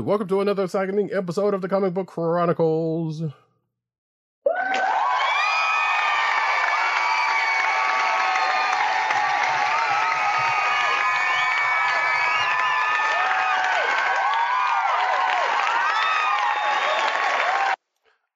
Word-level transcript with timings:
Welcome 0.00 0.28
to 0.28 0.40
another 0.40 0.64
exciting 0.64 1.10
episode 1.12 1.52
of 1.52 1.60
the 1.60 1.68
Comic 1.68 1.92
Book 1.92 2.06
Chronicles. 2.06 3.22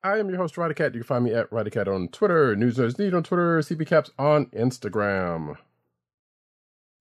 I 0.02 0.18
am 0.18 0.28
your 0.28 0.36
host, 0.36 0.54
Cat. 0.54 0.94
You 0.94 1.00
can 1.00 1.02
find 1.04 1.24
me 1.24 1.32
at 1.32 1.50
Cat 1.72 1.88
on 1.88 2.08
Twitter, 2.08 2.54
News 2.54 2.76
Nerds 2.76 2.98
Need 2.98 3.14
on 3.14 3.22
Twitter, 3.22 3.60
CPCaps 3.60 4.10
on 4.18 4.46
Instagram. 4.46 5.56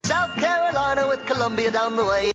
South 0.06 0.34
Carolina 0.36 1.08
with 1.08 1.26
Columbia 1.26 1.70
down 1.70 1.96
the 1.98 2.06
way. 2.06 2.32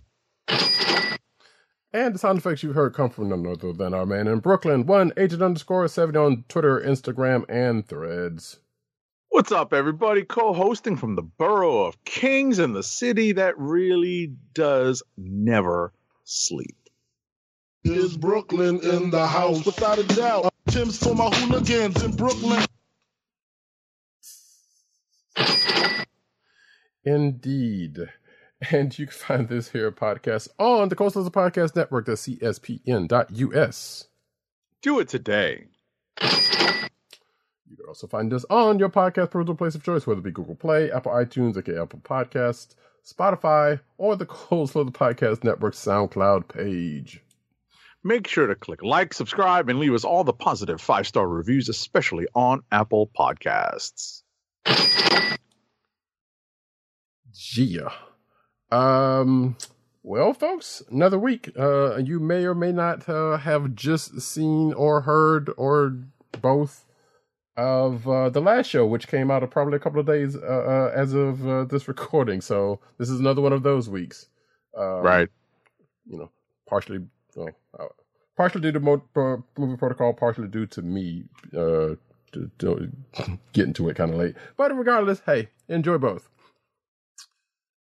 And 1.91 2.13
the 2.13 2.19
sound 2.19 2.37
effects 2.37 2.61
you've 2.61 2.75
heard 2.75 2.93
come 2.93 3.09
from 3.09 3.29
none 3.29 3.47
other 3.47 3.73
than 3.73 3.95
our 3.95 4.05
man 4.05 4.27
in 4.27 4.39
Brooklyn, 4.39 4.85
one 4.85 5.11
agent 5.17 5.41
underscore 5.41 5.87
70 5.87 6.19
on 6.19 6.43
Twitter, 6.47 6.79
Instagram, 6.79 7.45
and 7.49 7.87
threads. 7.87 8.59
What's 9.29 9.51
up, 9.51 9.73
everybody? 9.73 10.23
Co 10.23 10.53
hosting 10.53 10.97
from 10.97 11.15
the 11.15 11.23
borough 11.23 11.85
of 11.85 12.03
Kings 12.03 12.59
in 12.59 12.73
the 12.73 12.83
city 12.83 13.31
that 13.33 13.57
really 13.57 14.35
does 14.53 15.01
never 15.17 15.91
sleep. 16.25 16.77
Is 17.83 18.17
Brooklyn 18.17 18.81
in 18.81 19.09
the 19.09 19.25
house? 19.25 19.65
Without 19.65 19.97
a 19.97 20.03
doubt. 20.03 20.53
Tim's 20.67 20.97
for 20.97 21.15
my 21.15 21.29
hooligans 21.29 22.03
in 22.03 22.15
Brooklyn. 22.15 22.63
Indeed. 27.03 27.97
And 28.71 28.97
you 28.97 29.07
can 29.07 29.15
find 29.15 29.47
this 29.47 29.69
here 29.69 29.91
podcast 29.91 30.49
on 30.59 30.89
the 30.89 30.95
Cold 30.95 31.13
Slither 31.13 31.29
Podcast 31.29 31.75
Network, 31.75 32.05
the 32.05 32.13
CSPN.us. 32.13 34.07
Do 34.81 34.99
it 34.99 35.07
today. 35.07 35.67
You 36.21 37.77
can 37.77 37.85
also 37.87 38.07
find 38.07 38.33
us 38.33 38.45
on 38.49 38.79
your 38.79 38.89
podcast 38.89 39.31
personal 39.31 39.55
place 39.55 39.75
of 39.75 39.83
choice, 39.83 40.05
whether 40.05 40.19
it 40.19 40.23
be 40.23 40.31
Google 40.31 40.55
Play, 40.55 40.91
Apple 40.91 41.11
iTunes, 41.11 41.57
aka 41.57 41.81
Apple 41.81 41.99
Podcast, 41.99 42.75
Spotify, 43.05 43.79
or 43.97 44.15
the 44.15 44.25
Cold 44.27 44.71
Slither 44.71 44.91
Podcast 44.91 45.43
Network 45.43 45.73
SoundCloud 45.73 46.47
page. 46.49 47.21
Make 48.03 48.27
sure 48.27 48.47
to 48.47 48.55
click 48.55 48.81
like, 48.81 49.13
subscribe, 49.13 49.69
and 49.69 49.79
leave 49.79 49.93
us 49.93 50.03
all 50.05 50.23
the 50.23 50.33
positive 50.33 50.81
five 50.81 51.07
star 51.07 51.27
reviews, 51.27 51.69
especially 51.69 52.27
on 52.33 52.61
Apple 52.71 53.09
Podcasts. 53.17 54.23
Yeah. 57.55 57.91
Um. 58.71 59.57
Well, 60.01 60.33
folks, 60.33 60.81
another 60.89 61.19
week. 61.19 61.51
Uh, 61.57 61.97
you 61.97 62.19
may 62.19 62.45
or 62.45 62.55
may 62.55 62.71
not 62.71 63.07
uh, 63.09 63.37
have 63.37 63.75
just 63.75 64.21
seen 64.21 64.73
or 64.73 65.01
heard 65.01 65.51
or 65.57 65.97
both 66.41 66.85
of 67.57 68.07
uh, 68.07 68.29
the 68.29 68.39
last 68.39 68.67
show, 68.67 68.85
which 68.85 69.07
came 69.09 69.29
out 69.29 69.47
probably 69.51 69.75
a 69.75 69.79
couple 69.79 69.99
of 69.99 70.05
days 70.05 70.35
uh, 70.37 70.39
uh, 70.39 70.91
as 70.95 71.13
of 71.13 71.45
uh, 71.47 71.65
this 71.65 71.87
recording. 71.89 72.39
So 72.39 72.79
this 72.97 73.09
is 73.09 73.19
another 73.19 73.41
one 73.41 73.51
of 73.51 73.63
those 73.63 73.89
weeks. 73.89 74.27
Um, 74.77 75.01
right. 75.01 75.29
You 76.05 76.19
know, 76.19 76.31
partially, 76.67 76.99
well, 77.35 77.49
uh, 77.77 77.85
partially 78.37 78.61
due 78.61 78.71
to 78.71 78.79
mo- 78.79 79.03
uh, 79.15 79.37
movie 79.57 79.77
protocol, 79.77 80.13
partially 80.13 80.47
due 80.47 80.67
to 80.67 80.81
me 80.81 81.25
uh, 81.53 81.95
to, 82.31 82.49
to 82.59 82.89
getting 83.53 83.73
to 83.73 83.89
it 83.89 83.97
kind 83.97 84.11
of 84.11 84.17
late. 84.17 84.35
But 84.55 84.75
regardless, 84.77 85.21
hey, 85.25 85.49
enjoy 85.67 85.97
both. 85.97 86.29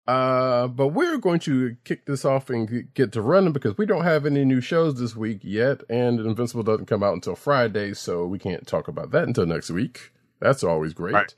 Uh, 0.07 0.67
but 0.67 0.87
we're 0.87 1.17
going 1.17 1.39
to 1.39 1.75
kick 1.83 2.05
this 2.05 2.23
off 2.23 2.49
and 2.49 2.87
get 2.93 3.11
to 3.11 3.21
running 3.21 3.51
because 3.51 3.77
we 3.77 3.85
don't 3.85 4.05
have 4.05 4.25
any 4.25 4.45
new 4.45 4.61
shows 4.61 4.97
this 4.99 5.15
week 5.15 5.39
yet, 5.43 5.83
and 5.89 6.19
Invincible 6.19 6.63
doesn't 6.63 6.85
come 6.85 7.03
out 7.03 7.13
until 7.13 7.35
Friday, 7.35 7.93
so 7.93 8.25
we 8.25 8.39
can't 8.39 8.65
talk 8.65 8.87
about 8.87 9.11
that 9.11 9.23
until 9.23 9.45
next 9.45 9.69
week. 9.69 10.13
That's 10.39 10.63
always 10.63 10.93
great. 10.93 11.13
Right. 11.13 11.35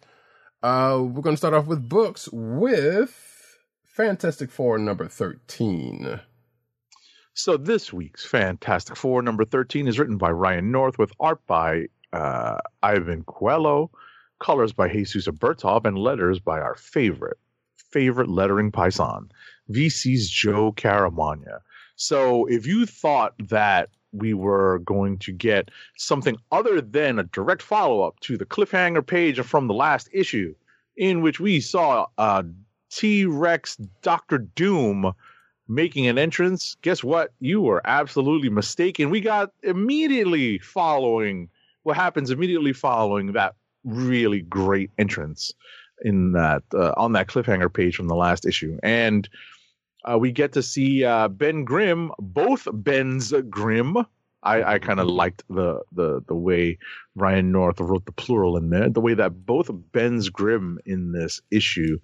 Uh, 0.62 1.02
we're 1.02 1.22
going 1.22 1.34
to 1.34 1.38
start 1.38 1.53
off 1.53 1.66
with 1.66 1.90
books 1.90 2.30
with 2.31 3.57
Fantastic 3.85 4.52
Four 4.52 4.78
number 4.78 5.07
13. 5.07 6.19
So 7.34 7.57
this 7.57 7.91
week's 7.91 8.25
Fantastic 8.25 8.97
Four 8.97 9.22
number 9.22 9.46
13 9.46 9.88
is 9.88 9.97
written 9.97 10.18
by 10.18 10.30
Ryan 10.30 10.72
North 10.72 11.00
with 11.00 11.12
art 11.19 11.40
by 11.47 11.86
uh, 12.13 12.57
Iban 12.84 13.24
Coello, 13.25 13.90
colors 14.40 14.74
by 14.74 14.90
Jesus 14.90 15.28
Aburtov, 15.28 15.86
and 15.86 15.97
letters 15.97 16.40
by 16.40 16.59
our 16.59 16.75
favorite, 16.75 17.38
favorite 17.91 18.29
lettering 18.29 18.72
paisan, 18.72 19.29
VC's 19.72 20.29
Joe 20.29 20.72
Caramagna. 20.72 21.59
So 21.95 22.45
if 22.45 22.66
you 22.66 22.85
thought 22.85 23.33
that 23.50 23.89
we 24.11 24.33
were 24.33 24.79
going 24.79 25.17
to 25.19 25.31
get 25.31 25.69
something 25.97 26.38
other 26.51 26.81
than 26.81 27.19
a 27.19 27.23
direct 27.23 27.61
follow 27.61 28.01
up 28.01 28.19
to 28.22 28.38
the 28.38 28.45
cliffhanger 28.45 29.05
page 29.05 29.39
from 29.41 29.67
the 29.67 29.73
last 29.73 30.09
issue, 30.11 30.55
in 30.97 31.22
which 31.22 31.39
we 31.39 31.59
saw 31.59 32.07
uh, 32.17 32.44
T 32.89 33.25
Rex 33.25 33.75
Doctor 34.01 34.39
Doom 34.39 35.13
making 35.67 36.07
an 36.07 36.17
entrance, 36.17 36.75
guess 36.81 37.03
what? 37.03 37.31
You 37.39 37.61
were 37.61 37.81
absolutely 37.85 38.50
mistaken. 38.50 39.09
We 39.11 39.21
got 39.21 39.51
immediately 39.61 40.57
following 40.59 41.50
what 41.83 41.95
happens 41.95 42.31
immediately 42.31 42.73
following 42.73 43.33
that 43.33 43.56
really 43.83 44.41
great 44.41 44.91
entrance 44.97 45.53
in 46.04 46.34
that 46.34 46.64
uh, 46.74 46.94
on 46.98 47.14
that 47.14 47.28
cliffhanger 47.28 47.74
page 47.74 47.96
from 47.96 48.08
the 48.08 48.16
last 48.16 48.46
issue, 48.46 48.78
and 48.84 49.28
uh, 50.06 50.18
we 50.18 50.32
get 50.32 50.54
to 50.54 50.64
see 50.64 51.04
uh, 51.04 51.28
Ben 51.28 51.64
Grimm, 51.64 52.12
both 52.20 52.68
Ben's 52.72 53.34
Grimm. 53.50 53.98
I, 54.42 54.76
I 54.76 54.80
kind 54.80 55.02
of 55.02 55.08
liked 55.08 55.44
the 55.50 55.82
the 55.92 56.22
the 56.28 56.36
way 56.36 56.78
Ryan 57.16 57.52
North 57.52 57.80
wrote 57.82 58.06
the 58.06 58.14
plural 58.14 58.56
in 58.56 58.70
there, 58.70 58.90
the 58.90 59.02
way 59.02 59.14
that 59.14 59.46
both 59.46 59.70
Ben's 59.92 60.30
Grimm 60.30 60.80
in 60.86 61.12
this 61.12 61.42
issue 61.52 62.00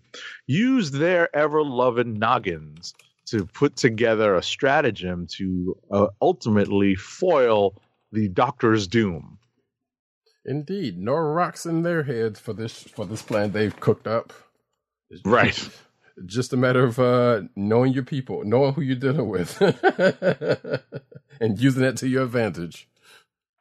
used 0.45 0.93
their 0.93 1.33
ever 1.35 1.63
loving 1.63 2.19
noggins 2.19 2.93
to 3.27 3.45
put 3.45 3.75
together 3.75 4.35
a 4.35 4.43
stratagem 4.43 5.27
to 5.27 5.77
uh, 5.91 6.07
ultimately 6.21 6.95
foil 6.95 7.81
the 8.11 8.27
Doctor's 8.27 8.87
doom. 8.87 9.39
Indeed, 10.45 10.99
no 10.99 11.13
rocks 11.13 11.65
in 11.65 11.81
their 11.81 12.03
heads 12.03 12.39
for 12.39 12.53
this 12.53 12.83
for 12.83 13.05
this 13.05 13.21
plan 13.21 13.51
they've 13.51 13.77
cooked 13.79 14.07
up. 14.07 14.31
It's 15.09 15.21
Right. 15.25 15.69
Just, 16.25 16.53
a 16.53 16.57
matter 16.57 16.85
of 16.85 16.97
uh, 16.97 17.41
knowing 17.57 17.91
your 17.91 18.03
people, 18.03 18.45
knowing 18.45 18.73
who 18.73 18.81
you're 18.81 18.95
dealing 18.95 19.27
with, 19.27 19.59
and 21.41 21.59
using 21.59 21.81
that 21.81 21.97
to 21.97 22.07
your 22.07 22.23
advantage. 22.23 22.87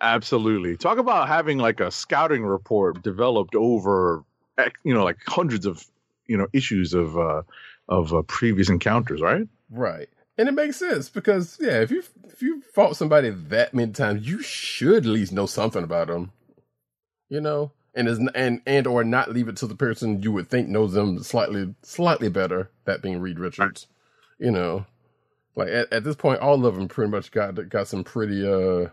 Absolutely. 0.01 0.77
Talk 0.77 0.99
about 0.99 1.27
having 1.27 1.59
like 1.59 1.81
a 1.81 1.91
scouting 1.91 2.45
report 2.45 3.03
developed 3.03 3.57
over, 3.57 4.23
eh, 4.57 4.69
you 4.85 4.95
know, 4.95 5.03
like 5.03 5.19
hundreds 5.27 5.67
of, 5.67 5.85
you 6.27 6.37
know, 6.37 6.47
issues 6.53 6.95
of 6.95 7.19
uh, 7.19 7.43
of 7.89 8.15
uh, 8.15 8.23
previous 8.23 8.69
encounters, 8.69 9.21
right? 9.21 9.49
Right. 9.69 10.09
And 10.39 10.49
it 10.49 10.53
makes 10.53 10.77
sense 10.77 11.09
because 11.09 11.59
yeah, 11.61 11.81
if 11.81 11.91
you 11.91 12.05
if 12.25 12.41
you 12.41 12.63
fought 12.73 12.97
somebody 12.97 13.31
that 13.31 13.75
many 13.75 13.93
times, 13.93 14.29
you 14.29 14.43
should 14.43 14.99
at 14.99 15.07
least 15.07 15.33
know 15.33 15.47
something 15.47 15.83
about 15.83 16.07
them. 16.07 16.31
You 17.35 17.41
know, 17.41 17.73
and 17.97 18.07
is 18.07 18.21
and 18.33 18.61
and 18.65 18.87
or 18.87 19.03
not 19.03 19.33
leave 19.33 19.49
it 19.49 19.57
to 19.57 19.67
the 19.67 19.75
person 19.75 20.23
you 20.23 20.31
would 20.31 20.49
think 20.49 20.69
knows 20.69 20.93
them 20.93 21.21
slightly 21.21 21.75
slightly 21.83 22.29
better. 22.29 22.71
That 22.85 23.03
being 23.03 23.19
Reed 23.21 23.41
Richards. 23.41 23.89
You 24.39 24.53
know, 24.53 24.87
like 25.57 25.67
at, 25.67 25.93
at 25.93 26.05
this 26.05 26.15
point, 26.15 26.39
all 26.39 26.65
of 26.65 26.77
them 26.77 26.87
pretty 26.87 27.11
much 27.11 27.33
got 27.33 27.69
got 27.69 27.89
some 27.89 28.05
pretty 28.05 28.47
uh, 28.47 28.91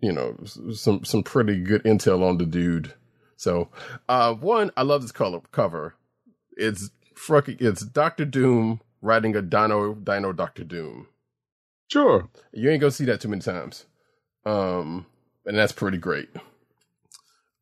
you 0.00 0.10
know, 0.10 0.36
some 0.72 1.04
some 1.04 1.22
pretty 1.22 1.60
good 1.60 1.84
intel 1.84 2.26
on 2.26 2.38
the 2.38 2.46
dude. 2.46 2.94
So, 3.36 3.68
uh, 4.08 4.32
one, 4.32 4.70
I 4.74 4.82
love 4.82 5.02
this 5.02 5.12
color 5.12 5.42
cover. 5.52 5.96
It's 6.56 6.88
fucking 7.14 7.58
it's 7.60 7.84
Doctor 7.84 8.24
Doom 8.24 8.80
riding 9.02 9.36
a 9.36 9.42
Dino 9.42 9.92
Dino 9.92 10.32
Doctor 10.32 10.64
Doom. 10.64 11.08
Sure. 11.88 12.30
You 12.54 12.70
ain't 12.70 12.80
gonna 12.80 12.90
see 12.90 13.04
that 13.04 13.20
too 13.20 13.28
many 13.28 13.42
times. 13.42 13.84
Um, 14.46 15.04
and 15.44 15.58
that's 15.58 15.72
pretty 15.72 15.98
great. 15.98 16.30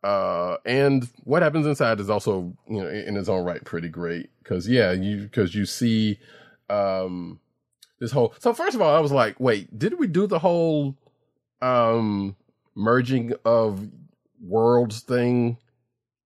Uh, 0.05 0.57
and 0.65 1.09
what 1.25 1.43
happens 1.43 1.67
inside 1.67 1.99
is 1.99 2.09
also, 2.09 2.57
you 2.69 2.81
know, 2.81 2.89
in 2.89 3.17
its 3.17 3.29
own 3.29 3.45
right, 3.45 3.65
pretty 3.65 3.89
great. 3.89 4.31
Cause 4.45 4.69
yeah, 4.69 4.93
you, 4.93 5.29
cause 5.33 5.55
you 5.55 5.67
see, 5.67 6.19
um, 6.71 7.41
this 7.99 8.13
whole, 8.13 8.33
so 8.39 8.55
first 8.55 8.77
of 8.77 8.83
all, 8.83 8.95
I 8.95 9.01
was 9.01 9.13
like, 9.13 9.41
wait, 9.41 9.77
did 9.77 9.99
we 9.99 10.07
do 10.07 10.27
the 10.27 10.39
whole, 10.39 10.97
um, 11.61 12.37
merging 12.77 13.33
of 13.45 13.89
worlds 14.41 15.01
thing, 15.01 15.59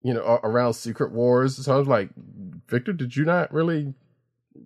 you 0.03 0.15
know, 0.15 0.39
around 0.45 0.75
Secret 0.75 1.11
Wars? 1.11 1.57
So 1.57 1.75
I 1.75 1.79
was 1.79 1.89
like, 1.89 2.11
Victor, 2.69 2.93
did 2.93 3.17
you 3.17 3.25
not 3.25 3.53
really 3.53 3.95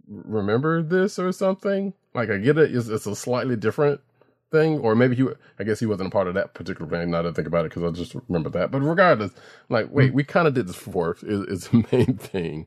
remember 0.06 0.82
this 0.82 1.18
or 1.18 1.32
something? 1.32 1.94
Like, 2.12 2.28
I 2.28 2.36
get 2.36 2.58
it, 2.58 2.74
it's, 2.74 2.88
it's 2.88 3.06
a 3.06 3.16
slightly 3.16 3.56
different 3.56 4.02
thing, 4.50 4.78
or 4.80 4.94
maybe 4.94 5.16
he, 5.16 5.26
I 5.58 5.64
guess 5.64 5.80
he 5.80 5.86
wasn't 5.86 6.08
a 6.08 6.10
part 6.10 6.28
of 6.28 6.34
that 6.34 6.54
particular 6.54 6.90
thing. 6.90 7.10
Now 7.10 7.22
that 7.22 7.30
I 7.30 7.32
think 7.32 7.48
about 7.48 7.64
it, 7.64 7.74
because 7.74 7.84
I 7.84 7.90
just 7.90 8.14
remember 8.28 8.50
that. 8.50 8.70
But 8.70 8.80
regardless, 8.80 9.32
like, 9.68 9.90
wait, 9.90 10.12
we 10.12 10.24
kind 10.24 10.48
of 10.48 10.54
did 10.54 10.68
this 10.68 10.82
before. 10.82 11.16
Is, 11.22 11.42
is 11.44 11.68
the 11.68 11.86
main 11.92 12.16
thing, 12.16 12.66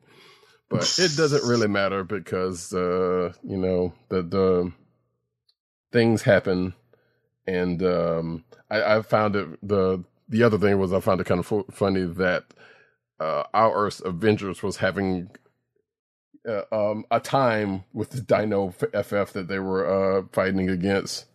but 0.68 0.98
it 0.98 1.16
doesn't 1.16 1.48
really 1.48 1.68
matter 1.68 2.04
because, 2.04 2.72
uh, 2.72 3.32
you 3.42 3.56
know, 3.56 3.92
the 4.08 4.22
the 4.22 4.72
things 5.92 6.22
happen, 6.22 6.74
and 7.46 7.82
um, 7.82 8.44
I, 8.70 8.96
I 8.96 9.02
found 9.02 9.36
it 9.36 9.48
the 9.66 10.04
the 10.28 10.42
other 10.42 10.58
thing 10.58 10.78
was 10.78 10.92
I 10.92 11.00
found 11.00 11.20
it 11.20 11.26
kind 11.26 11.40
of 11.40 11.46
fu- 11.46 11.66
funny 11.70 12.04
that 12.04 12.44
uh, 13.20 13.44
our 13.52 13.74
Earth's 13.74 14.00
Avengers 14.00 14.62
was 14.62 14.78
having 14.78 15.30
uh, 16.48 16.62
um, 16.72 17.04
a 17.10 17.20
time 17.20 17.84
with 17.92 18.10
the 18.10 18.20
Dino 18.20 18.70
FF 18.70 19.32
that 19.32 19.46
they 19.48 19.58
were 19.58 19.86
uh, 20.18 20.22
fighting 20.32 20.68
against 20.68 21.26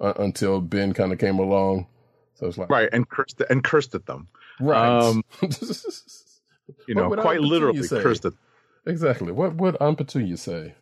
uh, 0.00 0.14
until 0.18 0.60
Ben 0.60 0.92
kind 0.92 1.12
of 1.12 1.18
came 1.18 1.38
along. 1.38 1.86
So 2.34 2.46
it's 2.46 2.58
like 2.58 2.70
Right, 2.70 2.88
and 2.92 3.08
cursed 3.08 3.42
and 3.48 3.62
cursed 3.62 3.94
at 3.94 4.06
them. 4.06 4.28
right. 4.60 5.00
Um, 5.02 5.24
You 6.86 6.94
know, 6.94 7.10
quite 7.10 7.40
literally 7.40 7.82
say? 7.82 8.02
cursed 8.02 8.24
at 8.24 8.32
exactly. 8.86 9.32
What 9.32 9.54
would 9.56 9.76
Petunia 9.78 10.36
say? 10.36 10.74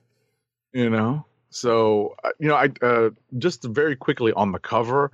you 0.72 0.88
know 0.88 1.24
so 1.50 2.14
uh, 2.24 2.30
you 2.38 2.48
know 2.48 2.54
i 2.54 2.68
uh 2.80 3.10
just 3.38 3.62
very 3.64 3.94
quickly 3.94 4.32
on 4.32 4.52
the 4.52 4.58
cover 4.58 5.12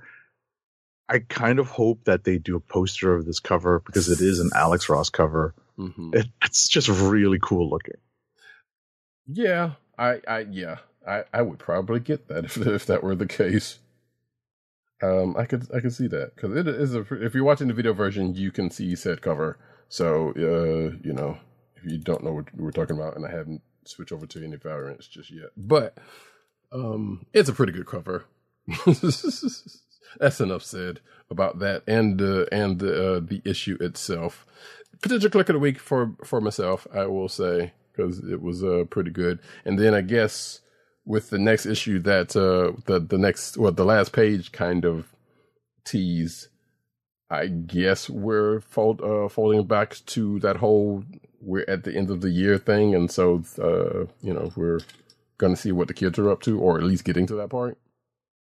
i 1.09 1.19
kind 1.19 1.59
of 1.59 1.67
hope 1.67 2.05
that 2.05 2.23
they 2.23 2.37
do 2.37 2.55
a 2.55 2.59
poster 2.61 3.13
of 3.13 3.25
this 3.25 3.39
cover 3.41 3.81
because 3.85 4.09
it 4.09 4.21
is 4.21 4.39
an 4.39 4.49
alex 4.55 4.87
ross 4.87 5.09
cover 5.09 5.53
hmm 5.75 6.11
it, 6.13 6.27
it's 6.43 6.69
just 6.69 6.87
really 6.87 7.39
cool 7.41 7.69
looking 7.69 7.95
Yeah, 9.27 9.71
I, 9.97 10.21
I, 10.27 10.39
yeah, 10.49 10.77
I, 11.07 11.23
I 11.33 11.41
would 11.41 11.59
probably 11.59 11.99
get 11.99 12.27
that 12.29 12.45
if 12.49 12.57
if 12.57 12.85
that 12.87 13.03
were 13.03 13.15
the 13.15 13.27
case. 13.27 13.79
Um, 15.01 15.35
I 15.37 15.45
could 15.45 15.67
I 15.73 15.79
could 15.79 15.93
see 15.93 16.07
that 16.07 16.35
because 16.35 16.55
it 16.55 16.67
is 16.67 16.93
a. 16.93 17.01
If 17.23 17.33
you're 17.33 17.43
watching 17.43 17.69
the 17.69 17.73
video 17.73 17.93
version, 17.93 18.35
you 18.35 18.51
can 18.51 18.69
see 18.69 18.95
said 18.95 19.21
cover. 19.21 19.57
So, 19.87 20.29
uh, 20.31 20.97
you 21.01 21.13
know, 21.13 21.37
if 21.75 21.89
you 21.89 21.97
don't 21.97 22.23
know 22.23 22.33
what 22.33 22.53
we're 22.55 22.71
talking 22.71 22.97
about, 22.97 23.15
and 23.15 23.25
I 23.25 23.31
haven't 23.31 23.61
switched 23.85 24.11
over 24.11 24.25
to 24.27 24.43
any 24.43 24.57
variants 24.57 25.07
just 25.07 25.31
yet, 25.31 25.49
but 25.55 25.97
um, 26.71 27.25
it's 27.33 27.49
a 27.49 27.53
pretty 27.53 27.71
good 27.71 27.87
cover. 27.87 28.25
That's 28.85 30.41
enough 30.41 30.63
said 30.63 30.99
about 31.29 31.59
that 31.59 31.83
and 31.87 32.21
uh, 32.21 32.45
and 32.51 32.81
uh, 32.81 33.19
the 33.19 33.41
issue 33.45 33.77
itself. 33.79 34.45
Potential 35.01 35.29
kliq 35.29 35.41
of 35.49 35.53
the 35.53 35.59
week 35.59 35.79
for 35.79 36.15
for 36.23 36.41
myself, 36.41 36.87
I 36.93 37.05
will 37.05 37.29
say, 37.29 37.73
because 37.91 38.19
it 38.19 38.41
was 38.41 38.63
uh, 38.63 38.83
pretty 38.89 39.11
good. 39.11 39.39
And 39.65 39.79
then 39.79 39.93
I 39.93 40.01
guess 40.01 40.61
with 41.09 41.31
the 41.31 41.39
next 41.39 41.65
issue 41.65 41.99
that 41.99 42.35
uh, 42.35 42.79
the 42.85 42.99
the 42.99 43.17
next 43.17 43.57
well 43.57 43.71
the 43.73 43.83
last 43.83 44.13
page 44.13 44.51
kind 44.53 44.85
of 44.85 45.07
tease. 45.83 46.47
I 47.31 47.45
guess 47.47 48.09
we're 48.09 48.59
fold, 48.61 49.01
uh, 49.01 49.27
folding 49.29 49.65
back 49.67 49.97
to 50.07 50.39
that 50.39 50.57
whole 50.57 51.03
we're 51.41 51.65
at 51.67 51.83
the 51.83 51.95
end 51.95 52.09
of 52.09 52.21
the 52.21 52.29
year 52.31 52.57
thing, 52.57 52.95
and 52.95 53.11
so 53.11 53.43
uh, 53.61 54.05
you 54.21 54.33
know 54.33 54.51
we're 54.55 54.79
going 55.37 55.53
to 55.55 55.61
see 55.61 55.71
what 55.71 55.87
the 55.87 55.93
kids 55.93 56.17
are 56.19 56.29
up 56.29 56.41
to, 56.41 56.59
or 56.59 56.77
at 56.77 56.83
least 56.83 57.03
getting 57.05 57.25
to 57.27 57.35
that 57.35 57.49
point. 57.49 57.77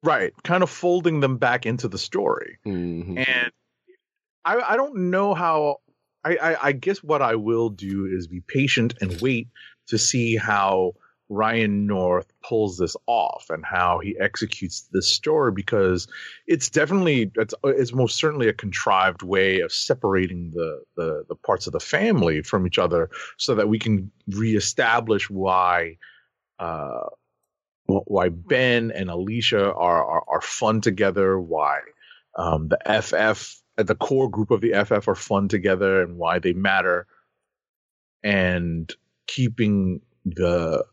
right 0.03 0.33
kind 0.43 0.63
of 0.63 0.69
folding 0.69 1.19
them 1.19 1.37
back 1.37 1.65
into 1.65 1.87
the 1.87 1.97
story 1.97 2.57
Mm-hmm. 2.65 3.17
and 3.19 3.51
I, 4.43 4.55
I 4.73 4.75
don't 4.75 4.95
know 5.11 5.33
how 5.35 5.77
I, 6.23 6.35
I 6.37 6.57
i 6.69 6.71
guess 6.71 7.03
what 7.03 7.21
i 7.21 7.35
will 7.35 7.69
do 7.69 8.07
is 8.11 8.27
be 8.27 8.41
patient 8.41 8.95
and 9.01 9.21
wait 9.21 9.49
to 9.89 9.97
see 9.99 10.37
how 10.37 10.93
ryan 11.31 11.87
north 11.87 12.31
pulls 12.43 12.77
this 12.77 12.95
off 13.07 13.49
and 13.49 13.63
how 13.65 13.99
he 13.99 14.17
executes 14.19 14.81
this 14.91 15.11
story 15.11 15.51
because 15.51 16.07
it's 16.47 16.69
definitely 16.69 17.31
it's, 17.35 17.53
it's 17.63 17.93
most 17.93 18.17
certainly 18.17 18.47
a 18.47 18.53
contrived 18.53 19.23
way 19.23 19.61
of 19.61 19.71
separating 19.71 20.51
the, 20.53 20.83
the 20.95 21.23
the 21.29 21.35
parts 21.35 21.67
of 21.67 21.73
the 21.73 21.79
family 21.79 22.41
from 22.41 22.67
each 22.67 22.77
other 22.77 23.09
so 23.37 23.55
that 23.55 23.69
we 23.69 23.79
can 23.79 24.11
reestablish 24.27 25.29
why 25.29 25.97
uh 26.59 27.05
why 27.85 28.29
ben 28.29 28.91
and 28.91 29.09
alicia 29.09 29.73
are 29.73 30.05
are, 30.05 30.23
are 30.27 30.41
fun 30.41 30.81
together 30.81 31.39
why 31.39 31.79
um, 32.35 32.69
the 32.69 32.77
FF, 33.01 33.61
uh, 33.77 33.83
the 33.83 33.95
core 33.95 34.29
group 34.29 34.51
of 34.51 34.61
the 34.61 34.73
FF 34.85 35.07
are 35.07 35.15
fun 35.15 35.47
together 35.47 36.01
and 36.01 36.17
why 36.17 36.39
they 36.39 36.53
matter, 36.53 37.07
and 38.23 38.93
keeping 39.27 40.01
the, 40.25 40.85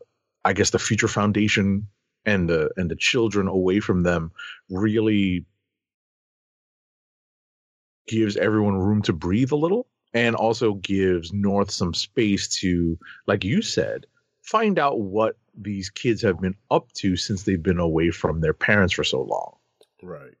I 0.45 0.53
guess, 0.53 0.69
the 0.69 0.79
future 0.79 1.07
foundation 1.07 1.87
and 2.25 2.49
the 2.49 2.69
and 2.77 2.89
the 2.89 2.95
children 2.95 3.47
away 3.47 3.79
from 3.79 4.03
them 4.03 4.31
really 4.69 5.45
gives 8.07 8.37
everyone 8.37 8.75
room 8.75 9.01
to 9.03 9.13
breathe 9.13 9.51
a 9.51 9.55
little, 9.55 9.87
and 10.13 10.35
also 10.35 10.73
gives 10.75 11.31
North 11.31 11.71
some 11.71 11.93
space 11.93 12.47
to, 12.59 12.97
like 13.27 13.43
you 13.43 13.61
said, 13.61 14.05
find 14.41 14.79
out 14.79 14.99
what 14.99 15.37
these 15.55 15.89
kids 15.89 16.21
have 16.21 16.39
been 16.39 16.55
up 16.71 16.91
to 16.93 17.15
since 17.15 17.43
they've 17.43 17.61
been 17.61 17.79
away 17.79 18.09
from 18.11 18.41
their 18.41 18.53
parents 18.53 18.93
for 18.93 19.03
so 19.03 19.21
long. 19.21 19.55
Right. 20.01 20.33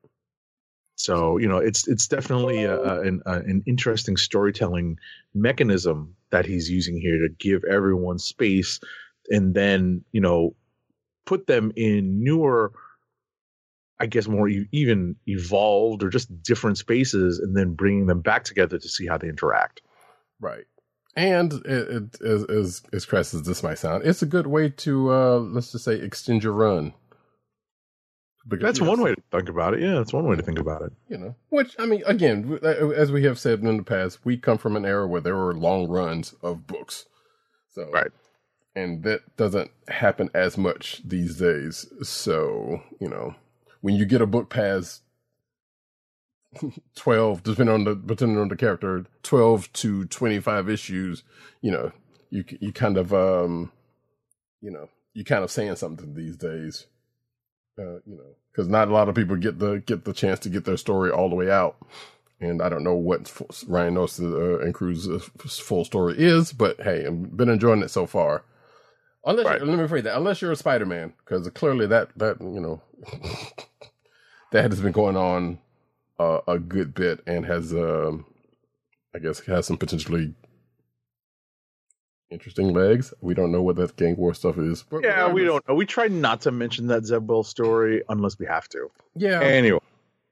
So 0.95 1.37
you 1.37 1.47
know, 1.47 1.57
it's 1.57 1.87
it's 1.87 2.07
definitely 2.07 2.63
a, 2.65 2.77
a, 2.77 3.01
an, 3.01 3.21
a, 3.25 3.33
an 3.39 3.63
interesting 3.65 4.17
storytelling 4.17 4.97
mechanism 5.33 6.15
that 6.31 6.45
he's 6.45 6.69
using 6.69 6.99
here 6.99 7.19
to 7.19 7.29
give 7.39 7.63
everyone 7.63 8.19
space, 8.19 8.79
and 9.29 9.53
then 9.53 10.03
you 10.11 10.21
know, 10.21 10.55
put 11.25 11.47
them 11.47 11.71
in 11.75 12.23
newer, 12.23 12.71
I 13.99 14.05
guess, 14.07 14.27
more 14.27 14.47
e- 14.49 14.67
even 14.71 15.15
evolved 15.27 16.03
or 16.03 16.09
just 16.09 16.41
different 16.43 16.77
spaces, 16.77 17.39
and 17.39 17.55
then 17.55 17.73
bringing 17.73 18.07
them 18.07 18.21
back 18.21 18.43
together 18.43 18.77
to 18.77 18.89
see 18.89 19.05
how 19.07 19.17
they 19.17 19.29
interact. 19.29 19.81
Right. 20.39 20.65
And 21.15 21.51
it, 21.65 21.65
it 21.67 22.21
as, 22.21 22.43
as 22.45 22.81
as 22.93 23.05
crass 23.05 23.33
as 23.33 23.43
this 23.43 23.63
might 23.63 23.77
sound, 23.79 24.05
it's 24.05 24.21
a 24.21 24.25
good 24.27 24.47
way 24.47 24.69
to 24.69 25.11
uh 25.11 25.37
let's 25.39 25.71
just 25.71 25.83
say 25.85 25.95
extend 25.95 26.43
your 26.43 26.53
run. 26.53 26.93
Because, 28.47 28.63
That's 28.63 28.79
you 28.79 28.85
know, 28.85 28.91
one 28.91 29.01
way 29.01 29.13
to 29.15 29.21
think 29.31 29.49
about 29.49 29.73
it. 29.75 29.81
Yeah, 29.81 29.95
that's 29.95 30.13
one 30.13 30.25
way 30.25 30.35
to 30.35 30.41
think 30.41 30.59
about 30.59 30.81
it. 30.81 30.93
you 31.09 31.17
know 31.17 31.35
which 31.49 31.75
i 31.77 31.85
mean 31.85 32.01
again 32.07 32.57
uh, 32.63 32.67
as 32.89 33.11
we 33.11 33.23
have 33.23 33.37
said 33.37 33.59
in 33.59 33.77
the 33.77 33.83
past 33.83 34.19
we 34.23 34.37
come 34.37 34.57
from 34.57 34.75
an 34.75 34.85
era 34.85 35.05
where 35.07 35.21
there 35.21 35.35
were 35.35 35.53
long 35.53 35.87
runs 35.87 36.33
of 36.41 36.65
books 36.65 37.05
so 37.69 37.89
Right. 37.91 38.11
And 38.83 39.03
that 39.03 39.35
doesn't 39.37 39.71
happen 39.87 40.29
as 40.33 40.57
much 40.57 41.01
these 41.03 41.37
days 41.37 41.87
so 42.01 42.81
you 42.99 43.09
know 43.09 43.35
when 43.81 43.95
you 43.95 44.05
get 44.05 44.21
a 44.21 44.27
book 44.27 44.49
past 44.49 45.01
12 46.95 47.43
depending 47.43 47.73
on 47.73 47.83
the 47.83 47.95
depending 47.95 48.37
on 48.37 48.47
the 48.47 48.55
character 48.55 49.05
12 49.23 49.71
to 49.73 50.05
25 50.05 50.69
issues 50.69 51.23
you 51.61 51.71
know 51.71 51.91
you 52.29 52.43
you 52.59 52.71
kind 52.71 52.97
of 52.97 53.13
um 53.13 53.71
you 54.61 54.71
know 54.71 54.89
you 55.13 55.23
kind 55.23 55.43
of 55.43 55.51
saying 55.51 55.75
something 55.75 56.13
these 56.13 56.37
days 56.37 56.85
uh, 57.79 57.99
you 58.05 58.15
know, 58.15 58.35
because 58.51 58.67
not 58.67 58.89
a 58.89 58.93
lot 58.93 59.09
of 59.09 59.15
people 59.15 59.35
get 59.35 59.59
the 59.59 59.81
get 59.85 60.05
the 60.05 60.13
chance 60.13 60.39
to 60.39 60.49
get 60.49 60.65
their 60.65 60.77
story 60.77 61.09
all 61.09 61.29
the 61.29 61.35
way 61.35 61.49
out. 61.49 61.77
And 62.41 62.61
I 62.61 62.69
don't 62.69 62.83
know 62.83 62.95
what 62.95 63.31
Ryan 63.67 63.95
North 63.95 64.19
uh, 64.19 64.59
and 64.59 64.73
crew's 64.73 65.07
full 65.45 65.85
story 65.85 66.15
is, 66.17 66.53
but 66.53 66.81
hey, 66.81 67.05
I've 67.05 67.35
been 67.35 67.49
enjoying 67.49 67.81
it 67.81 67.91
so 67.91 68.05
far. 68.05 68.43
Unless 69.29 69.45
Right. 69.45 69.61
let 69.61 69.79
me 69.79 69.87
phrase 69.87 70.03
that, 70.05 70.17
unless 70.17 70.41
you're 70.41 70.51
a 70.51 70.55
Spider 70.55 70.87
Man, 70.87 71.13
because 71.19 71.47
clearly 71.49 71.85
that 71.85 72.09
that 72.17 72.41
you 72.41 72.59
know 72.59 72.81
that 74.51 74.69
has 74.71 74.81
been 74.81 74.91
going 74.91 75.15
on 75.15 75.59
uh, 76.17 76.39
a 76.47 76.57
good 76.57 76.95
bit 76.95 77.21
and 77.27 77.45
has, 77.45 77.71
um, 77.71 78.25
I 79.15 79.19
guess, 79.19 79.39
has 79.41 79.67
some 79.67 79.77
potentially 79.77 80.33
interesting 82.31 82.73
legs. 82.73 83.13
We 83.21 83.35
don't 83.35 83.51
know 83.51 83.61
what 83.61 83.75
that 83.75 83.95
gang 83.97 84.17
war 84.17 84.33
stuff 84.33 84.57
is. 84.57 84.83
But 84.83 85.03
Yeah, 85.03 85.31
we 85.31 85.43
don't 85.43 85.67
know. 85.67 85.75
We 85.75 85.85
try 85.85 86.07
not 86.07 86.41
to 86.41 86.51
mention 86.51 86.87
that 86.87 87.05
Zeb 87.05 87.29
Wells 87.29 87.47
story 87.47 88.01
unless 88.09 88.37
we 88.39 88.47
have 88.47 88.67
to. 88.69 88.89
Yeah, 89.15 89.41
Anyway. 89.41 89.79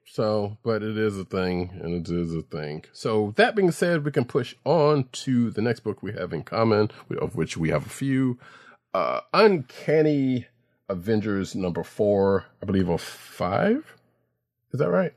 So, 0.10 0.58
but 0.64 0.84
it 0.84 0.98
is 0.98 1.20
a 1.20 1.26
thing, 1.26 1.70
and 1.84 1.94
it 1.94 2.10
is 2.12 2.34
a 2.34 2.42
thing. 2.42 2.86
So, 2.94 3.34
that 3.36 3.56
being 3.56 3.72
said, 3.72 4.06
we 4.06 4.12
can 4.12 4.24
push 4.24 4.56
on 4.64 5.04
to 5.12 5.52
the 5.52 5.62
next 5.62 5.82
book 5.82 6.02
we 6.02 6.14
have 6.14 6.32
in 6.32 6.44
common, 6.44 6.90
of 7.20 7.36
which 7.36 7.58
we 7.58 7.70
have 7.70 7.86
a 7.86 7.90
few. 7.90 8.40
Uh, 8.98 9.22
Uncanny 9.32 10.48
Avengers 10.90 11.54
number 11.54 11.84
four, 11.84 12.48
I 12.64 12.66
believe, 12.66 12.90
of 12.90 13.00
five. 13.00 13.86
Is 14.74 14.80
that 14.80 14.90
right? 14.90 15.14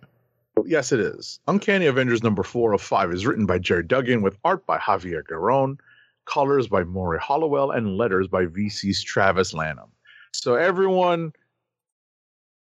Yes, 0.66 0.92
it 0.92 1.00
is. 1.00 1.40
Uncanny 1.49 1.87
Avengers 1.87 2.22
number 2.22 2.42
four 2.42 2.75
of 2.75 2.82
five 2.82 3.10
is 3.10 3.25
written 3.25 3.46
by 3.46 3.58
Gerry 3.58 3.84
Duggan 3.84 4.20
with 4.20 4.37
art 4.44 4.66
by 4.66 4.76
Javier 4.76 5.22
Garron, 5.26 5.78
colors 6.26 6.68
by 6.68 6.84
Morry 6.84 7.18
Hollowell, 7.18 7.70
and 7.70 7.96
letters 7.96 8.28
by 8.28 8.44
VC's 8.44 9.02
Travis 9.02 9.54
Lanham. 9.54 9.88
So 10.34 10.56
everyone 10.56 11.32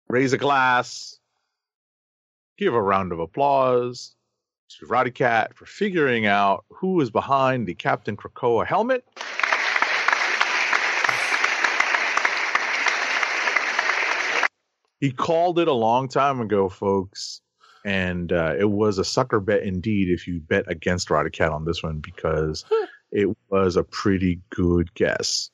raise 0.08 0.32
a 0.32 0.38
glass, 0.38 1.18
give 2.56 2.72
a 2.72 2.80
round 2.80 3.12
of 3.12 3.20
applause 3.20 4.14
to 4.78 4.86
Roddy 4.86 5.10
Cat 5.10 5.54
for 5.54 5.66
figuring 5.66 6.24
out 6.24 6.64
who 6.70 6.98
is 7.02 7.10
behind 7.10 7.66
the 7.66 7.74
Captain 7.74 8.16
Krakoa 8.16 8.66
helmet. 8.66 9.04
He 15.02 15.10
called 15.10 15.58
it 15.58 15.66
a 15.66 15.72
long 15.72 16.06
time 16.06 16.40
ago, 16.40 16.68
folks, 16.68 17.40
and 17.84 18.32
uh, 18.32 18.54
it 18.56 18.70
was 18.70 18.98
a 18.98 19.04
sucker 19.04 19.40
bet 19.40 19.64
indeed 19.64 20.08
if 20.08 20.28
you 20.28 20.38
bet 20.38 20.70
against 20.70 21.10
Roddy 21.10 21.30
Cat 21.30 21.50
on 21.50 21.64
this 21.64 21.82
one 21.82 21.98
because 21.98 22.64
it 23.10 23.28
was 23.50 23.74
a 23.74 23.82
pretty 23.82 24.42
good 24.50 24.94
guess. 24.94 25.50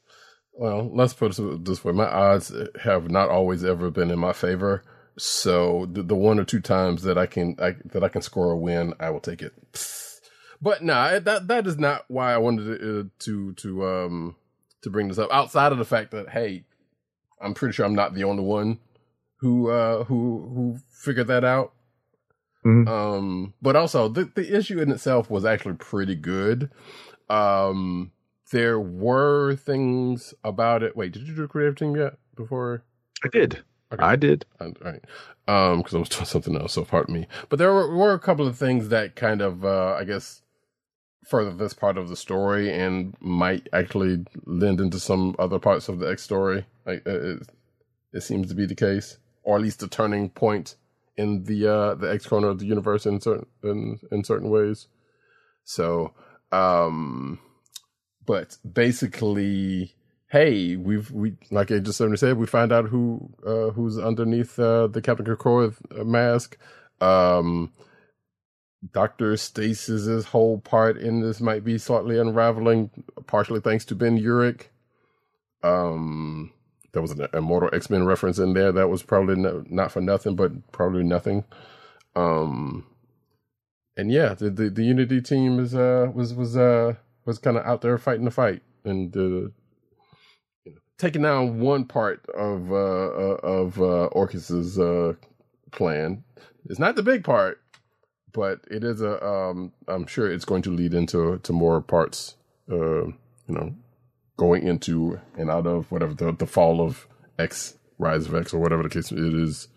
Well, 0.53 0.95
let's 0.95 1.15
put 1.15 1.39
it 1.39 1.65
this 1.65 1.83
way: 1.83 1.95
my 1.95 2.05
odds 2.05 2.53
have 2.83 3.11
not 3.11 3.31
always 3.31 3.65
ever 3.65 3.91
been 3.91 4.11
in 4.11 4.19
my 4.19 4.35
favor. 4.35 4.83
So 5.17 5.89
the, 5.91 6.03
the 6.03 6.15
one 6.15 6.39
or 6.39 6.45
two 6.45 6.61
times 6.61 7.05
that 7.05 7.17
I 7.17 7.25
can 7.25 7.57
I, 7.59 7.77
that 7.87 8.05
I 8.05 8.09
can 8.11 8.21
score 8.21 8.51
a 8.51 8.57
win, 8.59 8.93
I 9.01 9.09
will 9.09 9.19
take 9.19 9.41
it. 9.41 9.55
But 10.61 10.83
no, 10.83 10.93
nah, 10.93 11.21
that 11.21 11.49
that 11.49 11.67
is 11.67 11.79
not 11.79 12.05
why 12.09 12.35
I 12.35 12.37
wanted 12.37 12.81
to, 12.81 13.01
uh, 13.01 13.05
to 13.21 13.55
to 13.55 13.87
um 13.87 14.37
to 14.83 14.91
bring 14.91 15.09
this 15.09 15.17
up. 15.17 15.33
Outside 15.33 15.73
of 15.73 15.79
the 15.79 15.87
fact 15.87 16.11
that 16.11 16.29
hey, 16.29 16.65
I'm 17.41 17.55
pretty 17.55 17.73
sure 17.73 17.87
I'm 17.87 17.95
not 17.95 18.13
the 18.13 18.25
only 18.25 18.43
one 18.43 18.81
who 19.39 19.71
uh 19.71 20.05
who 20.05 20.51
who 20.55 20.79
figured 20.91 21.29
that 21.29 21.45
out. 21.45 21.73
Mhm. 22.65 22.89
Um, 22.89 23.55
but 23.63 23.77
also 23.77 24.09
the 24.09 24.31
the 24.35 24.57
issue 24.57 24.81
in 24.81 24.91
itself 24.91 25.31
was 25.31 25.45
actually 25.45 25.75
pretty 25.75 26.15
good. 26.15 26.71
Um, 27.29 28.13
there 28.51 28.81
were 28.81 29.55
things 29.57 30.35
about 30.43 30.83
it. 30.83 30.97
Wait, 30.97 31.13
did 31.13 31.23
you 31.29 31.35
do 31.35 31.43
the 31.43 31.49
creative 31.49 31.77
team 31.77 31.97
yet? 31.97 32.15
Before 32.35 32.83
I 33.25 33.29
did. 33.29 33.63
Okay. 33.93 34.03
I 34.05 34.17
did. 34.17 34.45
all 34.61 34.73
right. 34.83 35.03
Um, 35.47 35.79
because 35.79 35.95
I 35.95 35.99
was 35.99 36.09
doing 36.11 36.25
something 36.27 36.57
else, 36.57 36.75
so 36.75 36.85
pardon 36.85 37.15
me. 37.15 37.27
But 37.49 37.59
there 37.59 37.73
were, 37.73 37.95
were 37.95 38.13
a 38.13 38.19
couple 38.19 38.47
of 38.47 38.59
things 38.59 38.91
that 38.91 39.17
kind 39.17 39.41
of, 39.41 39.65
uh, 39.65 39.97
I 39.99 40.05
guess, 40.05 40.43
further 41.27 41.53
this 41.53 41.73
part 41.73 41.97
of 41.97 42.09
the 42.09 42.17
story 42.17 42.71
and 42.73 43.15
might 43.21 43.67
actually 43.73 44.25
lend 44.45 44.81
into 44.81 45.01
some 45.01 45.35
other 45.39 45.59
parts 45.59 45.89
of 45.89 45.99
the 46.01 46.11
X 46.11 46.23
story. 46.23 46.67
Like 46.87 47.03
uh, 47.07 47.19
it, 47.19 47.43
it 48.13 48.21
seems 48.23 48.49
to 48.49 48.55
be 48.55 48.67
the 48.67 48.75
case, 48.75 49.19
or 49.49 49.57
at 49.57 49.63
least 49.63 49.83
a 49.83 49.89
turning 49.89 50.29
point 50.29 50.77
in 51.17 51.45
the 51.45 51.67
uh 51.67 51.95
the 51.95 52.13
X 52.13 52.27
corner 52.27 52.49
of 52.49 52.59
the 52.59 52.67
universe 52.67 53.07
in 53.07 53.19
certain 53.19 53.47
in, 53.65 53.99
in 54.13 54.23
certain 54.23 54.51
ways. 54.51 54.89
So, 55.65 56.13
um, 56.53 57.39
but 58.27 58.59
basically, 58.71 59.95
hey, 60.31 60.77
we've 60.77 61.11
we 61.11 61.39
like 61.51 61.73
I 61.73 61.79
just 61.79 61.97
said, 61.97 62.37
we 62.37 62.47
find 62.47 62.73
out 62.73 62.89
who 62.89 63.35
uh, 63.47 63.71
who's 63.71 63.99
underneath 63.99 64.59
uh, 64.59 64.87
the 64.87 65.01
Captain 65.01 65.25
Krakoa 65.25 65.75
mask. 66.05 66.59
Um, 67.01 67.73
Doctor 68.93 69.33
Stasis's 69.33 70.27
whole 70.27 70.59
part 70.59 70.99
in 70.99 71.23
this 71.23 71.41
might 71.41 71.65
be 71.65 71.79
slightly 71.79 72.19
unraveling, 72.19 72.91
partially 73.27 73.61
thanks 73.61 73.87
to 73.87 73.95
Ben 73.95 74.19
Urich. 74.19 74.67
Um, 75.63 76.53
there 76.93 77.03
was 77.03 77.13
an 77.13 77.29
Immortal 77.35 77.71
X 77.73 77.91
Men 77.91 78.05
reference 78.05 78.39
in 78.39 78.55
there 78.55 78.73
that 78.73 78.89
was 78.89 79.03
probably 79.03 79.37
no, 79.37 79.65
not 79.69 79.93
for 79.93 80.01
nothing, 80.01 80.37
but 80.37 80.73
probably 80.73 81.03
nothing. 81.03 81.45
Um, 82.17 82.87
and 83.97 84.11
yeah, 84.11 84.35
the, 84.35 84.51
the 84.51 84.71
the 84.71 84.85
Unity 84.85 85.21
team 85.21 85.59
is 85.59 85.75
uh 85.75 86.11
was 86.15 86.33
was 86.33 86.57
uh 86.57 86.95
was 87.25 87.39
kind 87.39 87.57
of 87.57 87.67
out 87.67 87.83
there 87.83 87.99
fighting 87.99 88.25
the 88.25 88.31
fight 88.31 88.63
and 88.85 89.15
uh, 89.17 89.21
you 89.21 89.53
know, 90.67 90.73
taking 90.97 91.23
down 91.23 91.61
one 91.61 91.85
part 91.85 92.25
of 92.31 92.73
uh, 92.73 92.75
uh 92.75 93.39
of 93.43 93.79
uh 93.81 94.09
Orchis's 94.13 94.79
uh 94.79 95.15
plan. 95.73 96.25
It's 96.71 96.79
not 96.79 96.97
the 96.97 97.03
big 97.03 97.25
part, 97.25 97.61
but 98.33 98.61
it 98.71 98.85
is 98.85 99.03
a 99.03 99.23
um 99.25 99.73
I'm 99.89 100.07
sure 100.07 100.31
it's 100.31 100.45
going 100.45 100.63
to 100.63 100.71
lead 100.71 100.95
into 100.95 101.39
to 101.39 101.53
more 101.53 101.81
parts 101.83 102.37
uh 102.71 103.05
you 103.05 103.15
know 103.49 103.75
going 104.39 104.67
into 104.67 105.21
and 105.37 105.51
out 105.51 105.67
of 105.67 105.93
whatever 105.93 106.15
the 106.15 106.33
the 106.33 106.47
fall 106.47 106.81
of 106.81 107.07
X 107.39 107.75
Rise 107.99 108.27
of 108.27 108.35
X 108.35 108.55
or 108.55 108.59
whatever 108.61 108.83
the 108.83 108.89
case 108.89 109.13
it 109.13 109.19
is 109.19 109.69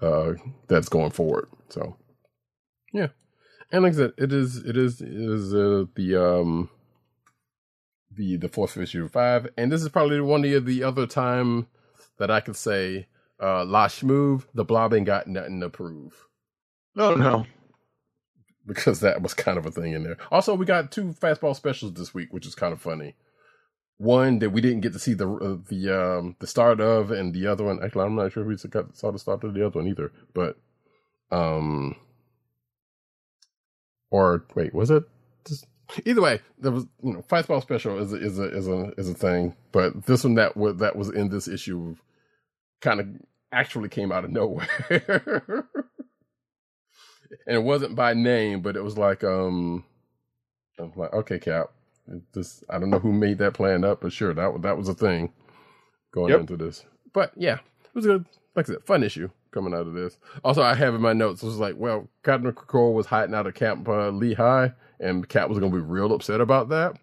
uh 0.00 0.32
that's 0.68 0.88
going 0.88 1.10
forward. 1.10 1.48
So 1.68 1.96
yeah. 2.92 3.08
And 3.72 3.82
like 3.82 3.92
I 3.94 3.96
said, 3.96 4.12
it 4.16 4.32
is 4.32 4.56
it 4.58 4.76
is 4.76 5.00
it 5.02 5.08
is 5.12 5.52
uh, 5.52 5.84
the 5.96 6.16
um 6.16 6.70
the 8.16 8.36
the 8.36 8.48
fourth 8.48 8.76
issue 8.76 9.04
of 9.04 9.12
five, 9.12 9.48
and 9.58 9.70
this 9.72 9.82
is 9.82 9.88
probably 9.88 10.20
one 10.20 10.44
of 10.44 10.64
the 10.66 10.82
other 10.84 11.06
time 11.06 11.66
that 12.18 12.30
I 12.30 12.40
could 12.40 12.56
say 12.56 13.08
uh 13.42 13.64
La 13.64 13.88
Shmoove, 13.88 14.44
the 14.54 14.64
blob 14.64 14.94
ain't 14.94 15.06
got 15.06 15.26
nothing 15.26 15.60
to 15.60 15.68
prove 15.68 16.28
No, 16.94 17.16
no. 17.16 17.46
because 18.64 19.00
that 19.00 19.22
was 19.22 19.34
kind 19.34 19.58
of 19.58 19.66
a 19.66 19.72
thing 19.72 19.92
in 19.92 20.04
there. 20.04 20.18
Also, 20.30 20.54
we 20.54 20.64
got 20.66 20.92
two 20.92 21.06
fastball 21.06 21.56
specials 21.56 21.94
this 21.94 22.14
week, 22.14 22.32
which 22.32 22.46
is 22.46 22.54
kind 22.54 22.72
of 22.72 22.80
funny. 22.80 23.16
One 23.98 24.40
that 24.40 24.50
we 24.50 24.60
didn't 24.60 24.80
get 24.80 24.92
to 24.92 24.98
see 24.98 25.14
the 25.14 25.28
uh, 25.28 25.56
the 25.68 25.90
um 25.90 26.36
the 26.40 26.46
start 26.46 26.80
of, 26.80 27.10
and 27.10 27.32
the 27.32 27.46
other 27.46 27.64
one 27.64 27.82
actually 27.82 28.04
I'm 28.04 28.16
not 28.16 28.32
sure 28.32 28.42
if 28.42 28.48
we 28.64 28.70
saw 28.92 29.10
the 29.10 29.18
start 29.18 29.44
of 29.44 29.54
the 29.54 29.64
other 29.64 29.78
one 29.78 29.88
either. 29.88 30.12
But 30.34 30.58
um, 31.30 31.96
or 34.10 34.44
wait, 34.54 34.74
was 34.74 34.90
it? 34.90 35.04
Just, 35.46 35.66
either 36.04 36.22
way, 36.22 36.40
there 36.58 36.72
was 36.72 36.86
you 37.02 37.12
know 37.12 37.22
fastball 37.22 37.62
special 37.62 37.98
is 37.98 38.12
a, 38.12 38.16
is 38.16 38.38
a 38.38 38.44
is 38.44 38.68
a 38.68 38.92
is 38.98 39.08
a 39.08 39.14
thing, 39.14 39.54
but 39.72 40.06
this 40.06 40.24
one 40.24 40.34
that 40.34 40.56
was 40.56 40.76
that 40.76 40.96
was 40.96 41.10
in 41.10 41.28
this 41.28 41.46
issue 41.48 41.96
kind 42.80 43.00
of 43.00 43.06
actually 43.52 43.88
came 43.88 44.12
out 44.12 44.24
of 44.24 44.30
nowhere. 44.30 44.68
and 47.46 47.56
it 47.56 47.62
wasn't 47.62 47.94
by 47.94 48.14
name, 48.14 48.60
but 48.60 48.76
it 48.76 48.84
was 48.84 48.98
like, 48.98 49.24
um, 49.24 49.84
I'm 50.78 50.92
like, 50.96 51.12
okay, 51.12 51.38
Cap, 51.38 51.70
this 52.32 52.62
I 52.70 52.78
don't 52.78 52.90
know 52.90 52.98
who 52.98 53.12
made 53.12 53.38
that 53.38 53.54
plan 53.54 53.84
up, 53.84 54.00
but 54.02 54.12
sure, 54.12 54.34
that 54.34 54.52
was 54.52 54.62
that 54.62 54.76
was 54.76 54.88
a 54.88 54.94
thing 54.94 55.32
going 56.12 56.30
Yep. 56.30 56.40
into 56.40 56.56
this. 56.56 56.84
But 57.12 57.32
yeah, 57.36 57.54
it 57.54 57.94
was 57.94 58.06
good. 58.06 58.24
Like 58.56 58.68
I 58.68 58.72
said, 58.74 58.84
fun 58.84 59.02
issue 59.02 59.28
coming 59.52 59.74
out 59.74 59.86
of 59.86 59.94
this. 59.94 60.18
Also, 60.44 60.62
I 60.62 60.74
have 60.74 60.94
in 60.94 61.00
my 61.00 61.12
notes 61.12 61.42
it 61.42 61.46
was 61.46 61.58
like, 61.58 61.74
well, 61.76 62.08
Captain 62.24 62.52
Krakoa 62.52 62.92
was 62.92 63.06
hiding 63.06 63.34
out 63.34 63.46
of 63.46 63.54
Camp 63.54 63.88
uh, 63.88 64.10
Lehigh, 64.10 64.68
and 65.00 65.28
Cap 65.28 65.48
was 65.48 65.58
going 65.58 65.70
to 65.72 65.78
be 65.78 65.82
real 65.82 66.12
upset 66.12 66.40
about 66.40 66.68
that. 66.70 66.96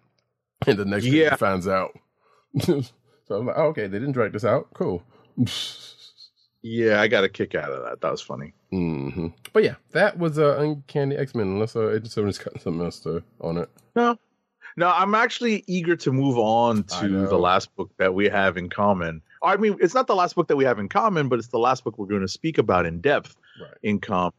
And 0.66 0.78
the 0.78 0.84
next 0.84 1.04
Yeah. 1.06 1.30
he 1.30 1.36
finds 1.36 1.66
out. 1.66 1.90
so 2.60 2.82
I'm 3.30 3.46
like, 3.46 3.56
oh, 3.58 3.66
okay, 3.68 3.86
they 3.86 3.98
didn't 3.98 4.12
drag 4.12 4.32
this 4.32 4.44
out. 4.44 4.68
Cool. 4.74 5.02
Yeah, 6.62 7.00
I 7.00 7.08
got 7.08 7.24
a 7.24 7.28
kick 7.28 7.54
out 7.54 7.70
of 7.72 7.82
that. 7.84 8.00
That 8.00 8.10
was 8.12 8.20
funny. 8.20 8.52
hmm 8.70 9.28
But 9.52 9.64
yeah, 9.64 9.74
that 9.92 10.16
was 10.18 10.38
uh, 10.38 10.56
Uncanny 10.58 11.16
X 11.16 11.34
Men. 11.34 11.48
Unless 11.48 11.74
uh, 11.74 11.90
Agent 11.90 12.10
Seven's 12.12 12.38
got 12.38 12.60
something 12.60 12.82
else 12.84 13.00
to, 13.00 13.22
on 13.40 13.56
it. 13.58 13.68
No, 13.96 14.16
no, 14.76 14.88
I'm 14.88 15.14
actually 15.14 15.64
eager 15.66 15.96
to 15.96 16.12
move 16.12 16.38
on 16.38 16.84
to 17.00 17.26
the 17.26 17.38
last 17.38 17.74
book 17.76 17.90
that 17.98 18.14
we 18.14 18.28
have 18.28 18.56
in 18.56 18.68
common. 18.68 19.22
I 19.42 19.56
mean, 19.56 19.76
it's 19.80 19.94
not 19.94 20.06
the 20.06 20.14
last 20.14 20.34
book 20.36 20.48
that 20.48 20.56
we 20.56 20.64
have 20.64 20.78
in 20.78 20.88
common, 20.88 21.28
but 21.28 21.38
it's 21.38 21.48
the 21.48 21.58
last 21.58 21.84
book 21.84 21.98
we're 21.98 22.06
going 22.06 22.20
to 22.22 22.28
speak 22.28 22.58
about 22.58 22.86
in 22.86 23.00
depth 23.00 23.36
Right. 23.60 23.70
in 23.82 23.98
common, 24.00 24.32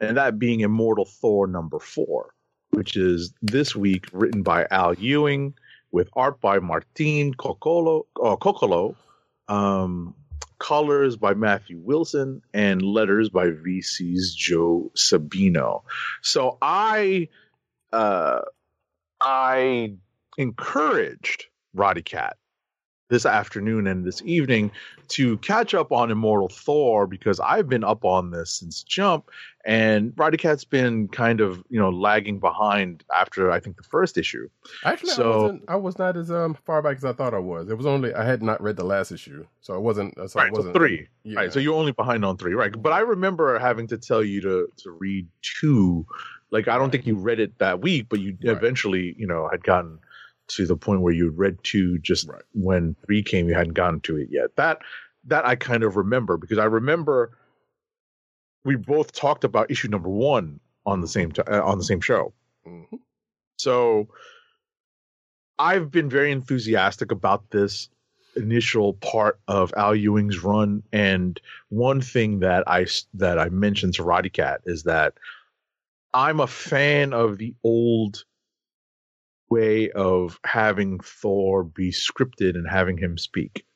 and 0.00 0.16
that 0.16 0.38
being 0.38 0.60
Immortal 0.60 1.04
Thor 1.04 1.46
number 1.46 1.78
four, 1.78 2.34
which 2.70 2.96
is 2.96 3.32
this 3.42 3.76
week 3.76 4.06
written 4.12 4.42
by 4.42 4.66
Al 4.70 4.94
Ewing 4.94 5.54
with 5.92 6.08
art 6.14 6.40
by 6.40 6.58
Martin 6.58 7.32
Coccolo, 7.34 8.06
uh, 8.20 8.34
Coccolo, 8.36 8.96
um, 9.48 10.14
colors 10.58 11.16
by 11.16 11.34
Matthew 11.34 11.78
Wilson, 11.78 12.42
and 12.52 12.82
letters 12.82 13.28
by 13.28 13.46
VC's 13.50 14.34
Joe 14.34 14.90
Sabino. 14.96 15.82
So 16.22 16.58
I, 16.60 17.28
uh, 17.92 18.40
I 19.20 19.94
encouraged 20.38 21.46
Roddy 21.74 22.02
Cat 22.02 22.36
this 23.08 23.24
afternoon 23.24 23.86
and 23.86 24.04
this 24.04 24.20
evening 24.24 24.70
to 25.08 25.38
catch 25.38 25.74
up 25.74 25.92
on 25.92 26.10
Immortal 26.10 26.48
Thor 26.48 27.06
because 27.06 27.38
I've 27.38 27.68
been 27.68 27.84
up 27.84 28.04
on 28.04 28.30
this 28.30 28.50
since 28.50 28.82
Jump, 28.82 29.30
and 29.64 30.12
Roddy 30.16 30.36
Cat's 30.36 30.64
been 30.64 31.06
kind 31.08 31.40
of 31.40 31.62
you 31.68 31.78
know 31.78 31.90
lagging 31.90 32.40
behind 32.40 33.04
after 33.14 33.50
I 33.50 33.60
think 33.60 33.76
the 33.76 33.84
first 33.84 34.18
issue. 34.18 34.48
Actually, 34.84 35.12
I 35.24 35.28
wasn't. 35.28 35.62
I 35.68 35.76
was 35.76 35.98
not 35.98 36.16
as 36.16 36.30
um 36.30 36.54
far 36.66 36.82
back 36.82 36.96
as 36.96 37.04
I 37.04 37.12
thought 37.12 37.34
I 37.34 37.38
was. 37.38 37.70
It 37.70 37.76
was 37.76 37.86
only 37.86 38.12
I 38.14 38.24
had 38.24 38.42
not 38.42 38.60
read 38.60 38.76
the 38.76 38.84
last 38.84 39.12
issue, 39.12 39.46
so 39.60 39.74
I 39.74 39.78
wasn't. 39.78 40.14
So 40.16 40.40
right, 40.40 40.48
so 40.48 40.56
wasn't 40.58 40.74
three. 40.74 41.06
Yeah. 41.22 41.38
Right, 41.38 41.52
so 41.52 41.60
you're 41.60 41.74
only 41.74 41.92
behind 41.92 42.24
on 42.24 42.36
three, 42.36 42.54
right? 42.54 42.72
But 42.80 42.92
I 42.92 43.00
remember 43.00 43.58
having 43.58 43.86
to 43.88 43.98
tell 43.98 44.22
you 44.24 44.40
to 44.40 44.68
to 44.78 44.90
read 44.90 45.28
two. 45.42 46.06
Like 46.56 46.68
I 46.68 46.78
don't 46.78 46.90
think 46.90 47.06
you 47.06 47.16
read 47.16 47.38
it 47.38 47.58
that 47.58 47.82
week, 47.82 48.06
but 48.08 48.18
you 48.20 48.30
Right. 48.42 48.56
eventually, 48.56 49.14
you 49.18 49.26
know, 49.26 49.46
had 49.52 49.62
gotten 49.62 49.98
to 50.48 50.64
the 50.64 50.76
point 50.76 51.02
where 51.02 51.12
you 51.12 51.28
read 51.28 51.58
two 51.62 51.98
just 51.98 52.26
Right. 52.28 52.40
when 52.54 52.94
three 53.04 53.22
came. 53.22 53.46
You 53.46 53.54
hadn't 53.54 53.74
gotten 53.74 54.00
to 54.02 54.16
it 54.16 54.28
yet. 54.30 54.56
That 54.56 54.78
that 55.24 55.44
I 55.44 55.54
kind 55.54 55.82
of 55.82 55.96
remember 55.96 56.38
because 56.38 56.56
I 56.56 56.64
remember 56.64 57.36
we 58.64 58.74
both 58.76 59.12
talked 59.12 59.44
about 59.44 59.70
issue 59.70 59.88
number 59.88 60.08
one 60.08 60.58
on 60.86 61.02
the 61.02 61.08
same 61.08 61.30
t- 61.30 61.42
uh, 61.42 61.62
on 61.62 61.76
the 61.76 61.84
same 61.84 62.00
show. 62.00 62.32
Mhm. 62.66 63.00
So 63.58 64.08
I've 65.58 65.90
been 65.90 66.08
very 66.08 66.30
enthusiastic 66.32 67.10
about 67.12 67.50
this 67.50 67.88
initial 68.36 68.94
part 68.94 69.40
of 69.48 69.72
Al 69.76 69.94
Ewing's 69.94 70.42
run, 70.42 70.82
and 70.92 71.38
one 71.68 72.00
thing 72.00 72.40
that 72.40 72.64
I 72.66 72.86
that 73.14 73.38
I 73.38 73.48
mentioned 73.50 73.94
to 73.94 74.04
Roddy 74.04 74.30
Cat 74.30 74.60
is 74.64 74.84
that 74.84 75.14
I'm 76.16 76.40
a 76.40 76.46
fan 76.46 77.12
of 77.12 77.36
the 77.36 77.54
old 77.62 78.24
way 79.50 79.90
of 79.90 80.40
having 80.46 80.98
Thor 81.00 81.62
be 81.62 81.90
scripted 81.90 82.54
and 82.54 82.66
having 82.66 82.96
him 82.96 83.18
speak. 83.18 83.66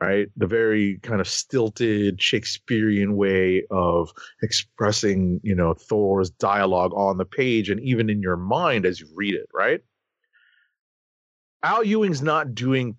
Right, 0.00 0.28
the 0.36 0.46
very 0.46 0.98
kind 1.02 1.20
of 1.20 1.28
stilted 1.28 2.22
Shakespearean 2.22 3.16
way 3.16 3.64
of 3.70 4.10
expressing, 4.40 5.40
you 5.42 5.54
know, 5.54 5.74
Thor's 5.74 6.30
dialogue 6.30 6.92
on 6.94 7.18
the 7.18 7.26
page 7.26 7.68
and 7.68 7.80
even 7.80 8.08
in 8.08 8.22
your 8.22 8.36
mind 8.36 8.86
as 8.86 9.00
you 9.00 9.08
read 9.14 9.34
it. 9.34 9.48
Right, 9.52 9.80
Al 11.64 11.82
Ewing's 11.82 12.22
not 12.22 12.54
doing 12.54 12.96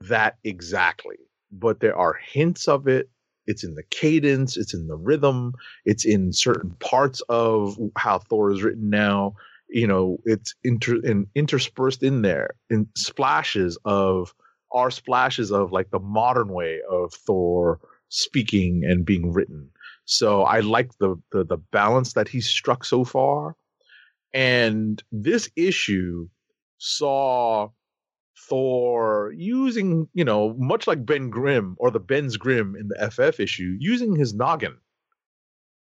that 0.00 0.36
exactly, 0.42 1.16
but 1.52 1.78
there 1.78 1.96
are 1.96 2.18
hints 2.20 2.66
of 2.66 2.88
it. 2.88 3.08
It's 3.46 3.64
in 3.64 3.74
the 3.74 3.82
cadence, 3.84 4.56
it's 4.56 4.74
in 4.74 4.86
the 4.86 4.96
rhythm, 4.96 5.54
it's 5.84 6.04
in 6.04 6.32
certain 6.32 6.70
parts 6.80 7.20
of 7.28 7.78
how 7.96 8.18
Thor 8.18 8.50
is 8.50 8.62
written 8.62 8.90
now. 8.90 9.34
You 9.68 9.86
know, 9.86 10.18
it's 10.24 10.54
inter 10.62 10.96
in, 11.02 11.26
interspersed 11.34 12.02
in 12.02 12.22
there 12.22 12.50
in 12.70 12.86
splashes 12.96 13.78
of 13.84 14.34
are 14.72 14.90
splashes 14.90 15.52
of 15.52 15.72
like 15.72 15.90
the 15.90 16.00
modern 16.00 16.48
way 16.48 16.80
of 16.90 17.12
Thor 17.12 17.80
speaking 18.08 18.82
and 18.84 19.04
being 19.04 19.32
written. 19.32 19.70
So 20.04 20.42
I 20.42 20.60
like 20.60 20.96
the 20.98 21.16
the, 21.32 21.44
the 21.44 21.56
balance 21.56 22.12
that 22.14 22.28
he's 22.28 22.48
struck 22.48 22.84
so 22.84 23.04
far. 23.04 23.56
And 24.32 25.02
this 25.12 25.48
issue 25.56 26.28
saw 26.78 27.70
Thor 28.36 29.32
using, 29.36 30.08
you 30.12 30.24
know, 30.24 30.54
much 30.58 30.86
like 30.86 31.06
Ben 31.06 31.30
Grimm 31.30 31.76
or 31.78 31.90
the 31.90 32.00
Ben's 32.00 32.36
Grimm 32.36 32.76
in 32.76 32.88
the 32.88 33.10
FF 33.10 33.40
issue, 33.40 33.76
using 33.78 34.16
his 34.16 34.34
noggin. 34.34 34.76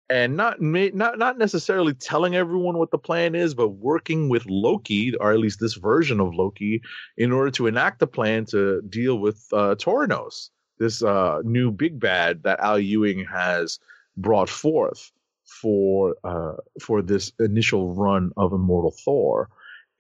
And 0.10 0.36
not 0.36 0.60
not 0.60 1.18
not 1.18 1.38
necessarily 1.38 1.94
telling 1.94 2.36
everyone 2.36 2.78
what 2.78 2.92
the 2.92 2.98
plan 2.98 3.34
is, 3.34 3.54
but 3.54 3.70
working 3.70 4.28
with 4.28 4.46
Loki, 4.46 5.16
or 5.16 5.32
at 5.32 5.40
least 5.40 5.62
this 5.62 5.76
version 5.76 6.20
of 6.20 6.36
Loki, 6.36 6.82
in 7.16 7.32
order 7.32 7.50
to 7.52 7.68
enact 7.68 8.00
the 8.00 8.08
plan 8.08 8.44
to 8.48 8.82
deal 8.90 9.20
with 9.20 9.48
uh, 9.54 9.76
Torinos, 9.76 10.50
this 10.80 11.02
uh, 11.02 11.40
new 11.46 11.72
big 11.72 11.98
bad 11.98 12.44
that 12.44 12.60
Al 12.60 12.78
Ewing 12.78 13.24
has 13.24 13.80
brought 14.18 14.50
forth 14.50 15.14
for 15.46 16.18
uh, 16.26 16.58
for 16.82 17.02
this 17.02 17.32
initial 17.40 17.94
run 17.94 18.32
of 18.36 18.52
Immortal 18.52 18.94
Thor, 19.06 19.48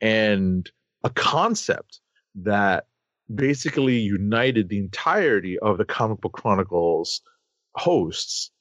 and 0.01 0.69
a 1.05 1.09
concept 1.09 2.00
that 2.35 2.85
basically 3.33 3.97
united 3.97 4.69
the 4.69 4.77
entirety 4.77 5.57
of 5.59 5.77
the 5.77 5.85
Comic 5.85 6.21
Book 6.21 6.33
Chronicles 6.33 7.21
hosts, 7.75 8.51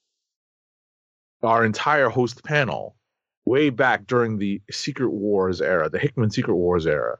our 1.43 1.65
entire 1.65 2.09
host 2.09 2.43
panel, 2.43 2.95
way 3.45 3.69
back 3.69 4.05
during 4.07 4.37
the 4.37 4.61
Secret 4.71 5.09
Wars 5.09 5.61
era, 5.61 5.89
the 5.89 5.99
Hickman 5.99 6.31
Secret 6.31 6.55
Wars 6.55 6.85
era, 6.85 7.17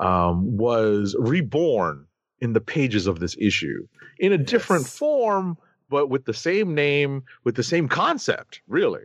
um, 0.00 0.56
was 0.56 1.16
reborn 1.18 2.06
in 2.40 2.52
the 2.52 2.60
pages 2.60 3.06
of 3.06 3.20
this 3.20 3.36
issue 3.38 3.86
in 4.18 4.32
a 4.32 4.38
different 4.38 4.86
form, 4.86 5.56
but 5.88 6.08
with 6.08 6.24
the 6.24 6.34
same 6.34 6.74
name, 6.74 7.22
with 7.44 7.56
the 7.56 7.62
same 7.62 7.88
concept, 7.88 8.60
really. 8.66 9.04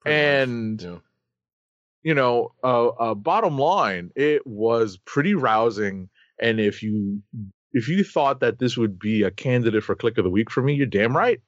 Pretty 0.00 0.16
and 0.16 0.82
Yeah. 0.82 0.98
You 2.02 2.14
know, 2.14 2.52
uh, 2.64 2.88
uh, 2.88 3.14
bottom 3.14 3.58
line, 3.58 4.10
it 4.16 4.46
was 4.46 4.98
pretty 5.04 5.34
rousing. 5.34 6.08
And 6.40 6.60
if 6.60 6.82
you 6.82 7.22
if 7.72 7.88
you 7.88 8.04
thought 8.04 8.40
that 8.40 8.58
this 8.58 8.76
would 8.76 8.98
be 8.98 9.22
a 9.22 9.30
candidate 9.30 9.84
for 9.84 9.96
kliq 9.96 10.18
of 10.18 10.24
the 10.24 10.30
week 10.30 10.50
for 10.50 10.62
me, 10.62 10.74
you're 10.74 10.86
damn 10.86 11.16
right. 11.16 11.40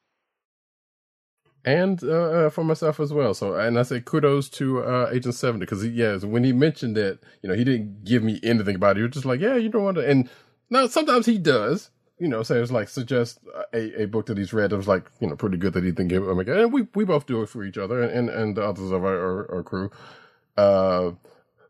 and 1.65 2.03
uh, 2.05 2.31
uh, 2.47 2.51
for 2.51 2.65
myself 2.65 3.01
as 3.01 3.13
well. 3.13 3.35
So, 3.35 3.55
and 3.55 3.79
I 3.79 3.83
say 3.83 4.01
kudos 4.01 4.49
to 4.51 4.83
uh, 4.85 5.11
Agent 5.13 5.35
Seventy 5.35 5.61
because 5.61 5.85
yeah, 5.87 6.17
when 6.19 6.45
he 6.45 6.53
mentioned 6.53 6.99
it, 6.99 7.23
you 7.43 7.49
know, 7.49 7.55
he 7.55 7.65
didn't 7.65 8.05
give 8.05 8.23
me 8.23 8.41
anything 8.43 8.77
about 8.77 8.97
it. 8.97 9.01
He 9.01 9.03
was 9.05 9.13
just 9.13 9.27
like, 9.27 9.41
yeah, 9.41 9.57
you 9.57 9.69
don't 9.69 9.85
want 9.85 9.97
to. 9.97 10.09
And 10.09 10.29
now 10.71 10.87
sometimes 10.87 11.27
he 11.27 11.39
does, 11.39 11.91
you 12.19 12.29
know, 12.29 12.43
say 12.43 12.59
it's 12.59 12.73
like 12.73 12.89
suggest 12.89 13.41
a, 13.73 14.03
a 14.03 14.07
book 14.07 14.27
that 14.27 14.39
he's 14.39 14.53
read 14.53 14.71
that 14.71 14.77
was 14.77 14.89
like 14.89 15.11
you 15.21 15.29
know 15.29 15.37
pretty 15.37 15.57
good 15.57 15.73
that 15.75 15.85
he 15.85 15.91
didn't 15.91 16.09
give. 16.09 16.29
Oh 16.29 16.35
my 16.35 16.45
god, 16.45 16.59
and 16.59 16.73
we 16.73 16.87
we 16.95 17.05
both 17.05 17.27
do 17.27 17.43
it 17.43 17.49
for 17.49 17.65
each 17.65 17.79
other 17.79 18.03
and 18.03 18.29
and 18.29 18.57
the 18.57 18.65
others 18.65 18.91
of 18.91 19.05
our 19.05 19.19
our, 19.19 19.57
our 19.57 19.63
crew. 19.63 19.91
Uh, 20.57 21.13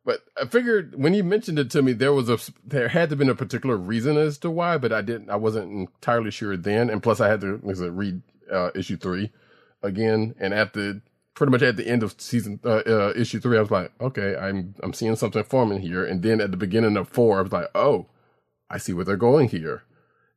but 0.04 0.20
I 0.40 0.46
figured 0.46 0.94
when 0.96 1.14
he 1.14 1.22
mentioned 1.22 1.58
it 1.58 1.70
to 1.70 1.82
me, 1.82 1.92
there 1.92 2.12
was 2.12 2.28
a 2.28 2.38
there 2.64 2.88
had 2.88 3.08
to 3.08 3.12
have 3.12 3.18
been 3.18 3.30
a 3.30 3.34
particular 3.34 3.76
reason 3.76 4.16
as 4.18 4.36
to 4.38 4.50
why, 4.50 4.76
but 4.76 4.92
I 4.92 5.00
didn't. 5.00 5.30
I 5.30 5.36
wasn't 5.36 5.72
entirely 5.72 6.30
sure 6.30 6.56
then, 6.56 6.90
and 6.90 7.02
plus 7.02 7.20
I 7.20 7.28
had 7.28 7.40
to 7.40 7.56
read 7.56 8.22
uh, 8.52 8.70
issue 8.74 8.96
three 8.96 9.32
again, 9.82 10.34
and 10.38 10.52
the 10.52 11.00
pretty 11.34 11.50
much 11.50 11.62
at 11.62 11.76
the 11.76 11.86
end 11.86 12.02
of 12.02 12.14
season 12.18 12.60
uh, 12.64 12.82
uh, 12.86 13.12
issue 13.16 13.40
three, 13.40 13.56
I 13.56 13.60
was 13.60 13.70
like, 13.70 13.92
okay, 14.00 14.36
I'm 14.36 14.74
I'm 14.82 14.92
seeing 14.92 15.16
something 15.16 15.42
forming 15.44 15.80
here, 15.80 16.04
and 16.04 16.22
then 16.22 16.40
at 16.40 16.50
the 16.50 16.56
beginning 16.56 16.96
of 16.96 17.08
four, 17.08 17.38
I 17.38 17.42
was 17.42 17.52
like, 17.52 17.70
oh, 17.74 18.06
I 18.68 18.78
see 18.78 18.92
where 18.92 19.04
they're 19.04 19.16
going 19.16 19.48
here, 19.48 19.84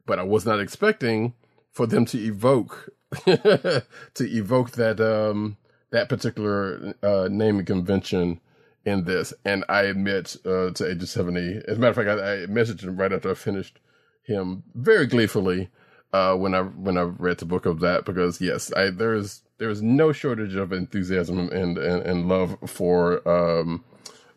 but 0.05 0.17
I 0.17 0.23
was 0.23 0.45
not 0.45 0.60
expecting 0.62 1.33
for 1.71 1.86
them 1.86 2.05
to 2.05 2.17
evoke 2.17 2.89
to 3.25 3.83
evoke 4.19 4.71
that 4.71 4.99
um 4.99 5.57
that 5.91 6.10
particular 6.10 6.93
uh 7.04 7.28
naming 7.32 7.65
convention 7.65 8.39
in 8.86 9.04
this, 9.04 9.34
and 9.43 9.65
I 9.67 9.84
admit 9.84 10.38
uh, 10.45 10.71
to 10.71 10.89
Agent 10.89 11.10
Seventy. 11.10 11.62
As 11.67 11.78
a 11.78 11.80
matter 11.80 11.89
of 11.89 12.08
fact, 12.08 12.21
I, 12.21 12.43
I 12.43 12.45
messaged 12.45 12.84
him 12.84 12.95
right 12.95 13.12
after 13.12 13.30
I 13.32 13.34
finished 13.34 13.80
him 14.23 14.63
very 14.76 15.08
gleefully 15.08 15.69
uh, 16.13 16.36
when 16.36 16.54
I 16.56 16.62
when 16.62 16.97
I 16.97 17.02
read 17.02 17.38
the 17.38 17.45
book 17.45 17.65
of 17.65 17.80
that 17.82 18.06
because 18.06 18.39
yes, 18.39 18.71
I 18.73 18.89
there 18.89 19.13
is 19.13 19.41
there 19.58 19.69
is 19.69 19.82
no 19.82 20.12
shortage 20.12 20.56
of 20.56 20.71
enthusiasm 20.71 21.38
and 21.50 21.78
and, 21.78 22.04
and 22.04 22.30
love 22.30 22.58
for 22.65 23.28
um, 23.28 23.84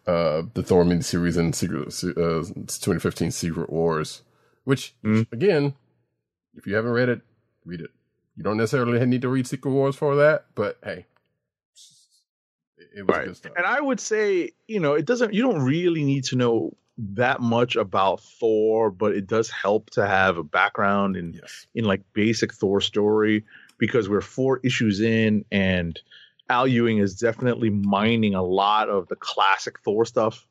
uh, 0.07 0.43
the 0.55 0.63
Thor 0.63 0.85
mini 0.85 1.03
series 1.03 1.37
and 1.37 1.55
Secret 1.55 1.89
uh, 2.05 2.43
2015 2.43 3.31
Secret 3.31 3.71
Wars, 3.71 4.23
which 4.65 4.95
again, 5.33 5.75
if 6.55 6.67
you 6.67 6.75
haven't 6.75 6.93
read 6.93 7.09
it, 7.09 7.21
read 7.65 7.81
it. 7.81 7.91
You 8.37 8.43
don't 8.43 8.57
necessarily 8.57 9.05
need 9.07 9.23
to 9.23 9.29
read 9.29 9.47
Secret 9.47 9.71
Wars 9.71 9.97
for 9.97 10.17
that, 10.17 10.47
but 10.55 10.79
hey, 10.83 11.07
it, 12.94 13.07
was 13.07 13.16
good 13.24 13.37
stuff. 13.37 13.53
And 13.57 13.66
I 13.66 13.81
would 13.81 14.00
say, 14.00 14.53
you 14.66 14.81
know, 14.81 14.94
it 14.94 15.07
doesn't. 15.07 15.35
You 15.35 15.42
don't 15.42 15.62
really 15.62 16.05
need 16.05 16.24
to 16.24 16.37
know 16.37 16.76
that 16.98 17.40
much 17.40 17.76
about 17.76 18.20
Thor, 18.20 18.90
but 18.90 19.14
it 19.14 19.26
does 19.26 19.50
help 19.50 19.90
to 19.90 20.07
have 20.07 20.37
a 20.37 20.42
background 20.42 21.16
in 21.16 21.35
yes, 21.35 21.66
in 21.74 21.85
like 21.85 22.03
basic 22.12 22.53
Thor 22.53 22.81
story 22.81 23.44
because 23.79 24.09
we're 24.09 24.20
four 24.20 24.61
issues 24.62 25.00
in 25.00 25.44
and 25.50 25.98
Al 26.50 26.66
Ewing 26.66 26.98
is 26.98 27.14
definitely 27.14 27.70
mining 27.70 28.35
a 28.35 28.42
lot 28.42 28.88
of 28.88 29.09
the 29.09 29.16
classic 29.16 29.79
Thor 29.81 30.05
stuff. 30.05 30.46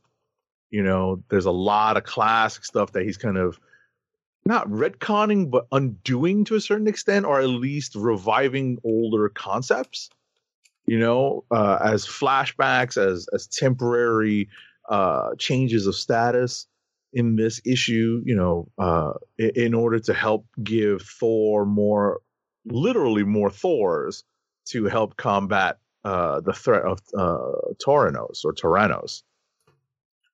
You 0.72 0.82
know, 0.82 1.24
there's 1.30 1.46
a 1.46 1.52
lot 1.52 1.98
of 1.98 2.04
classic 2.04 2.64
stuff 2.64 2.94
that 2.94 3.04
he's 3.04 3.18
kind 3.18 3.38
of 3.38 3.60
not 4.46 4.68
retconning, 4.70 5.52
but 5.52 5.68
undoing 5.72 6.46
to 6.46 6.56
a 6.56 6.62
certain 6.62 6.88
extent, 6.88 7.26
or 7.26 7.42
at 7.42 7.50
least 7.50 7.96
reviving 7.96 8.80
older 8.84 9.30
concepts. 9.30 10.10
You 10.90 10.98
know, 10.98 11.44
uh, 11.52 11.78
as 11.84 12.08
flashbacks, 12.08 12.98
as 12.98 13.28
as 13.32 13.46
temporary 13.46 14.50
uh, 14.90 15.36
changes 15.38 15.86
of 15.86 15.94
status 15.94 16.66
in 17.14 17.36
this 17.36 17.62
issue. 17.64 18.24
You 18.26 18.36
know, 18.36 18.72
uh, 18.80 19.14
in, 19.38 19.52
in 19.56 19.74
order 19.76 20.00
to 20.00 20.14
help 20.16 20.48
give 20.64 21.04
Thor 21.04 21.64
more, 21.68 22.22
literally 22.66 23.24
more 23.24 23.52
Thors 23.52 24.24
to 24.70 24.86
help 24.86 25.16
combat 25.16 25.78
uh, 26.04 26.40
the 26.42 26.54
threat 26.54 26.84
of 26.84 27.00
uh, 27.16 27.74
Toranos 27.86 28.44
or 28.44 28.54
Tyrannos. 28.54 29.22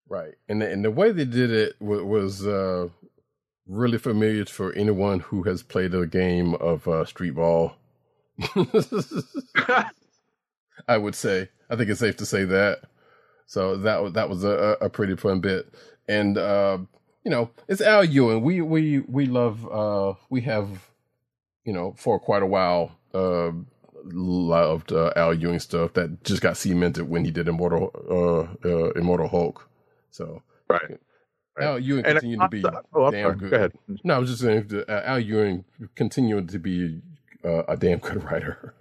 right. 0.08 0.36
And 0.48 0.62
the, 0.62 0.72
and 0.72 0.86
the 0.86 0.92
way 0.92 1.12
they 1.12 1.26
did 1.26 1.52
it 1.52 1.74
was, 1.82 2.02
was 2.04 2.48
uh, 2.48 2.88
really 3.68 3.98
familiar 3.98 4.46
for 4.46 4.72
anyone 4.72 5.20
who 5.20 5.44
has 5.44 5.64
played 5.64 5.94
a 5.94 6.06
game 6.06 6.56
of 6.56 6.88
uh, 6.88 7.04
street 7.04 7.36
ball. 7.36 7.76
I 10.88 10.98
would 10.98 11.16
say. 11.16 11.50
I 11.70 11.76
think 11.76 11.90
it's 11.90 12.00
safe 12.00 12.18
to 12.18 12.26
say 12.26 12.46
that. 12.46 12.82
So 13.48 13.78
that 13.78 14.02
was 14.04 14.14
that 14.14 14.30
was 14.30 14.44
a, 14.44 14.78
a 14.82 14.90
pretty 14.90 15.16
fun 15.16 15.40
bit, 15.40 15.74
and 16.08 16.38
uh, 16.38 16.78
you 17.24 17.32
know 17.32 17.50
it's 17.68 17.82
Al 17.82 18.04
Ewing. 18.04 18.42
We 18.42 18.62
we 18.62 19.00
we 19.00 19.26
love. 19.28 19.68
Uh, 19.72 20.14
we 20.30 20.42
have, 20.42 20.68
you 21.64 21.74
know, 21.74 21.94
for 21.98 22.20
quite 22.20 22.44
a 22.44 22.48
while, 22.48 22.92
uh, 23.14 23.52
loved 24.04 24.92
uh, 24.92 25.12
Al 25.16 25.34
Ewing 25.34 25.60
stuff 25.60 25.94
that 25.94 26.24
just 26.24 26.42
got 26.42 26.58
cemented 26.58 27.08
when 27.10 27.24
he 27.26 27.32
did 27.32 27.48
Immortal 27.48 27.92
uh, 28.64 28.68
uh, 28.68 28.92
Immortal 28.92 29.28
Hulk. 29.28 29.70
So 30.12 30.42
Right. 30.70 31.00
Right. 31.58 31.66
Al 31.68 31.80
Ewing 31.80 32.06
And 32.06 32.18
I- 32.18 32.22
to 32.22 32.50
be 32.50 32.64
oh, 32.94 33.12
damn 33.12 33.24
sorry. 33.26 33.36
good. 33.38 33.50
Go 33.52 33.56
ahead. 33.58 33.72
No, 34.04 34.16
I 34.16 34.18
was 34.18 34.30
just 34.30 34.42
saying 34.42 34.70
uh, 34.90 35.02
Al 35.06 35.20
Ewing 35.20 35.64
continuing 35.96 36.48
to 36.48 36.60
be 36.60 37.02
uh, 37.44 37.64
a 37.68 37.78
damn 37.78 38.00
good 38.00 38.24
writer. 38.24 38.74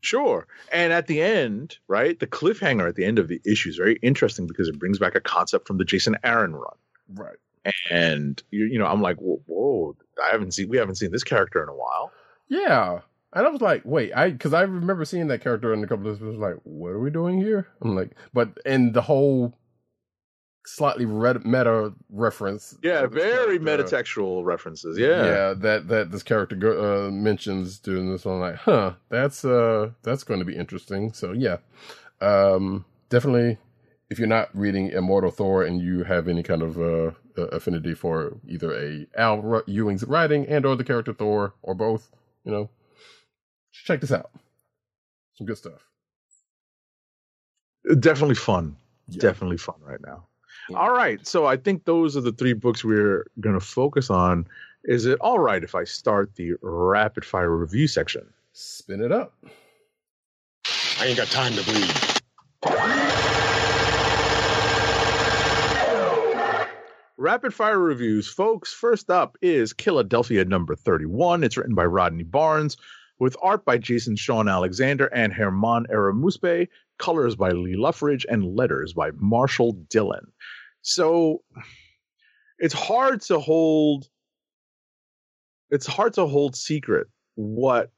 Sure. 0.00 0.46
And 0.72 0.92
at 0.92 1.06
the 1.06 1.20
end, 1.20 1.78
right, 1.88 2.18
the 2.18 2.26
cliffhanger 2.26 2.88
at 2.88 2.96
the 2.96 3.04
end 3.04 3.18
of 3.18 3.28
the 3.28 3.40
issue 3.44 3.68
is 3.68 3.76
very 3.76 3.98
interesting 4.02 4.46
because 4.46 4.68
it 4.68 4.78
brings 4.78 4.98
back 4.98 5.14
a 5.14 5.20
concept 5.20 5.66
from 5.66 5.78
the 5.78 5.84
Jason 5.84 6.16
Aaron 6.24 6.54
run. 6.54 6.76
Right. 7.14 7.36
And 7.90 8.42
you, 8.50 8.64
you 8.64 8.78
know, 8.78 8.86
I'm 8.86 9.02
like, 9.02 9.18
whoa, 9.18 9.42
whoa, 9.46 9.96
I 10.22 10.30
haven't 10.30 10.52
seen, 10.52 10.68
we 10.68 10.78
haven't 10.78 10.94
seen 10.94 11.12
this 11.12 11.24
character 11.24 11.62
in 11.62 11.68
a 11.68 11.74
while. 11.74 12.10
Yeah. 12.48 13.00
And 13.32 13.46
I 13.46 13.50
was 13.50 13.60
like, 13.60 13.82
wait, 13.84 14.12
I 14.14 14.30
because 14.30 14.52
I 14.52 14.62
remember 14.62 15.04
seeing 15.04 15.28
that 15.28 15.42
character 15.42 15.72
in 15.72 15.84
a 15.84 15.86
couple 15.86 16.10
of 16.10 16.20
was 16.20 16.36
like, 16.36 16.56
what 16.64 16.88
are 16.88 16.98
we 16.98 17.10
doing 17.10 17.40
here? 17.40 17.68
I'm 17.80 17.94
like, 17.94 18.16
but 18.32 18.58
and 18.64 18.92
the 18.92 19.02
whole 19.02 19.56
slightly 20.66 21.04
red, 21.04 21.44
meta 21.44 21.92
reference. 22.10 22.76
Yeah, 22.82 23.06
very 23.06 23.58
metatextual 23.58 24.44
references. 24.44 24.98
Yeah. 24.98 25.24
yeah 25.24 25.54
that 25.54 25.88
that 25.88 26.10
this 26.10 26.22
character 26.22 26.56
go, 26.56 27.06
uh, 27.06 27.10
mentions 27.10 27.78
doing 27.78 28.10
this 28.10 28.24
one 28.24 28.40
like 28.40 28.56
huh 28.56 28.94
that's 29.08 29.44
uh 29.44 29.90
that's 30.02 30.24
going 30.24 30.40
to 30.40 30.46
be 30.46 30.56
interesting 30.56 31.12
so 31.12 31.32
yeah 31.32 31.58
um 32.20 32.84
definitely 33.08 33.58
if 34.10 34.18
you're 34.18 34.28
not 34.28 34.48
reading 34.54 34.88
immortal 34.90 35.30
thor 35.30 35.64
and 35.64 35.80
you 35.80 36.04
have 36.04 36.28
any 36.28 36.42
kind 36.42 36.62
of 36.62 36.78
uh 36.78 37.10
uh, 37.38 37.46
affinity 37.52 37.94
for 37.94 38.36
either 38.46 38.72
a 38.74 39.06
al 39.16 39.62
ewing's 39.66 40.04
writing 40.04 40.46
and 40.46 40.66
or 40.66 40.76
the 40.76 40.84
character 40.84 41.12
thor 41.12 41.54
or 41.62 41.74
both 41.74 42.10
you 42.44 42.50
know 42.52 42.68
check 43.72 44.00
this 44.00 44.12
out 44.12 44.30
some 45.34 45.46
good 45.46 45.56
stuff 45.56 45.90
Definitely 47.98 48.34
fun. 48.34 48.76
Yeah. 49.08 49.20
Definitely 49.22 49.56
fun 49.56 49.76
right 49.82 50.00
now. 50.04 50.26
Yeah. 50.70 50.78
All 50.78 50.92
right. 50.92 51.26
So 51.26 51.46
I 51.46 51.56
think 51.56 51.84
those 51.84 52.16
are 52.16 52.20
the 52.20 52.32
three 52.32 52.52
books 52.52 52.84
we're 52.84 53.26
going 53.40 53.58
to 53.58 53.64
focus 53.64 54.10
on. 54.10 54.46
Is 54.84 55.04
it 55.04 55.18
all 55.20 55.38
right 55.38 55.62
if 55.62 55.74
I 55.74 55.84
start 55.84 56.34
the 56.36 56.54
rapid 56.62 57.24
fire 57.24 57.54
review 57.54 57.86
section? 57.86 58.26
spin 58.52 59.00
it 59.00 59.12
up 59.12 59.32
I 61.00 61.06
ain't 61.06 61.16
got 61.16 61.28
time 61.28 61.54
to 61.54 61.64
bleed. 61.64 61.90
Rapid 67.16 67.54
fire 67.54 67.78
reviews, 67.78 68.28
folks. 68.28 68.72
First 68.72 69.08
up 69.10 69.38
is 69.40 69.72
Killadelphia 69.72 70.46
number 70.46 70.74
31. 70.74 71.42
It's 71.42 71.56
written 71.56 71.74
by 71.74 71.86
Rodney 71.86 72.24
Barnes 72.24 72.76
with 73.18 73.36
art 73.40 73.64
by 73.64 73.78
Jason 73.78 74.16
Shawn 74.16 74.46
Alexander 74.46 75.06
and 75.06 75.32
German 75.34 75.86
Erramouspe, 75.90 76.68
colors 76.98 77.34
by 77.34 77.50
Lee 77.50 77.76
Loughridge, 77.76 78.26
and 78.28 78.56
letters 78.56 78.92
by 78.92 79.10
Marshall 79.16 79.72
Dillon. 79.88 80.30
So 80.82 81.42
it's 82.58 82.74
hard 82.74 83.22
to 83.22 83.38
hold 83.38 84.08
it's 85.70 85.86
hard 85.86 86.14
to 86.14 86.26
hold 86.26 86.56
secret 86.56 87.06
what 87.36 87.90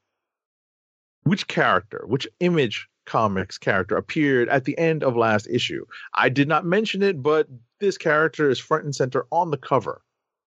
which 1.23 1.47
character, 1.47 2.03
which 2.07 2.27
image 2.39 2.87
comics 3.05 3.57
character 3.57 3.95
appeared 3.97 4.49
at 4.49 4.65
the 4.65 4.77
end 4.77 5.03
of 5.03 5.15
last 5.15 5.47
issue. 5.47 5.85
I 6.13 6.29
did 6.29 6.47
not 6.47 6.65
mention 6.65 7.01
it, 7.01 7.21
but 7.21 7.47
this 7.79 7.97
character 7.97 8.49
is 8.49 8.59
front 8.59 8.85
and 8.85 8.95
center 8.95 9.25
on 9.31 9.51
the 9.51 9.57
cover. 9.57 10.01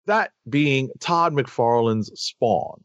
That 0.06 0.32
being 0.48 0.90
Todd 1.00 1.32
McFarlane's 1.32 2.10
Spawn. 2.18 2.82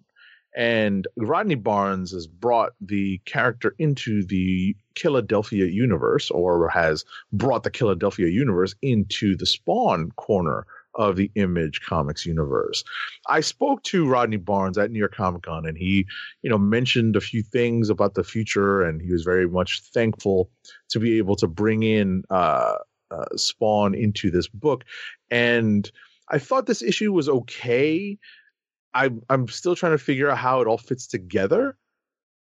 And 0.56 1.08
Rodney 1.16 1.56
Barnes 1.56 2.12
has 2.12 2.28
brought 2.28 2.74
the 2.82 3.20
character 3.26 3.74
into 3.80 4.24
the 4.24 4.76
Killadelphia 4.96 5.72
universe, 5.72 6.30
or 6.30 6.68
has 6.70 7.06
brought 7.32 7.64
the 7.64 7.72
Killadelphia 7.72 8.32
universe 8.32 8.76
into 8.82 9.38
the 9.38 9.46
Spawn 9.46 10.12
corner 10.18 10.66
of 10.96 11.16
the 11.16 11.32
Image 11.36 11.82
Comics 11.82 12.26
universe. 12.26 12.84
I 13.28 13.40
spoke 13.42 13.82
to 13.84 14.08
Rodney 14.08 14.38
Barnes 14.38 14.78
at 14.78 14.92
New 14.92 15.00
York 15.00 15.16
Comic 15.16 15.44
Con, 15.44 15.66
and 15.66 15.78
he, 15.78 16.06
you 16.42 16.50
know, 16.50 16.58
mentioned 16.58 17.16
a 17.16 17.22
few 17.22 17.44
things 17.44 17.90
about 17.90 18.16
the 18.16 18.24
future, 18.24 18.82
and 18.82 19.02
he 19.02 19.12
was 19.12 19.24
very 19.24 19.48
much 19.48 19.82
thankful 19.94 20.50
to 20.90 21.00
be 21.00 21.18
able 21.18 21.38
to 21.38 21.48
bring 21.48 21.84
in 21.84 22.24
uh, 22.30 22.76
uh, 23.10 23.26
Spawn 23.38 23.96
into 23.96 24.32
this 24.32 24.48
book. 24.48 24.84
And 25.30 25.90
I 26.30 26.40
thought 26.40 26.66
this 26.66 26.82
issue 26.82 27.12
was 27.12 27.30
okay. 27.30 28.18
I, 28.94 29.12
I'm 29.30 29.48
still 29.48 29.76
trying 29.76 29.94
to 29.94 30.04
figure 30.04 30.30
out 30.30 30.38
how 30.38 30.62
it 30.62 30.68
all 30.68 30.78
fits 30.78 31.08
together. 31.08 31.78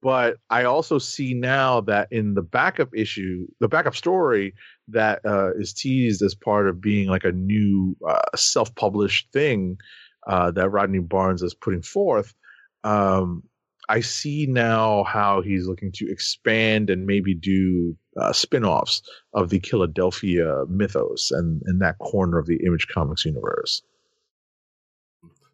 But 0.03 0.39
I 0.51 0.65
also 0.65 0.99
see 0.99 1.33
now 1.33 1.83
that 1.83 2.09
in 2.11 2.35
the 2.35 2.43
backup 2.43 2.89
issue, 2.93 3.47
the 3.61 3.69
backup 3.69 3.95
story 3.95 4.55
that 4.89 5.21
uh, 5.25 5.55
is 5.55 5.73
teased 5.73 6.23
as 6.23 6.35
part 6.35 6.69
of 6.69 6.81
being 6.81 7.09
like 7.09 7.23
a 7.23 7.31
new 7.31 7.97
uh, 8.09 8.19
self-published 8.35 9.29
thing 9.33 9.77
uh, 10.27 10.51
that 10.51 10.71
Rodney 10.71 10.99
Barnes 10.99 11.43
is 11.43 11.55
putting 11.55 11.83
forth, 11.83 12.35
um, 12.83 13.45
I 13.89 14.01
see 14.01 14.47
now 14.47 15.05
how 15.05 15.41
he's 15.41 15.69
looking 15.69 15.93
to 15.93 16.11
expand 16.11 16.91
and 16.91 17.07
maybe 17.07 17.35
do 17.35 17.97
uh, 18.21 18.33
spin-offs 18.33 19.03
of 19.35 19.51
the 19.51 19.61
Killadelphia 19.61 20.69
mythos 20.69 21.31
and 21.31 21.63
in 21.67 21.79
that 21.79 21.99
corner 21.99 22.39
of 22.39 22.47
the 22.47 22.65
Image 22.67 22.89
Comics 22.89 23.25
universe. 23.25 23.83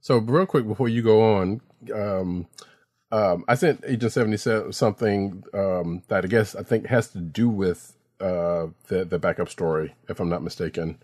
So 0.00 0.18
real 0.18 0.46
quick 0.46 0.66
before 0.66 0.88
you 0.88 1.02
go 1.02 1.36
on, 1.36 1.60
um, 1.94 2.46
um, 3.10 3.44
I 3.48 3.54
sent 3.54 3.84
Agent 3.86 4.12
Seventy 4.12 4.36
Seven 4.36 4.72
something 4.72 5.44
um, 5.54 6.02
that 6.08 6.24
I 6.24 6.28
guess 6.28 6.54
I 6.54 6.62
think 6.62 6.86
has 6.86 7.08
to 7.08 7.18
do 7.18 7.48
with 7.48 7.96
uh, 8.20 8.68
the 8.88 9.04
the 9.04 9.18
backup 9.18 9.48
story, 9.48 9.94
if 10.08 10.20
I'm 10.20 10.28
not 10.28 10.42
mistaken. 10.42 10.98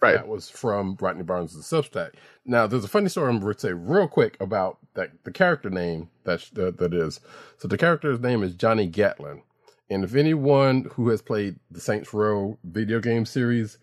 Right. 0.00 0.14
That 0.14 0.28
was 0.28 0.48
from 0.48 0.96
Rodney 0.98 1.24
Barnes' 1.24 1.54
Substack. 1.56 2.12
Now, 2.46 2.66
there's 2.66 2.84
a 2.84 2.88
funny 2.88 3.10
story 3.10 3.28
I'm 3.28 3.38
going 3.38 3.52
to 3.52 3.60
say 3.60 3.74
real 3.74 4.08
quick 4.08 4.38
about 4.40 4.78
that 4.94 5.10
the 5.24 5.30
character 5.30 5.68
name 5.68 6.08
that 6.24 6.48
that, 6.54 6.78
that 6.78 6.94
is. 6.94 7.20
So 7.58 7.68
the 7.68 7.76
character's 7.76 8.20
name 8.20 8.42
is 8.42 8.54
Johnny 8.54 8.86
Gatlin, 8.86 9.42
and 9.90 10.02
if 10.02 10.14
anyone 10.14 10.88
who 10.94 11.10
has 11.10 11.20
played 11.20 11.56
the 11.70 11.80
Saints 11.80 12.14
Row 12.14 12.58
video 12.64 12.98
game 13.00 13.26
series 13.26 13.76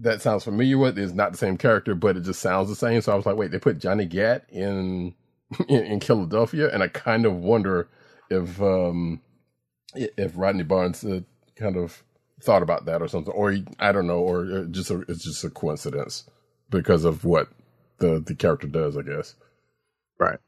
that 0.00 0.22
sounds 0.22 0.44
familiar 0.44 0.78
with 0.78 0.98
is 0.98 1.14
not 1.14 1.32
the 1.32 1.38
same 1.38 1.56
character, 1.56 1.94
but 1.94 2.16
it 2.16 2.22
just 2.22 2.40
sounds 2.40 2.68
the 2.68 2.76
same. 2.76 3.00
So 3.00 3.12
I 3.12 3.16
was 3.16 3.26
like, 3.26 3.36
wait, 3.36 3.50
they 3.50 3.58
put 3.58 3.78
Johnny 3.78 4.06
Gat 4.06 4.44
in 4.50 5.14
in, 5.68 5.84
in 5.84 6.00
Killadelphia, 6.00 6.72
and 6.72 6.82
I 6.82 6.88
kind 6.88 7.26
of 7.26 7.36
wonder 7.36 7.88
if 8.30 8.60
um 8.60 9.20
if 9.94 10.32
Rodney 10.36 10.64
Barnes 10.64 11.04
uh, 11.04 11.20
kind 11.56 11.76
of 11.76 12.02
thought 12.42 12.62
about 12.62 12.84
that 12.86 13.02
or 13.02 13.08
something, 13.08 13.32
or 13.34 13.52
he, 13.52 13.64
I 13.80 13.92
don't 13.92 14.06
know, 14.06 14.20
or 14.20 14.44
uh, 14.44 14.64
just 14.64 14.90
a, 14.90 15.00
it's 15.08 15.24
just 15.24 15.44
a 15.44 15.50
coincidence 15.50 16.24
because 16.70 17.04
of 17.04 17.24
what 17.24 17.48
the 17.98 18.20
the 18.24 18.34
character 18.34 18.66
does, 18.66 18.96
I 18.96 19.02
guess. 19.02 19.34
Right. 20.18 20.38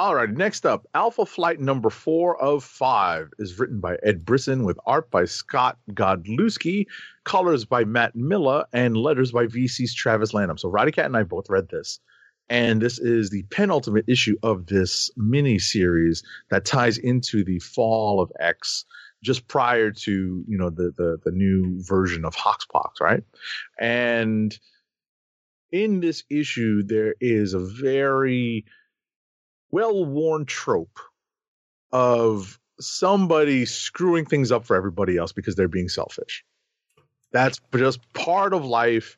All 0.00 0.14
right. 0.14 0.30
Next 0.30 0.64
up, 0.64 0.86
Alpha 0.94 1.26
Flight 1.26 1.60
number 1.60 1.90
four 1.90 2.40
of 2.40 2.64
five 2.64 3.28
is 3.38 3.58
written 3.58 3.80
by 3.80 3.98
Ed 4.02 4.24
Brisson 4.24 4.64
with 4.64 4.80
art 4.86 5.10
by 5.10 5.26
Scott 5.26 5.76
Godlewski, 5.90 6.86
colors 7.24 7.66
by 7.66 7.84
Matt 7.84 8.16
Milla, 8.16 8.64
and 8.72 8.96
letters 8.96 9.30
by 9.30 9.44
VC's 9.44 9.92
Travis 9.92 10.32
Lanham. 10.32 10.56
So 10.56 10.70
Roddy 10.70 10.90
Cat 10.90 11.04
and 11.04 11.18
I 11.18 11.22
both 11.24 11.50
read 11.50 11.68
this. 11.68 12.00
And 12.48 12.80
this 12.80 12.98
is 12.98 13.28
the 13.28 13.42
penultimate 13.50 14.06
issue 14.08 14.38
of 14.42 14.64
this 14.64 15.10
mini 15.18 15.58
series 15.58 16.22
that 16.48 16.64
ties 16.64 16.96
into 16.96 17.44
the 17.44 17.58
fall 17.58 18.22
of 18.22 18.32
X 18.40 18.86
just 19.22 19.48
prior 19.48 19.90
to, 19.90 20.44
you 20.48 20.56
know, 20.56 20.70
the 20.70 20.94
the, 20.96 21.18
the 21.26 21.30
new 21.30 21.76
version 21.82 22.24
of 22.24 22.34
Hoxpox, 22.34 23.02
right? 23.02 23.22
And 23.78 24.58
in 25.70 26.00
this 26.00 26.24
issue, 26.30 26.84
there 26.84 27.16
is 27.20 27.52
a 27.52 27.60
very 27.60 28.64
well 29.70 30.04
worn 30.04 30.44
trope 30.44 30.98
of 31.92 32.58
somebody 32.80 33.66
screwing 33.66 34.24
things 34.24 34.50
up 34.50 34.64
for 34.64 34.76
everybody 34.76 35.16
else 35.16 35.32
because 35.32 35.54
they're 35.54 35.68
being 35.68 35.88
selfish. 35.88 36.44
That's 37.32 37.60
just 37.74 38.00
part 38.12 38.52
of 38.52 38.64
life. 38.64 39.16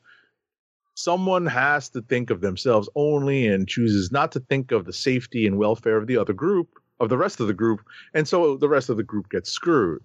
Someone 0.95 1.45
has 1.47 1.89
to 1.89 2.01
think 2.01 2.29
of 2.29 2.41
themselves 2.41 2.87
only 2.95 3.47
and 3.47 3.67
chooses 3.67 4.11
not 4.11 4.31
to 4.33 4.39
think 4.41 4.71
of 4.71 4.85
the 4.85 4.93
safety 4.93 5.47
and 5.47 5.57
welfare 5.57 5.97
of 5.97 6.07
the 6.07 6.17
other 6.17 6.33
group, 6.33 6.69
of 6.99 7.09
the 7.09 7.17
rest 7.17 7.39
of 7.39 7.47
the 7.47 7.53
group. 7.53 7.81
And 8.13 8.27
so 8.27 8.57
the 8.57 8.69
rest 8.69 8.89
of 8.89 8.97
the 8.97 9.03
group 9.03 9.29
gets 9.29 9.49
screwed, 9.49 10.03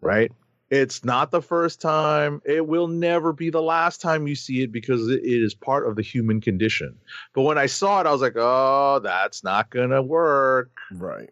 right? 0.00 0.32
It's 0.70 1.04
not 1.04 1.30
the 1.30 1.42
first 1.42 1.80
time. 1.80 2.40
It 2.44 2.66
will 2.66 2.88
never 2.88 3.32
be 3.32 3.50
the 3.50 3.62
last 3.62 4.00
time 4.00 4.26
you 4.26 4.34
see 4.34 4.62
it 4.62 4.72
because 4.72 5.08
it 5.08 5.20
is 5.22 5.54
part 5.54 5.86
of 5.86 5.94
the 5.96 6.02
human 6.02 6.40
condition. 6.40 6.96
But 7.34 7.42
when 7.42 7.58
I 7.58 7.66
saw 7.66 8.00
it, 8.00 8.06
I 8.06 8.12
was 8.12 8.22
like, 8.22 8.36
oh, 8.36 9.00
that's 9.02 9.44
not 9.44 9.70
going 9.70 9.90
to 9.90 10.02
work. 10.02 10.70
Right. 10.92 11.30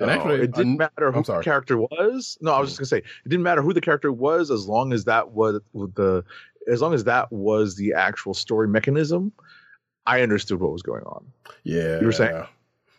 And 0.00 0.10
And 0.10 0.10
actually, 0.10 0.40
it 0.42 0.52
didn't 0.52 0.80
I'm- 0.80 0.90
matter 0.96 1.12
who 1.12 1.22
the 1.22 1.40
character 1.40 1.78
was. 1.78 2.36
No, 2.40 2.52
I 2.52 2.60
was 2.60 2.70
just 2.70 2.80
gonna 2.80 2.86
say 2.86 2.98
it 2.98 3.28
didn't 3.28 3.44
matter 3.44 3.62
who 3.62 3.72
the 3.72 3.80
character 3.80 4.12
was 4.12 4.50
as 4.50 4.66
long 4.66 4.92
as 4.92 5.04
that 5.04 5.30
was 5.30 5.60
the 5.74 6.24
as 6.68 6.82
long 6.82 6.94
as 6.94 7.04
that 7.04 7.30
was 7.30 7.76
the 7.76 7.92
actual 7.94 8.34
story 8.34 8.66
mechanism. 8.66 9.32
I 10.04 10.22
understood 10.22 10.60
what 10.60 10.72
was 10.72 10.82
going 10.82 11.04
on. 11.04 11.24
Yeah. 11.62 12.00
You 12.00 12.06
were 12.06 12.12
saying? 12.12 12.44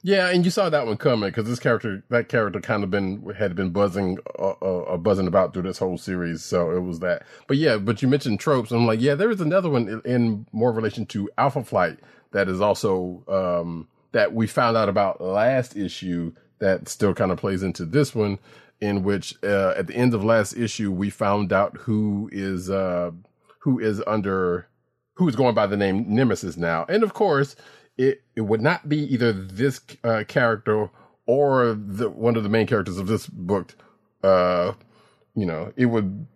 Yeah, 0.05 0.29
and 0.29 0.45
you 0.45 0.51
saw 0.51 0.69
that 0.69 0.85
one 0.85 0.97
coming 0.97 1.29
because 1.29 1.47
this 1.47 1.59
character, 1.59 2.03
that 2.11 2.29
character, 2.29 2.61
kind 2.61 2.83
of 2.83 2.91
been 2.91 3.27
had 3.35 3.55
been 3.55 3.71
buzzing, 3.71 4.19
uh, 4.37 4.53
uh, 4.61 4.81
uh, 4.81 4.97
buzzing 4.97 5.25
about 5.25 5.51
through 5.51 5.63
this 5.63 5.79
whole 5.79 5.97
series. 5.97 6.43
So 6.43 6.69
it 6.69 6.81
was 6.81 6.99
that. 6.99 7.23
But 7.47 7.57
yeah, 7.57 7.77
but 7.77 8.03
you 8.03 8.07
mentioned 8.07 8.39
tropes. 8.39 8.69
I'm 8.69 8.85
like, 8.85 9.01
yeah, 9.01 9.15
there 9.15 9.31
is 9.31 9.41
another 9.41 9.67
one 9.67 9.87
in, 9.87 10.01
in 10.01 10.45
more 10.51 10.71
relation 10.71 11.07
to 11.07 11.27
Alpha 11.39 11.63
Flight 11.63 11.97
that 12.33 12.47
is 12.47 12.61
also 12.61 13.23
um, 13.27 13.87
that 14.11 14.31
we 14.31 14.45
found 14.45 14.77
out 14.77 14.89
about 14.89 15.21
last 15.21 15.75
issue 15.75 16.33
that 16.59 16.87
still 16.87 17.15
kind 17.15 17.31
of 17.31 17.39
plays 17.39 17.63
into 17.63 17.83
this 17.83 18.13
one, 18.13 18.37
in 18.81 19.01
which 19.01 19.33
uh, 19.43 19.73
at 19.75 19.87
the 19.87 19.95
end 19.95 20.13
of 20.13 20.23
last 20.23 20.55
issue 20.55 20.91
we 20.91 21.09
found 21.09 21.51
out 21.51 21.77
who 21.77 22.29
is 22.31 22.69
uh, 22.69 23.09
who 23.57 23.79
is 23.79 24.03
under 24.05 24.67
who 25.15 25.27
is 25.27 25.35
going 25.35 25.55
by 25.55 25.65
the 25.65 25.77
name 25.77 26.05
Nemesis 26.07 26.57
now, 26.57 26.85
and 26.87 27.01
of 27.01 27.15
course 27.15 27.55
it 27.97 28.23
it 28.35 28.41
would 28.41 28.61
not 28.61 28.87
be 28.89 28.99
either 29.13 29.31
this 29.31 29.81
uh, 30.03 30.23
character 30.27 30.89
or 31.25 31.73
the 31.73 32.09
one 32.09 32.35
of 32.35 32.43
the 32.43 32.49
main 32.49 32.67
characters 32.67 32.97
of 32.97 33.07
this 33.07 33.27
book. 33.27 33.75
Uh, 34.23 34.73
you 35.35 35.45
know, 35.45 35.71
it 35.75 35.85
would. 35.85 36.27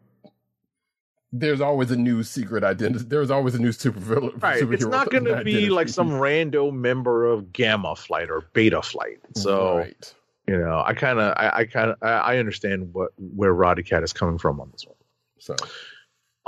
There's 1.32 1.62
always 1.62 1.92
a 1.92 1.96
new 1.96 2.24
secret 2.24 2.64
identity. 2.64 3.06
There's 3.08 3.30
always 3.30 3.54
a 3.54 3.60
new 3.60 3.72
super 3.72 4.00
villain. 4.00 4.32
Right. 4.40 4.64
Superhero 4.64 4.74
It's 4.74 4.86
not 4.86 5.12
going 5.12 5.26
to 5.26 5.44
be 5.44 5.70
like 5.70 5.88
some 5.88 6.10
rando 6.10 6.74
member 6.74 7.28
of 7.28 7.54
Gamma 7.54 7.96
Flight 7.96 8.32
or 8.32 8.46
Beta 8.54 8.82
Flight. 8.82 9.20
So 9.36 9.78
right. 9.78 10.14
you 10.48 10.58
know, 10.58 10.82
I 10.84 10.94
kind 10.96 11.20
of, 11.20 11.34
I, 11.38 11.52
I 11.54 11.66
kind 11.66 11.92
of, 11.92 11.98
I, 12.02 12.34
I 12.34 12.38
understand 12.38 12.94
what 12.94 13.12
where 13.18 13.54
Roddy 13.54 13.84
Cat 13.84 14.04
is 14.04 14.12
coming 14.12 14.40
from 14.40 14.60
on 14.60 14.72
this 14.72 14.86
one. 14.88 14.96
So 15.38 15.56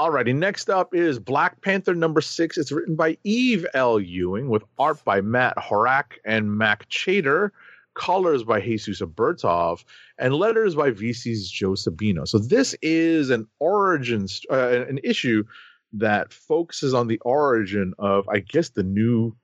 Alrighty, 0.02 0.36
next 0.36 0.68
up 0.68 0.96
is 0.96 1.20
Black 1.20 1.62
Panther 1.62 1.94
number 1.94 2.22
six. 2.22 2.58
It's 2.58 2.72
written 2.72 2.96
by 2.96 3.20
Eve 3.24 3.68
L. 3.76 4.00
Ewing 4.00 4.50
with 4.50 4.64
art 4.80 5.06
by 5.06 5.22
Matt 5.22 5.56
Horak 5.58 6.14
and 6.26 6.58
Mac 6.58 6.88
Chater, 6.90 7.54
colors 7.94 8.44
by 8.44 8.62
Jesus 8.62 9.00
Aburtov, 9.00 9.84
and 10.18 10.34
letters 10.34 10.74
by 10.74 10.90
VC's 10.90 11.52
Joe 11.52 11.74
Sabino. 11.74 12.28
So 12.28 12.40
this 12.40 12.76
is 12.82 13.30
an 13.30 13.46
origin, 13.60 14.26
uh, 14.50 14.86
an 14.90 15.00
issue 15.04 15.44
that 15.94 16.34
focuses 16.34 16.96
on 16.96 17.06
the 17.06 17.20
origin 17.20 17.94
of, 18.00 18.28
I 18.28 18.40
guess, 18.40 18.70
the 18.70 18.82
new 18.82 19.36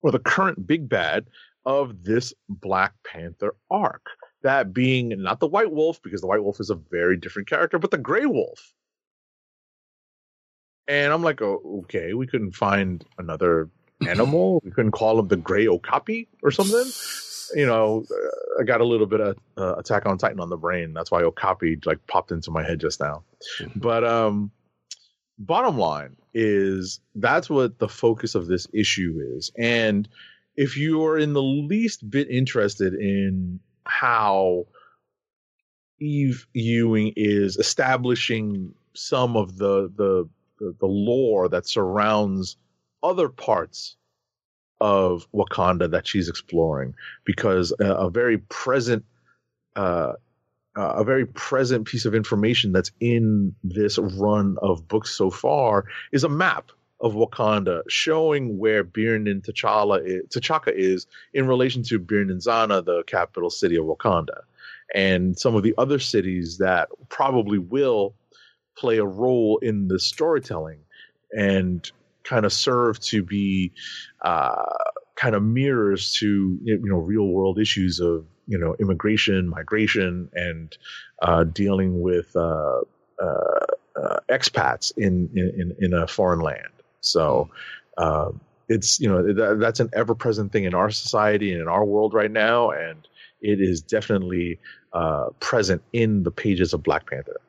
or 0.00 0.12
the 0.12 0.18
current 0.18 0.66
big 0.66 0.88
bad 0.88 1.26
of 1.66 2.04
this 2.04 2.32
Black 2.48 2.94
Panther 3.06 3.54
arc. 3.70 4.06
That 4.44 4.72
being 4.72 5.10
not 5.22 5.40
the 5.40 5.46
White 5.46 5.72
Wolf, 5.72 6.00
because 6.00 6.22
the 6.22 6.26
White 6.26 6.42
Wolf 6.42 6.58
is 6.58 6.70
a 6.70 6.74
very 6.90 7.18
different 7.18 7.50
character, 7.50 7.78
but 7.78 7.90
the 7.90 7.98
Gray 7.98 8.24
Wolf. 8.24 8.72
And 10.88 11.12
I'm 11.12 11.22
like, 11.22 11.40
oh, 11.42 11.82
okay, 11.84 12.14
we 12.14 12.26
couldn't 12.26 12.52
find 12.52 13.04
another 13.18 13.68
animal. 14.06 14.60
we 14.64 14.70
couldn't 14.70 14.92
call 14.92 15.18
him 15.18 15.28
the 15.28 15.36
Gray 15.36 15.68
Okapi 15.68 16.28
or 16.42 16.50
something. 16.50 16.90
You 17.54 17.66
know, 17.66 18.04
I 18.60 18.64
got 18.64 18.80
a 18.80 18.84
little 18.84 19.06
bit 19.06 19.20
of 19.20 19.36
uh, 19.56 19.76
Attack 19.76 20.06
on 20.06 20.18
Titan 20.18 20.40
on 20.40 20.50
the 20.50 20.56
brain. 20.56 20.92
That's 20.92 21.10
why 21.10 21.22
Okapi 21.22 21.80
like 21.84 22.04
popped 22.06 22.32
into 22.32 22.50
my 22.50 22.62
head 22.62 22.80
just 22.80 23.00
now. 23.00 23.24
But 23.74 24.04
um, 24.04 24.52
bottom 25.38 25.76
line 25.76 26.16
is 26.32 27.00
that's 27.16 27.50
what 27.50 27.78
the 27.78 27.88
focus 27.88 28.34
of 28.34 28.46
this 28.46 28.68
issue 28.72 29.18
is. 29.36 29.50
And 29.58 30.08
if 30.56 30.76
you 30.76 31.04
are 31.04 31.18
in 31.18 31.32
the 31.32 31.42
least 31.42 32.08
bit 32.08 32.30
interested 32.30 32.94
in 32.94 33.58
how 33.84 34.66
Eve 35.98 36.46
Ewing 36.52 37.12
is 37.16 37.56
establishing 37.56 38.74
some 38.94 39.36
of 39.36 39.56
the 39.56 39.90
the 39.96 40.28
the, 40.60 40.86
lore 40.86 41.48
that 41.48 41.66
surrounds 41.66 42.56
other 43.02 43.28
parts 43.28 43.96
of 44.80 45.26
Wakanda 45.32 45.90
that 45.90 46.06
she's 46.06 46.28
exploring, 46.28 46.94
because 47.24 47.72
a, 47.80 47.92
a 47.92 48.10
very 48.10 48.38
present 48.38 49.04
uh, 49.76 50.12
a 50.76 51.04
very 51.04 51.26
present 51.26 51.84
piece 51.86 52.04
of 52.04 52.14
information 52.14 52.72
that's 52.72 52.92
in 53.00 53.54
this 53.64 53.98
run 53.98 54.56
of 54.62 54.86
books 54.86 55.10
so 55.10 55.30
far 55.30 55.84
is 56.12 56.24
a 56.24 56.28
map 56.28 56.70
of 57.00 57.14
Wakanda 57.14 57.82
showing 57.88 58.58
where 58.58 58.84
Birnin 58.84 59.40
T'Challa 59.40 60.00
is, 60.04 60.22
T'Chaka 60.28 60.72
is 60.72 61.06
in 61.34 61.46
relation 61.48 61.82
to 61.84 61.98
Birnin 61.98 62.38
Zana, 62.38 62.84
the 62.84 63.02
capital 63.06 63.50
city 63.50 63.76
of 63.76 63.86
Wakanda, 63.86 64.42
and 64.94 65.38
some 65.38 65.56
of 65.56 65.62
the 65.62 65.74
other 65.76 65.98
cities 65.98 66.58
that 66.58 66.88
probably 67.08 67.58
will 67.58 68.14
play 68.80 68.96
a 68.98 69.04
role 69.04 69.58
in 69.58 69.88
the 69.88 69.98
storytelling 69.98 70.78
and 71.32 71.90
kind 72.24 72.46
of 72.46 72.52
serve 72.52 72.98
to 73.00 73.22
be 73.22 73.72
uh, 74.22 74.64
kind 75.16 75.34
of 75.34 75.42
mirrors 75.42 76.12
to 76.14 76.58
you 76.62 76.80
know 76.82 76.96
real 76.96 77.28
world 77.28 77.58
issues 77.58 78.00
of 78.00 78.24
you 78.46 78.58
know 78.58 78.74
immigration, 78.80 79.48
migration, 79.48 80.30
and 80.32 80.76
uh, 81.22 81.44
dealing 81.44 82.00
with 82.00 82.34
uh, 82.34 82.80
uh, 83.22 83.66
uh, 83.96 84.18
expats 84.30 84.96
in, 84.96 85.28
in 85.34 85.76
in 85.78 85.92
a 85.92 86.06
foreign 86.06 86.40
land. 86.40 86.72
So 87.00 87.50
um, 87.98 88.40
it's 88.68 88.98
you 88.98 89.08
know 89.08 89.22
that, 89.22 89.60
that's 89.60 89.80
an 89.80 89.90
ever 89.92 90.14
present 90.14 90.52
thing 90.52 90.64
in 90.64 90.74
our 90.74 90.90
society 90.90 91.52
and 91.52 91.60
in 91.60 91.68
our 91.68 91.84
world 91.84 92.14
right 92.14 92.30
now, 92.30 92.70
and 92.70 93.06
it 93.42 93.60
is 93.60 93.82
definitely 93.82 94.58
uh, 94.94 95.26
present 95.40 95.82
in 95.92 96.22
the 96.22 96.30
pages 96.30 96.72
of 96.72 96.82
Black 96.82 97.08
Panther. 97.08 97.40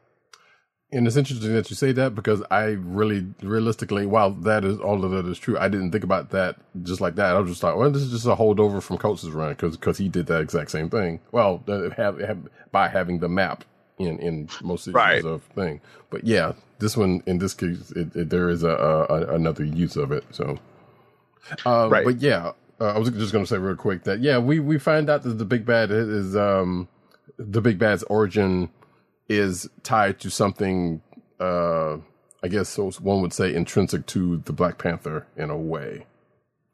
And 0.93 1.07
it's 1.07 1.15
interesting 1.15 1.53
that 1.53 1.69
you 1.69 1.75
say 1.77 1.93
that 1.93 2.15
because 2.15 2.43
I 2.51 2.63
really, 2.71 3.25
realistically, 3.41 4.05
while 4.05 4.31
that 4.31 4.65
is 4.65 4.77
all 4.77 5.05
of 5.05 5.11
that 5.11 5.25
is 5.25 5.39
true, 5.39 5.57
I 5.57 5.69
didn't 5.69 5.91
think 5.91 6.03
about 6.03 6.31
that 6.31 6.57
just 6.83 6.99
like 6.99 7.15
that. 7.15 7.33
I 7.35 7.39
was 7.39 7.49
just 7.49 7.63
like, 7.63 7.77
well, 7.77 7.89
this 7.89 8.01
is 8.01 8.11
just 8.11 8.25
a 8.25 8.35
holdover 8.35 8.83
from 8.83 8.97
Coates' 8.97 9.23
run 9.25 9.51
because 9.51 9.77
because 9.77 9.97
he 9.97 10.09
did 10.09 10.25
that 10.25 10.41
exact 10.41 10.69
same 10.69 10.89
thing. 10.89 11.21
Well, 11.31 11.63
uh, 11.67 11.91
have, 11.91 12.19
have, 12.19 12.39
by 12.73 12.89
having 12.89 13.19
the 13.19 13.29
map 13.29 13.63
in 13.99 14.19
in 14.19 14.49
most 14.61 14.87
of 14.87 14.93
Right. 14.95 15.23
of 15.23 15.43
thing. 15.55 15.79
But 16.09 16.25
yeah, 16.25 16.53
this 16.79 16.97
one 16.97 17.23
in 17.25 17.37
this 17.37 17.53
case, 17.53 17.91
it, 17.91 18.13
it, 18.13 18.29
there 18.29 18.49
is 18.49 18.63
a, 18.63 18.69
a 18.69 19.33
another 19.33 19.63
use 19.63 19.95
of 19.95 20.11
it. 20.11 20.25
So, 20.31 20.59
uh, 21.65 21.87
Right. 21.89 22.03
But 22.03 22.19
yeah, 22.19 22.51
uh, 22.81 22.93
I 22.95 22.97
was 22.99 23.09
just 23.11 23.31
going 23.31 23.45
to 23.45 23.49
say 23.49 23.57
real 23.57 23.75
quick 23.77 24.03
that 24.03 24.19
yeah, 24.19 24.39
we 24.39 24.59
we 24.59 24.77
find 24.77 25.09
out 25.09 25.23
that 25.23 25.37
the 25.37 25.45
big 25.45 25.65
bad 25.65 25.89
is 25.89 26.35
um 26.35 26.89
the 27.37 27.61
big 27.61 27.79
bad's 27.79 28.03
origin 28.03 28.69
is 29.37 29.69
tied 29.83 30.19
to 30.21 30.29
something 30.29 31.01
uh 31.39 31.97
I 32.43 32.47
guess 32.49 32.69
so 32.69 32.91
one 33.01 33.21
would 33.21 33.33
say 33.33 33.53
intrinsic 33.53 34.05
to 34.07 34.37
the 34.45 34.53
Black 34.53 34.77
Panther 34.77 35.27
in 35.37 35.49
a 35.49 35.57
way. 35.57 36.05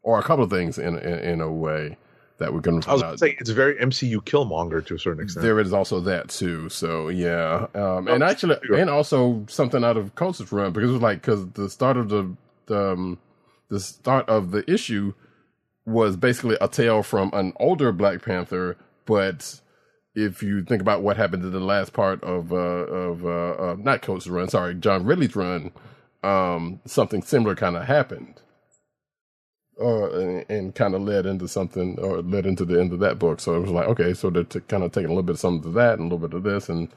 Or 0.02 0.18
a 0.18 0.22
couple 0.22 0.44
of 0.44 0.50
things 0.50 0.78
in 0.78 0.96
in, 0.98 1.18
in 1.20 1.40
a 1.40 1.52
way 1.52 1.98
that 2.38 2.54
we're 2.54 2.60
going 2.60 2.80
to 2.80 2.88
I 2.88 2.92
was 2.94 3.02
gonna 3.02 3.12
out. 3.14 3.18
say 3.18 3.36
it's 3.40 3.50
very 3.50 3.74
MCU 3.76 4.18
Killmonger 4.24 4.84
to 4.86 4.94
a 4.94 4.98
certain 4.98 5.22
extent. 5.24 5.42
There 5.42 5.58
is 5.60 5.72
also 5.72 6.00
that 6.00 6.28
too. 6.28 6.68
So 6.70 7.08
yeah, 7.08 7.66
um, 7.74 8.08
Oh, 8.08 8.14
and 8.14 8.22
actually, 8.22 8.56
sure. 8.64 8.76
and 8.76 8.88
also 8.88 9.44
something 9.48 9.84
out 9.84 9.96
of 9.96 10.14
Coates' 10.14 10.50
run 10.52 10.72
because 10.72 10.90
it 10.90 10.92
was 10.94 11.02
like 11.02 11.20
because 11.20 11.48
the 11.50 11.68
start 11.68 11.96
of 11.96 12.08
the 12.08 12.34
the, 12.66 12.92
um, 12.92 13.18
the 13.68 13.80
start 13.80 14.28
of 14.28 14.52
the 14.52 14.68
issue 14.70 15.14
was 15.84 16.16
basically 16.16 16.56
a 16.60 16.68
tale 16.68 17.02
from 17.02 17.30
an 17.34 17.52
older 17.58 17.92
Black 17.92 18.22
Panther, 18.22 18.76
but 19.04 19.60
if 20.24 20.42
you 20.42 20.62
think 20.64 20.82
about 20.82 21.02
what 21.02 21.16
happened 21.16 21.44
in 21.44 21.52
the 21.52 21.60
last 21.60 21.92
part 21.92 22.22
of 22.24 22.52
uh, 22.52 22.56
of 22.56 23.24
uh, 23.24 23.72
uh, 23.72 23.76
not 23.78 24.02
Coates' 24.02 24.26
run, 24.28 24.48
sorry, 24.48 24.74
John 24.74 25.04
Ridley's 25.04 25.36
run, 25.36 25.72
um, 26.24 26.80
something 26.86 27.22
similar 27.22 27.54
kind 27.54 27.76
of 27.76 27.84
happened. 27.84 28.40
Or 29.76 30.08
and, 30.20 30.44
and 30.50 30.74
kind 30.74 30.94
of 30.94 31.02
led 31.02 31.26
into 31.26 31.46
something, 31.48 31.98
or 32.00 32.20
led 32.22 32.46
into 32.46 32.64
the 32.64 32.80
end 32.80 32.92
of 32.92 32.98
that 33.00 33.18
book. 33.20 33.40
So 33.40 33.54
it 33.54 33.60
was 33.60 33.70
like, 33.70 33.86
okay, 33.88 34.12
so 34.14 34.30
they're 34.30 34.44
t- 34.44 34.60
kind 34.60 34.82
of 34.84 34.92
taking 34.92 35.06
a 35.06 35.10
little 35.10 35.22
bit 35.22 35.34
of 35.34 35.40
something 35.40 35.62
to 35.62 35.76
that, 35.78 36.00
and 36.00 36.10
a 36.10 36.14
little 36.14 36.28
bit 36.28 36.36
of 36.36 36.42
this, 36.42 36.68
and 36.68 36.88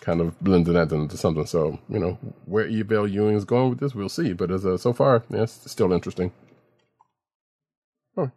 kind 0.00 0.20
of 0.20 0.38
blending 0.40 0.74
that 0.74 0.92
into 0.92 1.16
something. 1.16 1.46
So 1.46 1.80
you 1.88 1.98
know 1.98 2.18
where 2.46 2.66
Eve 2.66 2.92
L. 2.92 3.08
Ewing 3.08 3.36
is 3.36 3.44
going 3.44 3.70
with 3.70 3.80
this, 3.80 3.94
we'll 3.94 4.08
see. 4.08 4.32
But 4.34 4.52
as 4.52 4.64
uh, 4.66 4.76
so 4.78 4.92
far, 4.92 5.24
it's 5.30 5.70
still 5.70 5.92
interesting. 5.92 6.32
Huh. 8.16 8.28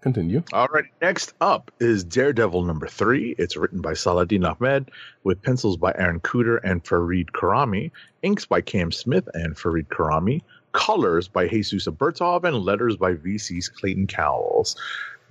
Continue. 0.00 0.44
All 0.52 0.68
right. 0.68 0.84
Next 1.02 1.34
up 1.40 1.72
is 1.80 2.04
Daredevil 2.04 2.62
number 2.62 2.86
three. 2.86 3.34
It's 3.36 3.56
written 3.56 3.80
by 3.80 3.94
Saladin 3.94 4.44
Ahmed 4.44 4.92
with 5.24 5.42
pencils 5.42 5.76
by 5.76 5.92
Aaron 5.98 6.20
Kuder 6.20 6.60
and 6.62 6.86
Farid 6.86 7.28
Karami, 7.32 7.90
inks 8.22 8.46
by 8.46 8.60
Cam 8.60 8.92
Smith 8.92 9.28
and 9.34 9.58
Farid 9.58 9.88
Karami, 9.88 10.42
colors 10.70 11.26
by 11.26 11.48
Jesus 11.48 11.88
Aburtov, 11.88 12.44
and 12.44 12.58
letters 12.58 12.96
by 12.96 13.14
VC's 13.14 13.68
Clayton 13.68 14.06
Cowles. 14.06 14.76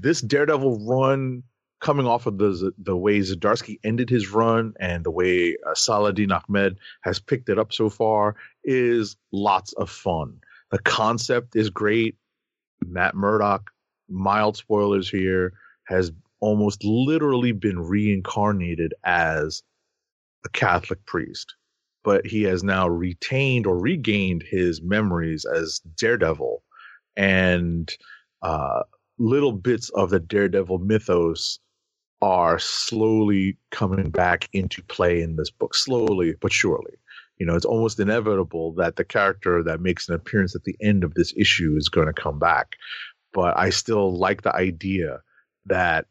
This 0.01 0.19
Daredevil 0.19 0.79
run, 0.85 1.43
coming 1.79 2.05
off 2.05 2.25
of 2.25 2.37
the 2.37 2.73
the 2.77 2.97
way 2.97 3.19
Zdarsky 3.19 3.79
ended 3.85 4.09
his 4.09 4.29
run 4.31 4.73
and 4.81 5.05
the 5.05 5.11
way 5.11 5.55
uh, 5.65 5.75
Saladin 5.75 6.33
Ahmed 6.33 6.77
has 7.01 7.19
picked 7.19 7.47
it 7.47 7.57
up 7.57 7.71
so 7.71 7.89
far, 7.89 8.35
is 8.65 9.15
lots 9.31 9.71
of 9.73 9.89
fun. 9.89 10.41
The 10.71 10.79
concept 10.79 11.55
is 11.55 11.69
great. 11.69 12.17
Matt 12.85 13.15
Murdock 13.15 13.71
mild 14.09 14.57
spoilers 14.57 15.09
here, 15.09 15.53
has 15.87 16.11
almost 16.39 16.83
literally 16.83 17.51
been 17.51 17.79
reincarnated 17.79 18.93
as 19.03 19.63
a 20.45 20.49
Catholic 20.49 21.05
priest. 21.05 21.55
But 22.03 22.25
he 22.25 22.43
has 22.43 22.63
now 22.63 22.87
retained 22.87 23.67
or 23.67 23.77
regained 23.77 24.43
his 24.43 24.81
memories 24.81 25.45
as 25.45 25.79
Daredevil. 25.97 26.63
And 27.17 27.91
uh, 28.41 28.83
little 29.17 29.51
bits 29.51 29.89
of 29.89 30.09
the 30.09 30.19
Daredevil 30.19 30.79
mythos 30.79 31.59
are 32.21 32.59
slowly 32.59 33.57
coming 33.71 34.09
back 34.09 34.49
into 34.53 34.81
play 34.83 35.21
in 35.21 35.35
this 35.35 35.51
book, 35.51 35.75
slowly 35.75 36.33
but 36.39 36.53
surely. 36.53 36.93
You 37.37 37.45
know, 37.45 37.55
it's 37.55 37.65
almost 37.65 37.99
inevitable 37.99 38.73
that 38.73 38.95
the 38.95 39.03
character 39.03 39.61
that 39.63 39.81
makes 39.81 40.09
an 40.09 40.15
appearance 40.15 40.55
at 40.55 40.63
the 40.63 40.75
end 40.81 41.03
of 41.03 41.13
this 41.13 41.33
issue 41.37 41.75
is 41.77 41.89
going 41.89 42.07
to 42.07 42.13
come 42.13 42.39
back. 42.39 42.75
But 43.33 43.57
I 43.57 43.69
still 43.69 44.15
like 44.17 44.41
the 44.41 44.55
idea 44.55 45.21
that 45.65 46.05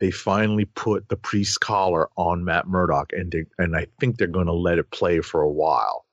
they 0.00 0.10
finally 0.10 0.64
put 0.64 1.08
the 1.08 1.16
priest 1.16 1.60
collar 1.60 2.08
on 2.16 2.44
Matt 2.44 2.66
Murdock, 2.66 3.12
and 3.12 3.30
they, 3.30 3.44
and 3.58 3.76
I 3.76 3.86
think 4.00 4.16
they're 4.16 4.26
going 4.26 4.46
to 4.46 4.52
let 4.52 4.78
it 4.78 4.90
play 4.90 5.20
for 5.20 5.42
a 5.42 5.50
while. 5.50 6.06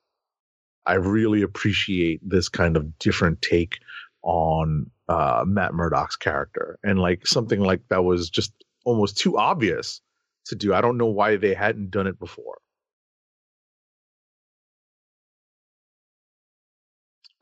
I 0.86 0.94
really 0.96 1.42
appreciate 1.42 2.22
this 2.28 2.50
kind 2.50 2.78
of 2.78 2.98
different 3.00 3.42
take 3.42 3.80
on 4.24 4.92
uh, 5.08 5.44
Matt 5.48 5.74
Murdock's 5.74 6.16
character, 6.16 6.78
and 6.84 7.00
like 7.00 7.26
something 7.26 7.62
like 7.62 7.82
that 7.90 8.04
was 8.04 8.30
just 8.30 8.54
almost 8.86 9.18
too 9.18 9.38
obvious 9.38 10.02
to 10.46 10.56
do. 10.56 10.74
I 10.74 10.82
don't 10.82 10.98
know 10.98 11.08
why 11.08 11.38
they 11.38 11.54
hadn't 11.54 11.92
done 11.92 12.08
it 12.08 12.20
before. 12.20 12.60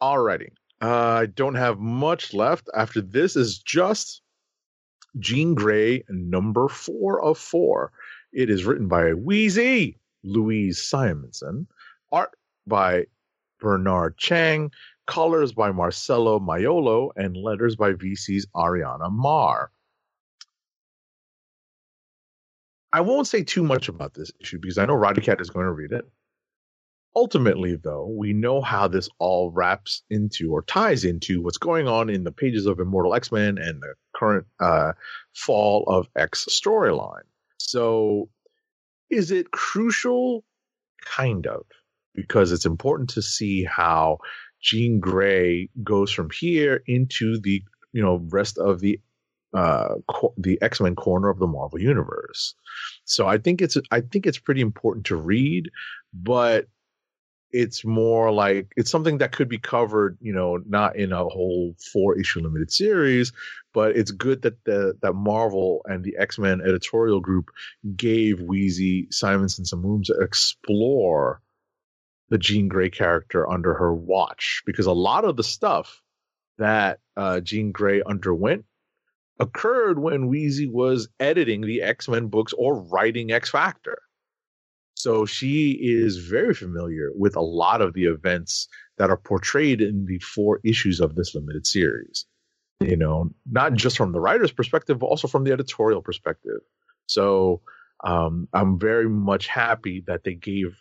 Alrighty. 0.01 0.49
I 0.81 1.27
don't 1.27 1.55
have 1.55 1.79
much 1.79 2.33
left. 2.33 2.69
After 2.75 3.01
this 3.01 3.35
is 3.35 3.59
just 3.59 4.21
Jean 5.19 5.55
Grey, 5.55 6.03
number 6.09 6.67
four 6.67 7.23
of 7.23 7.37
four. 7.37 7.91
It 8.31 8.49
is 8.49 8.65
written 8.65 8.87
by 8.87 9.13
Weezie 9.13 9.97
Louise 10.23 10.81
Simonson, 10.81 11.67
art 12.11 12.31
by 12.67 13.05
Bernard 13.59 14.17
Chang, 14.17 14.71
colors 15.07 15.53
by 15.53 15.71
Marcelo 15.71 16.39
Maiolo, 16.39 17.11
and 17.15 17.35
letters 17.35 17.75
by 17.75 17.93
VC's 17.93 18.45
Ariana 18.55 19.11
Maher. 19.11 19.71
I 22.93 23.01
won't 23.01 23.27
say 23.27 23.43
too 23.43 23.63
much 23.63 23.89
about 23.89 24.13
this 24.13 24.31
issue 24.39 24.59
because 24.59 24.77
I 24.77 24.85
know 24.85 24.95
Roddykat 24.95 25.41
is 25.41 25.49
going 25.49 25.65
to 25.65 25.71
read 25.71 25.91
it. 25.91 26.05
Ultimately, 27.17 27.75
though, 27.75 28.06
we 28.06 28.32
know 28.32 28.62
how 28.62 28.88
this 28.88 29.10
all 29.17 29.49
wraps 29.49 30.03
into 30.08 30.51
or 30.51 30.62
ties 30.62 31.03
into 31.03 31.41
what's 31.41 31.58
going 31.58 31.88
on 31.88 32.12
in 32.12 32.23
the 32.23 32.32
pages 32.32 32.67
of 32.67 32.80
Immortal 32.80 33.15
X 33.15 33.32
Men 33.32 33.58
and 33.58 33.82
the 33.82 33.95
current 34.15 34.45
uh, 34.60 34.93
Fall 35.34 35.84
of 35.88 36.08
X 36.15 36.45
storyline. 36.47 37.25
So, 37.58 38.30
is 39.10 39.32
it 39.32 39.49
crucial? 39.49 40.43
Kind 41.03 41.47
of, 41.47 41.63
because 42.13 42.51
it's 42.51 42.67
important 42.67 43.10
to 43.12 43.23
see 43.23 43.63
how 43.63 44.19
Jean 44.62 44.99
Grey 44.99 45.69
goes 45.84 46.12
from 46.12 46.30
here 46.30 46.84
into 46.86 47.39
the 47.39 47.63
you 47.93 48.03
know 48.03 48.27
rest 48.30 48.60
of 48.60 48.80
the 48.80 48.99
uh 49.56 49.95
co- 50.08 50.36
the 50.38 50.62
X-Men 50.62 50.93
corner 50.93 51.30
of 51.30 51.39
the 51.39 51.47
Marvel 51.47 51.82
universe. 51.82 52.53
So 53.06 53.25
I 53.25 53.39
think 53.39 53.63
it's 53.63 53.75
I 53.89 54.01
think 54.01 54.27
it's 54.27 54.38
pretty 54.38 54.62
important 54.62 55.08
to 55.08 55.15
read, 55.15 55.71
but 56.13 56.67
it's 57.51 57.86
more 57.86 58.31
like 58.31 58.71
it's 58.75 58.91
something 58.91 59.19
that 59.19 59.31
could 59.31 59.49
be 59.49 59.57
covered, 59.57 60.17
you 60.21 60.33
know, 60.33 60.60
not 60.67 60.95
in 60.95 61.12
a 61.12 61.23
whole 61.23 61.75
four 61.93 62.19
issue 62.19 62.41
limited 62.41 62.71
series, 62.71 63.31
but 63.73 63.95
it's 63.95 64.12
good 64.12 64.41
that 64.41 64.63
the 64.65 64.95
that 65.01 65.13
Marvel 65.13 65.81
and 65.86 66.03
the 66.03 66.17
X-Men 66.17 66.62
editorial 66.62 67.21
group 67.21 67.49
gave 67.95 68.39
Weezie 68.39 69.13
Simonson 69.13 69.65
some 69.65 69.86
room 69.86 70.03
to 70.03 70.19
explore 70.19 71.41
the 72.29 72.38
Jean 72.38 72.67
Grey 72.67 72.89
character 72.89 73.49
under 73.49 73.73
her 73.73 73.93
watch 73.93 74.63
because 74.65 74.86
a 74.86 74.91
lot 74.91 75.23
of 75.23 75.38
the 75.38 75.43
stuff 75.43 76.01
that 76.57 76.99
uh, 77.15 77.39
Jean 77.39 77.71
Grey 77.71 78.01
underwent 78.05 78.65
occurred 79.39 79.99
when 79.99 80.29
Weezie 80.29 80.71
was 80.71 81.07
editing 81.19 81.62
the 81.62 81.81
X 81.81 82.07
Men 82.07 82.27
books 82.27 82.53
or 82.57 82.81
writing 82.81 83.31
X 83.31 83.49
Factor. 83.49 83.99
So 84.97 85.27
she 85.27 85.77
is 85.79 86.17
very 86.17 86.55
familiar 86.55 87.12
with 87.13 87.36
a 87.36 87.41
lot 87.41 87.81
of 87.81 87.93
the 87.93 88.05
events 88.05 88.67
that 88.97 89.12
are 89.12 89.17
portrayed 89.17 89.79
in 89.79 90.07
the 90.07 90.17
four 90.17 90.60
issues 90.63 90.99
of 90.99 91.13
this 91.13 91.36
limited 91.36 91.67
series. 91.67 92.25
You 92.79 92.97
know, 92.97 93.29
not 93.51 93.73
just 93.73 93.95
from 93.95 94.12
the 94.12 94.19
writer's 94.19 94.51
perspective, 94.51 94.97
but 94.97 95.05
also 95.05 95.27
from 95.27 95.43
the 95.43 95.51
editorial 95.51 96.01
perspective. 96.01 96.62
So 97.05 97.62
um, 98.03 98.47
I'm 98.53 98.79
very 98.79 99.07
much 99.07 99.45
happy 99.45 100.03
that 100.07 100.23
they 100.23 100.33
gave 100.33 100.75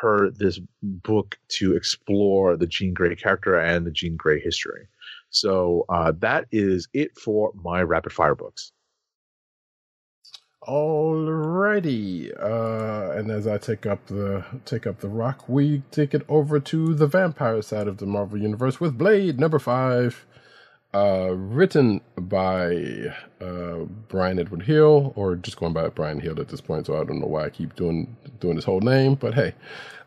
her 0.00 0.30
this 0.30 0.60
book 0.80 1.36
to 1.58 1.74
explore 1.74 2.56
the 2.56 2.68
Jean 2.68 2.94
Grey 2.94 3.16
character 3.16 3.58
and 3.58 3.84
the 3.84 3.90
Jean 3.90 4.16
Grey 4.16 4.40
history. 4.40 4.86
So 5.30 5.86
uh, 5.88 6.12
that 6.18 6.46
is 6.52 6.86
it 6.92 7.18
for 7.18 7.52
my 7.56 7.82
rapid 7.82 8.12
fire 8.12 8.36
books. 8.36 8.70
Alrighty, 10.66 12.32
uh, 12.42 13.12
and 13.12 13.30
as 13.30 13.46
I 13.46 13.56
take 13.56 13.86
up 13.86 14.04
the 14.06 14.44
take 14.64 14.84
up 14.84 14.98
the 14.98 15.08
rock, 15.08 15.48
we 15.48 15.84
take 15.92 16.12
it 16.12 16.24
over 16.28 16.58
to 16.58 16.92
the 16.92 17.06
vampire 17.06 17.62
side 17.62 17.86
of 17.86 17.98
the 17.98 18.06
Marvel 18.06 18.36
universe 18.36 18.80
with 18.80 18.98
Blade 18.98 19.38
number 19.38 19.60
five, 19.60 20.26
uh, 20.92 21.30
written 21.36 22.00
by 22.18 23.14
uh, 23.40 23.84
Bryan 24.08 24.40
Edward 24.40 24.62
Hill, 24.62 25.12
or 25.14 25.36
just 25.36 25.56
going 25.56 25.72
by 25.72 25.86
Bryan 25.88 26.18
Hill 26.18 26.40
at 26.40 26.48
this 26.48 26.60
point. 26.60 26.86
So 26.86 27.00
I 27.00 27.04
don't 27.04 27.20
know 27.20 27.28
why 27.28 27.44
I 27.44 27.50
keep 27.50 27.76
doing 27.76 28.16
doing 28.40 28.56
his 28.56 28.64
whole 28.64 28.80
name, 28.80 29.14
but 29.14 29.34
hey, 29.34 29.54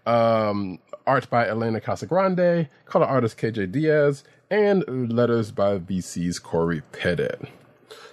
um, 0.05 0.79
art 1.07 1.29
by 1.29 1.47
Elena 1.47 1.79
Casagrande, 1.79 2.67
color 2.83 3.05
artist 3.05 3.37
KJ 3.37 3.71
Diaz, 3.71 4.25
and 4.51 4.83
letters 5.09 5.51
by 5.51 5.77
VC's 5.79 6.37
Corey 6.37 6.81
Pettit. 6.91 7.47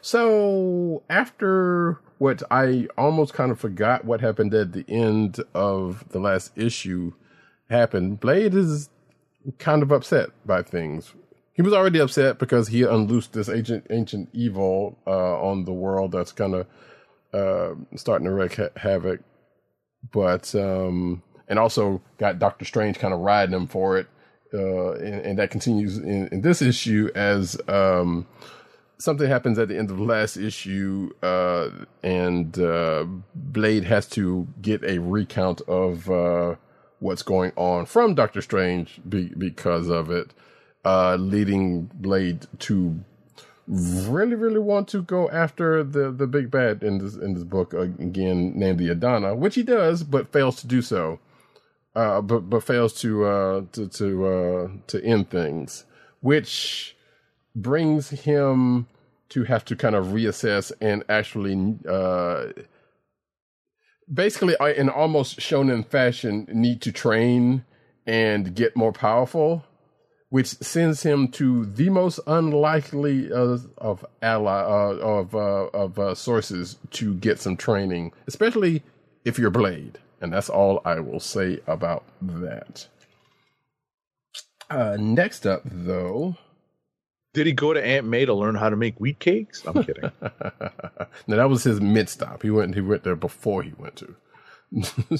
So 0.07 1.03
after 1.11 1.99
what 2.19 2.41
I 2.49 2.87
almost 2.97 3.35
kind 3.35 3.51
of 3.51 3.59
forgot 3.59 4.05
what 4.05 4.21
happened 4.21 4.55
at 4.55 4.73
the 4.73 4.85
end 4.87 5.41
of 5.53 6.05
the 6.11 6.21
last 6.21 6.57
issue 6.57 7.13
happened, 7.69 8.21
Blade 8.21 8.55
is 8.55 8.89
kind 9.59 9.83
of 9.83 9.91
upset 9.91 10.29
by 10.47 10.63
things. 10.63 11.13
He 11.55 11.63
was 11.63 11.73
already 11.73 11.99
upset 11.99 12.39
because 12.39 12.69
he 12.69 12.83
unloosed 12.83 13.33
this 13.33 13.49
ancient 13.49 13.89
ancient 13.91 14.29
evil 14.33 14.97
uh, 15.09 15.41
on 15.43 15.65
the 15.65 15.73
world 15.73 16.13
that's 16.13 16.31
kind 16.31 16.55
of 16.55 16.67
uh, 17.35 17.75
starting 17.97 18.27
to 18.27 18.33
wreak 18.33 18.55
ha- 18.55 18.69
havoc. 18.77 19.23
But 20.13 20.55
um, 20.55 21.21
and 21.49 21.59
also 21.59 22.01
got 22.19 22.39
Doctor 22.39 22.65
Strange 22.65 23.01
kind 23.01 23.13
of 23.13 23.19
riding 23.19 23.57
him 23.57 23.67
for 23.67 23.99
it, 23.99 24.07
uh, 24.55 24.93
and, 24.93 25.27
and, 25.27 25.39
that 25.41 25.51
continues 25.51 25.99
in, 25.99 26.29
in 26.29 26.43
this 26.43 26.63
issue 26.63 27.11
as 27.17 27.61
um, 27.67 28.25
something 28.99 29.29
happens 29.29 29.59
at 29.59 29.69
the 29.69 29.77
end 29.77 29.91
of 29.91 29.99
the 29.99 30.03
last 30.03 30.37
issue, 30.37 31.11
uh, 31.23 31.71
and 32.03 32.59
uh, 32.59 33.05
Blade 33.35 33.85
has 33.85 34.09
to 34.11 34.47
get 34.63 34.83
a 34.85 34.99
recount 34.99 35.61
of 35.63 36.11
uh, 36.11 36.57
what's 37.01 37.23
going 37.23 37.53
on 37.57 37.87
from 37.87 38.15
Doctor 38.15 38.41
Strange 38.41 39.01
be- 39.09 39.33
because 39.37 39.89
of 39.89 40.11
it, 40.11 40.33
uh, 40.85 41.17
leading 41.17 41.91
Blade 41.95 42.47
to 42.61 43.01
really, 43.69 44.35
really 44.37 44.61
want 44.61 44.89
to 44.89 45.03
go 45.03 45.29
after 45.31 45.83
the 45.83 46.11
the 46.13 46.27
big 46.27 46.51
bad 46.51 46.83
in 46.83 46.99
this 46.99 47.17
in 47.17 47.35
this 47.35 47.45
book 47.45 47.75
uh, 47.75 47.81
again, 47.81 48.53
named 48.57 48.79
the 48.79 48.89
Adana, 48.89 49.35
which 49.35 49.55
he 49.57 49.63
does, 49.63 50.03
but 50.03 50.33
fails 50.33 50.57
to 50.57 50.67
do 50.67 50.81
so. 50.83 51.19
Uh, 51.95 52.21
but 52.21 52.51
but 52.51 52.63
fails 52.63 52.93
to 53.01 53.69
to 53.73 53.89
to 53.89 54.81
to 54.87 55.05
end 55.05 55.31
things, 55.31 55.85
which 56.21 56.96
brings 57.57 58.11
him 58.11 58.87
to 59.31 59.45
have 59.45 59.65
to 59.65 59.75
kind 59.75 59.97
of 59.97 60.07
reassess 60.07 60.71
and 60.81 61.03
actually 61.09 61.77
uh, 61.89 62.47
basically 64.13 64.57
uh, 64.59 64.67
in 64.67 64.89
almost 64.89 65.41
shonen 65.41 65.85
fashion 65.85 66.47
need 66.53 66.81
to 66.83 66.93
train 66.93 67.65
and 68.07 68.55
get 68.55 68.77
more 68.77 68.93
powerful 68.93 69.65
which 70.29 70.49
sends 70.49 71.03
him 71.03 71.29
to 71.29 71.65
the 71.67 71.89
most 71.89 72.19
unlikely 72.27 73.33
uh, 73.33 73.59
of 73.79 74.05
ally 74.23 74.61
uh, 74.61 74.97
of 74.99 75.35
uh, 75.35 75.67
of 75.73 75.99
uh, 75.99 76.15
sources 76.15 76.77
to 76.91 77.15
get 77.15 77.41
some 77.41 77.57
training 77.57 78.13
especially 78.27 78.83
if 79.25 79.39
you're 79.39 79.51
blade. 79.51 79.99
And 80.21 80.33
that's 80.33 80.49
all 80.49 80.81
i 80.85 81.01
will 81.01 81.21
say 81.21 81.61
about 81.67 82.05
that. 82.21 82.87
Uh, 84.71 84.97
next 84.99 85.47
up 85.47 85.63
though 85.65 86.37
did 87.37 87.47
he 87.47 87.53
go 87.53 87.75
to 87.75 87.85
Aunt 87.85 88.07
May 88.07 88.25
to 88.25 88.33
learn 88.33 88.55
how 88.55 88.71
to 88.71 88.77
make 88.77 88.99
wheat 88.99 89.19
cakes? 89.19 89.63
I'm 89.67 89.85
kidding. 89.85 90.11
no, 91.27 91.37
that 91.37 91.51
was 91.51 91.63
his 91.65 91.83
mid 91.83 92.09
stop. 92.09 92.43
He 92.43 92.49
went 92.49 92.75
he 92.75 92.81
went 92.81 93.05
there 93.05 93.15
before 93.15 93.63
he 93.63 93.75
went 93.79 93.97
to. 93.97 94.17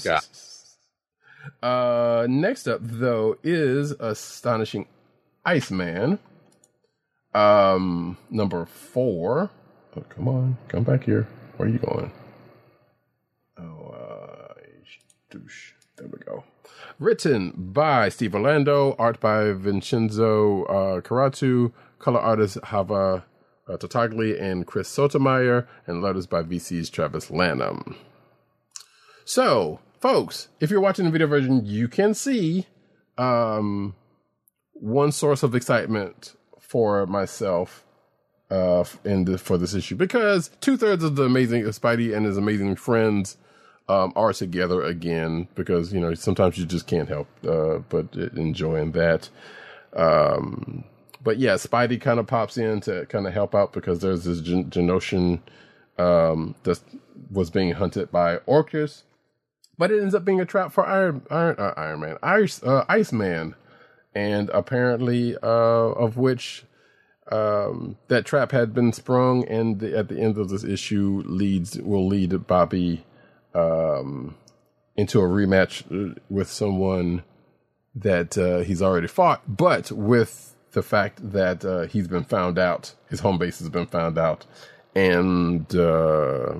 yeah. 0.03 0.19
Uh, 1.63 2.27
next 2.29 2.67
up 2.67 2.81
though 2.83 3.37
is 3.41 3.91
astonishing 3.91 4.85
Iceman. 5.45 6.19
Um, 7.33 8.17
number 8.29 8.65
four. 8.65 9.49
Oh, 9.95 10.01
come 10.09 10.27
on, 10.27 10.57
come 10.67 10.83
back 10.83 11.05
here. 11.05 11.25
Where 11.55 11.69
are 11.69 11.71
you 11.71 11.79
going? 11.79 12.11
Oh, 13.57 13.95
uh, 13.95 14.53
douche. 15.29 15.71
There 15.95 16.07
we 16.07 16.19
go. 16.19 16.43
Written 16.99 17.53
by 17.55 18.09
Steve 18.09 18.35
Orlando, 18.35 18.93
art 18.99 19.21
by 19.21 19.53
Vincenzo 19.53 20.65
uh, 20.65 20.99
Carratù, 20.99 21.71
color 21.99 22.19
artists 22.19 22.57
Hava 22.63 23.25
uh, 23.69 23.77
Tartaglia 23.77 24.41
and 24.41 24.65
Chris 24.65 24.87
Sotomayor, 24.87 25.67
and 25.85 26.01
letters 26.01 26.27
by 26.27 26.43
VC's 26.43 26.89
Travis 26.89 27.29
Lanham. 27.29 27.95
So, 29.25 29.79
folks, 29.99 30.47
if 30.59 30.71
you're 30.71 30.81
watching 30.81 31.05
the 31.05 31.11
video 31.11 31.27
version, 31.27 31.65
you 31.65 31.87
can 31.87 32.13
see 32.13 32.65
um, 33.17 33.95
one 34.73 35.11
source 35.11 35.43
of 35.43 35.55
excitement 35.55 36.35
for 36.59 37.05
myself 37.07 37.83
uh, 38.49 38.85
in 39.03 39.25
the, 39.25 39.37
for 39.37 39.57
this 39.57 39.73
issue 39.73 39.95
because 39.95 40.49
two 40.61 40.77
thirds 40.77 41.03
of 41.03 41.15
the 41.15 41.23
amazing 41.23 41.63
Spidey 41.63 42.15
and 42.15 42.25
his 42.25 42.37
amazing 42.37 42.75
friends 42.77 43.35
um, 43.89 44.13
are 44.15 44.33
together 44.33 44.83
again 44.83 45.47
because 45.55 45.93
you 45.93 45.99
know 45.99 46.13
sometimes 46.13 46.57
you 46.57 46.65
just 46.65 46.87
can't 46.87 47.09
help 47.09 47.27
uh, 47.45 47.79
but 47.89 48.15
enjoying 48.15 48.93
that. 48.93 49.29
Um, 49.93 50.85
but 51.23 51.37
yeah, 51.37 51.53
Spidey 51.55 51.99
kind 51.99 52.19
of 52.19 52.27
pops 52.27 52.57
in 52.57 52.81
to 52.81 53.05
kind 53.07 53.27
of 53.27 53.33
help 53.33 53.55
out 53.55 53.73
because 53.73 53.99
there's 53.99 54.23
this 54.23 54.41
Gen- 54.41 54.69
Genoshan 54.69 55.39
um, 55.97 56.55
that 56.63 56.79
was 57.31 57.49
being 57.49 57.71
hunted 57.71 58.11
by 58.11 58.37
Orchis, 58.39 59.03
but 59.77 59.91
it 59.91 60.01
ends 60.01 60.15
up 60.15 60.25
being 60.25 60.41
a 60.41 60.45
trap 60.45 60.71
for 60.71 60.85
Iron 60.85 61.21
Iron 61.29 61.55
uh, 61.57 61.73
Iron 61.77 61.99
Man, 61.99 62.17
Ice 62.23 62.61
uh, 62.63 62.85
Iceman, 62.87 63.55
and 64.13 64.49
apparently 64.49 65.35
uh, 65.37 65.47
of 65.47 66.17
which 66.17 66.65
um, 67.31 67.97
that 68.07 68.25
trap 68.25 68.51
had 68.51 68.73
been 68.73 68.93
sprung, 68.93 69.45
and 69.47 69.79
the, 69.79 69.97
at 69.97 70.07
the 70.07 70.19
end 70.19 70.37
of 70.37 70.49
this 70.49 70.63
issue 70.63 71.23
leads 71.25 71.79
will 71.81 72.07
lead 72.07 72.47
Bobby 72.47 73.05
um, 73.53 74.35
into 74.95 75.19
a 75.19 75.23
rematch 75.23 75.83
uh, 75.91 76.15
with 76.29 76.49
someone 76.49 77.23
that 77.95 78.37
uh, 78.37 78.59
he's 78.59 78.81
already 78.81 79.07
fought, 79.07 79.41
but 79.47 79.91
with 79.91 80.55
the 80.71 80.83
fact 80.83 81.31
that 81.31 81.63
uh, 81.65 81.87
he's 81.87 82.07
been 82.07 82.23
found 82.23 82.59
out, 82.59 82.93
his 83.09 83.19
home 83.19 83.37
base 83.37 83.59
has 83.59 83.69
been 83.69 83.87
found 83.87 84.17
out, 84.17 84.45
and 84.95 85.73
uh, 85.75 86.55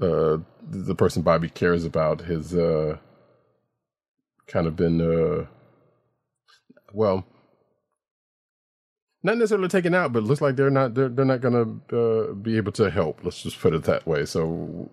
uh, 0.00 0.38
the 0.62 0.94
person 0.96 1.22
Bobby 1.22 1.48
cares 1.48 1.84
about 1.84 2.22
has 2.22 2.54
uh, 2.54 2.96
kind 4.46 4.66
of 4.66 4.76
been, 4.76 5.00
uh, 5.00 5.46
well, 6.92 7.24
not 9.22 9.36
necessarily 9.36 9.68
taken 9.68 9.94
out, 9.94 10.12
but 10.12 10.22
looks 10.22 10.40
like 10.40 10.56
they're 10.56 10.70
not 10.70 10.94
they're, 10.94 11.10
they're 11.10 11.24
not 11.24 11.42
going 11.42 11.82
to 11.88 11.98
uh, 11.98 12.32
be 12.34 12.56
able 12.56 12.72
to 12.72 12.90
help. 12.90 13.20
Let's 13.22 13.42
just 13.42 13.60
put 13.60 13.74
it 13.74 13.84
that 13.84 14.06
way. 14.06 14.24
So, 14.24 14.90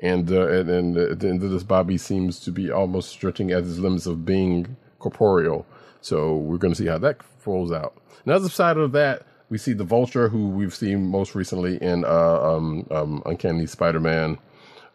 and 0.00 0.30
and, 0.30 0.70
and 0.70 0.96
at 0.96 1.20
the 1.20 1.28
end 1.28 1.42
of 1.42 1.50
this, 1.50 1.62
Bobby 1.62 1.98
seems 1.98 2.40
to 2.40 2.50
be 2.50 2.70
almost 2.70 3.10
stretching 3.10 3.50
at 3.50 3.64
his 3.64 3.78
limits 3.78 4.06
of 4.06 4.24
being 4.24 4.76
corporeal. 4.98 5.66
So 6.02 6.36
we're 6.36 6.58
going 6.58 6.74
to 6.74 6.78
see 6.78 6.88
how 6.88 6.98
that 6.98 7.18
rolls 7.46 7.72
out. 7.72 7.96
And 8.24 8.32
other 8.32 8.48
side 8.48 8.76
of 8.76 8.92
that, 8.92 9.22
we 9.48 9.58
see 9.58 9.72
the 9.72 9.84
Vulture, 9.84 10.28
who 10.28 10.48
we've 10.48 10.74
seen 10.74 11.06
most 11.06 11.34
recently 11.34 11.76
in 11.82 12.04
uh, 12.04 12.40
um, 12.42 12.86
um, 12.90 13.22
Uncanny 13.26 13.66
Spider-Man, 13.66 14.38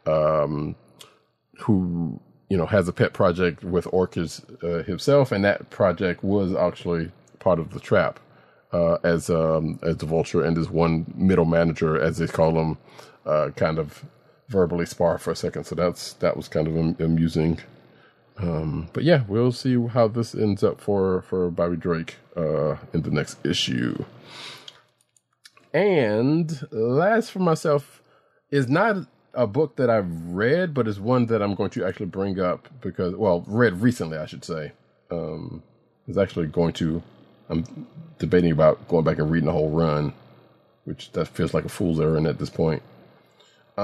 um, 0.05 0.75
who 1.59 2.19
you 2.49 2.57
know 2.57 2.65
has 2.65 2.87
a 2.87 2.93
pet 2.93 3.13
project 3.13 3.63
with 3.63 3.85
Orchis 3.87 4.43
uh, 4.63 4.83
himself, 4.83 5.31
and 5.31 5.43
that 5.45 5.69
project 5.69 6.23
was 6.23 6.55
actually 6.55 7.11
part 7.39 7.59
of 7.59 7.73
the 7.73 7.79
trap 7.79 8.19
uh, 8.71 8.95
as 9.03 9.29
um, 9.29 9.79
as 9.83 9.97
the 9.97 10.05
Vulture 10.05 10.43
and 10.43 10.57
his 10.57 10.69
one 10.69 11.05
middle 11.15 11.45
manager, 11.45 11.99
as 11.99 12.17
they 12.17 12.27
call 12.27 12.59
him, 12.59 12.77
uh, 13.25 13.49
kind 13.55 13.79
of 13.79 14.05
verbally 14.49 14.85
spar 14.85 15.17
for 15.17 15.31
a 15.31 15.35
second. 15.35 15.65
So 15.65 15.75
that's 15.75 16.13
that 16.13 16.35
was 16.35 16.47
kind 16.47 16.67
of 16.67 16.75
am- 16.75 16.97
amusing. 16.99 17.59
Um, 18.39 18.89
but 18.93 19.03
yeah, 19.03 19.23
we'll 19.27 19.51
see 19.53 19.77
how 19.87 20.07
this 20.09 20.35
ends 20.35 20.63
up 20.63 20.81
for 20.81 21.23
for 21.23 21.51
Bobby 21.51 21.77
Drake 21.77 22.17
uh, 22.37 22.77
in 22.93 23.03
the 23.03 23.11
next 23.11 23.45
issue. 23.45 24.05
And 25.73 26.67
last 26.71 27.31
for 27.31 27.39
myself 27.39 28.01
is 28.51 28.69
not 28.69 28.97
a 29.33 29.47
book 29.47 29.77
that 29.77 29.89
I've 29.89 30.11
read, 30.27 30.73
but 30.73 30.87
is 30.87 30.99
one 30.99 31.27
that 31.27 31.41
I'm 31.41 31.55
going 31.55 31.71
to 31.71 31.85
actually 31.85 32.07
bring 32.07 32.39
up 32.39 32.67
because, 32.81 33.15
well, 33.15 33.45
read 33.47 33.81
recently, 33.81 34.17
I 34.17 34.25
should 34.27 34.45
say. 34.45 34.73
Um, 35.11 35.63
is 36.07 36.17
actually 36.17 36.47
going 36.47 36.73
to. 36.75 37.03
I'm 37.49 37.87
debating 38.19 38.51
about 38.51 38.87
going 38.89 39.05
back 39.05 39.19
and 39.19 39.31
reading 39.31 39.47
the 39.47 39.53
whole 39.53 39.71
run, 39.71 40.13
which 40.85 41.11
that 41.13 41.27
feels 41.29 41.53
like 41.53 41.65
a 41.65 41.69
fool's 41.69 41.99
errand 41.99 42.27
at 42.27 42.39
this 42.39 42.49
point. 42.49 42.83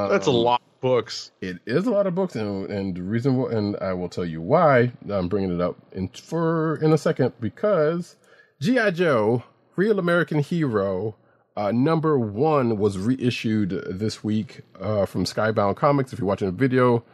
That's 0.08 0.28
a 0.28 0.32
Um, 0.32 0.34
lot 0.34 0.63
books. 0.84 1.32
It 1.40 1.60
is 1.66 1.88
a 1.88 1.92
lot 1.92 2.08
of 2.08 2.14
books, 2.14 2.36
and 2.36 2.70
and 2.70 2.94
the 2.94 3.02
reason, 3.02 3.42
and 3.52 3.78
I 3.78 3.94
will 3.94 4.10
tell 4.10 4.26
you 4.26 4.42
why 4.42 4.92
I'm 5.10 5.30
bringing 5.30 5.56
it 5.56 5.62
up 5.62 5.78
in 5.94 6.10
for 6.10 6.76
in 6.82 6.92
a 6.92 6.98
second 6.98 7.32
because 7.40 8.18
GI 8.60 8.92
Joe, 8.92 9.44
Real 9.78 9.98
American 9.98 10.40
Hero, 10.40 11.16
uh, 11.56 11.72
number 11.72 12.20
one 12.20 12.78
was 12.78 12.98
reissued 12.98 13.70
this 13.90 14.26
week 14.26 14.62
uh, 14.80 15.06
from 15.06 15.24
Skybound 15.24 15.78
Comics. 15.78 16.12
If 16.12 16.20
you're 16.20 16.28
watching 16.28 16.50
a 16.50 16.52
video 16.52 17.06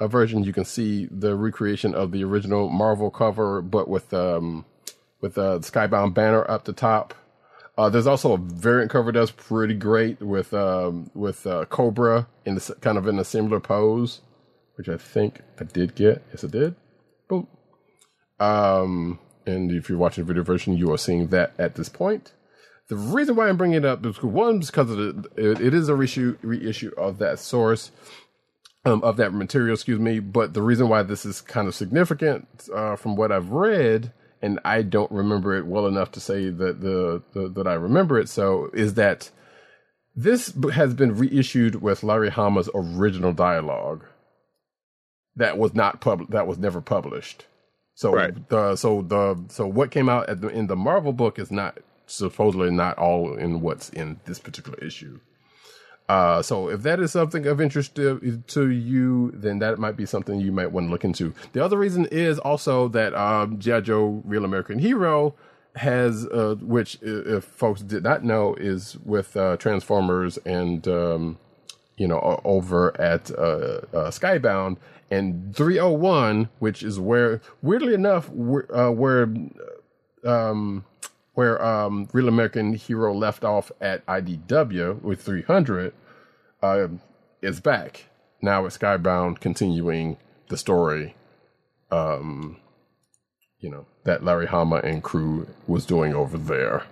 uh, 0.00 0.08
version, 0.08 0.42
you 0.42 0.54
can 0.54 0.64
see 0.64 1.06
the 1.10 1.36
recreation 1.36 1.94
of 1.94 2.12
the 2.12 2.24
original 2.24 2.70
Marvel 2.70 3.10
cover, 3.10 3.60
but 3.60 3.88
with 3.88 4.12
um 4.14 4.64
with 5.20 5.34
the 5.34 5.58
Skybound 5.60 6.14
banner 6.14 6.50
up 6.50 6.64
the 6.64 6.72
top. 6.72 7.12
Uh, 7.78 7.88
there's 7.88 8.08
also 8.08 8.32
a 8.32 8.38
variant 8.38 8.90
cover 8.90 9.12
that's 9.12 9.30
pretty 9.30 9.74
great 9.74 10.20
with 10.20 10.52
um, 10.52 11.08
with 11.14 11.46
uh, 11.46 11.64
Cobra 11.66 12.26
in 12.44 12.56
the 12.56 12.76
kind 12.80 12.98
of 12.98 13.06
in 13.06 13.20
a 13.20 13.24
similar 13.24 13.60
pose, 13.60 14.20
which 14.74 14.88
I 14.88 14.96
think 14.96 15.42
I 15.60 15.64
did 15.64 15.94
get. 15.94 16.24
Yes, 16.30 16.42
I 16.42 16.48
did. 16.48 16.74
Boom. 17.28 17.46
Um, 18.40 19.20
and 19.46 19.70
if 19.70 19.88
you're 19.88 19.96
watching 19.96 20.24
the 20.24 20.26
video 20.26 20.42
version, 20.42 20.76
you 20.76 20.92
are 20.92 20.98
seeing 20.98 21.28
that 21.28 21.54
at 21.56 21.76
this 21.76 21.88
point. 21.88 22.32
The 22.88 22.96
reason 22.96 23.36
why 23.36 23.48
I'm 23.48 23.56
bringing 23.56 23.76
it 23.76 23.84
up 23.84 24.04
is 24.04 24.20
one, 24.24 24.58
because 24.58 24.88
the, 24.88 25.24
it, 25.36 25.60
it 25.60 25.72
is 25.72 25.88
a 25.88 25.94
reissue 25.94 26.36
reissue 26.42 26.90
of 26.96 27.18
that 27.18 27.38
source, 27.38 27.92
um, 28.86 29.04
of 29.04 29.18
that 29.18 29.32
material, 29.32 29.74
excuse 29.74 30.00
me. 30.00 30.18
But 30.18 30.52
the 30.52 30.62
reason 30.62 30.88
why 30.88 31.04
this 31.04 31.24
is 31.24 31.40
kind 31.40 31.68
of 31.68 31.76
significant, 31.76 32.48
uh, 32.74 32.96
from 32.96 33.14
what 33.14 33.30
I've 33.30 33.50
read, 33.50 34.12
and 34.40 34.60
I 34.64 34.82
don't 34.82 35.10
remember 35.10 35.56
it 35.56 35.66
well 35.66 35.86
enough 35.86 36.12
to 36.12 36.20
say 36.20 36.50
that 36.50 36.80
the, 36.80 37.22
the 37.32 37.48
that 37.48 37.66
I 37.66 37.74
remember 37.74 38.18
it. 38.18 38.28
So 38.28 38.70
is 38.72 38.94
that 38.94 39.30
this 40.14 40.52
has 40.72 40.94
been 40.94 41.16
reissued 41.16 41.76
with 41.76 42.02
Larry 42.02 42.30
Hama's 42.30 42.68
original 42.74 43.32
dialogue 43.32 44.04
that 45.36 45.56
was 45.58 45.74
not 45.74 46.00
pub 46.00 46.30
that 46.30 46.46
was 46.46 46.58
never 46.58 46.80
published. 46.80 47.46
So 47.94 48.12
Right. 48.12 48.48
the 48.48 48.76
so 48.76 49.02
the 49.02 49.44
so 49.48 49.66
what 49.66 49.90
came 49.90 50.08
out 50.08 50.28
at 50.28 50.40
the, 50.40 50.48
in 50.48 50.66
the 50.66 50.76
Marvel 50.76 51.12
book 51.12 51.38
is 51.38 51.50
not 51.50 51.78
supposedly 52.06 52.70
not 52.70 52.98
all 52.98 53.36
in 53.36 53.60
what's 53.60 53.90
in 53.90 54.20
this 54.24 54.38
particular 54.38 54.78
issue. 54.78 55.20
Uh, 56.08 56.40
so 56.40 56.70
if 56.70 56.82
that 56.82 57.00
is 57.00 57.12
something 57.12 57.46
of 57.46 57.60
interest 57.60 57.94
to, 57.94 58.42
to 58.46 58.70
you, 58.70 59.30
then 59.34 59.58
that 59.58 59.78
might 59.78 59.96
be 59.96 60.06
something 60.06 60.40
you 60.40 60.50
might 60.50 60.72
want 60.72 60.86
to 60.86 60.90
look 60.90 61.04
into. 61.04 61.34
The 61.52 61.62
other 61.62 61.76
reason 61.76 62.06
is 62.06 62.38
also 62.38 62.88
that 62.88 63.14
um, 63.14 63.58
G.I. 63.58 63.80
Joe 63.80 64.22
Real 64.24 64.44
American 64.44 64.78
Hero 64.78 65.34
has, 65.76 66.26
uh, 66.26 66.56
which 66.60 66.98
if 67.02 67.44
folks 67.44 67.82
did 67.82 68.02
not 68.02 68.24
know, 68.24 68.54
is 68.54 68.96
with 69.04 69.36
uh, 69.36 69.56
Transformers 69.58 70.38
and 70.38 70.86
um, 70.88 71.38
you 71.98 72.08
know 72.08 72.40
over 72.44 72.98
at 73.00 73.30
uh, 73.32 73.80
uh, 73.92 74.10
Skybound 74.10 74.78
and 75.10 75.54
301, 75.54 76.48
which 76.58 76.82
is 76.82 76.98
where 76.98 77.40
weirdly 77.62 77.94
enough 77.94 78.30
where, 78.30 78.74
uh, 78.74 78.90
where 78.90 79.28
um, 80.24 80.84
where 81.38 81.64
um, 81.64 82.08
Real 82.12 82.26
American 82.26 82.72
Hero 82.74 83.14
left 83.14 83.44
off 83.44 83.70
at 83.80 84.04
IDW 84.06 85.00
with 85.02 85.22
300 85.22 85.92
um, 86.64 87.00
is 87.40 87.60
back 87.60 88.06
now 88.42 88.66
at 88.66 88.72
Skybound, 88.72 89.38
continuing 89.38 90.16
the 90.48 90.56
story. 90.56 91.14
Um, 91.92 92.56
you 93.60 93.70
know 93.70 93.86
that 94.02 94.24
Larry 94.24 94.46
Hama 94.46 94.78
and 94.78 95.00
crew 95.00 95.46
was 95.68 95.86
doing 95.86 96.12
over 96.12 96.36
there. 96.36 96.82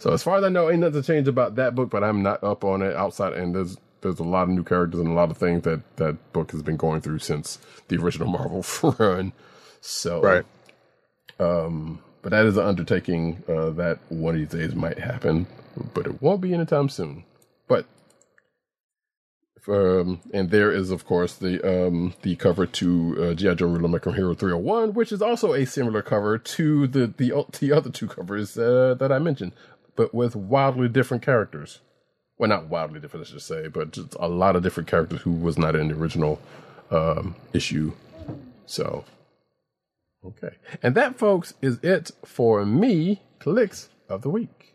So 0.00 0.12
as 0.12 0.24
far 0.24 0.38
as 0.38 0.42
I 0.42 0.48
know, 0.48 0.68
ain't 0.68 0.80
nothing 0.80 1.02
changed 1.04 1.28
about 1.28 1.54
that 1.54 1.76
book, 1.76 1.88
but 1.88 2.02
I'm 2.02 2.20
not 2.20 2.42
up 2.42 2.64
on 2.64 2.82
it 2.82 2.96
outside. 2.96 3.34
And 3.34 3.54
there's 3.54 3.76
there's 4.00 4.18
a 4.18 4.24
lot 4.24 4.42
of 4.42 4.48
new 4.48 4.64
characters 4.64 4.98
and 4.98 5.08
a 5.08 5.12
lot 5.12 5.30
of 5.30 5.38
things 5.38 5.62
that 5.62 5.82
that 5.98 6.32
book 6.32 6.50
has 6.50 6.64
been 6.64 6.76
going 6.76 7.00
through 7.00 7.20
since 7.20 7.60
the 7.86 7.96
original 7.98 8.28
Marvel 8.32 8.64
run. 8.98 9.32
So 9.80 10.20
Right. 10.20 10.44
um, 11.38 12.00
but 12.22 12.30
that 12.30 12.46
is 12.46 12.56
an 12.56 12.66
undertaking 12.66 13.42
uh, 13.48 13.70
that 13.70 13.98
one 14.08 14.34
of 14.34 14.40
these 14.40 14.60
days 14.60 14.74
might 14.74 14.98
happen, 14.98 15.46
but 15.94 16.06
it 16.06 16.22
won't 16.22 16.40
be 16.40 16.54
anytime 16.54 16.88
soon. 16.88 17.24
But 17.68 17.86
um, 19.68 20.20
and 20.32 20.50
there 20.50 20.72
is 20.72 20.90
of 20.90 21.04
course 21.04 21.34
the 21.34 21.86
um 21.86 22.14
the 22.22 22.36
cover 22.36 22.66
to 22.66 23.16
uh, 23.30 23.34
GI 23.34 23.56
Joe 23.56 23.74
American 23.74 24.14
Hero 24.14 24.34
301, 24.34 24.94
which 24.94 25.12
is 25.12 25.22
also 25.22 25.52
a 25.52 25.66
similar 25.66 26.02
cover 26.02 26.38
to 26.38 26.86
the 26.86 27.06
the 27.06 27.44
the 27.58 27.72
other 27.72 27.90
two 27.90 28.08
covers 28.08 28.56
uh, 28.56 28.94
that 28.98 29.12
I 29.12 29.18
mentioned, 29.18 29.52
but 29.96 30.14
with 30.14 30.34
wildly 30.34 30.88
different 30.88 31.22
characters. 31.22 31.80
Well, 32.38 32.48
not 32.48 32.68
wildly 32.68 33.00
different, 33.00 33.22
let's 33.22 33.32
just 33.32 33.48
say, 33.48 33.66
but 33.66 33.90
just 33.90 34.14
a 34.20 34.28
lot 34.28 34.54
of 34.54 34.62
different 34.62 34.88
characters 34.88 35.22
who 35.22 35.32
was 35.32 35.58
not 35.58 35.74
in 35.74 35.88
the 35.88 35.94
original 35.94 36.40
um, 36.90 37.34
issue. 37.52 37.92
So 38.64 39.04
Okay. 40.24 40.56
And 40.82 40.94
that, 40.94 41.18
folks, 41.18 41.54
is 41.62 41.78
it 41.82 42.10
for 42.24 42.64
me, 42.66 43.22
Kliqs 43.40 43.88
of 44.08 44.22
the 44.22 44.30
Week. 44.30 44.74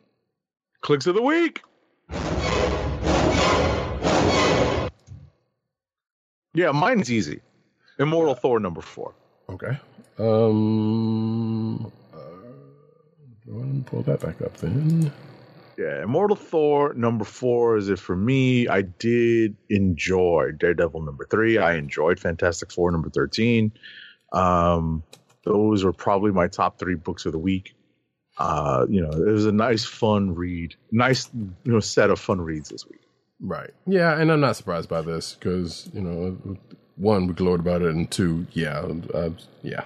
Kliqs 0.84 1.08
of 1.08 1.16
the 1.16 1.22
week. 1.22 1.62
Yeah, 6.54 6.72
mine's 6.72 7.12
easy. 7.12 7.42
Immortal 8.00 8.36
Thor 8.36 8.60
number 8.60 8.82
four. 8.82 9.14
Okay. 9.50 9.80
Um. 10.20 11.92
Uh, 12.14 12.18
go 13.46 13.56
ahead 13.56 13.66
and 13.66 13.86
pull 13.86 14.04
that 14.04 14.20
back 14.20 14.42
up 14.42 14.56
then. 14.58 15.12
Yeah, 15.78 16.04
Immortal 16.04 16.36
Thor 16.36 16.94
number 16.94 17.26
four 17.26 17.78
is 17.78 17.90
it 17.90 17.98
for 17.98 18.16
me. 18.16 18.68
I 18.68 18.82
did 18.84 19.56
enjoy 19.70 20.52
Daredevil 20.60 21.02
number 21.02 21.26
three. 21.26 21.58
I 21.58 21.76
enjoyed 21.76 22.20
Fantastic 22.20 22.72
Four 22.72 22.92
number 22.92 23.10
thirteen. 23.10 23.72
Um, 24.32 25.04
those 25.44 25.84
were 25.84 25.94
probably 25.94 26.32
my 26.32 26.48
top 26.48 26.80
three 26.80 26.96
books 26.96 27.26
of 27.26 27.32
the 27.32 27.40
week. 27.40 27.76
Uh, 28.38 28.86
you 28.90 29.02
know, 29.02 29.12
it 29.12 29.32
was 29.32 29.46
a 29.46 29.52
nice, 29.52 29.86
fun 29.86 30.34
read. 30.34 30.76
Nice, 30.92 31.30
you 31.34 31.72
know, 31.72 31.80
set 31.80 32.10
of 32.10 32.20
fun 32.20 32.42
reads 32.42 32.70
this 32.70 32.88
week. 32.88 33.02
Right. 33.40 33.72
Yeah, 33.86 34.18
and 34.18 34.32
I'm 34.32 34.40
not 34.40 34.56
surprised 34.56 34.90
by 34.90 35.02
this 35.02 35.36
because 35.36 35.90
you 35.94 36.02
know, 36.02 36.58
one 36.96 37.28
we 37.28 37.34
gloated 37.34 37.60
about 37.60 37.82
it, 37.82 37.94
and 37.94 38.10
two, 38.10 38.48
yeah, 38.52 38.86
uh, 39.14 39.30
yeah. 39.62 39.86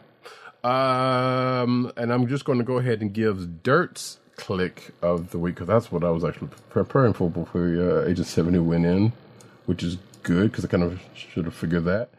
Um, 0.63 1.91
and 1.97 2.11
I'm 2.11 2.27
just 2.27 2.45
going 2.45 2.57
to 2.57 2.63
go 2.63 2.77
ahead 2.77 3.01
and 3.01 3.13
give 3.13 3.63
Dirt's 3.63 4.19
kliq 4.37 4.91
of 5.01 5.31
the 5.31 5.39
week 5.39 5.55
because 5.55 5.67
that's 5.67 5.91
what 5.91 6.03
I 6.03 6.11
was 6.11 6.23
actually 6.23 6.49
preparing 6.69 7.13
for 7.13 7.29
before 7.29 7.61
uh, 7.61 8.07
Agent 8.07 8.27
Seventy 8.27 8.59
went 8.59 8.85
in, 8.85 9.11
which 9.65 9.83
is 9.83 9.97
good 10.23 10.51
because 10.51 10.63
I 10.63 10.67
kind 10.67 10.83
of 10.83 11.01
should 11.15 11.45
have 11.45 11.55
figured 11.55 11.85
that. 11.85 12.09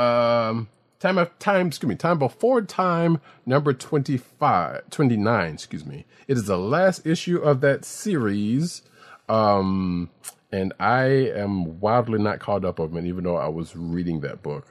Um, 0.00 0.68
time 1.00 1.18
of 1.18 1.36
time, 1.38 1.68
excuse 1.68 1.88
me, 1.88 1.94
time 1.94 2.18
before 2.18 2.62
time 2.62 3.20
number 3.46 3.72
25, 3.72 4.90
29, 4.90 5.54
excuse 5.54 5.86
me. 5.86 6.04
It 6.26 6.36
is 6.36 6.46
the 6.46 6.58
last 6.58 7.06
issue 7.06 7.38
of 7.38 7.60
that 7.60 7.84
series. 7.84 8.82
Um, 9.28 10.10
and 10.50 10.72
I 10.80 11.04
am 11.04 11.80
wildly 11.80 12.18
not 12.18 12.40
caught 12.40 12.64
up 12.64 12.80
on 12.80 12.96
it, 12.96 13.04
even 13.04 13.24
though 13.24 13.36
I 13.36 13.48
was 13.48 13.76
reading 13.76 14.20
that 14.20 14.42
book. 14.42 14.66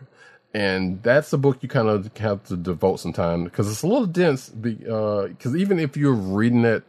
And 0.54 1.04
that's 1.04 1.32
a 1.34 1.38
book 1.38 1.60
you 1.62 1.70
kind 1.70 1.88
of 1.88 2.16
have 2.18 2.44
to 2.46 2.58
devote 2.58 3.00
some 3.00 3.14
time 3.14 3.44
because 3.44 3.70
it's 3.70 3.84
a 3.84 3.88
little 3.88 4.08
dense. 4.08 4.50
Because 4.50 5.56
even 5.56 5.80
if 5.80 5.96
you're 5.96 6.14
reading 6.14 6.66
it, 6.66 6.84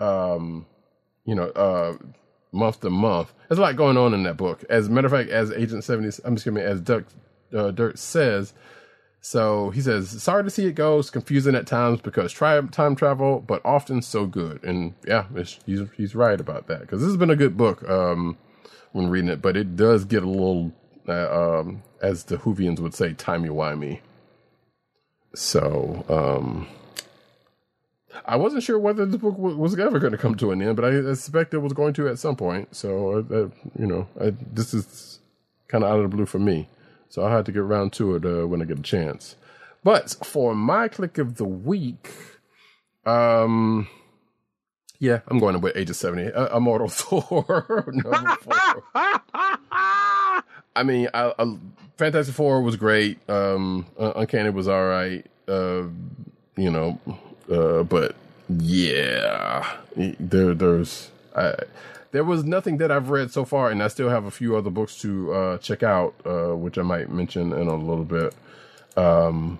um, 0.00 0.66
you 1.24 1.34
know, 1.34 1.48
uh, 1.50 1.96
month 2.50 2.80
to 2.80 2.90
month, 2.90 3.32
there's 3.48 3.58
a 3.58 3.62
lot 3.62 3.76
going 3.76 3.96
on 3.96 4.12
in 4.12 4.24
that 4.24 4.36
book. 4.36 4.64
As 4.68 4.88
a 4.88 4.90
matter 4.90 5.06
of 5.06 5.12
fact, 5.12 5.30
as 5.30 5.52
Agent 5.52 5.84
Seventy, 5.84 6.10
I'm 6.24 6.32
excuse 6.32 6.54
me, 6.54 6.62
as 6.62 6.80
Dirk, 6.80 7.06
uh, 7.56 7.70
Dirk 7.70 7.98
says, 7.98 8.52
so 9.20 9.70
he 9.70 9.80
says, 9.80 10.22
sorry 10.22 10.44
to 10.44 10.50
see 10.50 10.66
it 10.66 10.74
go. 10.74 10.98
It's 11.00 11.10
confusing 11.10 11.56
at 11.56 11.66
times 11.66 12.00
because 12.00 12.30
try 12.30 12.60
time 12.60 12.94
travel, 12.94 13.40
but 13.40 13.60
often 13.64 14.02
so 14.02 14.26
good. 14.26 14.62
And 14.62 14.94
yeah, 15.06 15.26
he's, 15.66 15.88
he's 15.96 16.14
right 16.14 16.40
about 16.40 16.68
that 16.68 16.82
because 16.82 17.00
this 17.00 17.08
has 17.08 17.16
been 17.16 17.30
a 17.30 17.36
good 17.36 17.56
book 17.56 17.88
um, 17.88 18.36
when 18.92 19.08
reading 19.08 19.30
it, 19.30 19.42
but 19.42 19.56
it 19.56 19.74
does 19.74 20.04
get 20.04 20.22
a 20.22 20.28
little, 20.28 20.72
uh, 21.08 21.58
um, 21.58 21.82
as 22.00 22.24
the 22.24 22.36
Whovians 22.36 22.78
would 22.78 22.94
say, 22.94 23.14
timey-wimey. 23.14 24.00
So, 25.34 26.04
um, 26.08 26.68
I 28.24 28.36
wasn't 28.36 28.62
sure 28.62 28.78
whether 28.78 29.04
the 29.04 29.18
book 29.18 29.36
was 29.36 29.78
ever 29.78 29.98
going 29.98 30.12
to 30.12 30.18
come 30.18 30.36
to 30.36 30.50
an 30.50 30.62
end, 30.62 30.76
but 30.76 30.84
I 30.84 30.92
suspect 31.14 31.52
it 31.52 31.58
was 31.58 31.72
going 31.72 31.94
to 31.94 32.08
at 32.08 32.18
some 32.18 32.36
point. 32.36 32.74
So, 32.74 33.18
uh, 33.18 33.68
you 33.78 33.86
know, 33.86 34.08
this 34.16 34.72
is 34.72 35.18
kind 35.68 35.84
of 35.84 35.90
out 35.90 35.96
of 35.98 36.10
the 36.10 36.16
blue 36.16 36.26
for 36.26 36.38
me. 36.38 36.68
So 37.08 37.24
I 37.24 37.30
had 37.30 37.46
to 37.46 37.52
get 37.52 37.60
around 37.60 37.92
to 37.94 38.16
it 38.16 38.24
uh, 38.24 38.46
when 38.46 38.60
I 38.62 38.64
get 38.64 38.78
a 38.78 38.82
chance. 38.82 39.36
But 39.84 40.16
for 40.24 40.54
my 40.54 40.88
kliq 40.88 41.18
of 41.18 41.36
the 41.36 41.44
week, 41.44 42.10
um, 43.04 43.88
yeah, 44.98 45.20
I'm 45.28 45.38
going 45.38 45.60
with 45.60 45.76
Age 45.76 45.90
of 45.90 45.96
70. 45.96 46.32
Uh, 46.32 46.56
Immortal 46.56 46.88
Thor, 46.90 47.84
number 47.88 48.36
four. 48.42 48.82
I 50.76 50.82
mean, 50.84 51.08
I, 51.14 51.32
I, 51.38 51.56
Fantastic 51.96 52.34
Four 52.34 52.62
was 52.62 52.76
great. 52.76 53.18
Um, 53.28 53.86
Uncanny 53.98 54.50
was 54.50 54.68
all 54.68 54.86
right. 54.86 55.24
Uh, 55.48 55.84
you 56.56 56.70
know, 56.70 57.00
uh, 57.50 57.82
but 57.84 58.14
yeah, 58.48 59.78
there, 59.96 60.54
there's, 60.54 61.10
I, 61.34 61.54
there 62.12 62.24
was 62.24 62.44
nothing 62.44 62.78
that 62.78 62.90
I've 62.90 63.10
read 63.10 63.30
so 63.30 63.44
far, 63.44 63.70
and 63.70 63.82
I 63.82 63.88
still 63.88 64.08
have 64.08 64.24
a 64.24 64.30
few 64.30 64.56
other 64.56 64.70
books 64.70 64.98
to 65.00 65.32
uh, 65.32 65.58
check 65.58 65.82
out, 65.82 66.14
uh, 66.24 66.56
which 66.56 66.78
I 66.78 66.82
might 66.82 67.10
mention 67.10 67.52
in 67.52 67.68
a 67.68 67.76
little 67.76 68.04
bit. 68.04 68.34
Um, 68.96 69.58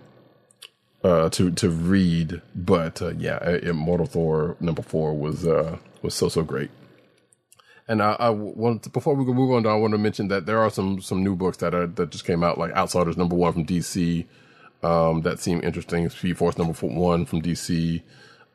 uh, 1.05 1.29
to 1.31 1.51
to 1.53 1.71
read, 1.71 2.43
but 2.55 3.01
uh, 3.01 3.13
yeah, 3.17 3.49
Immortal 3.63 4.07
Thor 4.07 4.57
number 4.59 4.83
four 4.83 5.15
was 5.17 5.47
uh, 5.47 5.79
was 6.03 6.15
so 6.15 6.29
so 6.29 6.43
great. 6.43 6.71
And 7.89 8.03
I, 8.03 8.17
I 8.19 8.31
want 8.31 8.93
before 8.93 9.15
we 9.15 9.25
can 9.25 9.35
move 9.35 9.53
on, 9.53 9.67
I 9.67 9.77
want 9.77 9.93
to 9.93 9.99
mention 9.99 10.29
that 10.29 10.47
there 10.47 10.59
are 10.59 10.71
some 10.71 11.01
some 11.01 11.23
new 11.23 11.37
books 11.37 11.59
that 11.59 11.75
are 11.75 11.87
that 11.87 12.11
just 12.11 12.25
came 12.25 12.43
out, 12.43 12.59
like 12.59 12.73
Outsiders 12.73 13.17
number 13.17 13.37
one 13.37 13.53
from 13.53 13.67
DC, 13.67 14.27
um, 14.83 15.23
that 15.23 15.39
seem 15.39 15.61
interesting. 15.63 16.09
Speed 16.11 16.39
Force 16.39 16.59
number 16.59 16.73
one 16.73 17.25
from 17.25 17.41
DC, 17.43 18.03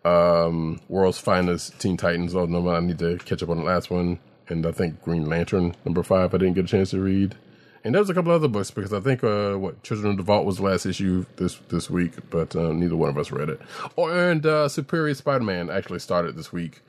um, 0.06 0.82
World's 0.90 1.20
Finest 1.20 1.80
Teen 1.80 1.98
Titans. 1.98 2.36
Oh 2.36 2.46
no, 2.46 2.68
I 2.70 2.80
need 2.80 3.00
to 3.00 3.18
catch 3.20 3.44
up 3.44 3.50
on 3.50 3.58
the 3.58 3.64
last 3.64 3.90
one, 3.90 4.20
and 4.48 4.66
I 4.66 4.72
think 4.72 5.02
Green 5.02 5.26
Lantern 5.26 5.76
number 5.86 6.04
five. 6.04 6.34
I 6.34 6.38
didn't 6.38 6.56
get 6.56 6.66
a 6.66 6.68
chance 6.68 6.92
to 6.92 7.00
read, 7.00 7.36
and 7.84 7.96
there's 7.96 8.10
a 8.10 8.14
couple 8.14 8.32
other 8.32 8.48
books 8.48 8.72
because 8.72 8.94
I 8.94 9.00
think 9.00 9.24
uh, 9.24 9.56
what 9.56 9.84
Children 9.84 10.12
of 10.12 10.18
the 10.18 10.24
Vault 10.24 10.46
was 10.46 10.58
the 10.58 10.64
last 10.64 10.86
issue 10.86 11.26
this 11.38 11.56
this 11.70 11.90
week, 11.90 12.14
but 12.30 12.56
uh, 12.56 12.72
neither 12.72 12.96
one 12.96 13.10
of 13.10 13.18
us 13.18 13.32
read 13.32 13.50
it. 13.50 13.62
Oh, 13.98 14.08
and 14.08 14.46
uh, 14.46 14.70
Superior 14.70 15.14
Spider-Man 15.14 15.70
actually 15.70 16.00
started 16.00 16.36
this 16.36 16.52
week. 16.52 16.82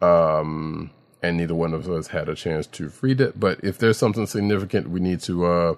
Um, 0.00 0.90
and 1.22 1.36
neither 1.36 1.54
one 1.54 1.72
of 1.72 1.88
us 1.88 2.08
had 2.08 2.28
a 2.28 2.34
chance 2.34 2.66
to 2.66 2.92
read 3.00 3.20
it. 3.20 3.38
But 3.38 3.62
if 3.62 3.78
there's 3.78 3.96
something 3.96 4.26
significant 4.26 4.90
we 4.90 5.00
need 5.00 5.20
to 5.20 5.46
uh, 5.46 5.74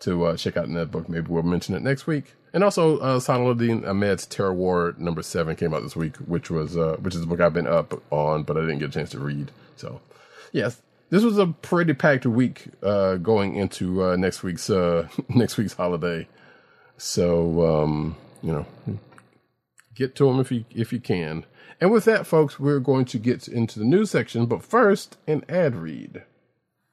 to 0.00 0.26
uh, 0.26 0.36
check 0.36 0.56
out 0.56 0.66
in 0.66 0.74
that 0.74 0.90
book, 0.90 1.08
maybe 1.08 1.26
we'll 1.28 1.42
mention 1.42 1.74
it 1.74 1.82
next 1.82 2.06
week. 2.06 2.34
And 2.56 2.64
also, 2.64 2.96
uh, 3.00 3.20
Ahmed's 3.28 4.24
Terror 4.24 4.54
War 4.54 4.94
number 4.96 5.20
seven 5.20 5.56
came 5.56 5.74
out 5.74 5.82
this 5.82 5.94
week, 5.94 6.16
which 6.16 6.50
was 6.50 6.74
uh, 6.74 6.96
which 7.00 7.14
is 7.14 7.22
a 7.22 7.26
book 7.26 7.38
I've 7.38 7.52
been 7.52 7.66
up 7.66 8.02
on, 8.10 8.44
but 8.44 8.56
I 8.56 8.60
didn't 8.60 8.78
get 8.78 8.88
a 8.88 8.92
chance 8.92 9.10
to 9.10 9.18
read. 9.18 9.50
So, 9.76 10.00
yes, 10.52 10.80
this 11.10 11.22
was 11.22 11.36
a 11.36 11.48
pretty 11.48 11.92
packed 11.92 12.24
week 12.24 12.68
uh, 12.82 13.16
going 13.16 13.56
into 13.56 14.02
uh, 14.02 14.16
next 14.16 14.42
week's 14.42 14.70
uh, 14.70 15.06
next 15.28 15.58
week's 15.58 15.74
holiday. 15.74 16.26
So, 16.96 17.82
um, 17.82 18.16
you 18.42 18.52
know, 18.52 18.66
get 19.94 20.14
to 20.14 20.24
them 20.24 20.40
if 20.40 20.50
you 20.50 20.64
if 20.70 20.94
you 20.94 21.00
can. 21.00 21.44
And 21.78 21.92
with 21.92 22.06
that, 22.06 22.26
folks, 22.26 22.58
we're 22.58 22.80
going 22.80 23.04
to 23.04 23.18
get 23.18 23.48
into 23.48 23.78
the 23.78 23.84
news 23.84 24.12
section, 24.12 24.46
but 24.46 24.62
first, 24.62 25.18
an 25.26 25.44
ad 25.50 25.76
read. 25.76 26.22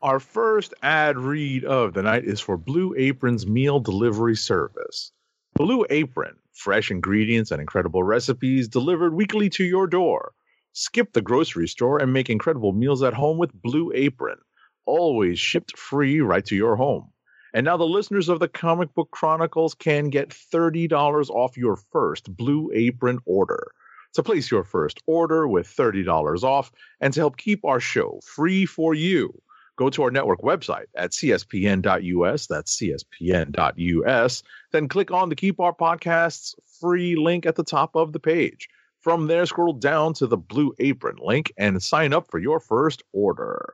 Our 0.01 0.19
first 0.19 0.73
ad 0.83 1.17
read 1.17 1.63
of 1.63 1.93
the 1.93 2.03
night 2.03 2.25
is 2.25 2.41
for 2.41 2.57
Blue 2.57 2.93
Apron's 2.97 3.47
meal 3.47 3.79
delivery 3.79 4.35
service. 4.35 5.13
Blue 5.55 5.85
Apron, 5.91 6.35
fresh 6.51 6.89
ingredients 6.89 7.51
and 7.51 7.61
incredible 7.61 8.01
recipes 8.01 8.67
delivered 8.67 9.13
weekly 9.13 9.51
to 9.51 9.63
your 9.63 9.85
door. 9.85 10.31
Skip 10.71 11.13
the 11.13 11.21
grocery 11.21 11.67
store 11.67 11.99
and 11.99 12.11
make 12.11 12.27
incredible 12.27 12.71
meals 12.71 13.03
at 13.03 13.13
home 13.13 13.37
with 13.37 13.53
Blue 13.61 13.91
Apron, 13.93 14.39
always 14.87 15.37
shipped 15.37 15.77
free 15.77 16.21
right 16.21 16.43
to 16.45 16.55
your 16.55 16.75
home. 16.75 17.07
And 17.53 17.65
now 17.65 17.77
the 17.77 17.83
listeners 17.83 18.29
of 18.29 18.39
the 18.39 18.47
Comic 18.47 18.95
Book 18.95 19.11
Chronicles 19.11 19.75
can 19.75 20.09
get 20.09 20.29
$30 20.29 21.29
off 21.29 21.55
your 21.55 21.75
first 21.75 22.35
Blue 22.35 22.71
Apron 22.73 23.19
order. 23.27 23.71
To 24.15 24.23
place 24.23 24.49
your 24.49 24.63
first 24.63 25.03
order 25.05 25.47
with 25.47 25.67
$30 25.67 26.41
off 26.41 26.71
and 26.99 27.13
to 27.13 27.19
help 27.19 27.37
keep 27.37 27.63
our 27.63 27.79
show 27.79 28.19
free 28.25 28.65
for 28.65 28.95
you, 28.95 29.39
go 29.75 29.89
to 29.89 30.03
our 30.03 30.11
network 30.11 30.41
website 30.41 30.85
at 30.95 31.11
cspn.us. 31.11 32.47
That's 32.47 32.77
cspn.us. 32.77 34.43
Then 34.71 34.87
click 34.87 35.11
on 35.11 35.29
the 35.29 35.35
Keep 35.35 35.59
Our 35.59 35.73
Podcasts 35.73 36.55
free 36.79 37.15
link 37.15 37.45
at 37.45 37.55
the 37.55 37.63
top 37.63 37.95
of 37.95 38.13
the 38.13 38.19
page. 38.19 38.69
From 38.99 39.27
there, 39.27 39.45
scroll 39.45 39.73
down 39.73 40.13
to 40.15 40.27
the 40.27 40.37
Blue 40.37 40.73
Apron 40.79 41.17
link 41.21 41.51
and 41.57 41.83
sign 41.83 42.13
up 42.13 42.31
for 42.31 42.39
your 42.39 42.59
first 42.59 43.03
order. 43.11 43.73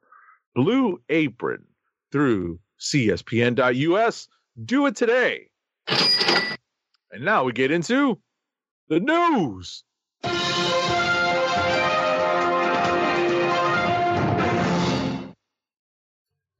Blue 0.55 0.99
Apron 1.09 1.65
through 2.11 2.59
cspn.us. 2.79 4.27
Do 4.65 4.85
it 4.87 4.95
today. 4.95 5.49
And 5.87 7.25
now 7.25 7.43
we 7.43 7.53
get 7.53 7.71
into 7.71 8.19
the 8.87 8.99
news. 8.99 9.83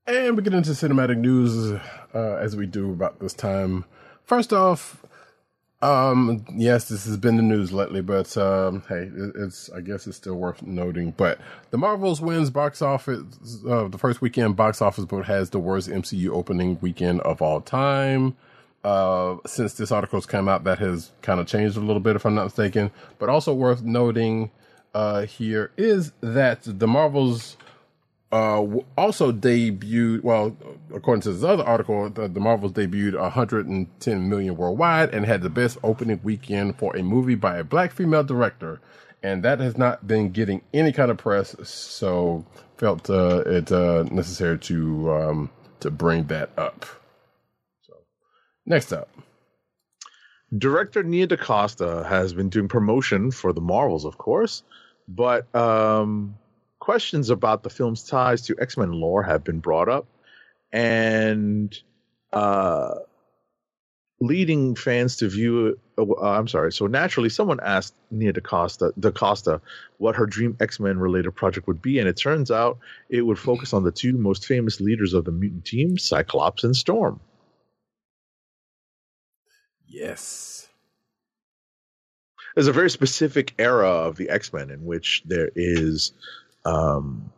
And 0.09 0.35
we 0.35 0.41
get 0.41 0.55
into 0.55 0.71
cinematic 0.71 1.17
news 1.17 1.79
uh, 2.15 2.33
as 2.41 2.55
we 2.55 2.65
do 2.65 2.91
about 2.91 3.19
this 3.19 3.31
time. 3.31 3.85
First 4.23 4.51
off, 4.51 5.05
um, 5.83 6.43
yes, 6.55 6.89
this 6.89 7.05
has 7.05 7.15
been 7.15 7.37
the 7.37 7.43
news 7.43 7.71
lately, 7.71 8.01
but 8.01 8.35
um, 8.35 8.81
hey, 8.89 9.11
it's 9.35 9.69
I 9.69 9.81
guess 9.81 10.07
it's 10.07 10.17
still 10.17 10.33
worth 10.33 10.63
noting. 10.63 11.11
But 11.11 11.39
the 11.69 11.77
Marvels 11.77 12.21
wins 12.21 12.49
box 12.49 12.81
office. 12.81 13.21
Uh, 13.69 13.87
the 13.87 13.99
first 13.99 14.19
weekend 14.19 14.55
box 14.55 14.81
office, 14.81 15.05
but 15.05 15.25
has 15.25 15.51
the 15.51 15.59
worst 15.59 15.87
MCU 15.87 16.29
opening 16.29 16.79
weekend 16.81 17.21
of 17.21 17.39
all 17.39 17.61
time. 17.61 18.35
Uh, 18.83 19.35
since 19.45 19.73
this 19.73 19.91
article's 19.91 20.25
come 20.25 20.49
out, 20.49 20.63
that 20.63 20.79
has 20.79 21.11
kind 21.21 21.39
of 21.39 21.45
changed 21.45 21.77
a 21.77 21.81
little 21.81 21.99
bit, 21.99 22.15
if 22.15 22.25
I'm 22.25 22.33
not 22.33 22.45
mistaken. 22.45 22.89
But 23.19 23.29
also 23.29 23.53
worth 23.53 23.83
noting 23.83 24.49
uh, 24.95 25.27
here 25.27 25.69
is 25.77 26.13
that 26.21 26.61
the 26.63 26.87
Marvels 26.87 27.57
uh, 28.31 28.63
also 28.97 29.31
debuted. 29.31 30.23
Well, 30.23 30.55
according 30.93 31.21
to 31.23 31.33
this 31.33 31.43
other 31.43 31.63
article, 31.63 32.09
the, 32.09 32.27
the 32.27 32.39
Marvels 32.39 32.73
debuted 32.73 33.19
110 33.19 34.29
million 34.29 34.55
worldwide 34.55 35.13
and 35.13 35.25
had 35.25 35.41
the 35.41 35.49
best 35.49 35.77
opening 35.83 36.19
weekend 36.23 36.77
for 36.77 36.95
a 36.95 37.03
movie 37.03 37.35
by 37.35 37.57
a 37.57 37.63
black 37.63 37.91
female 37.91 38.23
director, 38.23 38.79
and 39.23 39.43
that 39.43 39.59
has 39.59 39.77
not 39.77 40.05
been 40.05 40.31
getting 40.31 40.61
any 40.73 40.91
kind 40.91 41.09
of 41.09 41.17
press. 41.17 41.55
So 41.67 42.45
felt 42.77 43.09
uh, 43.09 43.43
it 43.45 43.71
uh, 43.71 44.03
necessary 44.11 44.59
to 44.59 45.11
um, 45.11 45.49
to 45.79 45.89
bring 45.89 46.25
that 46.27 46.51
up. 46.57 46.85
So 47.81 47.93
next 48.65 48.93
up. 48.93 49.09
Director 50.57 51.03
Nia 51.03 51.27
DaCosta 51.27 52.05
has 52.09 52.33
been 52.33 52.49
doing 52.49 52.67
promotion 52.67 53.29
for 53.29 53.53
the 53.53 53.61
Marvels, 53.61 54.03
of 54.03 54.17
course, 54.17 54.63
but 55.07 55.53
um, 55.55 56.38
questions 56.89 57.29
about 57.29 57.61
the 57.61 57.69
film's 57.69 58.03
ties 58.03 58.41
to 58.41 58.55
X 58.59 58.75
Men 58.75 58.91
lore 58.91 59.21
have 59.21 59.43
been 59.43 59.59
brought 59.59 59.87
up, 59.87 60.07
and 60.71 61.79
uh, 62.33 62.95
leading 64.19 64.73
fans 64.73 65.17
to 65.17 65.29
view. 65.29 65.79
Uh, 65.99 66.15
I'm 66.19 66.47
sorry. 66.47 66.71
So 66.71 66.87
naturally, 66.87 67.29
someone 67.29 67.59
asked 67.59 67.93
Nia 68.09 68.33
DaCosta, 68.33 68.91
DaCosta 68.99 69.61
what 69.99 70.15
her 70.15 70.25
dream 70.25 70.57
X 70.59 70.79
Men 70.79 70.97
related 70.97 71.29
project 71.35 71.67
would 71.67 71.79
be, 71.79 71.99
and 71.99 72.09
it 72.09 72.17
turns 72.17 72.49
out 72.49 72.79
it 73.07 73.21
would 73.21 73.37
focus 73.37 73.71
on 73.71 73.83
the 73.83 73.91
two 73.91 74.13
most 74.13 74.47
famous 74.47 74.81
leaders 74.81 75.13
of 75.13 75.25
the 75.25 75.31
mutant 75.31 75.65
team, 75.65 75.95
Cyclops 75.99 76.63
and 76.63 76.75
Storm. 76.75 77.19
Yes. 79.85 80.69
there's 82.55 82.65
a 82.65 82.73
very 82.73 82.89
specific 82.89 83.53
era 83.59 83.89
of 83.89 84.15
the 84.17 84.31
X-Men 84.31 84.71
in 84.71 84.83
which 84.85 85.21
there 85.27 85.51
is 85.55 86.13
um 86.69 87.31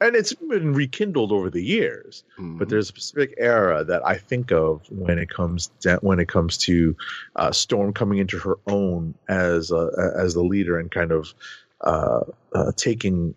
and 0.00 0.16
it's 0.16 0.34
been 0.34 0.72
rekindled 0.72 1.30
over 1.30 1.48
the 1.48 1.62
years 1.62 2.24
but 2.58 2.68
there's 2.68 2.86
a 2.86 2.92
specific 2.92 3.34
era 3.38 3.84
that 3.84 4.04
I 4.04 4.16
think 4.16 4.50
of 4.50 4.82
when 4.90 5.18
it 5.18 5.30
comes 5.30 5.68
down, 5.80 5.98
when 6.02 6.18
it 6.18 6.28
comes 6.28 6.58
to 6.58 6.96
uh, 7.36 7.52
Storm 7.52 7.92
coming 7.92 8.18
into 8.18 8.38
her 8.38 8.56
own 8.66 9.14
as 9.28 9.70
a, 9.70 10.12
as 10.16 10.34
the 10.34 10.42
leader 10.42 10.78
and 10.78 10.90
kind 10.90 11.12
of 11.12 11.32
uh, 11.80 12.20
uh, 12.54 12.72
taking 12.76 13.34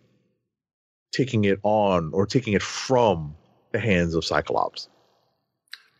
taking 1.11 1.45
it 1.45 1.59
on 1.63 2.11
or 2.13 2.25
taking 2.25 2.53
it 2.53 2.61
from 2.61 3.35
the 3.71 3.79
hands 3.79 4.15
of 4.15 4.25
Cyclops. 4.25 4.89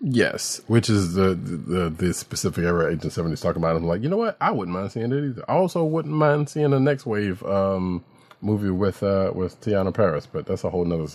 Yes, 0.02 0.62
which 0.68 0.89
is 0.89 1.14
the 1.14 1.36
the, 1.36 1.89
the 1.89 2.14
specific 2.14 2.64
era 2.64 2.91
Agent 2.91 3.14
Seventy 3.14 3.34
is 3.34 3.41
talking 3.41 3.62
about. 3.62 3.76
I'm 3.76 3.88
like, 3.88 4.04
you 4.04 4.10
know 4.10 4.18
what? 4.18 4.38
I 4.41 4.52
wouldn't 4.52 4.76
mind 4.76 4.91
seeing 4.91 5.12
it 5.12 5.24
either. 5.30 5.46
I 5.48 5.54
also 5.54 5.84
wouldn't 5.84 6.14
mind 6.14 6.50
seeing 6.50 6.72
the 6.72 6.80
next 6.80 7.06
wave 7.06 7.41
um, 7.43 8.04
movie 8.42 8.70
with 8.70 9.04
uh, 9.04 9.32
with 9.34 9.60
Teyonah 9.62 9.94
Parris, 9.94 10.26
but 10.26 10.46
that's 10.46 10.64
a 10.64 10.70
whole 10.70 10.86
nother 10.86 11.08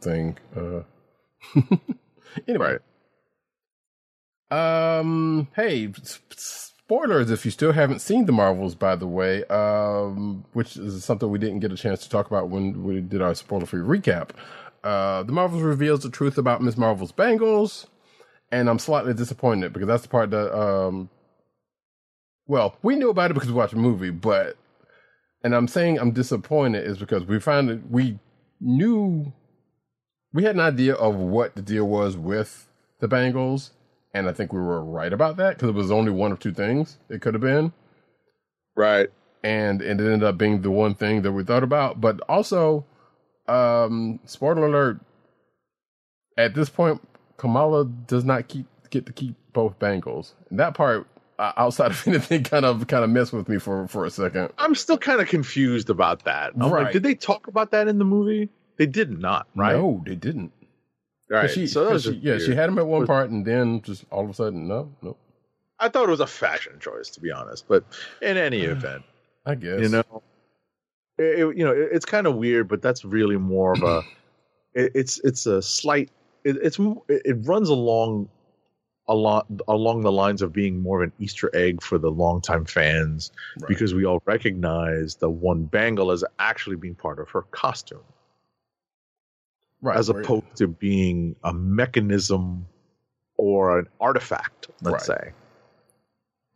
thing. 0.00 0.38
Uh, 0.56 0.82
anyway, 2.48 2.78
um, 4.50 5.48
hey, 5.56 5.92
spoilers 6.36 7.30
if 7.30 7.44
you 7.44 7.50
still 7.50 7.72
haven't 7.72 8.00
seen 8.00 8.26
the 8.26 8.32
Marvels, 8.32 8.74
by 8.74 8.96
the 8.96 9.06
way, 9.06 9.44
um, 9.44 10.44
which 10.52 10.76
is 10.76 11.04
something 11.04 11.30
we 11.30 11.38
didn't 11.38 11.60
get 11.60 11.72
a 11.72 11.76
chance 11.76 12.02
to 12.02 12.08
talk 12.08 12.26
about 12.26 12.48
when 12.48 12.84
we 12.84 13.00
did 13.00 13.22
our 13.22 13.34
spoiler 13.34 13.66
free 13.66 13.80
recap. 13.80 14.30
Uh, 14.82 15.22
the 15.22 15.32
Marvels 15.32 15.62
reveals 15.62 16.00
the 16.00 16.10
truth 16.10 16.38
about 16.38 16.62
Miss 16.62 16.76
Marvel's 16.76 17.12
bangles 17.12 17.86
and 18.52 18.68
I'm 18.68 18.78
slightly 18.78 19.14
disappointed 19.14 19.72
because 19.72 19.88
that's 19.88 20.02
the 20.02 20.08
part 20.08 20.30
that 20.30 20.56
um 20.56 21.08
well, 22.46 22.76
we 22.82 22.96
knew 22.96 23.10
about 23.10 23.30
it 23.30 23.34
because 23.34 23.48
we 23.48 23.54
watched 23.54 23.74
the 23.74 23.78
movie, 23.78 24.10
but 24.10 24.56
and 25.42 25.54
I'm 25.54 25.68
saying 25.68 25.98
I'm 25.98 26.12
disappointed 26.12 26.86
is 26.86 26.98
because 26.98 27.24
we 27.24 27.40
found 27.40 27.68
that 27.68 27.90
we 27.90 28.18
knew 28.60 29.32
we 30.32 30.44
had 30.44 30.54
an 30.54 30.60
idea 30.60 30.94
of 30.94 31.16
what 31.16 31.54
the 31.56 31.62
deal 31.62 31.86
was 31.86 32.16
with 32.16 32.68
the 33.00 33.08
Bengals, 33.08 33.70
and 34.14 34.28
I 34.28 34.32
think 34.32 34.52
we 34.52 34.60
were 34.60 34.84
right 34.84 35.12
about 35.12 35.36
that 35.38 35.56
because 35.56 35.70
it 35.70 35.74
was 35.74 35.90
only 35.90 36.12
one 36.12 36.32
of 36.32 36.38
two 36.38 36.52
things 36.52 36.98
it 37.08 37.20
could 37.22 37.34
have 37.34 37.40
been, 37.40 37.72
Right. 38.76 39.08
and 39.42 39.82
it 39.82 39.88
ended 39.90 40.22
up 40.22 40.38
being 40.38 40.62
the 40.62 40.70
one 40.70 40.94
thing 40.94 41.22
that 41.22 41.32
we 41.32 41.44
thought 41.44 41.62
about. 41.64 42.00
But 42.00 42.20
also, 42.28 42.84
um, 43.48 44.20
spoiler 44.26 44.66
alert: 44.66 45.00
at 46.36 46.54
this 46.54 46.68
point, 46.68 47.00
Kamala 47.38 47.86
does 47.86 48.24
not 48.24 48.48
keep 48.48 48.66
get 48.90 49.06
to 49.06 49.12
keep 49.12 49.34
both 49.52 49.78
Bengals. 49.78 50.32
And 50.50 50.58
that 50.60 50.74
part, 50.74 51.06
Uh, 51.40 51.52
outside 51.56 51.90
of 51.90 52.02
anything, 52.06 52.42
kind 52.44 52.66
of 52.66 52.86
kind 52.86 53.02
of 53.02 53.08
messed 53.08 53.32
with 53.32 53.48
me 53.48 53.58
for 53.58 53.88
for 53.88 54.04
a 54.04 54.10
second. 54.10 54.50
I'm 54.58 54.74
still 54.74 54.98
kind 54.98 55.20
of 55.22 55.28
confused 55.28 55.88
about 55.88 56.24
that. 56.24 56.52
I'm 56.60 56.70
Right. 56.70 56.82
like, 56.84 56.92
did 56.92 57.02
they 57.02 57.14
talk 57.14 57.46
about 57.46 57.70
that 57.70 57.88
in 57.88 57.96
the 57.98 58.04
movie? 58.04 58.50
They 58.76 58.84
did 58.86 59.18
not, 59.18 59.46
right? 59.56 59.74
No, 59.74 60.02
they 60.06 60.16
didn't. 60.16 60.52
Right. 61.30 61.48
She, 61.50 61.66
so 61.66 61.84
that 61.84 61.92
was 61.94 62.02
she- 62.04 62.20
yeah, 62.22 62.36
she 62.38 62.54
had 62.54 62.68
him 62.68 62.78
at 62.78 62.86
one 62.86 63.00
Was- 63.00 63.06
part, 63.06 63.30
and 63.30 63.46
then 63.46 63.80
just 63.82 64.04
all 64.10 64.24
of 64.24 64.30
a 64.30 64.34
sudden, 64.34 64.68
no, 64.68 64.92
no. 65.00 65.16
I 65.78 65.88
thought 65.88 66.08
it 66.08 66.10
was 66.10 66.20
a 66.20 66.26
fashion 66.26 66.74
choice, 66.78 67.08
to 67.10 67.20
be 67.20 67.30
honest. 67.30 67.66
But 67.68 67.84
in 68.20 68.36
any 68.36 68.66
uh, 68.66 68.72
event, 68.72 69.02
I 69.46 69.54
guess 69.54 69.80
you 69.80 69.88
know, 69.88 70.22
it, 71.18 71.56
you 71.56 71.64
know, 71.64 71.72
it- 71.72 71.88
it's 71.92 72.04
kind 72.04 72.26
of 72.26 72.36
weird, 72.36 72.68
but 72.68 72.82
that's 72.82 73.02
really 73.04 73.36
more 73.38 73.72
of 73.72 73.82
a. 73.82 74.02
it, 74.74 74.92
it's 74.94 75.18
it's 75.24 75.46
a 75.46 75.62
slight. 75.62 76.10
It, 76.44 76.56
it's 76.62 76.78
it 76.78 77.22
it 77.24 77.36
runs 77.48 77.70
along. 77.70 78.28
Along, 79.08 79.60
along 79.66 80.02
the 80.02 80.12
lines 80.12 80.40
of 80.40 80.52
being 80.52 80.80
more 80.80 81.02
of 81.02 81.08
an 81.08 81.12
Easter 81.18 81.50
egg 81.52 81.82
for 81.82 81.98
the 81.98 82.10
longtime 82.10 82.64
fans, 82.64 83.32
Right. 83.58 83.68
because 83.68 83.92
we 83.92 84.04
all 84.04 84.22
recognize 84.24 85.16
the 85.16 85.28
one 85.28 85.64
bangle 85.64 86.12
as 86.12 86.22
actually 86.38 86.76
being 86.76 86.94
part 86.94 87.18
of 87.18 87.28
her 87.30 87.42
costume. 87.42 88.04
right, 89.82 89.96
as 89.96 90.10
right. 90.10 90.22
opposed 90.22 90.54
to 90.56 90.68
being 90.68 91.34
a 91.42 91.52
mechanism 91.52 92.66
or 93.36 93.78
an 93.78 93.88
artifact, 94.00 94.68
let's 94.82 95.06
say. 95.06 95.32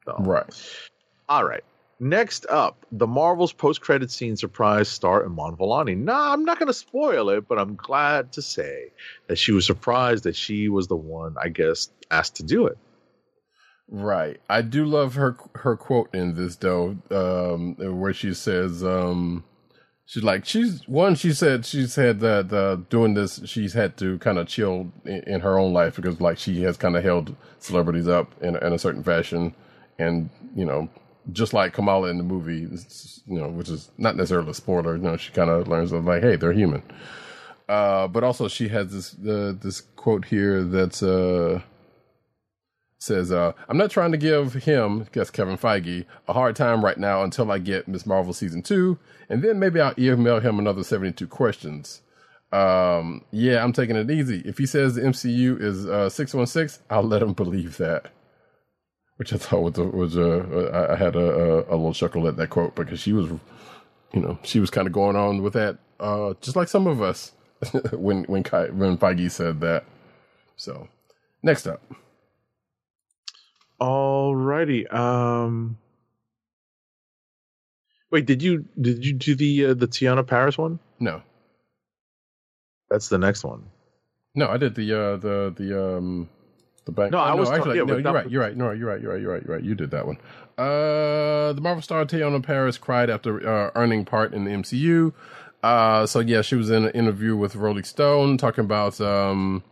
So, 0.04 0.14
right. 0.20 0.88
All 1.28 1.44
right. 1.44 1.64
Next 2.00 2.44
up, 2.46 2.84
the 2.90 3.06
Marvel's 3.06 3.52
post-credit 3.52 4.10
scene 4.10 4.36
surprise 4.36 4.88
star 4.88 5.24
Iman 5.24 5.56
Vellani. 5.56 5.96
Nah, 5.96 6.32
I'm 6.32 6.44
not 6.44 6.58
going 6.58 6.66
to 6.66 6.74
spoil 6.74 7.28
it, 7.30 7.46
but 7.48 7.58
I'm 7.58 7.76
glad 7.76 8.32
to 8.32 8.42
say 8.42 8.90
that 9.28 9.36
she 9.38 9.52
was 9.52 9.64
surprised 9.64 10.24
that 10.24 10.36
she 10.36 10.68
was 10.68 10.88
the 10.88 10.96
one, 10.96 11.36
I 11.40 11.48
guess, 11.48 11.88
asked 12.10 12.36
to 12.36 12.42
do 12.42 12.66
it. 12.66 12.76
Right. 13.88 14.40
I 14.48 14.62
do 14.62 14.86
love 14.86 15.14
her 15.14 15.36
her 15.56 15.76
quote 15.76 16.14
in 16.14 16.34
this 16.34 16.56
though, 16.56 16.96
um, 17.10 17.74
where 17.76 18.14
she 18.14 18.32
says, 18.34 18.82
um, 18.82 19.44
she's 20.06 20.24
like, 20.24 20.46
she's 20.46 20.88
one. 20.88 21.14
She 21.14 21.32
said 21.32 21.66
she 21.66 21.86
said 21.86 22.20
that 22.20 22.52
uh, 22.52 22.76
doing 22.88 23.14
this, 23.14 23.40
she's 23.44 23.74
had 23.74 23.96
to 23.98 24.18
kind 24.18 24.38
of 24.38 24.48
chill 24.48 24.90
in, 25.04 25.22
in 25.24 25.40
her 25.40 25.58
own 25.58 25.72
life 25.72 25.96
because 25.96 26.20
like 26.20 26.38
she 26.38 26.62
has 26.62 26.76
kind 26.76 26.96
of 26.96 27.04
held 27.04 27.36
celebrities 27.58 28.08
up 28.08 28.32
in, 28.42 28.56
in 28.56 28.72
a 28.72 28.78
certain 28.78 29.02
fashion, 29.02 29.54
and 29.98 30.30
you 30.56 30.64
know, 30.64 30.88
just 31.32 31.52
like 31.52 31.72
Kamala 31.72 32.08
in 32.08 32.18
the 32.18 32.24
movie, 32.24 32.68
you 33.26 33.40
know, 33.40 33.48
which 33.48 33.68
is 33.68 33.90
not 33.98 34.16
necessarily 34.16 34.50
a 34.50 34.54
spoiler. 34.54 34.96
You 34.96 35.02
know, 35.02 35.16
she 35.16 35.32
kind 35.32 35.50
of 35.50 35.68
learns 35.68 35.90
that 35.90 36.04
like, 36.04 36.22
hey, 36.22 36.36
they're 36.36 36.52
human. 36.52 36.82
Uh, 37.68 38.08
but 38.08 38.22
also 38.22 38.46
she 38.48 38.68
has 38.68 38.92
this 38.92 39.14
uh, 39.26 39.54
this 39.58 39.80
quote 39.80 40.26
here 40.26 40.62
that's 40.62 41.02
uh 41.02 41.60
says, 43.04 43.30
uh, 43.30 43.52
I'm 43.68 43.76
not 43.76 43.90
trying 43.90 44.12
to 44.12 44.18
give 44.18 44.54
him, 44.54 45.06
guess 45.12 45.30
Kevin 45.30 45.58
Feige, 45.58 46.06
a 46.26 46.32
hard 46.32 46.56
time 46.56 46.84
right 46.84 46.96
now 46.96 47.22
until 47.22 47.52
I 47.52 47.58
get 47.58 47.86
Miss 47.86 48.06
Marvel 48.06 48.32
season 48.32 48.62
two, 48.62 48.98
and 49.28 49.42
then 49.42 49.58
maybe 49.58 49.80
I'll 49.80 49.94
email 49.98 50.40
him 50.40 50.58
another 50.58 50.82
72 50.82 51.26
questions. 51.26 52.00
Um, 52.52 53.24
yeah, 53.30 53.62
I'm 53.62 53.72
taking 53.72 53.96
it 53.96 54.10
easy. 54.10 54.42
If 54.44 54.58
he 54.58 54.66
says 54.66 54.94
the 54.94 55.02
MCU 55.02 55.60
is 55.60 55.86
uh, 55.86 56.08
616, 56.08 56.84
I'll 56.88 57.02
let 57.02 57.22
him 57.22 57.32
believe 57.32 57.76
that. 57.78 58.10
Which 59.16 59.32
I 59.32 59.38
thought 59.38 59.60
was, 59.62 59.78
a, 59.78 59.84
was 59.84 60.16
a, 60.16 60.90
I- 60.92 60.96
had 60.96 61.16
a, 61.16 61.20
a, 61.20 61.56
a 61.74 61.76
little 61.76 61.94
chuckle 61.94 62.28
at 62.28 62.36
that 62.36 62.50
quote 62.50 62.74
because 62.74 63.00
she 63.00 63.12
was, 63.12 63.28
you 64.12 64.20
know, 64.22 64.38
she 64.42 64.60
was 64.60 64.70
kind 64.70 64.86
of 64.88 64.92
going 64.94 65.16
on 65.16 65.42
with 65.42 65.54
that, 65.54 65.78
uh, 66.00 66.34
just 66.40 66.56
like 66.56 66.68
some 66.68 66.86
of 66.86 67.02
us 67.02 67.32
when 67.92 68.24
when 68.24 68.42
Kai, 68.44 68.68
when 68.70 68.98
Feige 68.98 69.30
said 69.30 69.60
that. 69.62 69.84
So, 70.56 70.88
next 71.42 71.66
up. 71.66 71.82
Alrighty. 73.80 74.92
Um. 74.94 75.78
Wait, 78.10 78.26
did 78.26 78.42
you 78.42 78.66
did 78.80 79.04
you 79.04 79.14
do 79.14 79.34
the 79.36 79.66
uh, 79.66 79.74
the 79.74 79.88
Teyonah 79.88 80.26
Parris 80.26 80.58
one? 80.58 80.80
No, 81.00 81.22
That's 82.90 83.08
the 83.08 83.18
next 83.18 83.44
one. 83.44 83.66
No, 84.34 84.48
I 84.48 84.58
did 84.58 84.76
the 84.76 84.92
uh 84.94 85.16
the 85.18 85.54
the 85.56 85.96
um 85.98 86.30
the 86.84 86.92
bank. 86.92 87.12
No, 87.12 87.18
I 87.18 87.34
was 87.34 87.48
talking- 87.48 87.62
actually 87.72 87.78
yeah, 87.78 87.84
no. 87.84 87.96
You're 87.96 88.12
right. 88.12 88.30
You're 88.30 88.42
right. 88.42 88.56
No, 88.56 88.70
you're 88.72 88.88
right. 88.88 89.00
You're 89.00 89.12
right. 89.12 89.20
You're 89.22 89.32
right. 89.32 89.42
You're 89.46 89.56
right. 89.56 89.64
You 89.64 89.74
did 89.74 89.90
that 89.92 90.06
one. 90.06 90.18
Uh, 90.58 91.52
the 91.52 91.60
Marvel 91.60 91.82
star 91.82 92.04
Teyonah 92.04 92.42
Parris 92.42 92.78
cried 92.78 93.10
after 93.10 93.46
uh, 93.48 93.70
earning 93.74 94.04
part 94.04 94.32
in 94.34 94.44
the 94.44 94.50
MCU. 94.50 95.12
Uh, 95.62 96.06
so 96.06 96.20
yeah, 96.20 96.42
she 96.42 96.54
was 96.56 96.70
in 96.70 96.84
an 96.84 96.90
interview 96.90 97.36
with 97.36 97.56
Rolling 97.56 97.84
Stone 97.84 98.36
talking 98.38 98.64
about 98.64 99.00
um 99.00 99.62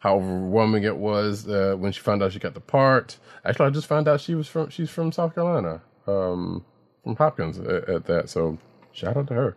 how 0.00 0.16
overwhelming 0.16 0.82
it 0.82 0.96
was 0.96 1.46
uh, 1.46 1.76
when 1.78 1.92
she 1.92 2.00
found 2.00 2.22
out 2.22 2.32
she 2.32 2.38
got 2.40 2.54
the 2.54 2.60
part. 2.60 3.18
Actually, 3.44 3.66
I 3.66 3.70
just 3.70 3.86
found 3.86 4.08
out 4.08 4.20
she 4.20 4.34
was 4.34 4.48
from 4.48 4.68
she's 4.70 4.90
from 4.90 5.12
South 5.12 5.34
Carolina, 5.34 5.80
um, 6.08 6.64
from 7.04 7.14
Hopkins 7.16 7.58
at, 7.58 7.88
at 7.88 8.04
that. 8.06 8.28
So 8.30 8.58
shout 8.92 9.16
out 9.16 9.28
to 9.28 9.34
her. 9.34 9.56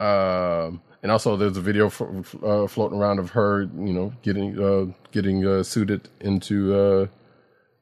Um, 0.00 0.80
and 1.04 1.12
also, 1.12 1.36
there's 1.36 1.58
a 1.58 1.60
video 1.60 1.88
uh, 1.88 2.66
floating 2.66 2.98
around 2.98 3.18
of 3.18 3.28
her, 3.32 3.64
you 3.76 3.92
know, 3.92 4.14
getting 4.22 4.58
uh, 4.58 4.86
getting 5.12 5.46
uh, 5.46 5.62
suited 5.62 6.08
into 6.18 6.74
uh, 6.74 7.06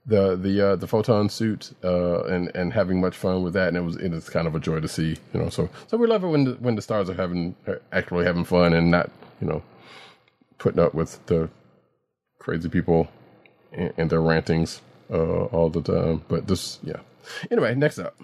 the 0.05 0.35
the 0.35 0.71
uh, 0.71 0.75
the 0.75 0.89
photon 0.89 1.29
suit 1.29 1.71
uh, 1.85 2.25
and 2.25 2.51
and 2.57 2.73
having 2.73 3.01
much 3.01 3.17
fun 3.17 3.45
with 3.45 3.53
that. 3.53 3.69
And 3.69 3.77
it 3.77 3.83
was 3.83 3.95
it 3.95 4.13
is 4.13 4.29
kind 4.29 4.49
of 4.49 4.57
a 4.57 4.59
joy 4.59 4.81
to 4.81 4.89
see, 4.89 5.17
you 5.33 5.41
know. 5.41 5.51
So 5.51 5.71
so 5.87 5.97
we 5.99 6.09
love 6.09 6.25
it 6.25 6.27
when 6.27 6.43
the, 6.43 6.51
when 6.55 6.75
the 6.75 6.83
stars 6.83 7.09
are 7.09 7.15
having 7.15 7.55
are 7.69 7.81
actually 7.93 8.25
having 8.25 8.43
fun 8.43 8.75
and 8.75 8.91
not, 8.91 9.09
you 9.41 9.47
know, 9.47 9.63
putting 10.59 10.81
up 10.81 10.93
with 10.93 11.25
the 11.27 11.49
crazy 12.41 12.69
people 12.69 13.07
and, 13.71 13.93
and 13.99 14.11
their 14.11 14.21
rantings 14.21 14.81
all 15.09 15.71
the 15.71 15.81
time. 15.81 16.25
But 16.27 16.49
this, 16.49 16.81
yeah. 16.83 16.99
Anyway, 17.53 17.73
next 17.77 18.01
up. 18.01 18.17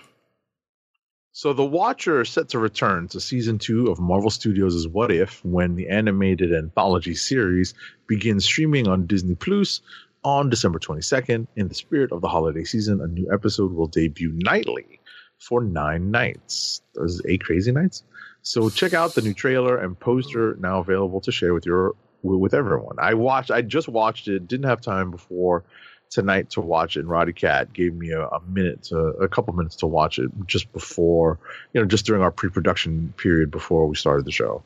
So 1.33 1.53
The 1.53 1.65
Watcher 1.65 2.23
is 2.23 2.31
set 2.31 2.49
to 2.51 2.59
return 2.59 3.09
to 3.09 3.21
season 3.21 3.59
two 3.59 3.89
of 3.89 4.01
Marvel 4.01 4.31
Studios' 4.31 4.89
What 4.89 5.13
If 5.13 5.45
when 5.45 5.77
the 5.77 5.89
animated 5.89 6.53
anthology 6.55 7.15
series 7.15 7.75
begins 8.07 8.45
streaming 8.45 8.89
on 8.89 9.07
Disney 9.07 9.35
Plus 9.35 9.81
on 10.25 10.49
December 10.49 10.79
22nd. 10.79 11.47
In 11.55 11.69
the 11.69 11.75
spirit 11.75 12.13
of 12.13 12.23
the 12.23 12.29
holiday 12.29 12.65
season, 12.65 13.01
a 13.01 13.07
new 13.07 13.31
episode 13.33 13.73
will 13.73 13.87
debut 13.87 14.33
nightly 14.35 15.01
for 15.39 15.63
nine 15.63 16.11
nights. 16.11 16.81
Those 16.95 17.23
eight 17.29 17.45
crazy 17.45 17.73
nights. 17.73 18.05
So 18.43 18.71
check 18.71 18.95
out 18.95 19.15
the 19.15 19.23
new 19.23 19.35
trailer 19.35 19.77
and 19.77 19.99
poster 19.99 20.57
now 20.59 20.81
available 20.81 21.21
to 21.21 21.31
share 21.31 21.55
with 21.55 21.67
your 21.67 21.95
with 22.23 22.55
everyone. 22.55 22.97
I 22.99 23.15
watched. 23.15 23.51
I 23.51 23.63
just 23.63 23.89
watched 23.89 24.29
it. 24.29 24.49
Didn't 24.49 24.67
have 24.67 24.81
time 24.81 25.11
before 25.11 25.65
tonight 26.11 26.51
to 26.51 26.61
watch 26.61 26.97
it. 26.97 27.01
And 27.01 27.11
Roddy 27.11 27.33
Cat 27.33 27.73
gave 27.73 27.95
me 27.95 28.11
a, 28.11 28.27
a 28.27 28.41
minute 28.43 28.83
to 28.85 28.97
a 28.97 29.29
couple 29.29 29.55
minutes 29.55 29.77
to 29.77 29.87
watch 29.87 30.19
it 30.19 30.31
just 30.47 30.73
before 30.73 31.39
you 31.73 31.81
know 31.81 31.87
just 31.87 32.07
during 32.07 32.23
our 32.23 32.31
pre-production 32.31 33.13
period 33.17 33.51
before 33.51 33.87
we 33.87 33.97
started 33.97 34.25
the 34.25 34.33
show. 34.33 34.63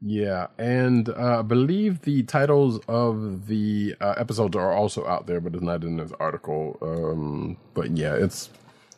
Yeah, 0.00 0.46
and 0.58 1.08
uh, 1.08 1.40
I 1.40 1.42
believe 1.42 2.02
the 2.02 2.22
titles 2.22 2.78
of 2.86 3.48
the 3.48 3.96
uh, 4.00 4.14
episodes 4.16 4.54
are 4.54 4.72
also 4.72 5.04
out 5.06 5.26
there, 5.26 5.40
but 5.40 5.54
it's 5.54 5.62
not 5.62 5.82
in 5.82 5.96
this 5.96 6.12
article. 6.20 6.78
Um, 6.80 7.56
but 7.74 7.96
yeah, 7.96 8.14
it's 8.14 8.48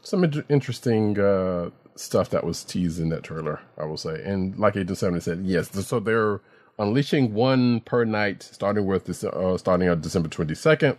some 0.02 0.24
inter- 0.24 0.44
interesting 0.50 1.18
uh, 1.18 1.70
stuff 1.96 2.28
that 2.30 2.44
was 2.44 2.64
teased 2.64 3.00
in 3.00 3.08
that 3.10 3.22
trailer, 3.22 3.60
I 3.78 3.86
will 3.86 3.96
say. 3.96 4.22
And 4.22 4.58
like 4.58 4.76
Agent 4.76 4.98
Seventy 4.98 5.20
said, 5.20 5.40
yes, 5.42 5.70
so 5.86 6.00
they're 6.00 6.42
unleashing 6.78 7.32
one 7.32 7.80
per 7.80 8.04
night, 8.04 8.42
starting 8.42 8.84
with 8.84 9.06
this, 9.06 9.24
uh, 9.24 9.56
starting 9.56 9.88
on 9.88 10.02
December 10.02 10.28
twenty 10.28 10.54
second 10.54 10.98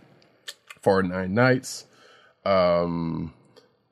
for 0.82 1.02
nine 1.02 1.34
nights, 1.34 1.86
um, 2.44 3.32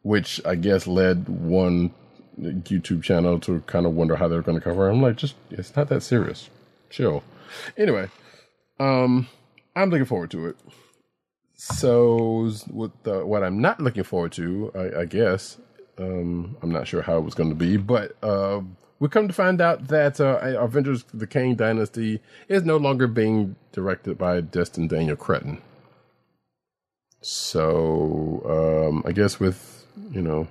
which 0.02 0.40
I 0.44 0.56
guess 0.56 0.86
led 0.86 1.28
one 1.28 1.94
YouTube 2.40 3.02
channel 3.02 3.38
to 3.40 3.60
kind 3.66 3.86
of 3.86 3.94
wonder 3.94 4.16
how 4.16 4.28
they're 4.28 4.42
going 4.42 4.58
to 4.58 4.64
cover. 4.64 4.88
it. 4.88 4.92
I'm 4.92 5.02
like, 5.02 5.16
just 5.16 5.34
it's 5.50 5.74
not 5.76 5.88
that 5.88 6.02
serious. 6.02 6.50
Chill. 6.90 7.22
Anyway, 7.76 8.08
um, 8.78 9.28
I'm 9.76 9.90
looking 9.90 10.06
forward 10.06 10.30
to 10.32 10.48
it. 10.48 10.56
So, 11.54 12.50
with 12.72 12.92
the, 13.02 13.24
what 13.26 13.44
I'm 13.44 13.60
not 13.60 13.80
looking 13.80 14.02
forward 14.02 14.32
to, 14.32 14.72
I, 14.74 15.00
I 15.00 15.04
guess, 15.04 15.58
um, 15.98 16.56
I'm 16.62 16.70
not 16.70 16.88
sure 16.88 17.02
how 17.02 17.18
it 17.18 17.20
was 17.20 17.34
going 17.34 17.50
to 17.50 17.54
be, 17.54 17.76
but 17.76 18.16
uh, 18.22 18.62
we 18.98 19.08
come 19.08 19.28
to 19.28 19.34
find 19.34 19.60
out 19.60 19.88
that 19.88 20.20
uh, 20.20 20.38
Avengers: 20.58 21.04
The 21.12 21.26
Kang 21.26 21.56
Dynasty 21.56 22.20
is 22.48 22.64
no 22.64 22.78
longer 22.78 23.06
being 23.06 23.56
directed 23.72 24.16
by 24.16 24.40
Destin 24.40 24.88
Daniel 24.88 25.16
Cretton. 25.16 25.60
So, 27.22 28.88
um, 28.90 29.02
I 29.06 29.12
guess 29.12 29.38
with 29.38 29.86
you 30.12 30.22
know 30.22 30.48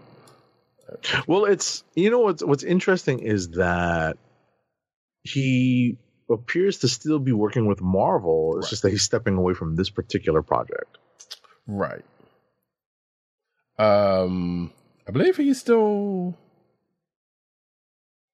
Well, 1.27 1.45
it's 1.45 1.83
you 1.95 2.09
know 2.09 2.19
what's 2.19 2.43
what's 2.43 2.63
interesting 2.63 3.19
is 3.19 3.49
that 3.51 4.17
he 5.23 5.97
appears 6.29 6.79
to 6.79 6.87
still 6.87 7.19
be 7.19 7.31
working 7.31 7.65
with 7.65 7.81
Marvel. 7.81 8.57
It's 8.57 8.67
Right. 8.67 8.69
just 8.69 8.83
that 8.83 8.91
he's 8.91 9.03
stepping 9.03 9.35
away 9.35 9.53
from 9.53 9.75
this 9.75 9.89
particular 9.89 10.41
project. 10.41 10.97
Right. 11.67 12.05
Um, 13.77 14.71
I 15.07 15.11
believe 15.11 15.37
he's 15.37 15.59
still 15.59 16.37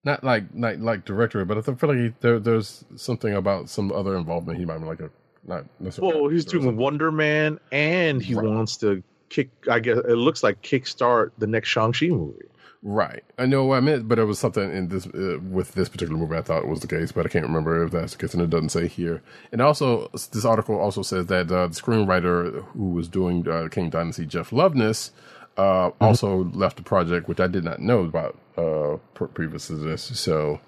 not 0.04 0.24
like 0.24 0.46
like 0.54 0.80
like 0.80 1.06
director, 1.06 1.46
but 1.46 1.58
I 1.58 1.62
feel 1.62 1.90
like 1.90 1.98
he, 2.00 2.14
there 2.22 2.40
there's 2.40 2.84
something 2.96 3.34
about 3.34 3.70
some 3.70 3.92
other 3.92 4.18
involvement. 4.18 4.60
He 4.60 4.66
might 4.66 4.80
be 4.80 4.86
like 4.86 5.00
a 5.00 5.10
not 5.48 5.66
necessarily. 5.80 6.22
Well, 6.22 6.30
he's 6.30 6.46
doing 6.46 6.78
Wonder 6.78 7.12
Man, 7.12 7.60
and 7.72 8.22
he 8.22 8.36
Right. 8.36 8.46
wants 8.48 8.78
to 8.78 9.04
kick. 9.30 9.50
I 9.70 9.80
guess 9.80 9.98
it 9.98 10.16
looks 10.16 10.44
like 10.44 10.62
kickstart 10.62 11.32
the 11.38 11.48
next 11.48 11.70
Shang 11.70 11.94
Chi 11.94 12.08
movie. 12.08 12.46
right. 12.84 13.24
I 13.40 13.48
know 13.48 13.66
what 13.66 13.78
I 13.78 13.80
meant, 13.80 14.08
but 14.08 14.20
it 14.20 14.26
was 14.26 14.38
something 14.40 14.72
in 14.72 14.90
this 14.90 15.08
uh, 15.08 15.40
with 15.52 15.74
this 15.74 15.90
particular 15.90 16.20
movie. 16.20 16.36
I 16.38 16.42
thought 16.42 16.68
was 16.68 16.82
the 16.82 16.88
case, 16.88 17.12
but 17.12 17.26
I 17.26 17.30
can't 17.30 17.46
remember 17.46 17.84
if 17.84 17.92
that's 17.92 18.14
the 18.14 18.20
case, 18.20 18.34
and 18.34 18.44
it 18.44 18.50
doesn't 18.52 18.70
say 18.70 18.88
here. 18.88 19.22
And 19.52 19.60
also, 19.62 20.10
this 20.14 20.46
article 20.46 20.80
also 20.80 21.02
says 21.02 21.26
that 21.28 21.52
uh, 21.52 21.68
the 21.68 21.74
screenwriter 21.74 22.64
who 22.74 22.90
was 22.92 23.08
doing 23.08 23.48
uh, 23.48 23.68
Kang 23.72 23.90
Dynasty, 23.90 24.26
Jeff 24.26 24.52
Loveness, 24.52 25.12
uh, 25.58 25.90
also 26.00 26.44
left 26.54 26.78
the 26.78 26.84
project, 26.84 27.28
which 27.28 27.40
I 27.40 27.48
did 27.48 27.64
not 27.64 27.80
know 27.80 28.02
about 28.02 28.38
uh, 28.58 28.98
pre- 29.16 29.28
previous 29.30 29.68
to 29.68 29.76
this. 29.76 30.04
So, 30.04 30.60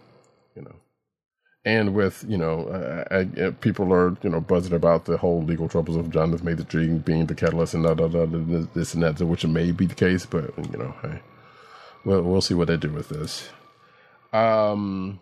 you 0.55 0.63
know, 0.63 0.75
and 1.68 1.93
with 1.93 2.24
you 2.30 2.38
know, 2.38 2.65
uh, 2.68 3.03
I, 3.11 3.45
I, 3.45 3.49
people 3.51 3.93
are 3.93 4.15
you 4.24 4.30
know 4.30 4.39
buzzing 4.39 4.74
about 4.74 5.03
the 5.03 5.18
whole 5.18 5.43
legal 5.43 5.68
troubles 5.68 5.97
of 5.97 6.09
Jonathan 6.09 6.45
Major 6.45 6.63
being 6.99 7.26
the 7.26 7.36
catalyst 7.36 7.74
and 7.74 7.84
da, 7.84 7.93
da, 7.93 8.07
da, 8.07 8.26
this 8.74 8.93
and 8.93 9.03
that, 9.03 9.20
which 9.20 9.45
may 9.45 9.72
be 9.74 9.86
the 9.86 9.93
case, 9.93 10.26
but 10.26 10.57
you 10.57 10.78
know, 10.78 10.95
well, 12.05 12.22
we'll 12.22 12.41
see 12.41 12.53
what 12.53 12.70
they 12.70 12.78
do 12.78 12.89
with 12.89 13.09
this. 13.09 13.49
Um, 14.32 15.20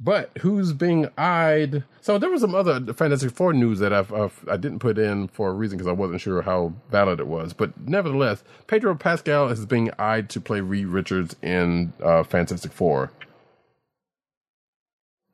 but 0.00 0.32
who's 0.40 0.72
being 0.72 1.10
eyed? 1.16 1.84
So 2.00 2.18
there 2.18 2.30
was 2.30 2.40
some 2.40 2.56
other 2.56 2.92
Fantastic 2.92 3.30
Four 3.30 3.52
news 3.52 3.78
that 3.78 3.92
I've, 3.92 4.12
I've 4.12 4.44
I 4.48 4.56
didn't 4.56 4.80
put 4.80 4.98
in 4.98 5.28
for 5.28 5.50
a 5.50 5.52
reason 5.52 5.78
because 5.78 5.88
I 5.88 5.92
wasn't 5.92 6.20
sure 6.20 6.42
how 6.42 6.72
valid 6.90 7.20
it 7.20 7.28
was. 7.28 7.52
But 7.52 7.78
nevertheless, 7.86 8.42
Pedro 8.66 8.96
Pascal 8.96 9.48
is 9.48 9.64
being 9.64 9.92
eyed 9.96 10.28
to 10.30 10.40
play 10.40 10.60
Reed 10.60 10.86
Richards 10.88 11.36
in 11.40 11.92
uh, 12.02 12.24
Fantastic 12.24 12.72
Four. 12.72 13.12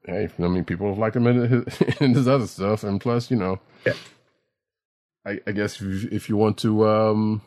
Hey, 0.06 0.28
I 0.38 0.48
mean, 0.48 0.64
people 0.64 0.88
have 0.88 0.98
liked 0.98 1.16
him 1.16 1.26
in 1.26 1.36
his, 1.48 1.82
in 2.00 2.14
his 2.14 2.28
other 2.28 2.46
stuff, 2.46 2.84
and 2.84 3.00
plus, 3.00 3.30
you 3.30 3.36
know, 3.38 3.60
Yeah. 3.86 3.94
I, 5.26 5.40
I 5.46 5.52
guess 5.52 5.76
if 5.76 5.82
you, 5.82 6.08
if 6.12 6.28
you 6.28 6.36
want 6.36 6.58
to, 6.58 6.86
um, 6.88 7.42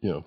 you 0.00 0.10
know, 0.10 0.24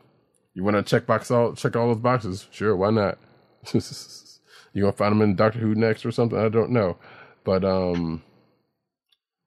you 0.54 0.64
want 0.64 0.76
to 0.78 0.84
check 0.84 1.06
box 1.06 1.32
all 1.32 1.54
check 1.56 1.76
all 1.76 1.88
those 1.88 2.02
boxes, 2.02 2.48
sure, 2.52 2.76
why 2.76 2.92
not? 2.92 3.18
you 3.74 4.82
gonna 4.84 4.92
find 4.94 5.14
him 5.14 5.22
in 5.22 5.36
Doctor 5.36 5.60
Who 5.60 5.76
next 5.76 6.06
or 6.06 6.12
something? 6.12 6.38
I 6.40 6.50
don't 6.50 6.72
know, 6.72 6.98
but 7.44 7.64
um, 7.66 8.24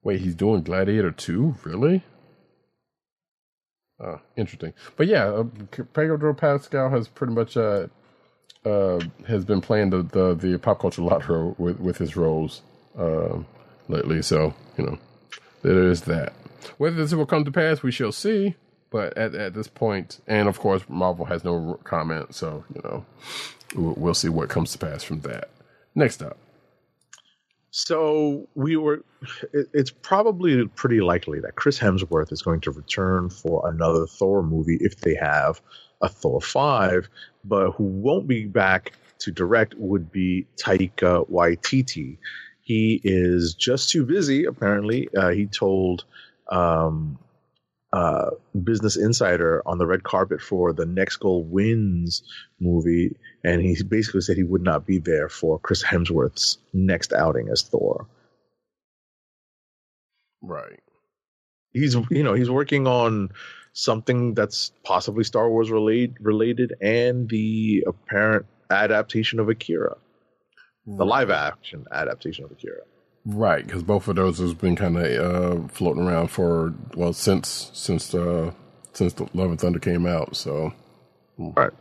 wait, 0.03 0.21
he's 0.21 0.35
doing 0.35 0.63
Gladiator 0.63 1.11
two, 1.11 1.55
really? 1.63 2.03
Uh, 4.03 4.17
interesting. 4.35 4.73
But 4.95 5.07
yeah, 5.07 5.25
uh, 5.25 5.43
Pedro 5.93 6.33
Pascal 6.33 6.89
has 6.89 7.07
pretty 7.07 7.33
much 7.33 7.57
uh, 7.57 7.87
uh, 8.65 8.99
has 9.27 9.45
been 9.45 9.61
playing 9.61 9.89
the, 9.89 10.03
the, 10.03 10.35
the 10.35 10.57
pop 10.57 10.79
culture 10.79 11.01
lottery 11.01 11.53
with, 11.57 11.79
with 11.79 11.97
his 11.97 12.15
roles 12.15 12.61
uh, 12.97 13.39
lately. 13.87 14.21
So, 14.21 14.53
you 14.77 14.85
know, 14.85 14.97
there 15.61 15.87
is 15.87 16.01
that. 16.01 16.33
Whether 16.77 16.97
this 16.97 17.13
will 17.13 17.25
come 17.25 17.45
to 17.45 17.51
pass, 17.51 17.83
we 17.83 17.91
shall 17.91 18.11
see. 18.11 18.55
But 18.89 19.17
at, 19.17 19.35
at 19.35 19.53
this 19.53 19.67
point, 19.67 20.21
and 20.27 20.47
of 20.47 20.59
course, 20.59 20.83
Marvel 20.87 21.25
has 21.25 21.43
no 21.43 21.77
comment. 21.83 22.33
So, 22.33 22.63
you 22.73 22.81
know, 22.83 23.05
we'll, 23.75 23.93
we'll 23.97 24.13
see 24.13 24.29
what 24.29 24.49
comes 24.49 24.71
to 24.71 24.77
pass 24.77 25.03
from 25.03 25.21
that. 25.21 25.49
Next 25.93 26.21
up. 26.21 26.37
So 27.71 28.47
we 28.55 28.77
were. 28.77 29.03
It, 29.53 29.67
it's 29.73 29.91
probably 29.91 30.65
pretty 30.67 31.01
likely 31.01 31.41
that 31.41 31.55
Chris 31.55 31.77
Hemsworth 31.77 32.31
is 32.31 32.41
going 32.41 32.61
to 32.61 32.71
return 32.71 33.29
for 33.29 33.69
another 33.69 34.07
Thor 34.07 34.41
movie 34.41 34.77
if 34.79 35.01
they 35.01 35.15
have 35.15 35.61
a 36.01 36.09
Thor 36.09 36.41
five. 36.41 37.09
But 37.43 37.71
who 37.71 37.83
won't 37.83 38.27
be 38.27 38.45
back 38.45 38.93
to 39.19 39.31
direct 39.31 39.75
would 39.77 40.11
be 40.11 40.45
Taika 40.63 41.29
Waititi. 41.29 42.17
He 42.61 42.99
is 43.03 43.53
just 43.53 43.89
too 43.89 44.05
busy. 44.05 44.45
Apparently, 44.45 45.07
uh, 45.15 45.29
he 45.29 45.45
told 45.45 46.03
um, 46.51 47.17
uh, 47.93 48.31
Business 48.61 48.97
Insider 48.97 49.63
on 49.65 49.77
the 49.77 49.87
red 49.87 50.03
carpet 50.03 50.41
for 50.41 50.73
the 50.73 50.85
Next 50.85 51.17
Goal 51.17 51.43
Wins 51.43 52.23
movie, 52.59 53.15
and 53.43 53.61
he 53.61 53.81
basically 53.83 54.21
said 54.21 54.35
he 54.35 54.43
would 54.43 54.63
not 54.63 54.85
be 54.85 54.99
there 54.99 55.29
for 55.29 55.57
Chris 55.59 55.83
Hemsworth's 55.83 56.57
next 56.73 57.13
outing 57.13 57.47
as 57.49 57.61
Thor. 57.61 58.07
Right. 60.41 60.81
He's 61.73 61.95
you 62.09 62.23
know 62.23 62.33
he's 62.33 62.49
working 62.49 62.87
on 62.87 63.29
something 63.77 64.33
that's 64.33 64.71
possibly 64.83 65.23
Star 65.23 65.47
Wars 65.49 65.69
related 65.69 66.17
related 66.19 66.73
and 66.81 67.29
the 67.29 67.83
apparent 67.85 68.47
adaptation 68.71 69.39
of 69.39 69.49
Akira, 69.49 69.97
the 70.87 71.05
live 71.05 71.29
action 71.29 71.85
adaptation 71.91 72.43
of 72.45 72.51
Akira. 72.51 72.81
Right, 73.23 73.63
because 73.63 73.83
both 73.83 74.07
of 74.07 74.15
those 74.15 74.39
has 74.39 74.55
been 74.55 74.75
kind 74.75 74.97
of 74.97 75.05
uh, 75.05 75.67
floating 75.67 76.07
around 76.07 76.29
for 76.29 76.73
well 76.95 77.13
since 77.13 77.69
since 77.73 78.15
uh, 78.15 78.51
since 78.93 79.13
the 79.13 79.27
Love 79.35 79.51
and 79.51 79.59
Thunder 79.61 79.79
came 79.79 80.07
out. 80.07 80.35
So, 80.35 80.73
Right. 81.37 81.71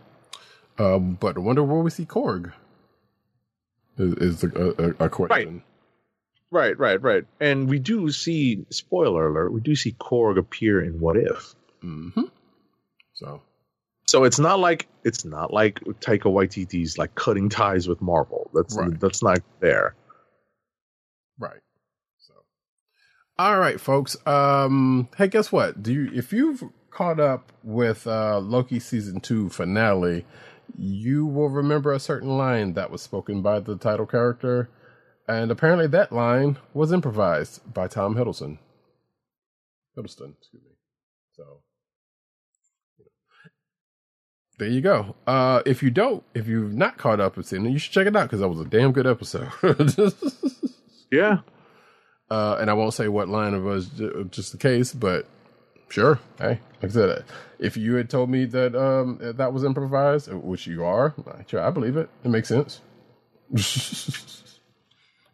um, 0.78 1.14
but 1.18 1.36
I 1.36 1.40
wonder 1.40 1.62
where 1.64 1.78
we 1.80 1.90
see 1.90 2.04
Korg. 2.04 2.52
Is, 3.96 4.42
is 4.42 4.44
a, 4.44 4.48
a, 5.00 5.06
a 5.06 5.08
question. 5.08 5.62
Right, 6.50 6.78
right, 6.78 7.00
right. 7.00 7.24
And 7.40 7.68
we 7.70 7.78
do 7.78 8.10
see, 8.12 8.66
spoiler 8.68 9.28
alert, 9.28 9.52
we 9.54 9.60
do 9.62 9.74
see 9.74 9.92
Korg 9.92 10.36
appear 10.38 10.84
in 10.84 11.00
What 11.00 11.16
If. 11.16 11.54
Mm-hmm. 11.86 12.24
So 13.14 13.42
So 14.06 14.24
it's 14.24 14.38
not 14.40 14.60
like 14.60 14.88
it's 15.04 15.24
not 15.24 15.52
like 15.52 15.80
Taika 16.00 16.24
Waititi's 16.24 16.98
like 16.98 17.14
cutting 17.14 17.48
ties 17.48 17.88
with 17.88 18.02
Marvel. 18.02 18.50
That's 18.54 18.76
Right. 18.76 19.00
that's 19.00 19.22
not 19.22 19.40
there. 19.60 19.94
Right. 21.38 21.60
So, 22.18 22.34
all 23.38 23.58
right, 23.58 23.80
folks. 23.80 24.16
Um, 24.26 25.08
hey, 25.18 25.28
guess 25.28 25.52
what? 25.52 25.82
Do 25.82 25.92
you 25.92 26.10
if 26.14 26.32
you've 26.32 26.64
caught 26.90 27.20
up 27.20 27.52
with 27.64 28.06
uh, 28.06 28.40
Loki 28.40 28.80
season 28.80 29.20
two 29.20 29.48
finale, 29.50 30.26
you 30.78 31.26
will 31.26 31.50
remember 31.50 31.92
a 31.92 32.00
certain 32.00 32.36
line 32.38 32.74
that 32.74 32.90
was 32.90 33.02
spoken 33.02 33.42
by 33.42 33.60
the 33.60 33.76
title 33.76 34.06
character, 34.06 34.70
and 35.28 35.50
apparently 35.50 35.86
that 35.88 36.12
line 36.12 36.58
was 36.74 36.92
improvised 36.92 37.72
by 37.74 37.88
Tom 37.88 38.14
Hiddleston. 38.16 38.58
Hiddleston, 39.96 40.34
excuse 40.38 40.62
me. 40.64 40.72
So. 41.36 41.62
There 44.58 44.68
you 44.68 44.80
go. 44.80 45.14
Uh, 45.26 45.62
if 45.66 45.82
you 45.82 45.90
don't, 45.90 46.22
if 46.34 46.48
you've 46.48 46.72
not 46.72 46.96
caught 46.96 47.20
up 47.20 47.36
with 47.36 47.52
it, 47.52 47.60
you 47.60 47.78
should 47.78 47.92
check 47.92 48.06
it 48.06 48.16
out 48.16 48.24
because 48.24 48.40
that 48.40 48.48
was 48.48 48.60
a 48.60 48.64
damn 48.64 48.92
good 48.92 49.06
episode. 49.06 49.50
Yeah. 51.10 51.38
Uh, 52.30 52.56
and 52.60 52.68
I 52.68 52.72
won't 52.74 52.94
say 52.94 53.08
what 53.08 53.28
line 53.28 53.54
it 53.54 53.60
was, 53.60 53.88
just 54.30 54.52
the 54.52 54.58
case, 54.58 54.92
but 54.92 55.26
sure. 55.88 56.18
Hey, 56.38 56.60
like 56.82 56.84
I 56.84 56.88
said, 56.88 57.24
if 57.58 57.76
you 57.76 57.94
had 57.94 58.10
told 58.10 58.30
me 58.30 58.44
that 58.46 58.74
um, 58.74 59.18
that 59.20 59.52
was 59.52 59.62
improvised, 59.62 60.32
which 60.32 60.66
you 60.66 60.84
are, 60.84 61.14
sure, 61.46 61.60
I 61.60 61.70
believe 61.70 61.96
it. 61.96 62.10
It 62.24 62.28
makes 62.28 62.48
sense. 62.48 62.80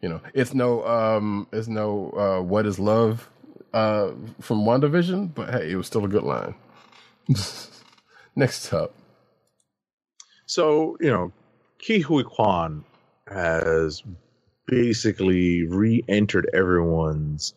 you 0.01 0.09
know, 0.09 0.21
it's 0.35 0.53
no, 0.53 0.85
um, 0.85 1.47
it's 1.51 1.67
no, 1.67 2.11
uh, 2.11 2.43
what 2.43 2.67
is 2.67 2.77
love, 2.77 3.27
uh, 3.73 4.11
from 4.39 4.59
WandaVision, 4.59 5.33
but 5.33 5.49
hey, 5.49 5.71
it 5.71 5.75
was 5.75 5.87
still 5.87 6.05
a 6.05 6.09
good 6.09 6.23
line. 6.23 6.53
Next 8.35 8.71
up, 8.71 8.93
So, 10.53 10.97
you 11.01 11.09
know, 11.09 11.31
Ke 11.79 12.03
Huy 12.03 12.23
Quan 12.23 12.83
has 13.27 14.03
basically 14.67 15.63
re 15.63 16.03
entered 16.07 16.47
everyone's 16.53 17.55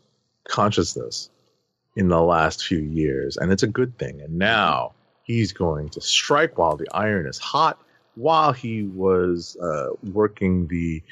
consciousness 0.49 1.29
in 1.95 2.09
the 2.09 2.23
last 2.23 2.65
few 2.65 2.79
years, 2.79 3.37
and 3.37 3.53
it's 3.53 3.63
a 3.63 3.67
good 3.67 3.99
thing. 3.99 4.23
And 4.23 4.39
now 4.39 4.95
he's 5.25 5.53
going 5.53 5.91
to 5.91 6.01
strike 6.01 6.57
while 6.57 6.79
the 6.79 6.87
iron 6.91 7.27
is 7.27 7.37
hot, 7.37 7.79
while 8.15 8.55
he 8.55 8.85
was 8.85 9.59
uh, 9.61 9.89
working 10.03 10.67
the 10.69 11.03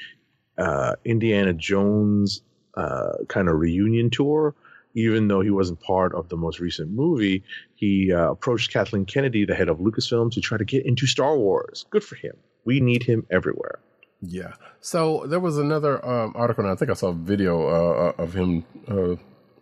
uh, 0.57 0.95
Indiana 1.05 1.53
Jones 1.53 2.41
uh, 2.73 3.17
kind 3.27 3.47
of 3.47 3.59
reunion 3.59 4.09
tour. 4.09 4.55
Even 4.95 5.27
though 5.27 5.41
he 5.41 5.49
wasn't 5.49 5.79
part 5.81 6.15
of 6.15 6.29
the 6.29 6.37
most 6.37 6.59
recent 6.59 6.89
movie, 6.91 7.43
he 7.75 8.13
uh, 8.13 8.31
approached 8.31 8.71
Kathleen 8.71 9.05
Kennedy, 9.05 9.45
the 9.45 9.53
head 9.53 9.69
of 9.69 9.77
Lucasfilm, 9.79 10.31
to 10.31 10.41
try 10.41 10.57
to 10.57 10.65
get 10.65 10.85
into 10.85 11.05
Star 11.05 11.37
Wars. 11.37 11.85
Good 11.89 12.03
for 12.03 12.15
him. 12.15 12.35
We 12.63 12.79
need 12.79 13.03
him 13.03 13.27
everywhere. 13.29 13.79
Yeah. 14.21 14.53
So 14.79 15.25
there 15.27 15.39
was 15.39 15.57
another 15.57 16.03
um, 16.05 16.33
article, 16.35 16.63
and 16.63 16.71
I 16.71 16.75
think 16.75 16.89
I 16.89 16.93
saw 16.93 17.09
a 17.09 17.13
video 17.13 17.67
uh, 17.67 18.13
uh, 18.17 18.23
of 18.23 18.33
him, 18.33 18.65
uh, 18.87 19.15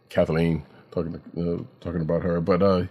Kathleen, 0.10 0.64
talking 0.92 1.16
uh, 1.38 1.64
talking 1.84 2.02
about 2.02 2.24
her. 2.24 2.40
But 2.40 2.62
uh, 2.62 2.84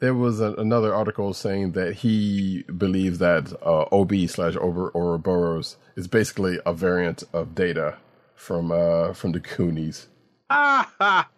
there 0.00 0.14
was 0.14 0.40
a, 0.40 0.52
another 0.54 0.94
article 0.94 1.32
saying 1.32 1.72
that 1.72 1.96
he 1.96 2.64
believes 2.76 3.18
that 3.18 3.52
uh, 3.62 3.84
OB 3.92 4.28
slash 4.28 4.56
over 4.56 4.90
Ouroboros 4.94 5.76
is 5.96 6.08
basically 6.08 6.58
a 6.66 6.72
variant 6.72 7.24
of 7.32 7.54
Data 7.54 7.98
from 8.34 8.72
uh, 8.72 9.12
from 9.12 9.32
the 9.32 9.40
Goonies. 9.40 10.08
Ah, 10.48 10.92
ha. 10.98 11.28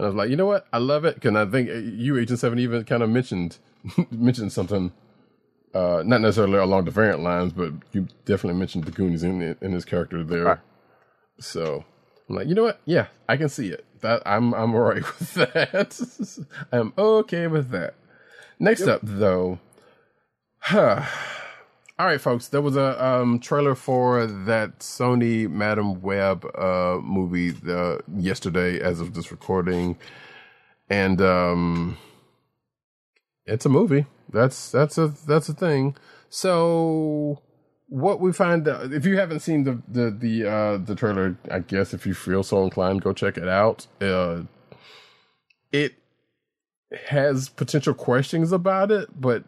And 0.00 0.06
I 0.06 0.08
was 0.08 0.16
like, 0.16 0.30
you 0.30 0.36
know 0.36 0.46
what? 0.46 0.66
I 0.72 0.78
love 0.78 1.04
it 1.04 1.16
because 1.16 1.36
I 1.36 1.44
think 1.44 1.68
uh, 1.68 1.74
you 1.74 2.16
Agent 2.16 2.38
Seven 2.38 2.58
even 2.58 2.84
kind 2.84 3.02
of 3.02 3.10
mentioned 3.10 3.58
mentioned 4.10 4.50
something, 4.50 4.92
uh, 5.74 6.02
not 6.06 6.22
necessarily 6.22 6.56
along 6.56 6.86
the 6.86 6.90
variant 6.90 7.20
lines, 7.20 7.52
but 7.52 7.74
you 7.92 8.08
definitely 8.24 8.58
mentioned 8.58 8.84
the 8.84 8.92
Goonies 8.92 9.22
in 9.22 9.58
in 9.60 9.72
his 9.72 9.84
character 9.84 10.24
there. 10.24 10.44
Right. 10.44 10.58
So 11.38 11.84
I'm 12.30 12.34
like, 12.34 12.48
you 12.48 12.54
know 12.54 12.62
what? 12.62 12.80
Yeah, 12.86 13.08
I 13.28 13.36
can 13.36 13.50
see 13.50 13.68
it. 13.68 13.84
That 14.00 14.22
I'm 14.24 14.54
I'm 14.54 14.74
alright 14.74 15.02
with 15.18 15.34
that. 15.34 16.46
I'm 16.72 16.94
okay 16.96 17.46
with 17.46 17.68
that. 17.68 17.92
Next 18.58 18.86
up, 18.86 19.00
though, 19.02 19.58
huh. 20.60 21.04
All 22.00 22.06
right, 22.06 22.18
folks. 22.18 22.48
There 22.48 22.62
was 22.62 22.76
a 22.76 23.04
um, 23.04 23.40
trailer 23.40 23.74
for 23.74 24.26
that 24.26 24.78
Sony 24.78 25.50
Madame 25.50 26.00
Web 26.00 26.46
uh, 26.56 26.98
movie 27.02 27.54
uh, 27.70 27.98
yesterday, 28.16 28.80
as 28.80 29.02
of 29.02 29.12
this 29.12 29.30
recording, 29.30 29.98
and 30.88 31.20
um, 31.20 31.98
it's 33.44 33.66
a 33.66 33.68
movie. 33.68 34.06
That's 34.32 34.70
that's 34.70 34.96
a 34.96 35.08
that's 35.26 35.50
a 35.50 35.52
thing. 35.52 35.94
So 36.30 37.42
what 37.90 38.18
we 38.18 38.32
find 38.32 38.66
out, 38.66 38.94
if 38.94 39.04
you 39.04 39.18
haven't 39.18 39.40
seen 39.40 39.64
the 39.64 39.82
the 39.86 40.10
the 40.10 40.50
uh, 40.50 40.76
the 40.78 40.94
trailer, 40.94 41.36
I 41.50 41.58
guess 41.58 41.92
if 41.92 42.06
you 42.06 42.14
feel 42.14 42.42
so 42.42 42.64
inclined, 42.64 43.02
go 43.02 43.12
check 43.12 43.36
it 43.36 43.46
out. 43.46 43.86
Uh, 44.00 44.44
it 45.70 45.96
has 47.08 47.50
potential 47.50 47.92
questions 47.92 48.52
about 48.52 48.90
it, 48.90 49.20
but 49.20 49.44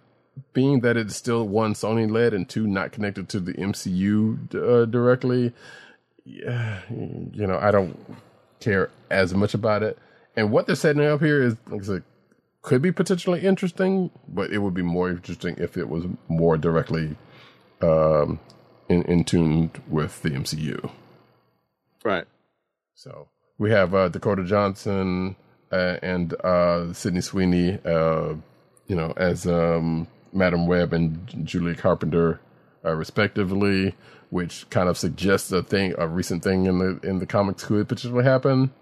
being 0.53 0.81
that 0.81 0.97
it's 0.97 1.17
still 1.17 1.47
one 1.47 1.75
Sony 1.75 2.11
led 2.11 2.35
and 2.35 2.49
two 2.49 2.67
not 2.67 2.93
connected 2.93 3.29
to 3.31 3.41
the 3.41 3.53
MCU 3.55 4.55
uh, 4.55 4.85
directly, 4.87 5.53
yeah, 6.25 6.81
you 6.91 7.47
know, 7.47 7.59
I 7.59 7.71
don't 7.71 7.99
care 8.61 8.91
as 9.11 9.35
much 9.35 9.55
about 9.55 9.83
it. 9.83 9.99
And 10.37 10.51
what 10.51 10.67
they're 10.67 10.77
setting 10.77 11.05
up 11.05 11.21
here 11.21 11.43
is, 11.43 11.57
like 11.69 11.83
I 11.83 11.85
said, 11.85 12.03
could 12.63 12.81
be 12.81 12.93
potentially 12.93 13.41
interesting, 13.41 14.11
but 14.29 14.51
it 14.51 14.59
would 14.59 14.75
be 14.75 14.83
more 14.83 15.11
interesting 15.11 15.57
if 15.59 15.77
it 15.77 15.89
was 15.89 16.05
more 16.29 16.57
directly 16.57 17.17
um, 17.83 18.39
in, 18.89 19.03
in 19.03 19.25
tune 19.25 19.71
with 19.89 20.23
the 20.23 20.31
MCU. 20.31 20.91
right. 22.05 22.25
So 22.95 23.29
we 23.59 23.71
have 23.73 23.95
uh, 23.95 24.09
Dakota 24.09 24.45
Johnson 24.45 25.35
uh, 25.73 25.97
and 26.03 26.35
uh, 26.45 26.93
Sydney 26.93 27.21
Sweeney, 27.21 27.79
uh, 27.85 28.35
you 28.87 28.95
know, 28.95 29.13
as 29.17 29.47
um, 29.47 30.07
Madame 30.33 30.67
Web 30.67 30.93
and 30.93 31.47
Julia 31.47 31.75
Carpenter, 31.75 32.41
uh, 32.85 32.93
respectively, 32.95 33.95
which 34.31 34.69
kind 34.71 34.89
of 34.89 34.99
suggests 34.99 35.53
a 35.53 35.63
thing, 35.63 35.95
a 35.99 36.09
recent 36.09 36.43
thing 36.45 36.67
in 36.67 36.79
the 36.79 37.01
in 37.09 37.19
the 37.19 37.27
comics 37.27 37.65
could 37.65 37.89
potentially 37.89 38.25
happen. 38.25 38.73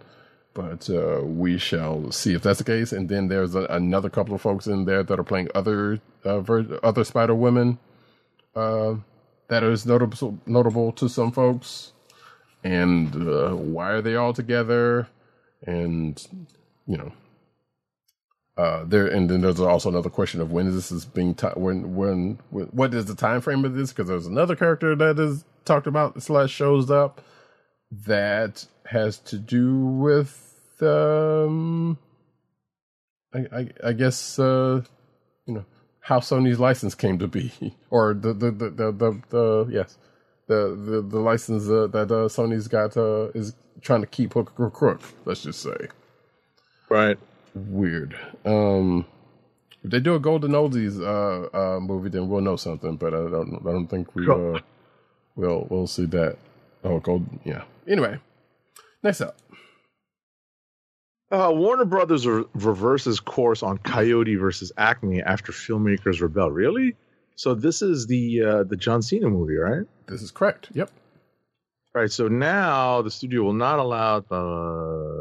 But 0.55 0.91
uh, 0.91 1.23
we 1.25 1.59
shall 1.59 2.11
see 2.13 2.35
if 2.35 2.43
that's 2.43 2.59
the 2.59 2.65
case. 2.65 2.93
And 2.93 3.09
then 3.09 3.29
there's 3.29 3.55
a, 3.55 3.65
another 3.67 4.11
couple 4.11 4.35
of 4.35 4.43
folks 4.43 4.67
in 4.67 4.85
there 4.85 5.03
that 5.05 5.19
are 5.19 5.25
playing 5.25 5.49
other 5.55 6.01
uh, 6.25 6.41
ver- 6.41 6.81
other 6.83 7.05
Spider 7.05 7.35
Women. 7.35 7.79
Uh, 8.57 8.97
that 9.49 9.63
is 9.65 9.87
notable 9.87 10.39
notable 10.47 10.93
to 10.93 11.09
some 11.09 11.33
folks 11.33 11.93
and 12.65 13.15
uh, 13.29 13.51
why 13.51 13.91
are 13.91 14.03
they 14.03 14.17
all 14.17 14.33
together 14.33 15.09
and 15.67 16.27
you 16.87 16.97
know 16.97 17.13
uh 18.61 18.85
there 18.87 19.07
and 19.07 19.31
then 19.31 19.43
there's 19.43 19.61
also 19.61 19.89
another 19.91 20.11
question 20.11 20.41
of 20.41 20.53
when 20.53 20.75
this 20.75 20.93
is 20.93 21.07
being 21.07 21.35
ti 21.35 21.49
when, 21.57 21.97
when 21.97 22.39
when 22.51 22.67
what 22.67 22.95
is 22.95 23.07
the 23.07 23.17
time 23.17 23.41
frame 23.41 23.65
of 23.65 23.75
this 23.75 23.93
because 23.93 24.09
there's 24.09 24.27
another 24.27 24.57
character 24.57 24.97
that 24.97 25.19
is 25.19 25.45
talked 25.65 25.89
about 25.89 26.23
slash 26.23 26.51
shows 26.53 26.91
up 26.91 27.23
that 27.93 28.67
has 28.87 29.19
to 29.19 29.39
do 29.39 29.77
with 29.87 30.77
um 30.83 31.99
i 33.35 33.41
i, 33.53 33.69
I 33.87 33.95
guess 33.95 34.39
uh 34.39 34.83
you 35.47 35.55
know 35.55 35.67
how 36.01 36.21
sony's 36.21 36.61
license 36.61 36.95
came 36.95 37.19
to 37.21 37.29
be 37.29 37.53
or 37.91 38.15
the 38.15 38.35
the 38.35 38.53
the 38.53 38.71
the, 38.71 38.93
the, 38.93 39.23
the 39.31 39.69
yes 39.71 39.99
the 40.49 40.77
the, 40.77 41.03
the 41.03 41.21
license 41.21 41.69
uh, 41.69 41.87
that 41.89 42.11
uh, 42.11 42.29
Sony's 42.29 42.69
got 42.69 42.97
uh, 42.97 43.29
is 43.35 43.55
trying 43.83 44.03
to 44.03 44.09
keep 44.09 44.35
hook 44.35 44.53
or 44.59 44.71
crook. 44.71 45.01
Let's 45.25 45.45
just 45.45 45.63
say 45.63 45.89
Right. 46.91 47.19
Weird. 47.55 48.17
Um, 48.45 49.07
if 49.83 49.91
they 49.91 50.01
do 50.01 50.15
a 50.15 50.21
Golden 50.21 50.53
Oldies 50.53 51.01
uh, 51.01 51.57
uh, 51.77 51.81
movie, 51.81 52.09
then 52.11 52.29
we'll 52.29 52.41
know 52.43 52.57
something. 52.57 52.97
But 52.97 53.15
I 53.15 53.19
don't 53.31 53.55
I 53.67 53.73
don't 53.73 53.87
think 53.87 54.15
we 54.15 54.25
Sure. 54.25 54.57
uh, 54.57 54.61
will 55.37 55.67
we'll 55.71 55.87
see 55.87 56.07
that. 56.07 56.37
Oh, 56.85 56.99
gold. 57.01 57.27
Yeah. 57.45 57.63
Anyway, 57.89 58.19
next 59.03 59.21
up. 59.21 59.37
Uh, 61.31 61.53
Warner 61.55 61.85
Brothers 61.85 62.27
re- 62.27 62.45
reverses 62.55 63.21
course 63.21 63.63
on 63.63 63.79
Coyote 63.79 64.35
versus 64.37 64.73
Acme 64.77 65.23
after 65.23 65.53
filmmakers 65.53 66.21
rebel. 66.21 66.51
Really? 66.51 66.97
So 67.37 67.55
this 67.55 67.83
is 67.83 68.07
the 68.07 68.43
uh, 68.43 68.63
the 68.65 68.77
John 68.77 69.01
Cena 69.03 69.29
movie, 69.31 69.55
right? 69.57 69.87
This 70.07 70.23
is 70.23 70.31
correct. 70.31 70.69
Yep. 70.75 70.91
Right. 71.95 72.11
So 72.11 72.29
now 72.29 73.03
the 73.03 73.11
studio 73.11 73.43
will 73.45 73.53
not 73.53 73.79
allow 73.79 74.21
the. 74.21 75.20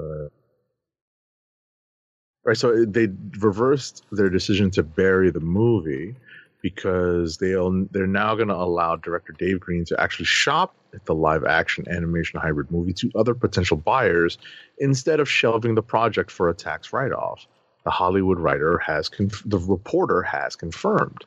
Right. 2.50 2.58
So 2.58 2.84
they 2.84 3.08
reversed 3.40 4.04
their 4.12 4.30
decision 4.30 4.72
to 4.72 4.82
bury 4.84 5.30
the 5.30 5.40
movie. 5.40 6.16
because 6.62 7.38
they'll 7.38 7.86
they're 7.92 8.08
now 8.08 8.36
going 8.36 8.50
to 8.50 8.56
allow 8.56 8.96
director 8.98 9.34
Dave 9.38 9.60
Green 9.60 9.86
to 9.86 9.96
actually 10.02 10.26
shop 10.26 10.74
at 10.94 11.06
the 11.06 11.14
live 11.14 11.46
action 11.46 11.86
animation 11.90 12.40
hybrid 12.40 12.70
movie 12.72 12.92
to 12.94 13.10
other 13.16 13.34
potential 13.34 13.78
buyers 13.78 14.38
instead 14.80 15.20
of 15.20 15.30
shelving 15.30 15.76
the 15.76 15.82
project 15.82 16.30
for 16.32 16.50
a 16.50 16.54
tax 16.54 16.92
write 16.92 17.14
off. 17.14 17.46
The 17.86 17.92
Hollywood 17.92 18.40
writer 18.40 18.78
has 18.80 19.08
conf- 19.08 19.44
the 19.46 19.60
reporter 19.60 20.22
has 20.24 20.56
confirmed. 20.56 21.24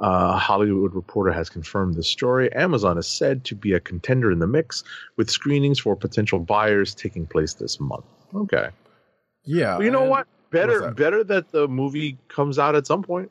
Uh, 0.00 0.36
Hollywood 0.36 0.94
Reporter 0.94 1.32
has 1.32 1.50
confirmed 1.50 1.94
this 1.94 2.08
story. 2.08 2.52
Amazon 2.52 2.96
is 2.96 3.06
said 3.06 3.44
to 3.46 3.54
be 3.54 3.72
a 3.72 3.80
contender 3.80 4.30
in 4.30 4.38
the 4.38 4.46
mix, 4.46 4.84
with 5.16 5.28
screenings 5.30 5.78
for 5.78 5.96
potential 5.96 6.38
buyers 6.38 6.94
taking 6.94 7.26
place 7.26 7.54
this 7.54 7.80
month. 7.80 8.04
Okay, 8.34 8.68
Yeah, 9.44 9.76
well, 9.76 9.84
you 9.84 9.90
know 9.90 10.04
what? 10.04 10.26
Better, 10.50 10.80
that? 10.80 10.96
better 10.96 11.24
that 11.24 11.52
the 11.52 11.68
movie 11.68 12.18
comes 12.28 12.58
out 12.58 12.74
at 12.74 12.86
some 12.86 13.02
point. 13.02 13.30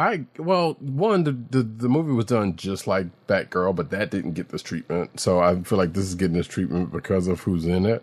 I 0.00 0.24
well, 0.38 0.78
one 0.80 1.24
the, 1.24 1.32
the 1.32 1.62
the 1.62 1.88
movie 1.88 2.12
was 2.12 2.24
done 2.24 2.56
just 2.56 2.86
like 2.86 3.06
Batgirl, 3.26 3.76
but 3.76 3.90
that 3.90 4.10
didn't 4.10 4.32
get 4.32 4.48
this 4.48 4.62
treatment. 4.62 5.20
So 5.20 5.40
I 5.40 5.60
feel 5.62 5.76
like 5.76 5.92
this 5.92 6.06
is 6.06 6.14
getting 6.14 6.38
this 6.38 6.46
treatment 6.46 6.90
because 6.90 7.28
of 7.28 7.40
who's 7.40 7.66
in 7.66 7.84
it. 7.84 8.02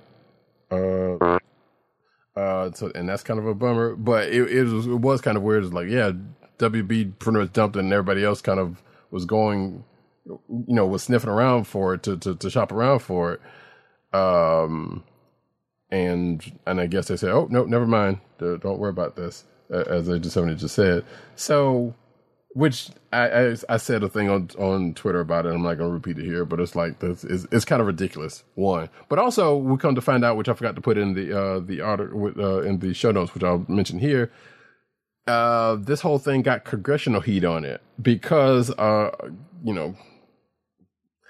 Uh, 0.69 1.39
uh, 2.35 2.71
so 2.71 2.91
and 2.93 3.09
that's 3.09 3.23
kind 3.23 3.39
of 3.39 3.47
a 3.47 3.55
bummer. 3.55 3.95
But 3.95 4.29
it 4.29 4.43
it 4.51 4.63
was, 4.65 4.85
it 4.85 4.91
was 4.91 5.21
kind 5.21 5.37
of 5.37 5.43
weird. 5.43 5.63
It's 5.63 5.73
like 5.73 5.89
yeah, 5.89 6.11
WB 6.59 7.17
pretty 7.17 7.39
much 7.39 7.53
dumped 7.53 7.75
it, 7.75 7.79
and 7.79 7.91
everybody 7.91 8.23
else 8.23 8.41
kind 8.41 8.59
of 8.59 8.83
was 9.09 9.25
going, 9.25 9.83
you 10.25 10.39
know, 10.67 10.85
was 10.85 11.01
sniffing 11.01 11.31
around 11.31 11.63
for 11.63 11.95
it 11.95 12.03
to 12.03 12.15
to, 12.17 12.35
to 12.35 12.49
shop 12.51 12.71
around 12.71 12.99
for 12.99 13.33
it. 13.33 14.15
Um, 14.15 15.03
and 15.89 16.43
and 16.65 16.79
I 16.81 16.87
guess 16.87 17.07
they 17.07 17.17
said, 17.17 17.31
oh 17.31 17.47
no, 17.49 17.65
never 17.65 17.87
mind, 17.87 18.19
don't 18.39 18.79
worry 18.79 18.89
about 18.89 19.15
this, 19.15 19.45
as 19.69 20.07
they 20.07 20.19
just 20.19 20.33
somebody 20.33 20.55
just 20.55 20.75
said. 20.75 21.05
So, 21.35 21.95
which 22.49 22.89
I, 23.13 23.29
I 23.29 23.55
I 23.69 23.77
said 23.77 24.03
a 24.03 24.09
thing 24.09 24.29
on 24.29 24.49
on 24.57 24.93
Twitter 24.93 25.19
about 25.19 25.45
it. 25.45 25.53
I'm 25.53 25.63
not 25.63 25.75
gonna 25.75 25.89
repeat 25.89 26.17
it 26.17 26.25
here, 26.25 26.45
but 26.45 26.59
it's 26.59 26.75
like 26.75 26.99
this 26.99 27.23
is 27.23 27.47
it's 27.51 27.65
kind 27.65 27.81
of 27.81 27.87
ridiculous. 27.87 28.43
One, 28.55 28.89
but 29.09 29.19
also 29.19 29.55
we 29.55 29.77
come 29.77 29.95
to 29.95 30.01
find 30.01 30.25
out, 30.25 30.37
which 30.37 30.49
I 30.49 30.53
forgot 30.53 30.75
to 30.75 30.81
put 30.81 30.97
in 30.97 31.13
the 31.13 31.37
uh 31.39 31.59
the 31.59 31.81
article 31.81 32.31
uh, 32.37 32.61
in 32.61 32.79
the 32.79 32.93
show 32.93 33.11
notes, 33.11 33.33
which 33.33 33.43
I'll 33.43 33.65
mention 33.67 33.99
here. 33.99 34.31
Uh, 35.25 35.75
this 35.75 35.99
whole 35.99 36.19
thing 36.19 36.41
got 36.41 36.63
congressional 36.63 37.19
heat 37.19 37.43
on 37.43 37.65
it 37.65 37.81
because 38.01 38.71
uh 38.71 39.11
you 39.63 39.73
know 39.73 39.95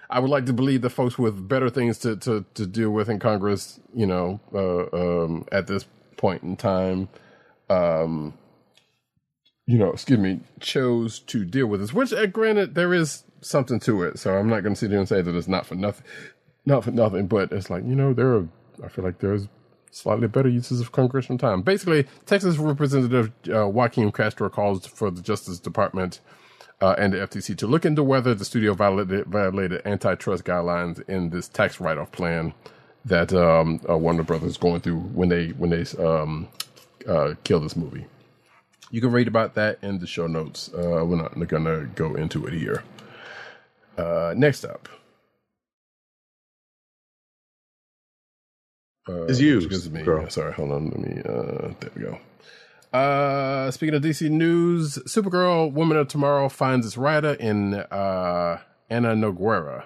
I 0.09 0.19
would 0.19 0.29
like 0.29 0.45
to 0.45 0.53
believe 0.53 0.81
the 0.81 0.89
folks 0.89 1.17
with 1.17 1.47
better 1.47 1.69
things 1.69 1.97
to, 1.99 2.15
to, 2.17 2.45
to 2.53 2.65
deal 2.65 2.91
with 2.91 3.09
in 3.09 3.19
Congress, 3.19 3.79
you 3.93 4.05
know, 4.05 4.39
uh, 4.53 4.85
um, 4.95 5.45
at 5.51 5.67
this 5.67 5.85
point 6.15 6.43
in 6.43 6.55
time, 6.55 7.09
um, 7.69 8.33
you 9.65 9.77
know, 9.77 9.91
excuse 9.91 10.19
me, 10.19 10.39
chose 10.61 11.19
to 11.19 11.43
deal 11.43 11.67
with 11.67 11.81
this. 11.81 11.93
Which, 11.93 12.13
uh, 12.13 12.25
granted, 12.27 12.75
there 12.75 12.93
is 12.93 13.23
something 13.41 13.79
to 13.81 14.03
it. 14.03 14.19
So 14.19 14.35
I'm 14.35 14.47
not 14.47 14.61
going 14.63 14.73
to 14.73 14.79
sit 14.79 14.91
here 14.91 14.99
and 14.99 15.09
say 15.09 15.21
that 15.21 15.35
it's 15.35 15.47
not 15.47 15.65
for 15.65 15.75
nothing, 15.75 16.05
not 16.65 16.85
for 16.85 16.91
nothing. 16.91 17.27
But 17.27 17.51
it's 17.51 17.69
like 17.69 17.83
you 17.83 17.95
know, 17.95 18.13
there 18.13 18.33
are. 18.33 18.47
I 18.83 18.87
feel 18.87 19.03
like 19.03 19.19
there's 19.19 19.47
slightly 19.91 20.27
better 20.27 20.49
uses 20.49 20.79
of 20.79 20.91
congressional 20.91 21.37
time. 21.37 21.61
Basically, 21.63 22.05
Texas 22.25 22.57
Representative 22.57 23.31
uh, 23.53 23.67
Joaquin 23.67 24.11
Castro 24.11 24.49
calls 24.49 24.85
for 24.85 25.11
the 25.11 25.21
Justice 25.21 25.59
Department 25.59 26.21
uh, 26.82 26.95
and 26.97 27.13
the 27.13 27.17
FTC 27.17 27.57
to 27.57 27.67
look 27.67 27.86
into 27.86 28.03
whether 28.03 28.36
the 28.36 28.45
studio 28.45 28.73
violated, 28.73 29.25
violated 29.28 29.82
antitrust 29.86 30.43
guidelines 30.45 31.07
in 31.09 31.30
this 31.30 31.47
tax 31.47 31.80
write-off 31.80 32.11
plan 32.11 32.53
that 33.05 33.34
um, 33.34 33.82
uh, 33.89 33.97
Warner 33.97 34.23
Brothers 34.23 34.51
is 34.51 34.57
going 34.57 34.82
through 34.82 34.99
when 34.99 35.30
they 35.30 35.49
when 35.49 35.69
they 35.69 35.86
um, 36.03 36.47
uh, 37.07 37.34
kill 37.43 37.59
this 37.59 37.75
movie. 37.75 38.05
You 38.91 39.01
can 39.01 39.11
read 39.11 39.28
about 39.28 39.55
that 39.55 39.80
in 39.82 39.99
the 39.99 40.07
show 40.07 40.28
notes. 40.28 40.69
Uh, 40.73 41.03
we're 41.05 41.17
not 41.17 41.34
going 41.47 41.65
to 41.65 41.89
go 41.95 42.15
into 42.15 42.45
it 42.47 42.53
here. 42.53 42.84
Uh, 43.97 44.34
next 44.38 44.65
up. 44.65 44.88
Uh, 49.09 49.23
Is 49.25 49.41
you, 49.41 49.67
gives 49.67 49.89
me, 49.89 50.03
girl. 50.03 50.30
Sorry, 50.30 50.53
hold 50.53 50.71
on. 50.71 50.89
Let 50.89 50.99
me. 50.99 51.21
Uh, 51.25 51.73
there 51.80 51.91
we 51.95 52.01
go. 52.03 52.19
Uh, 52.93 53.69
speaking 53.71 53.95
of 53.95 54.01
DC 54.01 54.29
news, 54.29 54.97
Supergirl, 55.05 55.71
Woman 55.71 55.97
of 55.97 56.07
Tomorrow 56.07 56.49
finds 56.49 56.85
its 56.85 56.97
writer 56.97 57.33
in 57.33 57.73
uh, 57.73 58.59
Ana 58.89 59.09
Nogueira. 59.09 59.85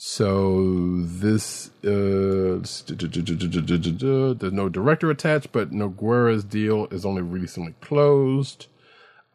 So 0.00 1.00
this 1.02 1.70
uh, 1.84 2.62
there's 2.62 4.52
no 4.52 4.68
director 4.68 5.10
attached, 5.10 5.50
but 5.50 5.72
Nogueira's 5.72 6.44
deal 6.44 6.86
is 6.92 7.04
only 7.04 7.22
recently 7.22 7.74
closed. 7.80 8.68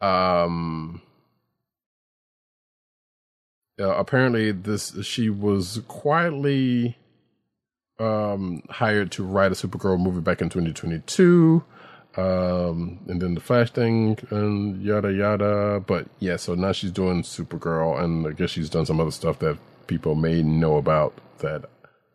Um, 0.00 1.02
uh, 3.78 3.94
apparently, 3.94 4.52
this 4.52 5.04
she 5.04 5.28
was 5.28 5.82
quietly 5.86 6.96
um 8.00 8.62
hired 8.70 9.12
to 9.12 9.22
write 9.22 9.52
a 9.52 9.54
Supergirl 9.54 10.00
movie 10.00 10.20
back 10.20 10.40
in 10.40 10.48
2022 10.48 11.62
um 12.16 13.00
and 13.08 13.20
then 13.20 13.34
the 13.34 13.40
flash 13.40 13.70
thing 13.70 14.16
and 14.30 14.82
yada 14.82 15.12
yada 15.12 15.82
but 15.86 16.06
yeah 16.20 16.36
so 16.36 16.54
now 16.54 16.70
she's 16.70 16.92
doing 16.92 17.22
supergirl 17.22 18.00
and 18.02 18.26
i 18.26 18.30
guess 18.30 18.50
she's 18.50 18.70
done 18.70 18.86
some 18.86 19.00
other 19.00 19.10
stuff 19.10 19.38
that 19.40 19.58
people 19.86 20.14
may 20.14 20.42
know 20.42 20.76
about 20.76 21.12
that 21.38 21.64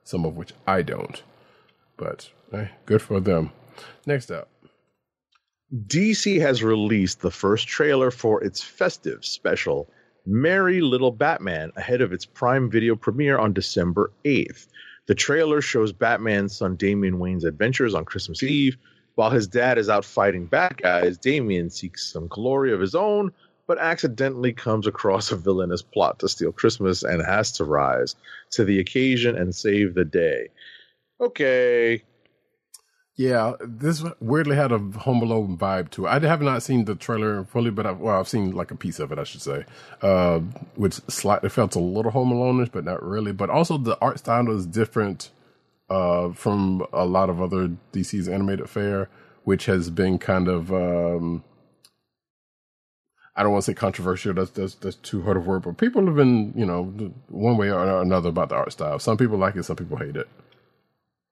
some 0.03 0.25
of 0.25 0.37
which 0.37 0.53
i 0.67 0.81
don't 0.81 1.23
but 1.97 2.29
good 2.85 3.01
for 3.01 3.19
them 3.19 3.51
next 4.05 4.31
up 4.31 4.47
DC 5.85 6.41
has 6.41 6.63
released 6.63 7.21
the 7.21 7.29
first 7.29 7.67
trailer 7.67 8.09
for 8.09 8.43
its 8.43 8.63
festive 8.63 9.23
special, 9.23 9.87
Merry 10.25 10.81
Little 10.81 11.11
Batman, 11.11 11.71
ahead 11.75 12.01
of 12.01 12.11
its 12.11 12.25
Prime 12.25 12.71
Video 12.71 12.95
premiere 12.95 13.37
on 13.37 13.53
December 13.53 14.11
8th. 14.25 14.65
The 15.05 15.13
trailer 15.13 15.61
shows 15.61 15.91
Batman's 15.91 16.57
son 16.57 16.75
Damian 16.75 17.19
Wayne's 17.19 17.43
adventures 17.43 17.93
on 17.93 18.05
Christmas 18.05 18.41
Eve. 18.41 18.77
While 19.19 19.31
his 19.31 19.49
dad 19.49 19.77
is 19.77 19.89
out 19.89 20.05
fighting 20.05 20.45
bad 20.45 20.77
guys, 20.77 21.17
Damian 21.17 21.69
seeks 21.69 22.09
some 22.09 22.29
glory 22.29 22.71
of 22.73 22.79
his 22.79 22.95
own, 22.95 23.33
but 23.67 23.77
accidentally 23.77 24.53
comes 24.53 24.87
across 24.87 25.29
a 25.29 25.35
villainous 25.35 25.81
plot 25.81 26.19
to 26.19 26.29
steal 26.29 26.53
Christmas 26.53 27.03
and 27.03 27.21
has 27.25 27.51
to 27.53 27.65
rise 27.65 28.15
to 28.51 28.63
the 28.63 28.79
occasion 28.79 29.37
and 29.37 29.53
save 29.53 29.93
the 29.93 30.05
day. 30.05 30.47
Okay, 31.19 32.03
Yeah, 33.17 33.55
this 33.59 34.03
weirdly 34.21 34.55
had 34.55 34.71
a 34.71 34.79
Home 34.79 35.21
Alone 35.21 35.57
vibe 35.57 35.89
to 35.91 36.05
it. 36.05 36.09
I 36.09 36.19
have 36.19 36.41
not 36.41 36.63
seen 36.63 36.85
the 36.85 36.95
trailer 36.95 37.43
fully, 37.43 37.71
but 37.71 37.85
I've, 37.85 37.99
well, 37.99 38.17
I've 38.17 38.29
seen 38.29 38.51
like 38.53 38.71
a 38.71 38.77
piece 38.77 38.99
of 38.99 39.11
it, 39.11 39.19
I 39.19 39.25
should 39.25 39.41
say, 39.41 39.65
uh, 40.01 40.39
which 40.75 40.93
slightly 41.09 41.49
felt 41.49 41.75
a 41.75 41.79
little 41.79 42.11
Home 42.11 42.31
Alone-ish, 42.31 42.69
but 42.69 42.85
not 42.85 43.03
really. 43.03 43.33
But 43.33 43.49
also 43.49 43.77
the 43.77 43.99
art 43.99 44.19
style 44.19 44.49
is 44.51 44.65
different 44.65 45.31
uh, 45.89 46.31
from 46.33 46.85
a 46.93 47.05
lot 47.05 47.29
of 47.29 47.41
other 47.41 47.71
DC's 47.93 48.29
animated 48.29 48.69
fare, 48.69 49.09
which 49.45 49.65
has 49.67 49.89
been 49.89 50.19
kind 50.19 50.47
of 50.47 50.73
um, 50.73 51.43
I 53.35 53.43
don't 53.43 53.53
want 53.53 53.65
to 53.65 53.71
say 53.71 53.75
controversial. 53.75 54.33
That's 54.33 54.51
that's 54.51 54.75
that's 54.75 54.97
too 54.97 55.23
hard 55.23 55.37
of 55.37 55.47
word, 55.47 55.63
but 55.63 55.77
people 55.77 56.05
have 56.05 56.15
been 56.15 56.53
you 56.55 56.65
know 56.65 56.85
one 57.29 57.57
way 57.57 57.71
or 57.71 58.01
another 58.01 58.29
about 58.29 58.49
the 58.49 58.55
art 58.55 58.73
style. 58.73 58.99
Some 58.99 59.17
people 59.17 59.37
like 59.37 59.55
it, 59.55 59.63
some 59.63 59.77
people 59.77 59.97
hate 59.97 60.17
it. 60.17 60.29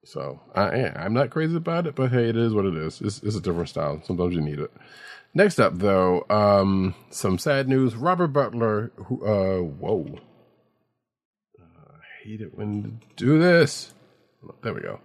So 0.05 0.39
I 0.55 0.69
am. 0.77 0.93
I'm 0.97 1.13
not 1.13 1.31
crazy 1.31 1.57
about 1.57 1.87
it, 1.87 1.95
but 1.95 2.11
hey, 2.11 2.29
it 2.29 2.37
is 2.37 2.53
what 2.53 2.65
it 2.65 2.75
is. 2.75 3.01
It's, 3.01 3.21
it's 3.23 3.35
a 3.35 3.41
different 3.41 3.69
style. 3.69 4.01
Sometimes 4.03 4.35
you 4.35 4.41
need 4.41 4.59
it. 4.59 4.71
Next 5.33 5.59
up, 5.59 5.79
though, 5.79 6.25
um, 6.29 6.95
some 7.09 7.37
sad 7.37 7.69
news. 7.69 7.95
Robert 7.95 8.29
Butler, 8.29 8.91
who, 8.95 9.25
uh, 9.25 9.61
whoa. 9.61 10.19
Uh, 11.59 11.63
I 11.93 12.27
hate 12.27 12.41
it 12.41 12.57
when 12.57 12.73
you 12.75 12.99
do 13.17 13.39
this. 13.39 13.93
There 14.61 14.73
we 14.73 14.81
go. 14.81 14.99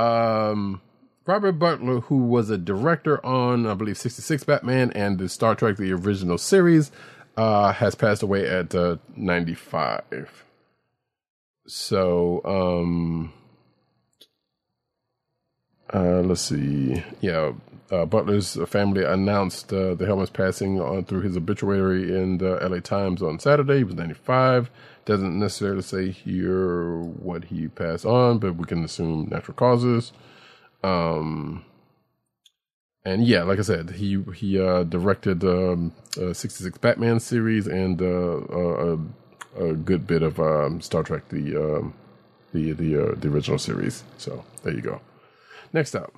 Um, 0.00 0.80
Robert 1.26 1.52
Butler, 1.52 2.00
who 2.00 2.24
was 2.24 2.48
a 2.50 2.56
director 2.58 3.24
on, 3.24 3.66
I 3.66 3.74
believe, 3.74 3.98
66 3.98 4.44
Batman 4.44 4.90
and 4.92 5.18
the 5.18 5.28
Star 5.28 5.54
Trek, 5.54 5.76
the 5.76 5.92
original 5.92 6.38
series, 6.38 6.90
uh, 7.36 7.72
has 7.72 7.94
passed 7.94 8.22
away 8.22 8.48
at 8.48 8.74
uh, 8.74 8.96
95. 9.14 10.44
So, 11.66 12.40
um, 12.44 13.32
uh, 15.92 16.20
let's 16.20 16.40
see. 16.40 17.02
Yeah, 17.20 17.52
uh, 17.90 18.06
Butler's 18.06 18.56
family 18.66 19.04
announced 19.04 19.72
uh, 19.72 19.94
the 19.94 20.06
Helmet's 20.06 20.30
passing 20.30 20.80
on 20.80 21.04
through 21.04 21.20
his 21.20 21.36
obituary 21.36 22.14
in 22.16 22.38
the 22.38 22.56
LA 22.66 22.80
Times 22.80 23.22
on 23.22 23.38
Saturday. 23.38 23.78
He 23.78 23.84
was 23.84 23.94
95. 23.94 24.70
Doesn't 25.08 25.38
necessarily 25.38 25.80
say 25.80 26.10
here 26.10 27.00
what 27.00 27.44
he 27.44 27.68
passed 27.68 28.04
on, 28.04 28.38
but 28.40 28.56
we 28.56 28.66
can 28.66 28.84
assume 28.84 29.28
natural 29.30 29.54
causes. 29.54 30.12
Um, 30.84 31.64
and 33.06 33.26
yeah, 33.26 33.42
like 33.44 33.58
I 33.58 33.62
said, 33.62 33.92
he 33.92 34.22
he 34.34 34.60
uh, 34.60 34.82
directed 34.82 35.42
um, 35.44 35.94
uh, 36.20 36.34
66 36.34 36.76
Batman 36.76 37.20
series 37.20 37.66
and 37.66 38.02
uh, 38.02 38.04
a, 38.06 38.98
a 39.58 39.72
good 39.72 40.06
bit 40.06 40.22
of 40.22 40.38
um, 40.38 40.82
Star 40.82 41.02
Trek, 41.02 41.26
the 41.30 41.56
um, 41.56 41.94
the 42.52 42.72
the 42.72 43.02
uh, 43.02 43.14
the 43.16 43.28
original 43.28 43.58
series. 43.58 44.04
So 44.18 44.44
there 44.62 44.74
you 44.74 44.82
go. 44.82 45.00
Next 45.72 45.94
up. 45.94 46.12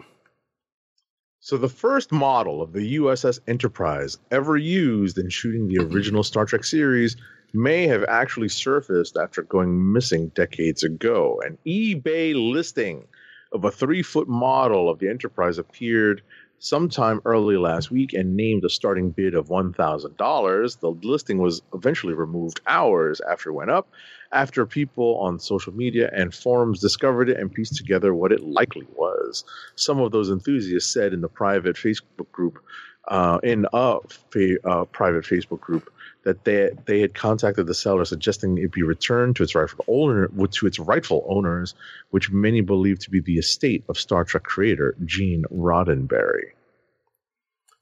So 1.38 1.59
the 1.59 1.68
first 1.68 2.11
model 2.11 2.61
of 2.61 2.72
the 2.72 2.97
USS 2.97 3.38
Enterprise 3.47 4.18
ever 4.32 4.57
used 4.57 5.16
in 5.16 5.30
shooting 5.30 5.68
the 5.68 5.78
original 5.78 6.24
Star 6.24 6.45
Trek 6.45 6.64
series 6.64 7.16
may 7.53 7.86
have 7.86 8.05
actually 8.09 8.48
surfaced 8.48 9.16
after 9.16 9.42
going 9.42 9.92
missing 9.92 10.28
decades 10.28 10.82
ago. 10.82 11.40
An 11.44 11.59
eBay 11.66 12.34
listing 12.34 13.07
of 13.53 13.64
a 13.64 13.70
three 13.70 14.03
foot 14.03 14.28
model 14.28 14.88
of 14.88 14.98
the 14.98 15.09
Enterprise 15.09 15.59
appeared 15.59 16.22
sometime 16.61 17.20
early 17.24 17.57
last 17.57 17.90
week 17.90 18.12
and 18.12 18.36
named 18.36 18.64
a 18.64 18.68
starting 18.68 19.11
bid 19.11 19.34
of 19.34 19.48
$1,000. 19.48 20.80
The 20.80 20.90
listing 21.09 21.38
was 21.38 21.62
eventually 21.74 22.12
removed 22.12 22.61
hours 22.66 23.20
after 23.22 23.48
it 23.48 23.55
went 23.55 23.70
up, 23.70 23.88
after 24.30 24.66
people 24.66 25.16
on 25.18 25.38
social 25.38 25.72
media 25.72 26.11
and 26.12 26.34
forums 26.34 26.80
discovered 26.80 27.30
it 27.30 27.38
and 27.38 27.53
pieced 27.53 27.76
together 27.76 28.14
what 28.14 28.30
it 28.30 28.42
likely 28.42 28.86
was. 28.94 29.42
Some 29.74 30.01
of 30.01 30.12
those 30.12 30.30
enthusiasts 30.30 30.92
said 30.92 31.14
in 31.14 31.22
the 31.22 31.28
private 31.28 31.76
Facebook 31.76 32.30
group, 32.30 32.62
uh, 33.09 33.40
in 33.42 33.66
a 33.72 33.96
fa- 34.30 34.68
uh, 34.68 34.84
private 34.84 35.24
Facebook 35.24 35.61
group, 35.61 35.90
that 36.25 36.45
they 36.45 36.71
they 36.87 37.01
had 37.01 37.14
contacted 37.14 37.66
the 37.66 37.75
seller 37.75 38.05
suggesting 38.05 38.59
it 38.59 38.73
be 38.73 38.83
returned 38.83 39.37
to 39.37 39.43
its 39.43 39.55
rightful 39.55 39.85
owner 39.89 40.29
to 40.53 40.66
its 40.66 40.79
rightful 40.79 41.25
owners, 41.29 41.75
which 42.11 42.31
many 42.31 42.61
believe 42.61 42.99
to 43.01 43.11
be 43.11 43.21
the 43.21 43.39
estate 43.39 43.85
of 43.89 43.99
Star 43.99 44.25
Trek 44.25 44.43
creator 44.43 44.95
Gene 45.05 45.45
Roddenberry. 45.53 46.53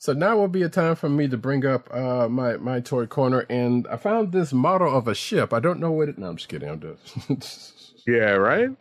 So 0.01 0.13
now 0.13 0.37
will 0.37 0.47
be 0.47 0.63
a 0.63 0.69
time 0.69 0.95
for 0.95 1.09
me 1.09 1.27
to 1.27 1.37
bring 1.37 1.67
up 1.67 1.93
uh, 1.93 2.29
my 2.29 2.57
my 2.57 2.81
toy 2.81 3.07
corner, 3.07 3.45
and 3.51 3.87
I 3.89 3.97
found 3.97 4.31
this 4.31 4.53
model 4.53 4.97
of 4.97 5.09
a 5.09 5.15
ship. 5.15 5.53
I 5.53 5.59
don't 5.59 5.81
know 5.81 5.91
what 5.91 6.09
it. 6.09 6.19
No, 6.19 6.29
I'm 6.29 6.37
just 6.37 6.49
kidding. 6.49 6.69
I'm 6.69 6.81
just. 6.81 7.75
Yeah, 8.07 8.37
right. 8.37 8.71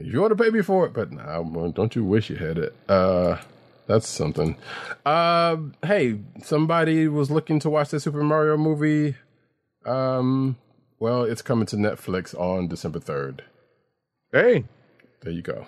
you 0.00 0.20
want 0.20 0.36
to 0.36 0.40
pay 0.40 0.50
me 0.50 0.62
for 0.62 0.86
it, 0.86 0.92
but 0.92 1.10
no, 1.10 1.72
don't 1.74 1.96
you 1.96 2.04
wish 2.04 2.30
you 2.30 2.36
had 2.36 2.58
it? 2.58 2.72
Uh, 2.88 3.38
that's 3.86 4.08
something. 4.08 4.56
Uh, 5.04 5.56
hey, 5.84 6.20
somebody 6.42 7.08
was 7.08 7.30
looking 7.30 7.58
to 7.60 7.70
watch 7.70 7.90
the 7.90 8.00
Super 8.00 8.22
Mario 8.22 8.56
movie. 8.56 9.14
Um, 9.84 10.56
well, 10.98 11.22
it's 11.22 11.42
coming 11.42 11.66
to 11.66 11.76
Netflix 11.76 12.34
on 12.38 12.68
December 12.68 13.00
third. 13.00 13.44
Hey, 14.32 14.64
there 15.22 15.32
you 15.32 15.42
go. 15.42 15.66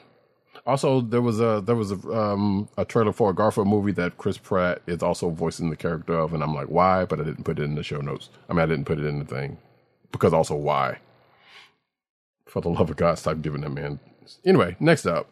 Also, 0.66 1.00
there 1.00 1.22
was 1.22 1.40
a 1.40 1.62
there 1.64 1.76
was 1.76 1.92
a 1.92 1.96
um 2.12 2.68
a 2.76 2.84
trailer 2.84 3.12
for 3.12 3.30
a 3.30 3.34
Garfield 3.34 3.68
movie 3.68 3.92
that 3.92 4.18
Chris 4.18 4.36
Pratt 4.36 4.82
is 4.86 5.02
also 5.02 5.30
voicing 5.30 5.70
the 5.70 5.76
character 5.76 6.18
of, 6.18 6.34
and 6.34 6.42
I'm 6.42 6.54
like, 6.54 6.66
why? 6.68 7.04
But 7.04 7.20
I 7.20 7.24
didn't 7.24 7.44
put 7.44 7.58
it 7.58 7.62
in 7.62 7.74
the 7.74 7.82
show 7.82 8.00
notes. 8.00 8.28
I 8.48 8.52
mean, 8.52 8.60
I 8.60 8.66
didn't 8.66 8.84
put 8.84 8.98
it 8.98 9.06
in 9.06 9.18
the 9.18 9.24
thing 9.24 9.58
because 10.12 10.32
also 10.32 10.56
why? 10.56 10.98
For 12.46 12.60
the 12.60 12.68
love 12.68 12.90
of 12.90 12.96
God, 12.96 13.18
stop 13.18 13.40
giving 13.40 13.60
that 13.62 13.70
man. 13.70 14.00
Anyway, 14.44 14.76
next 14.80 15.06
up. 15.06 15.28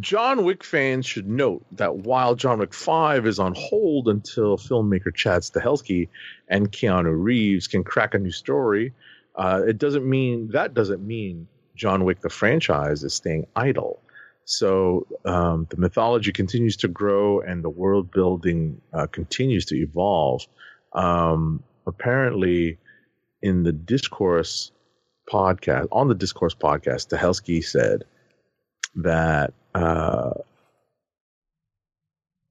John 0.00 0.44
Wick 0.44 0.64
fans 0.64 1.04
should 1.04 1.28
note 1.28 1.64
that 1.72 1.96
while 1.96 2.34
John 2.34 2.58
Wick 2.60 2.72
5 2.72 3.26
is 3.26 3.38
on 3.38 3.54
hold 3.54 4.08
until 4.08 4.56
filmmaker 4.56 5.14
Chad 5.14 5.42
Stahelski 5.42 6.08
and 6.48 6.72
Keanu 6.72 7.12
Reeves 7.14 7.66
can 7.66 7.84
crack 7.84 8.14
a 8.14 8.18
new 8.18 8.30
story, 8.30 8.94
uh, 9.36 9.62
it 9.66 9.78
doesn't 9.78 10.08
mean 10.08 10.48
that 10.52 10.72
doesn't 10.72 11.06
mean 11.06 11.46
John 11.76 12.04
Wick 12.04 12.20
the 12.20 12.30
franchise 12.30 13.02
is 13.02 13.12
staying 13.12 13.46
idle. 13.54 14.00
So 14.44 15.06
um, 15.24 15.66
the 15.68 15.76
mythology 15.76 16.32
continues 16.32 16.76
to 16.78 16.88
grow 16.88 17.40
and 17.40 17.62
the 17.62 17.70
world 17.70 18.10
building 18.10 18.80
uh, 18.92 19.06
continues 19.06 19.66
to 19.66 19.76
evolve. 19.76 20.46
Um, 20.94 21.62
apparently, 21.86 22.78
in 23.42 23.62
the 23.62 23.72
discourse 23.72 24.72
podcast, 25.30 25.88
on 25.92 26.08
the 26.08 26.14
discourse 26.14 26.54
podcast, 26.54 27.08
Stahelski 27.08 27.62
said 27.62 28.04
that 28.96 29.54
uh, 29.74 30.30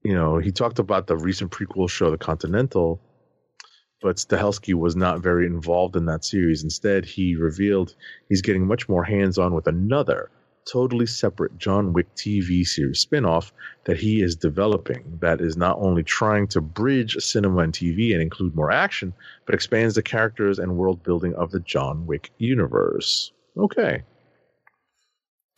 you 0.02 0.14
know 0.14 0.38
he 0.38 0.50
talked 0.50 0.78
about 0.78 1.06
the 1.06 1.16
recent 1.16 1.50
prequel 1.50 1.88
show, 1.88 2.10
The 2.10 2.18
Continental, 2.18 3.00
but 4.00 4.16
Stahelski 4.16 4.74
was 4.74 4.96
not 4.96 5.20
very 5.20 5.46
involved 5.46 5.96
in 5.96 6.06
that 6.06 6.24
series. 6.24 6.64
Instead, 6.64 7.04
he 7.04 7.36
revealed 7.36 7.94
he's 8.28 8.42
getting 8.42 8.66
much 8.66 8.88
more 8.88 9.04
hands 9.04 9.38
on 9.38 9.54
with 9.54 9.66
another 9.66 10.30
totally 10.70 11.06
separate 11.06 11.58
John 11.58 11.92
Wick 11.92 12.14
TV 12.14 12.64
series 12.66 13.04
spinoff 13.04 13.52
that 13.84 13.96
he 13.96 14.22
is 14.22 14.36
developing 14.36 15.18
that 15.20 15.40
is 15.40 15.56
not 15.56 15.78
only 15.78 16.02
trying 16.02 16.46
to 16.48 16.60
bridge 16.60 17.16
cinema 17.16 17.58
and 17.62 17.72
TV 17.72 18.12
and 18.12 18.22
include 18.22 18.54
more 18.54 18.70
action, 18.70 19.12
but 19.46 19.54
expands 19.54 19.94
the 19.94 20.02
characters 20.02 20.58
and 20.58 20.76
world 20.76 21.02
building 21.02 21.34
of 21.34 21.50
the 21.50 21.60
John 21.60 22.06
Wick 22.06 22.30
universe. 22.38 23.32
Okay. 23.56 24.02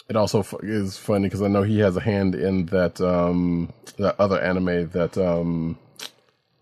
It 0.08 0.16
also 0.16 0.40
f- 0.40 0.54
is 0.62 0.98
funny 0.98 1.28
because 1.28 1.42
I 1.42 1.48
know 1.48 1.62
he 1.62 1.78
has 1.80 1.96
a 1.96 2.00
hand 2.00 2.34
in 2.34 2.66
that 2.66 3.00
um, 3.00 3.72
that 3.96 4.20
other 4.20 4.40
anime 4.40 4.90
that 4.90 5.16
um, 5.16 5.78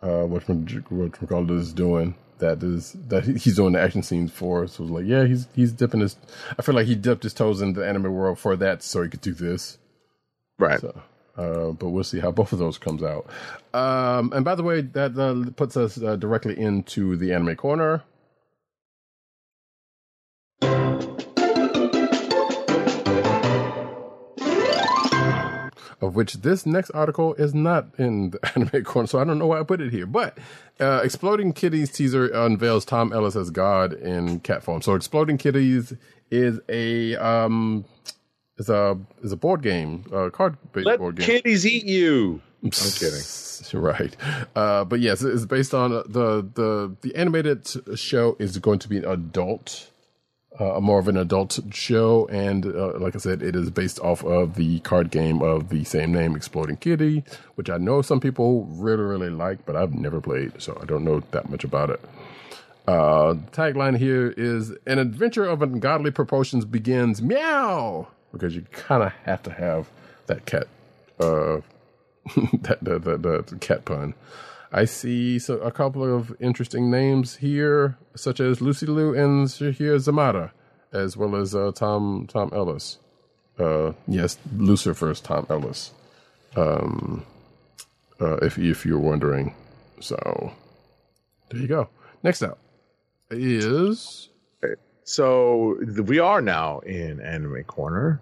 uh, 0.01 0.23
what 0.25 0.43
what 0.91 1.29
called 1.29 1.51
is 1.51 1.73
doing 1.73 2.15
that 2.43 2.63
is 2.63 2.93
that 3.09 3.25
he's 3.25 3.57
doing 3.57 3.73
the 3.73 3.81
action 3.81 4.03
scenes 4.03 4.31
for. 4.31 4.67
So 4.67 4.85
it's 4.85 4.93
like, 4.93 5.07
yeah, 5.07 5.25
he's 5.25 5.47
he's 5.55 5.73
dipping 5.73 6.01
his. 6.01 6.17
I 6.59 6.63
feel 6.63 6.75
like 6.75 6.87
he 6.87 6.95
dipped 6.95 7.23
his 7.23 7.33
toes 7.33 7.63
in 7.63 7.73
the 7.73 7.87
anime 7.87 8.13
world 8.13 8.39
for 8.39 8.55
that, 8.57 8.83
so 8.83 9.03
he 9.03 9.09
could 9.09 9.23
do 9.23 9.33
this. 9.33 9.79
Right. 10.59 10.81
So, 10.81 11.03
uh, 11.37 11.73
but 11.73 11.89
we'll 11.89 12.05
see 12.05 12.21
how 12.21 12.31
both 12.31 12.53
of 12.53 12.59
those 12.59 12.77
comes 12.77 13.03
out. 13.03 13.27
Um, 13.73 14.33
and 14.35 14.45
by 14.45 14.55
the 14.55 14.63
way, 14.63 14.83
that 14.83 15.19
uh, 15.19 15.51
puts 15.53 15.77
us 15.77 16.01
uh, 16.03 16.17
directly 16.17 16.59
into 16.59 17.17
the 17.17 17.33
anime 17.33 17.57
corner. 17.57 18.03
Of 26.03 26.17
which 26.17 26.35
this 26.35 26.67
next 26.67 26.91
article 26.91 27.33
is 27.35 27.55
not 27.55 27.87
in 27.97 28.31
the 28.31 28.51
anime 28.55 28.85
corner, 28.85 29.07
so 29.07 29.19
I 29.19 29.25
don't 29.25 29.39
know 29.39 29.47
why 29.47 29.61
I 29.61 29.63
put 29.63 29.81
it 29.81 29.93
here. 29.93 30.05
But 30.05 30.37
uh, 30.81 31.01
Exploding 31.03 31.53
Kitties 31.53 31.91
teaser 31.91 32.27
unveils 32.27 32.85
Tom 32.85 33.13
Ellis 33.13 33.37
as 33.37 33.51
God 33.51 33.93
in 33.95 34.41
cat 34.41 34.63
form. 34.63 34.83
So 34.83 34.95
Exploding 34.95 35.39
Kitties 35.39 35.95
is 36.31 36.61
a 36.69 37.15
um 37.17 37.85
is 38.59 38.69
a 38.69 38.99
is 39.23 39.33
a 39.33 39.37
board 39.37 39.63
game, 39.63 40.05
a 40.13 40.31
card 40.31 40.57
based 40.73 40.87
Let 40.87 40.99
board 40.99 41.17
game. 41.17 41.27
kitties 41.27 41.67
eat 41.67 41.87
you. 41.87 42.43
I'm 42.63 42.71
kidding. 42.71 43.23
right, 43.75 44.17
uh, 44.57 44.85
but 44.85 44.99
yes, 45.01 45.23
it's 45.23 45.45
based 45.47 45.73
on 45.73 45.91
the 45.91 46.49
the 46.55 46.97
the 47.01 47.15
animated 47.15 47.69
show 47.97 48.37
is 48.41 48.59
going 48.59 48.81
to 48.81 48.89
be 48.89 48.99
an 48.99 49.05
adult 49.05 49.92
uh, 50.63 50.81
more 50.81 50.99
of 50.99 51.09
an 51.09 51.17
adult 51.17 51.59
show, 51.71 52.27
and 52.27 52.67
uh, 52.67 52.99
like 52.99 53.15
I 53.15 53.19
said, 53.19 53.43
it 53.43 53.57
is 53.57 53.71
based 53.71 53.99
off 54.01 54.25
of 54.25 54.55
the 54.55 54.81
card 54.81 55.11
game 55.11 55.43
of 55.43 55.69
the 55.69 55.85
same 55.85 56.13
name, 56.13 56.37
Exploding 56.37 56.77
Kitty, 56.77 57.25
which 57.57 57.69
I 57.71 57.79
know 57.79 58.03
some 58.03 58.21
people 58.21 58.65
really, 58.67 59.03
really 59.03 59.31
like, 59.31 59.65
but 59.67 59.77
I've 59.77 59.95
never 59.95 60.21
played, 60.21 60.61
so 60.63 60.79
I 60.81 60.85
don't 60.85 61.05
know 61.05 61.23
that 61.31 61.51
much 61.51 61.65
about 61.65 61.91
it. 61.91 62.01
Uh, 62.87 63.35
tagline 63.53 63.97
here 63.97 64.35
is 64.37 64.73
an 64.87 64.99
adventure 64.99 65.45
of 65.45 65.63
ungodly 65.63 66.11
proportions 66.11 66.65
begins 66.65 67.23
meow 67.23 68.09
because 68.33 68.57
you 68.57 68.63
kind 68.73 69.05
of 69.05 69.13
have 69.25 69.43
to 69.45 69.53
have 69.53 69.89
that 70.27 70.47
cat, 70.47 70.67
uh, 71.21 71.61
that 72.63 72.79
the, 72.83 73.57
cat 73.61 73.85
pun. 73.85 74.15
I 74.73 74.87
see 74.87 75.39
so 75.39 75.59
a 75.59 75.71
couple 75.71 76.03
of 76.03 76.35
interesting 76.41 76.91
names 76.91 77.37
here, 77.37 77.99
such 78.17 78.41
as 78.41 78.61
Lucy 78.63 78.87
Liu 78.87 79.15
and 79.15 79.47
Sasheer 79.47 79.97
Zamata, 79.99 80.51
as 80.93 81.17
well 81.17 81.37
as 81.37 81.55
uh, 81.55 81.73
Tom 81.75 82.27
Tom 82.29 82.51
Ellis. 82.53 82.99
Uh, 83.59 83.93
yes, 84.09 84.39
Lucifer's 84.57 85.21
Tom 85.21 85.47
Ellis. 85.51 85.93
Um, 86.57 87.25
uh, 88.21 88.37
if 88.37 88.59
if 88.59 88.87
you're 88.87 88.99
wondering, 88.99 89.55
so 90.01 90.53
there 91.51 91.61
you 91.61 91.69
go. 91.69 91.89
Next 92.23 92.43
up 92.43 92.59
is 93.31 94.29
So 95.05 95.79
we 96.07 96.19
are 96.19 96.41
now 96.41 96.79
in 96.81 97.21
Anime 97.21 97.65
Corner. 97.65 98.21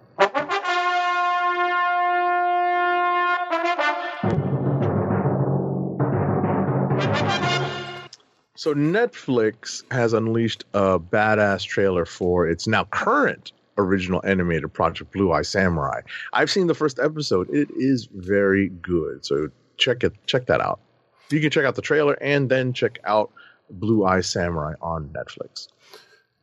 So 8.61 8.75
Netflix 8.75 9.91
has 9.91 10.13
unleashed 10.13 10.67
a 10.75 10.99
badass 10.99 11.65
trailer 11.65 12.05
for 12.05 12.47
its 12.47 12.67
now 12.67 12.85
current 12.85 13.53
original 13.79 14.21
animated 14.23 14.71
project 14.75 15.13
Blue 15.13 15.33
Eye 15.33 15.41
Samurai. 15.41 16.03
I've 16.35 16.51
seen 16.51 16.67
the 16.67 16.75
first 16.75 16.99
episode. 16.99 17.49
It 17.49 17.71
is 17.75 18.07
very 18.15 18.69
good. 18.69 19.25
So 19.25 19.49
check 19.79 20.05
it 20.05 20.13
check 20.27 20.45
that 20.45 20.61
out. 20.61 20.79
You 21.31 21.41
can 21.41 21.49
check 21.49 21.65
out 21.65 21.75
the 21.75 21.81
trailer 21.81 22.19
and 22.21 22.51
then 22.51 22.75
check 22.75 22.99
out 23.05 23.33
Blue 23.71 24.05
Eye 24.05 24.21
Samurai 24.21 24.75
on 24.83 25.09
Netflix. 25.09 25.69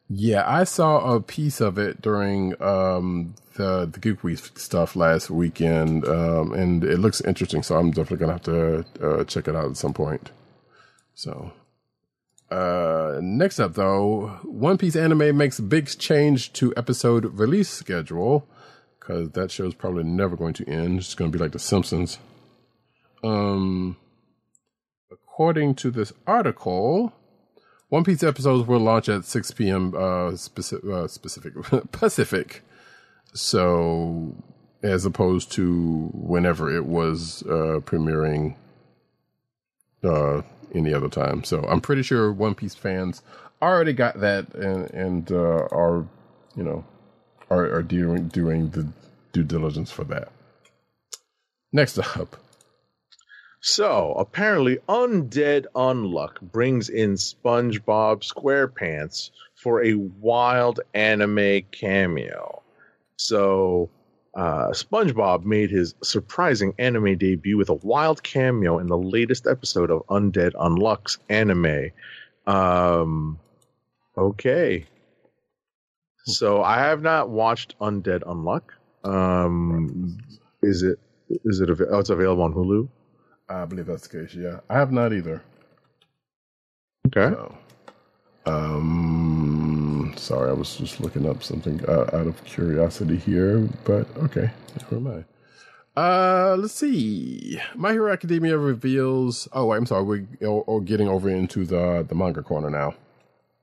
Yeah, 0.09 0.43
I 0.47 0.63
saw 0.63 1.13
a 1.13 1.21
piece 1.21 1.61
of 1.61 1.77
it 1.77 2.01
during 2.01 2.59
um, 2.59 3.35
the 3.57 3.85
the 3.85 3.99
Geek 3.99 4.23
Week 4.23 4.39
stuff 4.39 4.95
last 4.95 5.29
weekend, 5.29 6.07
um, 6.07 6.51
and 6.51 6.83
it 6.83 6.97
looks 6.97 7.21
interesting. 7.21 7.61
So 7.61 7.77
I'm 7.77 7.91
definitely 7.91 8.25
gonna 8.25 8.31
have 8.31 8.41
to 8.41 8.85
uh, 9.07 9.23
check 9.25 9.47
it 9.47 9.55
out 9.55 9.69
at 9.69 9.77
some 9.77 9.93
point. 9.93 10.31
So, 11.13 11.51
uh, 12.51 13.19
next 13.21 13.59
up 13.59 13.73
though, 13.73 14.39
One 14.43 14.77
Piece 14.77 14.95
anime 14.95 15.35
makes 15.37 15.59
big 15.59 15.87
change 15.97 16.53
to 16.53 16.73
episode 16.77 17.25
release 17.39 17.69
schedule. 17.69 18.47
because 18.99 19.29
that 19.31 19.51
show's 19.51 19.73
probably 19.73 20.03
never 20.03 20.35
going 20.35 20.53
to 20.53 20.67
end. 20.69 20.99
It's 20.99 21.15
going 21.15 21.31
to 21.31 21.37
be 21.37 21.41
like 21.41 21.51
The 21.53 21.59
Simpsons. 21.59 22.19
Um, 23.23 23.97
according 25.11 25.75
to 25.75 25.91
this 25.91 26.13
article, 26.25 27.13
One 27.89 28.03
Piece 28.03 28.23
episodes 28.23 28.67
will 28.67 28.79
launch 28.79 29.09
at 29.09 29.25
6 29.25 29.51
p.m. 29.51 29.93
Uh, 29.95 30.35
specific, 30.35 30.89
uh, 30.89 31.07
specific 31.07 31.53
Pacific. 31.91 32.63
So, 33.33 34.35
as 34.83 35.05
opposed 35.05 35.51
to 35.53 36.09
whenever 36.13 36.73
it 36.75 36.85
was 36.85 37.43
uh, 37.43 37.79
premiering 37.83 38.55
uh, 40.03 40.41
any 40.73 40.93
other 40.93 41.09
time. 41.09 41.43
So, 41.43 41.61
I'm 41.63 41.81
pretty 41.81 42.03
sure 42.03 42.31
One 42.31 42.55
Piece 42.55 42.75
fans 42.75 43.21
already 43.61 43.93
got 43.93 44.19
that 44.19 44.53
and 44.53 44.89
and 44.91 45.31
uh, 45.31 45.67
are 45.71 46.05
you 46.55 46.63
know 46.63 46.85
are 47.49 47.71
are 47.73 47.83
doing 47.83 48.27
doing 48.27 48.69
the 48.71 48.87
due 49.33 49.43
diligence 49.43 49.91
for 49.91 50.03
that. 50.05 50.31
Next 51.73 51.99
up, 51.99 52.37
So 53.59 54.13
apparently, 54.13 54.77
Undead 54.87 55.65
Unluck 55.75 56.39
brings 56.41 56.89
in 56.89 57.13
SpongeBob 57.15 58.23
SquarePants 58.23 59.31
for 59.55 59.83
a 59.83 59.95
wild 59.95 60.79
anime 60.93 61.63
cameo. 61.71 62.61
So 63.17 63.89
uh, 64.37 64.69
SpongeBob 64.69 65.45
made 65.45 65.71
his 65.71 65.95
surprising 66.03 66.75
anime 66.77 67.17
debut 67.17 67.57
with 67.57 67.69
a 67.69 67.73
wild 67.73 68.21
cameo 68.21 68.77
in 68.77 68.85
the 68.85 68.97
latest 68.97 69.47
episode 69.47 69.89
of 69.89 70.05
Undead 70.07 70.53
Unluck's 70.53 71.17
anime. 71.27 71.89
Um, 72.45 73.39
okay. 74.15 74.85
So 76.25 76.61
I 76.61 76.77
have 76.77 77.01
not 77.01 77.29
watched 77.29 77.77
Undead 77.79 78.21
Unluck. 78.21 78.61
Um, 79.03 80.19
is 80.61 80.83
it? 80.83 80.99
Is 81.43 81.59
it? 81.59 81.71
Av- 81.71 81.81
oh, 81.89 81.99
it's 81.99 82.11
available 82.11 82.43
on 82.43 82.53
Hulu. 82.53 82.87
I 83.49 83.65
believe 83.65 83.87
that's 83.87 84.07
the 84.07 84.19
case. 84.19 84.35
Yeah, 84.35 84.59
I 84.69 84.75
have 84.75 84.91
not 84.91 85.13
either. 85.13 85.41
Okay. 87.07 87.33
So, 87.33 87.57
um, 88.45 89.36
sorry, 90.17 90.49
I 90.49 90.53
was 90.53 90.75
just 90.75 90.99
looking 90.99 91.29
up 91.29 91.43
something 91.43 91.83
uh, 91.87 92.09
out 92.13 92.27
of 92.27 92.43
curiosity 92.45 93.17
here, 93.17 93.67
but 93.83 94.07
okay, 94.17 94.51
never 94.81 94.99
mind. 94.99 95.25
Uh, 95.95 96.55
let's 96.59 96.75
see. 96.75 97.59
My 97.75 97.91
Hero 97.91 98.11
Academia 98.11 98.57
reveals. 98.57 99.47
Oh, 99.51 99.73
I'm 99.73 99.87
sorry. 99.87 100.03
We're 100.03 100.47
or 100.47 100.81
getting 100.81 101.07
over 101.07 101.27
into 101.29 101.65
the 101.65 102.05
the 102.07 102.13
manga 102.13 102.43
corner 102.43 102.69
now. 102.69 102.93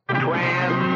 Transmute. 0.08 0.93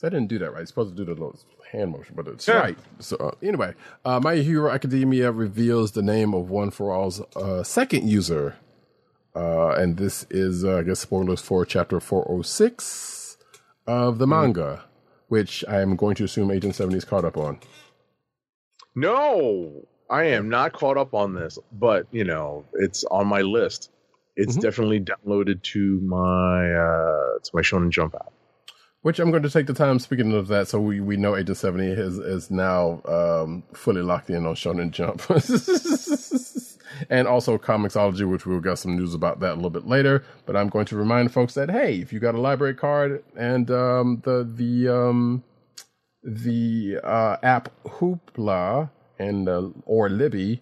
So 0.00 0.06
I 0.06 0.10
didn't 0.10 0.28
do 0.28 0.38
that 0.38 0.50
right. 0.52 0.60
You're 0.60 0.66
supposed 0.66 0.96
to 0.96 1.04
do 1.04 1.04
the 1.04 1.10
little 1.12 1.38
hand 1.72 1.90
motion, 1.92 2.14
but 2.16 2.26
it's 2.26 2.48
Yeah. 2.48 2.60
right. 2.60 2.78
So 3.00 3.16
uh, 3.16 3.32
anyway, 3.42 3.74
uh, 4.02 4.18
My 4.18 4.36
Hero 4.36 4.70
Academia 4.70 5.30
reveals 5.30 5.92
the 5.92 6.00
name 6.00 6.32
of 6.32 6.48
One 6.48 6.70
for 6.70 6.90
All's 6.90 7.20
uh, 7.36 7.62
second 7.64 8.08
user, 8.08 8.56
uh, 9.36 9.72
and 9.72 9.98
this 9.98 10.24
is, 10.30 10.64
uh, 10.64 10.78
I 10.78 10.82
guess, 10.84 11.00
spoilers 11.00 11.42
for 11.42 11.66
chapter 11.66 12.00
406 12.00 13.36
of 13.86 14.16
the 14.16 14.26
manga, 14.26 14.84
which 15.28 15.66
I 15.68 15.82
am 15.82 15.96
going 15.96 16.14
to 16.14 16.24
assume 16.24 16.50
Agent 16.50 16.76
70 16.76 16.96
is 16.96 17.04
caught 17.04 17.26
up 17.26 17.36
on. 17.36 17.60
No, 18.94 19.86
I 20.08 20.24
am 20.24 20.48
not 20.48 20.72
caught 20.72 20.96
up 20.96 21.12
on 21.12 21.34
this, 21.34 21.58
but 21.72 22.06
you 22.10 22.24
know, 22.24 22.64
it's 22.72 23.04
on 23.04 23.26
my 23.26 23.42
list. 23.42 23.90
It's 24.34 24.56
Mhm. 24.56 24.62
definitely 24.62 25.00
downloaded 25.00 25.60
to 25.74 26.00
my 26.00 26.72
uh 26.72 27.38
to 27.42 27.50
my 27.52 27.60
Shonen 27.60 27.90
Jump 27.90 28.14
app. 28.14 28.32
Which 29.02 29.18
I'm 29.18 29.30
going 29.30 29.42
to 29.44 29.50
take 29.50 29.66
the 29.66 29.72
time. 29.72 29.98
Speaking 29.98 30.32
of 30.34 30.48
that, 30.48 30.68
so 30.68 30.78
we, 30.78 31.00
we 31.00 31.16
know 31.16 31.34
Agent 31.34 31.56
Seventy 31.56 31.86
is 31.86 32.18
is 32.18 32.50
now 32.50 33.00
um, 33.08 33.62
fully 33.72 34.02
locked 34.02 34.28
in 34.28 34.44
on 34.44 34.54
Shonen 34.54 34.90
Jump, 34.90 35.22
and 37.10 37.26
also 37.26 37.56
Comixology, 37.56 38.30
which 38.30 38.44
we'll 38.44 38.60
get 38.60 38.76
some 38.76 38.96
news 38.96 39.14
about 39.14 39.40
that 39.40 39.52
a 39.52 39.54
little 39.54 39.70
bit 39.70 39.86
later. 39.86 40.22
But 40.44 40.54
I'm 40.54 40.68
going 40.68 40.84
to 40.84 40.96
remind 40.96 41.32
folks 41.32 41.54
that 41.54 41.70
hey, 41.70 41.94
if 41.94 42.12
you 42.12 42.20
got 42.20 42.34
a 42.34 42.40
library 42.40 42.74
card 42.74 43.24
and 43.38 43.70
um, 43.70 44.20
the 44.24 44.44
the 44.44 44.94
um, 44.94 45.44
the 46.22 46.98
uh, 47.02 47.38
app 47.42 47.70
Hoopla 47.84 48.90
and 49.18 49.48
uh, 49.48 49.70
or 49.86 50.10
Libby, 50.10 50.60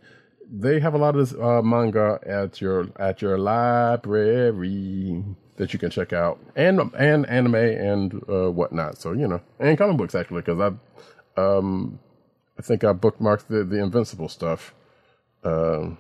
they 0.48 0.78
have 0.78 0.94
a 0.94 0.98
lot 0.98 1.16
of 1.16 1.32
uh, 1.40 1.60
manga 1.60 2.20
at 2.24 2.60
your 2.60 2.88
at 3.00 3.20
your 3.20 3.36
library 3.36 5.24
that 5.58 5.72
you 5.72 5.78
can 5.78 5.90
check 5.90 6.12
out, 6.12 6.38
and 6.56 6.80
and 6.98 7.26
anime 7.26 7.54
and 7.54 8.14
uh, 8.28 8.50
whatnot. 8.50 8.98
So 8.98 9.12
you 9.12 9.28
know, 9.28 9.40
and 9.60 9.76
comic 9.76 9.96
books 9.96 10.14
actually, 10.14 10.42
because 10.42 10.60
I, 11.36 11.40
um, 11.40 11.98
I 12.58 12.62
think 12.62 12.84
I 12.84 12.92
bookmarked 12.92 13.48
the 13.48 13.64
the 13.64 13.82
Invincible 13.82 14.28
stuff, 14.28 14.72
so, 15.42 15.96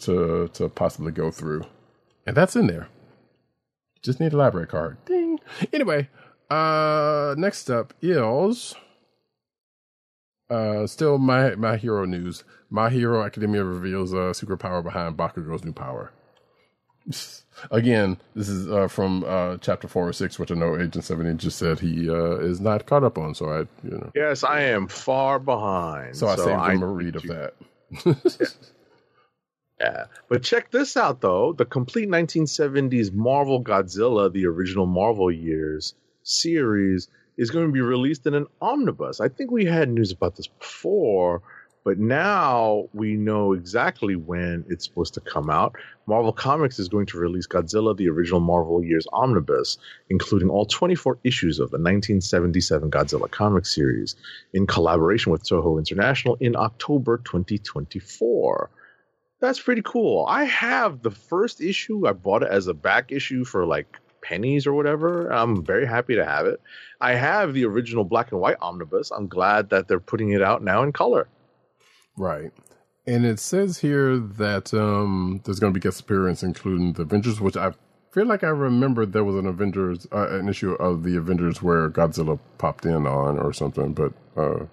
to 0.00 0.48
to 0.48 0.68
possibly 0.68 1.10
go 1.10 1.30
through, 1.30 1.64
and 2.26 2.36
that's 2.36 2.54
in 2.54 2.66
there. 2.66 2.88
Just 4.02 4.20
need 4.20 4.32
a 4.32 4.36
library 4.36 4.68
card. 4.68 4.98
Ding. 5.06 5.40
Anyway, 5.72 6.08
uh, 6.50 7.34
next 7.36 7.70
up 7.70 7.94
is. 8.00 8.74
Uh, 10.50 10.86
still 10.86 11.18
my 11.18 11.54
my 11.56 11.76
hero 11.76 12.06
news. 12.06 12.44
My 12.70 12.88
Hero 12.90 13.22
Academia 13.22 13.64
reveals 13.64 14.12
a 14.12 14.32
secret 14.34 14.58
power 14.58 14.82
behind 14.82 15.16
Bakugo's 15.16 15.64
new 15.64 15.72
power. 15.72 16.10
Again, 17.72 18.18
this 18.36 18.48
is 18.48 18.68
uh, 18.70 18.86
from 18.86 19.24
uh, 19.26 19.56
chapter 19.60 19.88
four 19.88 20.08
or 20.08 20.12
six, 20.12 20.38
which 20.38 20.52
I 20.52 20.54
know 20.54 20.76
Agent 20.76 21.04
Seventy 21.04 21.34
just 21.34 21.58
said 21.58 21.80
he 21.80 22.08
uh, 22.08 22.36
is 22.36 22.60
not 22.60 22.86
caught 22.86 23.02
up 23.02 23.18
on. 23.18 23.34
So 23.34 23.50
I, 23.50 23.58
you 23.82 23.98
know, 23.98 24.12
Yes, 24.14 24.44
I 24.44 24.60
am 24.60 24.86
far 24.86 25.38
behind. 25.40 26.16
so 26.16 26.28
I 26.28 26.36
saved 26.36 26.48
him 26.76 26.82
a 26.82 26.86
read 26.86 27.16
of 27.16 27.22
to- 27.22 27.52
that. 28.04 28.56
Yeah, 29.80 30.06
but 30.28 30.42
check 30.42 30.72
this 30.72 30.96
out 30.96 31.20
though: 31.20 31.52
the 31.52 31.64
complete 31.64 32.08
1970s 32.08 33.12
Marvel 33.12 33.62
Godzilla, 33.62 34.32
the 34.32 34.44
original 34.46 34.86
Marvel 34.86 35.30
years 35.30 35.94
series, 36.24 37.06
is 37.36 37.50
going 37.52 37.66
to 37.66 37.72
be 37.72 37.80
released 37.80 38.26
in 38.26 38.34
an 38.34 38.46
omnibus. 38.60 39.20
I 39.20 39.28
think 39.28 39.52
we 39.52 39.64
had 39.64 39.88
news 39.88 40.10
about 40.10 40.34
this 40.34 40.48
before, 40.48 41.42
but 41.88 41.98
now 41.98 42.86
we 42.92 43.16
know 43.16 43.54
exactly 43.54 44.14
when 44.14 44.62
it's 44.68 44.84
supposed 44.84 45.14
to 45.14 45.22
come 45.22 45.48
out. 45.48 45.74
Marvel 46.06 46.34
Comics 46.34 46.78
is 46.78 46.86
going 46.86 47.06
to 47.06 47.16
release 47.16 47.46
Godzilla, 47.46 47.96
the 47.96 48.10
original 48.10 48.40
Marvel 48.40 48.84
years 48.84 49.06
omnibus, 49.14 49.78
including 50.10 50.50
all 50.50 50.66
24 50.66 51.18
issues 51.24 51.58
of 51.58 51.70
the 51.70 51.78
1977 51.78 52.90
Godzilla 52.90 53.30
comic 53.30 53.64
series, 53.64 54.16
in 54.52 54.66
collaboration 54.66 55.32
with 55.32 55.44
Toho 55.44 55.78
International 55.78 56.36
in 56.40 56.56
October 56.56 57.22
2024 57.24 58.70
that's 59.40 59.60
pretty 59.60 59.82
cool. 59.82 60.26
I 60.28 60.44
have 60.44 61.02
the 61.02 61.12
first 61.12 61.60
issue. 61.60 62.08
I 62.08 62.12
bought 62.12 62.42
it 62.42 62.50
as 62.50 62.66
a 62.66 62.74
back 62.74 63.12
issue 63.12 63.44
for 63.44 63.64
like 63.64 63.96
pennies 64.20 64.66
or 64.66 64.74
whatever. 64.74 65.30
I'm 65.30 65.64
very 65.64 65.86
happy 65.86 66.16
to 66.16 66.24
have 66.24 66.44
it. 66.46 66.60
I 67.00 67.14
have 67.14 67.54
the 67.54 67.64
original 67.64 68.04
black 68.04 68.32
and 68.32 68.40
white 68.40 68.56
omnibus. 68.60 69.12
I'm 69.12 69.28
glad 69.28 69.70
that 69.70 69.86
they're 69.86 70.00
putting 70.00 70.32
it 70.32 70.42
out 70.42 70.64
now 70.64 70.82
in 70.82 70.92
color. 70.92 71.28
Right. 72.18 72.52
And 73.06 73.24
it 73.24 73.40
says 73.40 73.78
here 73.78 74.18
that 74.18 74.74
um, 74.74 75.40
there's 75.44 75.60
going 75.60 75.72
to 75.72 75.80
be 75.80 75.82
guest 75.82 76.00
appearance, 76.00 76.42
including 76.42 76.94
the 76.94 77.02
Avengers, 77.02 77.40
which 77.40 77.56
I 77.56 77.72
feel 78.12 78.26
like 78.26 78.44
I 78.44 78.48
remember 78.48 79.06
there 79.06 79.24
was 79.24 79.36
an 79.36 79.46
Avengers, 79.46 80.06
uh, 80.12 80.28
an 80.30 80.48
issue 80.48 80.72
of 80.74 81.04
the 81.04 81.16
Avengers 81.16 81.62
where 81.62 81.90
Godzilla 81.90 82.38
popped 82.58 82.84
in 82.86 83.06
on 83.06 83.38
or 83.38 83.52
something, 83.54 83.94
but 83.94 84.12
uh, 84.36 84.66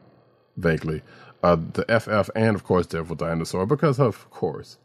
vaguely. 0.57 1.01
Uh, 1.43 1.57
the 1.73 1.85
FF 1.99 2.29
and 2.35 2.55
of 2.55 2.63
course 2.63 2.87
Devil 2.87 3.15
Dinosaur, 3.15 3.65
because 3.67 3.99
of 3.99 4.29
course, 4.31 4.77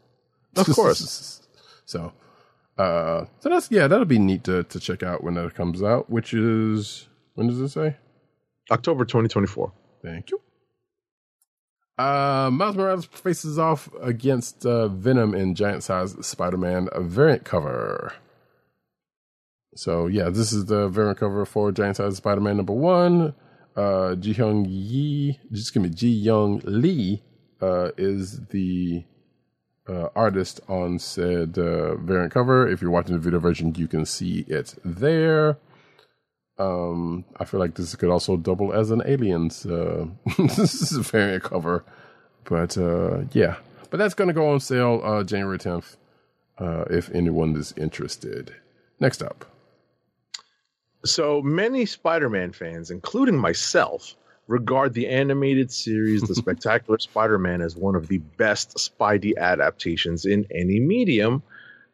Of 0.55 0.67
course. 0.67 1.41
so, 1.85 2.13
uh, 2.77 3.25
so 3.39 3.49
that's 3.49 3.71
yeah, 3.71 3.87
that'll 3.87 4.05
be 4.05 4.19
neat 4.19 4.43
to 4.45 4.63
to 4.63 4.79
check 4.79 5.03
out 5.03 5.23
when 5.23 5.33
that 5.35 5.55
comes 5.55 5.83
out. 5.83 6.09
Which 6.09 6.33
is 6.33 7.07
when 7.35 7.47
does 7.47 7.59
it 7.61 7.69
say? 7.69 7.97
October 8.71 9.05
2024. 9.05 9.73
Thank 10.03 10.31
you. 10.31 10.41
Uh, 12.01 12.49
Miles 12.49 12.75
Morales 12.75 13.05
faces 13.05 13.59
off 13.59 13.87
against 14.01 14.65
uh, 14.65 14.87
Venom 14.87 15.35
in 15.35 15.53
giant 15.53 15.83
size 15.83 16.15
Spider 16.25 16.57
Man 16.57 16.89
variant 16.97 17.43
cover. 17.43 18.13
So, 19.75 20.07
yeah, 20.07 20.29
this 20.29 20.51
is 20.51 20.65
the 20.65 20.87
variant 20.87 21.19
cover 21.19 21.45
for 21.45 21.71
giant 21.71 21.97
size 21.97 22.17
Spider 22.17 22.41
Man 22.41 22.57
number 22.57 22.73
one. 22.73 23.35
Uh, 23.75 24.15
Ji 24.15 24.33
Hyung 24.33 24.65
just 25.51 25.73
give 25.73 25.83
me 25.83 25.89
Ji 25.89 26.09
Young 26.09 26.61
Lee, 26.65 27.21
uh, 27.61 27.91
is 27.97 28.47
the 28.47 29.05
uh, 29.87 30.07
artist 30.15 30.59
on 30.67 30.97
said 30.97 31.55
uh, 31.59 31.95
variant 31.97 32.33
cover. 32.33 32.67
If 32.67 32.81
you're 32.81 32.89
watching 32.89 33.13
the 33.13 33.21
video 33.21 33.39
version, 33.39 33.75
you 33.75 33.87
can 33.87 34.07
see 34.07 34.43
it 34.47 34.73
there. 34.83 35.59
Um, 36.61 37.25
I 37.39 37.45
feel 37.45 37.59
like 37.59 37.75
this 37.75 37.95
could 37.95 38.09
also 38.09 38.37
double 38.37 38.73
as 38.73 38.91
an 38.91 39.01
aliens 39.05 39.65
uh, 39.65 40.05
this 40.37 40.81
is 40.81 40.93
a 40.93 41.01
variant 41.01 41.43
cover, 41.43 41.83
but 42.43 42.77
uh, 42.77 43.21
yeah. 43.33 43.55
But 43.89 43.97
that's 43.97 44.13
going 44.13 44.27
to 44.29 44.33
go 44.33 44.49
on 44.51 44.59
sale 44.59 45.01
uh, 45.03 45.23
January 45.23 45.57
10th. 45.57 45.97
uh, 46.61 46.85
if 46.89 47.09
anyone 47.11 47.55
is 47.55 47.73
interested. 47.77 48.53
Next 48.99 49.21
up. 49.21 49.45
So 51.03 51.41
many 51.41 51.85
Spider 51.85 52.29
Man 52.29 52.51
fans, 52.53 52.91
including 52.91 53.37
myself, 53.37 54.15
regard 54.47 54.93
the 54.93 55.07
animated 55.07 55.71
series 55.71 56.21
The 56.21 56.35
Spectacular 56.43 56.99
Spider 56.99 57.39
Man 57.39 57.61
as 57.61 57.75
one 57.75 57.95
of 57.95 58.07
the 58.07 58.19
best 58.19 58.77
Spidey 58.77 59.35
adaptations 59.37 60.25
in 60.25 60.45
any 60.53 60.79
medium, 60.79 61.41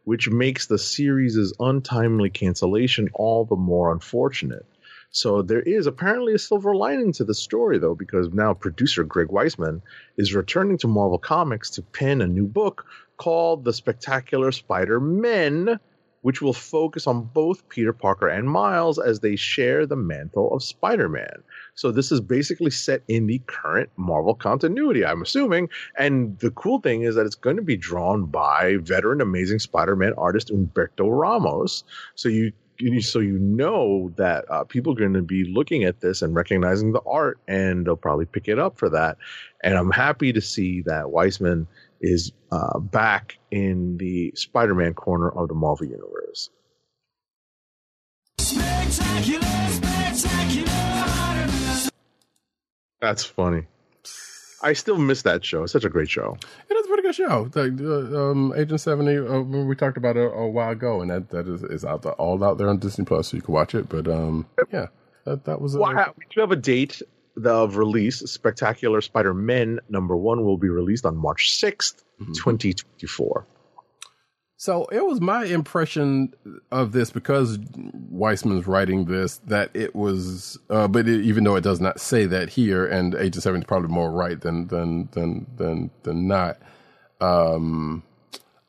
which 0.08 0.30
makes 0.30 0.68
the 0.68 0.78
series' 0.78 1.52
untimely 1.60 2.30
cancellation 2.30 3.10
all 3.14 3.44
the 3.44 3.58
more 3.58 3.92
unfortunate. 3.92 4.66
So 5.12 5.42
there 5.42 5.62
is 5.62 5.86
apparently 5.86 6.34
a 6.34 6.40
silver 6.40 6.74
lining 6.74 7.12
to 7.12 7.26
the 7.26 7.34
story, 7.34 7.78
though, 7.78 7.94
because 7.94 8.30
now 8.32 8.54
producer 8.54 9.04
Greg 9.04 9.28
Weisman 9.28 9.82
is 10.16 10.34
returning 10.34 10.78
to 10.78 10.88
Marvel 10.88 11.18
Comics 11.18 11.70
to 11.72 11.82
pen 11.82 12.22
a 12.22 12.28
new 12.28 12.48
book 12.48 12.86
called 13.18 13.66
The 13.66 13.74
Spectacular 13.74 14.54
Spider 14.54 15.02
Men, 15.02 15.78
which 16.22 16.42
will 16.42 16.54
focus 16.54 17.08
on 17.08 17.24
both 17.34 17.68
Peter 17.70 17.94
Parker 17.94 18.28
and 18.28 18.50
Miles 18.50 19.00
as 19.00 19.20
they 19.20 19.36
share 19.36 19.86
the 19.86 19.96
mantle 19.96 20.54
of 20.54 20.64
Spider 20.64 21.10
Man. 21.10 21.44
So 21.76 21.92
this 21.92 22.12
is 22.12 22.22
basically 22.22 22.72
set 22.72 23.02
in 23.08 23.28
the 23.28 23.42
current 23.48 23.90
Marvel 23.98 24.34
continuity, 24.34 25.06
I'm 25.06 25.22
assuming. 25.22 25.70
And 25.98 26.38
the 26.40 26.52
cool 26.52 26.80
thing 26.80 27.04
is 27.04 27.16
that 27.16 27.26
it's 27.26 27.36
going 27.36 27.58
to 27.58 27.62
be 27.62 27.78
drawn 27.78 28.26
by 28.26 28.78
veteran 28.78 29.22
Amazing 29.22 29.60
Spider 29.60 29.96
Man 29.96 30.14
artist 30.18 30.50
Humberto 30.50 31.08
Ramos. 31.10 31.84
So 32.16 32.30
you 32.30 32.52
so 33.00 33.20
you 33.20 33.40
know 33.40 34.12
that 34.18 34.46
uh, 34.52 34.64
people 34.64 34.94
are 34.94 34.98
going 34.98 35.14
to 35.14 35.22
be 35.22 35.46
looking 35.46 35.84
at 35.84 36.02
this 36.02 36.22
and 36.22 36.36
recognizing 36.36 36.92
the 36.92 37.02
art, 37.08 37.40
and 37.48 37.86
they'll 37.86 37.96
probably 37.96 38.26
pick 38.26 38.48
it 38.48 38.60
up 38.60 38.78
for 38.78 38.90
that. 38.90 39.18
And 39.64 39.76
I'm 39.76 39.92
happy 39.92 40.32
to 40.34 40.42
see 40.42 40.82
that 40.84 41.06
Weisman 41.06 41.68
is 42.02 42.32
uh, 42.52 42.80
back 42.80 43.38
in 43.52 43.98
the 43.98 44.32
Spider-Man 44.36 44.94
corner 44.94 45.30
of 45.30 45.48
the 45.48 45.56
Marvel 45.56 45.86
universe. 45.88 46.50
That's 53.00 53.24
funny. 53.24 53.64
I 54.64 54.74
still 54.74 54.98
miss 54.98 55.22
that 55.22 55.46
show. 55.46 55.64
It's 55.64 55.72
such 55.74 55.86
a 55.86 55.90
great 55.90 56.10
show. 56.10 56.36
It 56.70 56.74
is 56.74 56.86
a 56.86 56.88
pretty 56.88 57.04
good 57.04 57.16
show. 57.16 57.50
Like, 57.54 57.80
uh, 57.80 58.32
um, 58.32 58.54
Agent 58.58 58.82
Seventy, 58.82 59.18
uh, 59.18 59.40
we 59.42 59.76
talked 59.76 59.98
about 59.98 60.18
it 60.18 60.32
a 60.34 60.48
while 60.48 60.72
ago, 60.72 61.02
and 61.02 61.12
that 61.12 61.30
that 61.30 61.48
is, 61.48 61.62
is 61.64 61.86
out 61.86 62.02
there, 62.02 62.14
all 62.14 62.44
out 62.44 62.58
there 62.58 62.68
on 62.68 62.80
Disney 62.80 63.06
Plus, 63.06 63.28
so 63.28 63.38
you 63.38 63.44
can 63.44 63.54
watch 63.54 63.76
it. 63.76 63.88
But 63.88 64.08
um, 64.08 64.48
yeah, 64.74 64.88
that 65.26 65.46
that 65.46 65.62
was. 65.62 65.78
Well, 65.78 65.96
I- 65.96 66.10
we 66.18 66.26
do 66.34 66.42
have 66.42 66.52
a 66.52 66.56
date 66.56 67.02
of 67.46 67.78
release. 67.78 68.20
Spectacular 68.20 69.02
Spider-Man 69.02 69.80
number 69.90 70.16
one 70.16 70.44
will 70.44 70.58
be 70.58 70.70
released 70.70 71.06
on 71.06 71.16
March 71.16 71.52
6th, 71.52 72.04
2024. 72.36 73.46
So 74.60 74.86
it 74.86 75.06
was 75.06 75.22
my 75.22 75.46
impression 75.46 76.34
of 76.72 76.92
this 76.92 77.12
because 77.12 77.60
Weisman's 77.60 78.66
writing 78.66 79.06
this 79.06 79.38
that 79.46 79.70
it 79.76 79.96
was, 79.96 80.58
uh, 80.72 80.88
but 80.88 81.08
it, 81.08 81.22
even 81.22 81.44
though 81.44 81.56
it 81.56 81.64
does 81.64 81.80
not 81.80 82.00
say 82.00 82.26
that 82.26 82.50
here, 82.50 82.84
and 82.86 83.14
Agent 83.14 83.44
Seven 83.44 83.62
is 83.62 83.68
probably 83.68 83.90
more 83.90 84.12
right 84.12 84.42
than 84.42 84.68
than 84.68 85.10
than 85.12 85.46
than 85.58 85.92
than 86.02 86.28
not. 86.28 86.58
Um, 87.22 88.02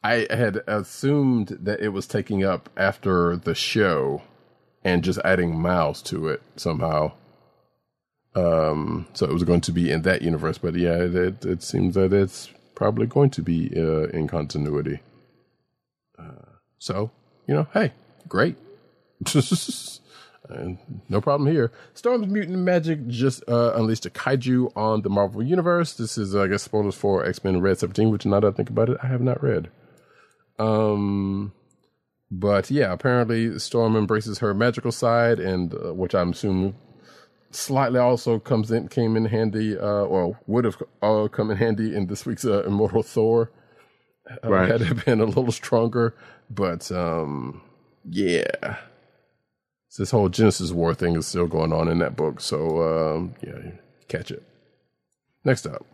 I 0.04 0.26
had 0.28 0.62
assumed 0.66 1.56
that 1.62 1.80
it 1.80 1.88
was 1.88 2.06
taking 2.06 2.44
up 2.44 2.68
after 2.76 3.36
the 3.36 3.54
show 3.54 4.22
and 4.84 5.02
just 5.02 5.18
adding 5.24 5.58
Miles 5.58 6.02
to 6.02 6.28
it 6.28 6.42
somehow. 6.56 7.12
Um, 8.34 9.06
so 9.14 9.26
it 9.26 9.32
was 9.32 9.44
going 9.44 9.62
to 9.62 9.72
be 9.72 9.90
in 9.90 10.02
that 10.02 10.22
universe, 10.22 10.58
but 10.58 10.74
yeah, 10.74 10.96
it 10.96 11.44
it, 11.44 11.62
seems 11.62 11.94
that 11.94 12.12
it's 12.12 12.50
probably 12.74 13.06
going 13.06 13.30
to 13.30 13.42
be 13.42 13.72
uh, 13.76 14.08
in 14.08 14.28
continuity. 14.28 15.00
Uh, 16.18 16.56
So, 16.78 17.10
you 17.46 17.54
know, 17.54 17.66
hey, 17.74 17.92
great. 18.28 18.56
No 21.10 21.20
problem 21.20 21.50
here. 21.50 21.70
Storm's 21.92 22.26
Mutant 22.26 22.56
Magic 22.58 23.06
just 23.06 23.42
uh, 23.48 23.72
unleashed 23.74 24.06
a 24.06 24.10
kaiju 24.10 24.72
on 24.74 25.02
the 25.02 25.10
Marvel 25.10 25.42
Universe. 25.42 25.92
This 25.92 26.16
is, 26.16 26.34
uh, 26.34 26.42
I 26.42 26.46
guess, 26.46 26.62
spoilers 26.62 26.94
for 26.94 27.24
X 27.24 27.44
Men 27.44 27.60
Red 27.60 27.78
17, 27.78 28.10
which 28.10 28.24
now 28.24 28.40
that 28.40 28.48
I 28.48 28.50
think 28.52 28.70
about 28.70 28.88
it, 28.88 28.96
I 29.02 29.08
have 29.08 29.20
not 29.20 29.42
read. 29.42 29.68
Um, 30.58 31.52
but 32.30 32.70
yeah, 32.70 32.92
apparently 32.92 33.58
Storm 33.58 33.94
embraces 33.94 34.38
her 34.38 34.54
magical 34.54 34.92
side, 34.92 35.38
and 35.38 35.74
uh, 35.74 35.92
which 35.92 36.14
I'm 36.14 36.30
assuming 36.30 36.74
slightly 37.50 37.98
also 37.98 38.38
comes 38.38 38.70
in, 38.70 38.88
came 38.88 39.16
in 39.16 39.24
handy, 39.26 39.76
uh, 39.76 39.82
or 39.82 40.38
would 40.46 40.64
have 40.64 40.76
uh, 41.02 41.28
come 41.28 41.50
in 41.50 41.56
handy 41.56 41.94
in 41.94 42.06
this 42.06 42.24
week's 42.26 42.44
uh, 42.44 42.62
Immortal 42.64 43.02
Thor. 43.02 43.50
Uh, 44.44 44.48
Right. 44.50 44.70
Had 44.70 44.82
it 44.82 45.04
been 45.06 45.20
a 45.20 45.24
little 45.24 45.50
stronger, 45.52 46.14
but 46.50 46.90
um, 46.92 47.62
yeah. 48.04 48.76
So 49.88 50.02
this 50.02 50.10
whole 50.10 50.28
Genesis 50.28 50.70
War 50.70 50.94
thing 50.94 51.16
is 51.16 51.26
still 51.26 51.46
going 51.46 51.72
on 51.72 51.88
in 51.88 51.98
that 52.00 52.14
book, 52.14 52.40
so 52.40 52.82
um, 53.16 53.34
yeah, 53.42 53.72
catch 54.08 54.30
it. 54.30 54.42
Next 55.44 55.64
up, 55.66 55.86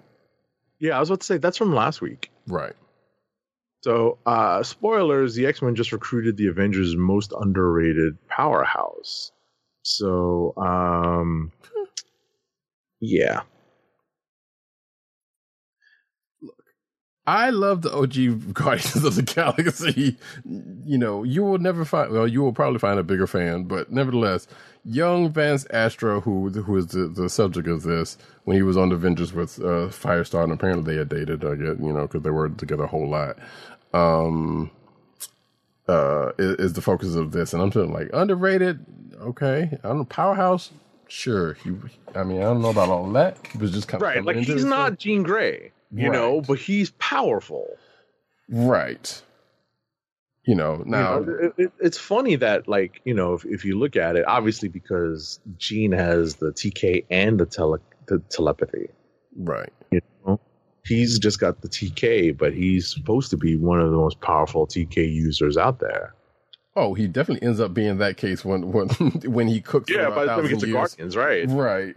Yeah, 0.81 0.97
I 0.97 1.01
was 1.01 1.10
about 1.10 1.20
to 1.20 1.26
say 1.26 1.36
that's 1.39 1.56
from 1.59 1.72
last 1.74 2.01
week. 2.01 2.31
right? 2.48 2.72
So, 3.82 4.18
uh, 4.26 4.62
spoilers: 4.64 5.35
the 5.36 5.47
X 5.47 5.62
Men 5.62 5.76
just 5.76 5.93
recruited 5.93 6.36
the 6.36 6.48
Avengers' 6.48 6.97
most 6.97 7.32
underrated 7.39 8.16
powerhouse. 8.28 9.31
So, 9.85 10.55
um, 10.59 11.52
yeah, 13.01 13.43
Look. 16.43 16.56
I 17.27 17.51
love 17.51 17.82
the 17.82 17.93
OG 17.94 18.55
Guardians 18.55 19.05
of 19.05 19.16
the 19.16 19.23
Galaxy. 19.23 20.19
You 20.86 20.98
know, 20.98 21.23
you 21.24 21.44
will 21.44 21.59
never 21.59 21.85
find. 21.86 22.12
Well, 22.12 22.28
you 22.28 22.43
will 22.43 22.52
probably 22.52 22.78
find 22.81 22.98
a 23.01 23.05
bigger 23.05 23.27
fan, 23.27 23.65
but 23.65 23.93
nevertheless, 23.93 24.47
young 24.85 25.31
Vance 25.32 25.66
Astro, 25.70 26.20
who 26.20 26.51
who 26.51 26.77
is 26.77 26.89
the, 26.89 27.09
the 27.09 27.31
subject 27.31 27.69
of 27.69 27.85
this, 27.85 28.19
when 28.44 28.56
he 28.56 28.62
was 28.62 28.77
on 28.77 28.90
the 28.90 28.97
Avengers 28.97 29.32
with 29.32 29.59
uh, 29.61 29.89
Firestar, 29.90 30.44
and 30.44 30.52
apparently 30.52 30.93
they 30.94 30.98
had 30.98 31.09
dated. 31.11 31.44
I 31.44 31.56
get 31.56 31.81
you 31.81 31.93
know 31.94 32.02
because 32.02 32.23
they 32.23 32.31
were 32.31 32.51
together 32.51 32.85
a 32.85 32.89
whole 32.89 33.09
lot. 33.09 33.39
Um, 33.94 34.70
uh, 35.89 36.32
is, 36.39 36.56
is 36.56 36.73
the 36.74 36.81
focus 36.82 37.15
of 37.15 37.32
this, 37.32 37.52
and 37.52 37.62
I'm 37.62 37.70
feeling 37.70 37.93
like 37.93 38.11
underrated. 38.12 38.85
Okay, 39.20 39.70
I 39.82 39.89
don't 39.89 39.98
know, 39.98 40.05
powerhouse. 40.05 40.70
Sure, 41.09 41.55
he. 41.55 41.73
I 42.15 42.24
mean, 42.24 42.39
I 42.39 42.44
don't 42.44 42.62
know 42.62 42.70
about 42.70 42.89
all 42.89 43.11
that. 43.12 43.36
He 43.52 43.59
was 43.59 43.70
just 43.73 43.89
kind 43.89 44.02
of 44.02 44.06
right. 44.09 44.24
Like 44.24 44.36
he's 44.39 44.65
not 44.65 44.98
Jean 44.98 45.23
Grey, 45.23 45.73
you 45.93 46.11
know, 46.11 46.40
but 46.40 46.59
he's 46.59 46.90
powerful. 46.93 47.66
right. 48.48 49.23
You 50.47 50.55
know 50.55 50.77
You 50.85 50.85
now. 50.90 51.19
know, 51.20 51.39
it, 51.40 51.55
it- 51.56 51.73
it's 51.81 51.97
funny 51.97 52.36
that, 52.36 52.69
like, 52.69 53.01
you 53.06 53.15
know, 53.15 53.32
if, 53.32 53.47
if 53.47 53.65
you 53.65 53.78
look 53.78 53.97
at 53.97 54.15
it, 54.16 54.27
obviously 54.27 54.69
because 54.69 55.40
Jean 55.56 55.90
has 55.93 56.35
the 56.36 56.52
TK 56.52 57.06
and 57.11 57.40
the 57.40 57.47
tele 57.47 57.78
the 58.09 58.19
telepathy. 58.28 58.90
Right. 59.36 59.73
You 59.90 60.01
know, 60.01 60.06
he's 60.85 61.19
just 61.19 61.40
got 61.40 61.62
the 61.62 61.69
TK, 61.69 62.36
but 62.36 62.52
he's 62.52 62.93
supposed 62.93 63.31
to 63.31 63.36
be 63.36 63.56
one 63.56 63.81
of 63.81 63.90
the 63.90 63.97
most 63.97 64.20
powerful 64.20 64.66
TK 64.66 64.97
users 65.12 65.56
out 65.56 65.81
there. 65.81 66.15
Oh, 66.77 66.94
he 66.94 67.06
definitely 67.06 67.47
ends 67.47 67.61
up 67.61 67.73
being 67.73 67.98
that 67.98 68.16
case 68.16 68.44
when 68.44 68.73
when 68.73 68.89
when 69.24 69.48
he 69.48 69.61
cooks. 69.61 69.90
Yeah, 69.90 70.09
for 70.09 70.15
by 70.15 70.24
the 70.24 70.35
time 70.35 70.43
we 70.43 70.48
get 70.51 70.61
to. 70.61 70.73
Guardians, 70.73 71.16
right? 71.16 71.48
Right. 71.48 71.97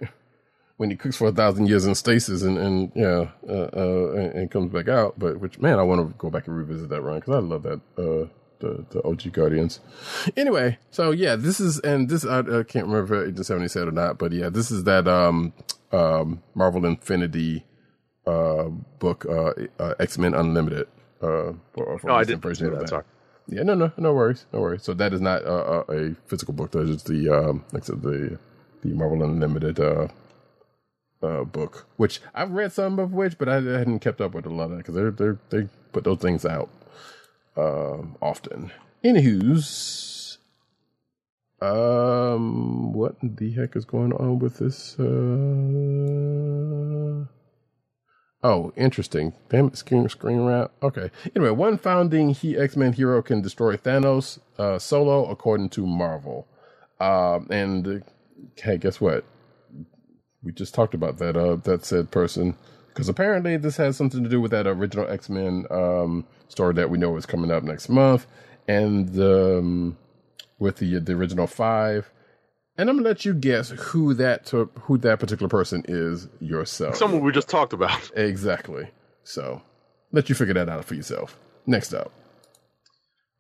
When 0.77 0.91
he 0.91 0.95
cooks 0.95 1.15
for 1.15 1.30
a 1.30 1.31
thousand 1.31 1.68
years 1.68 1.85
in 1.85 1.95
stasis 1.95 2.43
and 2.43 2.57
and 2.57 2.91
yeah, 2.95 3.30
uh, 3.49 3.69
uh, 3.76 4.11
and, 4.15 4.34
and 4.34 4.51
comes 4.51 4.72
back 4.72 4.88
out. 4.88 5.18
But 5.18 5.39
which 5.39 5.59
man, 5.59 5.80
I 5.80 5.84
want 5.84 6.07
to 6.07 6.14
go 6.18 6.30
back 6.30 6.47
and 6.47 6.55
revisit 6.55 6.89
that 6.89 7.01
run 7.01 7.19
because 7.19 7.35
I 7.35 7.39
love 7.39 7.64
that 7.64 7.81
uh 7.97 8.27
the 8.59 8.85
the 8.91 9.03
OG 9.03 9.31
Guardians. 9.34 9.80
Anyway, 10.35 10.77
so 10.91 11.09
yeah, 11.09 11.35
this 11.35 11.59
is 11.59 11.80
and 11.80 12.09
this 12.09 12.23
I, 12.23 12.39
I 12.39 12.64
can't 12.64 12.85
remember 12.85 13.23
if 13.23 13.30
Agent 13.30 13.45
Seventy 13.47 13.68
said 13.68 13.88
or 13.88 13.91
not, 13.91 14.19
but 14.19 14.31
yeah, 14.31 14.49
this 14.49 14.69
is 14.69 14.84
that 14.84 15.07
um 15.07 15.53
um 15.91 16.43
Marvel 16.53 16.85
Infinity 16.85 17.65
uh 18.28 18.70
book 18.99 19.26
uh, 19.30 19.54
uh 19.80 19.95
X 19.99 20.18
Men 20.18 20.34
Unlimited. 20.36 20.88
Uh, 21.22 21.54
for, 21.74 21.99
for 21.99 22.08
No, 22.08 22.16
I 22.16 22.26
didn't 22.26 22.45
of 22.45 22.80
that. 22.80 22.90
Sorry. 22.90 23.06
yeah, 23.48 23.64
no, 23.64 23.76
no, 23.76 23.91
no 23.98 24.14
worries, 24.14 24.45
no 24.54 24.62
worries. 24.62 24.84
So 24.84 24.94
that 24.95 25.14
is 25.14 25.22
not 25.22 25.45
uh, 25.45 25.84
a 25.90 26.16
physical 26.28 26.54
book. 26.54 26.72
That 26.72 26.90
is 26.90 27.04
the 27.04 27.30
um, 27.30 27.66
like 27.74 27.84
I 27.84 27.88
said, 27.88 28.04
the 28.04 28.40
the 28.84 28.90
Marvel 28.90 29.24
Unlimited 29.24 29.80
uh, 29.80 30.10
uh, 31.24 31.44
book, 31.45 31.88
which 31.98 32.22
I've 32.36 32.52
read 32.52 32.74
some 32.74 32.99
of 32.99 33.14
which, 33.14 33.38
but 33.38 33.49
I 33.49 33.56
hadn't 33.56 33.99
kept 33.99 34.22
up 34.22 34.34
with 34.34 34.45
a 34.45 34.49
lot 34.49 34.66
of 34.66 34.72
that 34.72 34.78
because 34.78 34.95
they're 34.95 35.12
they 35.12 35.38
they 35.49 35.70
put 35.94 36.04
those 36.04 36.20
things 36.20 36.45
out 36.45 36.70
um, 37.58 38.18
often. 38.22 38.72
Anywho's, 39.04 40.38
um, 41.62 42.94
what 42.94 43.16
the 43.24 43.52
heck 43.52 43.76
is 43.76 43.86
going 43.86 44.14
on 44.14 44.40
with 44.40 44.60
this? 44.60 44.99
Uh, 44.99 45.06
Oh, 48.43 48.72
interesting. 48.76 49.34
Damn 49.49 49.68
it, 49.68 49.77
screen 49.77 50.07
screen 50.09 50.45
wrap. 50.45 50.72
Okay. 50.84 51.09
Anyway, 51.35 51.51
one 51.51 51.77
founding 51.77 52.30
he 52.30 52.57
X 52.57 52.76
Men 52.76 52.93
hero 52.93 53.22
can 53.22 53.41
destroy 53.41 53.76
Thanos 53.77 54.39
uh, 54.59 54.77
solo, 54.77 55.26
according 55.30 55.69
to 55.69 55.88
Marvel. 55.88 56.47
Um, 56.99 57.47
and 57.49 57.88
uh, 57.88 58.05
hey, 58.55 58.77
guess 58.77 59.01
what? 59.01 59.26
We 60.43 60.51
just 60.51 60.76
talked 60.76 60.93
about 60.93 61.18
that. 61.18 61.35
Uh, 61.35 61.55
that 61.55 61.84
said 61.84 62.11
person, 62.11 62.55
because 62.89 63.09
apparently 63.09 63.57
this 63.57 63.77
has 63.77 63.97
something 63.97 64.23
to 64.23 64.30
do 64.30 64.39
with 64.39 64.51
that 64.51 64.68
original 64.68 65.09
X 65.09 65.30
Men 65.30 65.65
um, 65.72 66.26
story 66.47 66.76
that 66.76 66.91
we 66.91 66.99
know 66.99 67.18
is 67.18 67.26
coming 67.26 67.51
up 67.51 67.64
next 67.64 67.89
month, 67.89 68.27
and 68.68 69.19
um, 69.19 69.97
with 70.59 70.77
the 70.77 70.99
the 70.99 71.14
original 71.14 71.47
five. 71.47 72.11
And 72.78 72.90
I'm 72.90 72.98
gonna 72.98 73.10
let 73.10 73.26
you 73.26 73.34
guess 73.34 73.70
who 73.70 74.14
that 74.16 74.45
to, 74.48 74.70
who 74.82 74.99
that 74.99 75.20
particular 75.20 75.49
person 75.49 75.84
is 75.88 76.28
yourself. 76.40 76.95
Someone 76.95 77.24
we 77.24 77.32
just 77.32 77.49
talked 77.49 77.74
about. 77.74 78.12
exactly. 78.16 78.88
So 79.24 79.62
let 80.12 80.30
you 80.30 80.36
figure 80.36 80.54
that 80.54 80.70
out 80.70 80.86
for 80.86 80.94
yourself. 80.94 81.38
Next 81.66 81.94
up. 81.94 82.12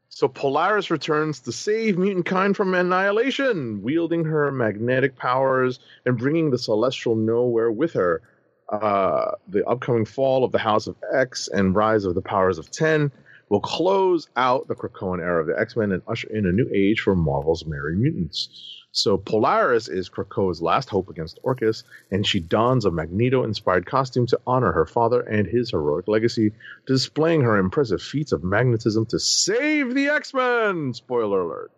So 0.09 0.27
Polaris 0.27 0.89
returns 0.89 1.41
to 1.41 1.51
save 1.51 1.99
mutant 1.99 2.25
kind 2.25 2.57
from 2.57 2.73
annihilation, 2.73 3.83
wielding 3.83 4.25
her 4.25 4.51
magnetic 4.51 5.15
powers 5.15 5.77
and 6.07 6.17
bringing 6.17 6.49
the 6.49 6.57
celestial 6.57 7.15
Knowhere 7.15 7.73
with 7.73 7.93
her. 7.93 8.23
Uh, 8.67 9.33
the 9.47 9.63
upcoming 9.67 10.05
fall 10.05 10.43
of 10.43 10.51
the 10.51 10.57
House 10.57 10.87
of 10.87 10.95
X 11.13 11.47
and 11.47 11.75
rise 11.75 12.03
of 12.03 12.15
the 12.15 12.21
powers 12.21 12.57
of 12.57 12.71
Ten 12.71 13.11
will 13.49 13.61
close 13.61 14.27
out 14.35 14.67
the 14.67 14.75
Krakoan 14.75 15.19
era 15.19 15.41
of 15.41 15.47
the 15.47 15.57
X 15.57 15.75
Men 15.75 15.91
and 15.91 16.01
usher 16.07 16.27
in 16.29 16.47
a 16.47 16.51
new 16.51 16.67
age 16.73 17.01
for 17.01 17.15
Marvel's 17.15 17.65
Merry 17.65 17.95
Mutants. 17.95 18.76
So 18.97 19.15
Polaris 19.15 19.89
is 19.89 20.09
Krakoa's 20.09 20.59
last 20.59 20.89
hope 20.89 21.07
against 21.09 21.37
Orchis, 21.43 21.83
and 22.09 22.25
she 22.25 22.39
dons 22.39 22.83
a 22.83 22.89
Magneto-inspired 22.89 23.85
costume 23.85 24.25
to 24.25 24.39
honor 24.47 24.71
her 24.71 24.87
father 24.87 25.21
and 25.21 25.45
his 25.45 25.69
heroic 25.69 26.07
legacy, 26.07 26.53
displaying 26.87 27.41
her 27.41 27.59
impressive 27.59 28.01
feats 28.01 28.31
of 28.31 28.43
magnetism 28.43 29.05
to 29.05 29.19
save 29.19 29.93
the 29.93 30.07
X-Men. 30.07 30.95
Spoiler 30.95 31.41
alert. 31.41 31.71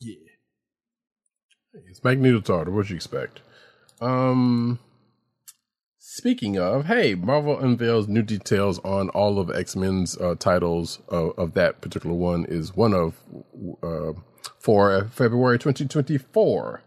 Yeah. 0.00 0.16
It's 1.88 2.04
Magneto 2.04 2.40
daughter. 2.40 2.70
What 2.70 2.90
you 2.90 2.96
expect? 2.96 3.40
Um. 4.02 4.78
Speaking 6.16 6.56
of, 6.56 6.86
hey, 6.86 7.16
Marvel 7.16 7.58
unveils 7.58 8.06
new 8.06 8.22
details 8.22 8.78
on 8.84 9.08
all 9.08 9.40
of 9.40 9.50
X 9.50 9.74
Men's 9.74 10.16
uh, 10.16 10.36
titles 10.38 11.00
of, 11.08 11.36
of, 11.36 11.54
that 11.54 11.80
particular 11.80 12.14
one. 12.14 12.44
Is 12.44 12.76
one 12.76 12.94
of 12.94 13.16
uh, 13.82 14.12
for 14.60 15.08
February 15.08 15.58
2024. 15.58 16.82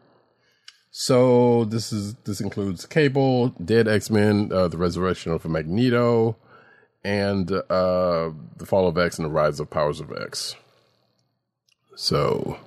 So 0.92 1.66
this 1.66 1.92
is 1.92 2.16
this 2.24 2.40
includes 2.40 2.86
Cable, 2.86 3.50
Dead 3.50 3.86
X 3.86 4.10
Men, 4.10 4.50
uh, 4.54 4.70
the 4.70 4.78
Resurrection 4.78 5.34
of 5.34 5.44
Magneto, 5.44 6.38
and 7.04 7.52
uh, 7.52 8.32
the 8.56 8.66
Fall 8.66 8.88
of 8.88 8.98
X 8.98 9.20
and 9.20 9.26
the 9.26 9.30
Rise 9.30 9.60
of 9.60 9.70
Powers 9.70 10.00
of 10.00 10.10
X. 10.10 10.56
So, 11.98 12.62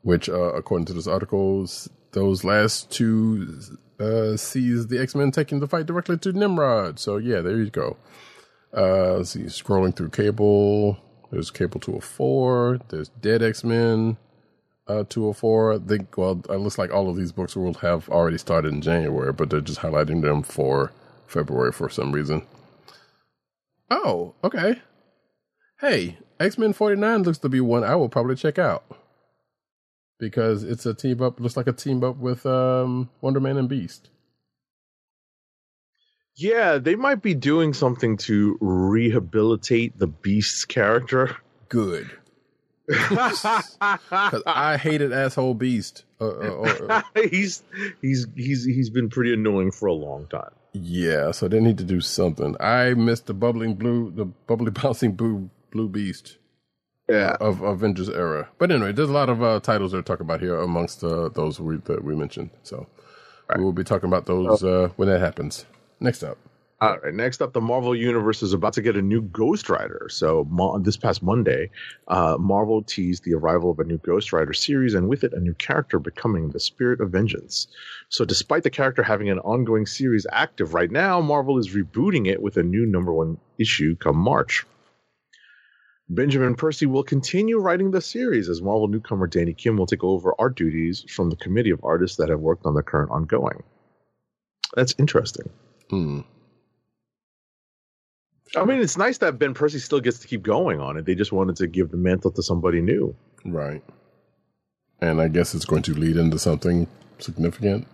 which 0.00 0.30
uh, 0.30 0.54
according 0.54 0.86
to 0.86 0.94
this 0.94 1.06
article, 1.06 1.68
those 2.12 2.42
last 2.42 2.90
two 2.90 3.60
uh, 4.00 4.36
sees 4.36 4.88
the 4.88 4.98
X 4.98 5.14
Men 5.14 5.30
taking 5.30 5.60
the 5.60 5.68
fight 5.68 5.86
directly 5.86 6.18
to 6.18 6.32
Nimrod. 6.32 6.98
So 6.98 7.16
yeah, 7.16 7.40
there 7.40 7.56
you 7.56 7.70
go. 7.70 7.96
Uh, 8.72 9.22
see, 9.22 9.40
scrolling 9.40 9.94
through 9.94 10.10
Cable. 10.10 10.98
There's 11.30 11.50
Cable 11.50 11.80
204. 11.80 12.80
There's 12.88 13.08
Dead 13.08 13.42
X 13.42 13.64
Men 13.64 14.16
uh, 14.86 15.04
204. 15.08 15.72
I 15.72 15.78
think, 15.78 16.16
well, 16.16 16.42
it 16.48 16.56
looks 16.56 16.78
like 16.78 16.92
all 16.92 17.08
of 17.08 17.16
these 17.16 17.32
books 17.32 17.56
will 17.56 17.74
have 17.74 18.08
already 18.08 18.38
started 18.38 18.72
in 18.72 18.82
January, 18.82 19.32
but 19.32 19.50
they're 19.50 19.60
just 19.60 19.80
highlighting 19.80 20.22
them 20.22 20.42
for 20.42 20.92
February 21.26 21.72
for 21.72 21.88
some 21.88 22.12
reason. 22.12 22.42
Oh, 23.90 24.34
okay. 24.42 24.80
Hey, 25.80 26.18
X 26.38 26.58
Men 26.58 26.72
49 26.72 27.22
looks 27.22 27.38
to 27.38 27.48
be 27.48 27.60
one 27.60 27.84
I 27.84 27.94
will 27.94 28.08
probably 28.08 28.36
check 28.36 28.58
out 28.58 28.84
because 30.22 30.62
it's 30.62 30.86
a 30.86 30.94
team 30.94 31.20
up. 31.20 31.40
Looks 31.40 31.56
like 31.56 31.66
a 31.66 31.72
team 31.72 32.04
up 32.04 32.16
with 32.16 32.46
um, 32.46 33.10
Wonder 33.20 33.40
Man 33.40 33.56
and 33.56 33.68
Beast. 33.68 34.08
Yeah, 36.36 36.78
they 36.78 36.94
might 36.94 37.22
be 37.22 37.34
doing 37.34 37.74
something 37.74 38.16
to 38.18 38.56
rehabilitate 38.60 39.98
the 39.98 40.06
Beast's 40.06 40.64
character. 40.64 41.36
Good. 41.68 42.10
Because 42.88 43.44
I 44.46 44.76
hated 44.76 45.12
asshole 45.12 45.54
Beast. 45.54 46.04
Uh, 46.20 46.28
uh, 46.28 46.76
uh, 46.88 47.02
he's 47.30 47.62
he's 48.02 48.26
he's 48.36 48.64
he's 48.64 48.90
been 48.90 49.08
pretty 49.08 49.32
annoying 49.32 49.70
for 49.70 49.86
a 49.86 49.92
long 49.92 50.26
time. 50.26 50.50
Yeah, 50.72 51.30
so 51.30 51.48
they 51.48 51.60
need 51.60 51.78
to 51.78 51.84
do 51.84 52.00
something. 52.00 52.56
I 52.60 52.94
missed 52.94 53.26
the 53.26 53.34
bubbling 53.34 53.76
blue, 53.76 54.10
the 54.10 54.26
bubbly 54.26 54.70
bouncing 54.82 55.12
blue 55.12 55.48
blue 55.70 55.88
Beast 55.88 56.38
yeah. 57.08 57.36
of 57.40 57.62
Avengers 57.62 58.08
era. 58.08 58.48
But 58.58 58.70
anyway, 58.70 58.92
there's 58.92 59.10
a 59.10 59.12
lot 59.12 59.28
of 59.28 59.42
uh, 59.42 59.60
titles 59.60 59.92
they're 59.92 60.02
talking 60.02 60.26
about 60.26 60.40
here 60.40 60.58
amongst 60.58 61.02
uh, 61.04 61.28
those 61.30 61.60
we, 61.60 61.76
that 61.78 62.04
we 62.04 62.14
mentioned. 62.14 62.50
So 62.62 62.86
right. 63.48 63.58
we 63.58 63.64
will 63.64 63.72
be 63.72 63.84
talking 63.84 64.08
about 64.08 64.26
those 64.26 64.62
uh, 64.62 64.90
when 64.96 65.08
that 65.08 65.20
happens. 65.20 65.66
Next 66.00 66.22
up. 66.22 66.38
All 66.80 66.98
right. 66.98 67.14
Next 67.14 67.40
up, 67.40 67.52
the 67.52 67.60
Marvel 67.60 67.94
Universe 67.94 68.42
is 68.42 68.52
about 68.52 68.72
to 68.72 68.82
get 68.82 68.96
a 68.96 69.02
new 69.02 69.22
Ghost 69.22 69.68
Rider. 69.68 70.08
So 70.10 70.48
mo- 70.50 70.80
this 70.80 70.96
past 70.96 71.22
Monday, 71.22 71.70
uh, 72.08 72.36
Marvel 72.40 72.82
teased 72.82 73.22
the 73.22 73.34
arrival 73.34 73.70
of 73.70 73.78
a 73.78 73.84
new 73.84 73.98
Ghost 73.98 74.32
Rider 74.32 74.52
series, 74.52 74.92
and 74.92 75.08
with 75.08 75.22
it, 75.22 75.32
a 75.32 75.38
new 75.38 75.54
character 75.54 76.00
becoming 76.00 76.50
the 76.50 76.58
Spirit 76.58 77.00
of 77.00 77.10
Vengeance. 77.12 77.68
So, 78.08 78.24
despite 78.24 78.64
the 78.64 78.70
character 78.70 79.04
having 79.04 79.30
an 79.30 79.38
ongoing 79.38 79.86
series 79.86 80.26
active 80.32 80.74
right 80.74 80.90
now, 80.90 81.20
Marvel 81.20 81.56
is 81.56 81.72
rebooting 81.72 82.26
it 82.26 82.42
with 82.42 82.56
a 82.56 82.64
new 82.64 82.84
number 82.84 83.12
one 83.12 83.38
issue 83.58 83.94
come 83.94 84.16
March. 84.16 84.66
Benjamin 86.14 86.54
Percy 86.54 86.84
will 86.84 87.02
continue 87.02 87.58
writing 87.58 87.90
the 87.90 88.00
series 88.00 88.48
as 88.48 88.60
Marvel 88.60 88.86
newcomer 88.86 89.26
Danny 89.26 89.54
Kim 89.54 89.78
will 89.78 89.86
take 89.86 90.04
over 90.04 90.34
art 90.38 90.56
duties 90.56 91.04
from 91.08 91.30
the 91.30 91.36
committee 91.36 91.70
of 91.70 91.82
artists 91.82 92.18
that 92.18 92.28
have 92.28 92.40
worked 92.40 92.66
on 92.66 92.74
the 92.74 92.82
current 92.82 93.10
ongoing. 93.10 93.62
That's 94.74 94.94
interesting. 94.98 95.48
Hmm. 95.88 96.20
I 98.54 98.66
mean, 98.66 98.80
it's 98.80 98.98
nice 98.98 99.18
that 99.18 99.38
Ben 99.38 99.54
Percy 99.54 99.78
still 99.78 100.00
gets 100.00 100.18
to 100.18 100.28
keep 100.28 100.42
going 100.42 100.80
on 100.80 100.98
it. 100.98 101.06
They 101.06 101.14
just 101.14 101.32
wanted 101.32 101.56
to 101.56 101.66
give 101.66 101.90
the 101.90 101.96
mantle 101.96 102.30
to 102.32 102.42
somebody 102.42 102.82
new. 102.82 103.16
Right. 103.46 103.82
And 105.00 105.20
I 105.20 105.28
guess 105.28 105.54
it's 105.54 105.64
going 105.64 105.82
to 105.84 105.94
lead 105.94 106.18
into 106.18 106.38
something 106.38 106.86
significant. 107.18 107.86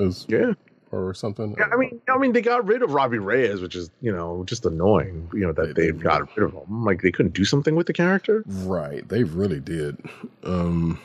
As 0.00 0.26
yeah 0.28 0.52
or 0.94 1.14
something. 1.14 1.54
Yeah, 1.58 1.66
I 1.72 1.76
mean, 1.76 2.00
I 2.08 2.18
mean, 2.18 2.32
they 2.32 2.42
got 2.42 2.66
rid 2.66 2.82
of 2.82 2.92
Robbie 2.92 3.18
Reyes, 3.18 3.60
which 3.60 3.74
is 3.74 3.90
you 4.00 4.12
know 4.12 4.44
just 4.46 4.64
annoying. 4.66 5.28
You 5.32 5.46
know 5.46 5.52
that 5.52 5.74
they, 5.74 5.90
got 5.90 6.36
rid 6.36 6.44
of 6.44 6.52
him. 6.52 6.84
Like 6.84 7.02
they 7.02 7.10
couldn't 7.10 7.34
do 7.34 7.44
something 7.44 7.74
with 7.74 7.86
the 7.86 7.92
character. 7.92 8.44
Right, 8.46 9.06
they 9.08 9.24
really 9.24 9.60
did. 9.60 9.98
Um, 10.42 11.00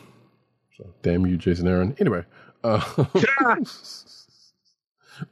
so 0.78 0.88
damn 1.02 1.26
you, 1.26 1.38
Jason 1.38 1.68
Aaron. 1.68 1.96
Anyway, 2.00 2.26
uh, 2.64 3.06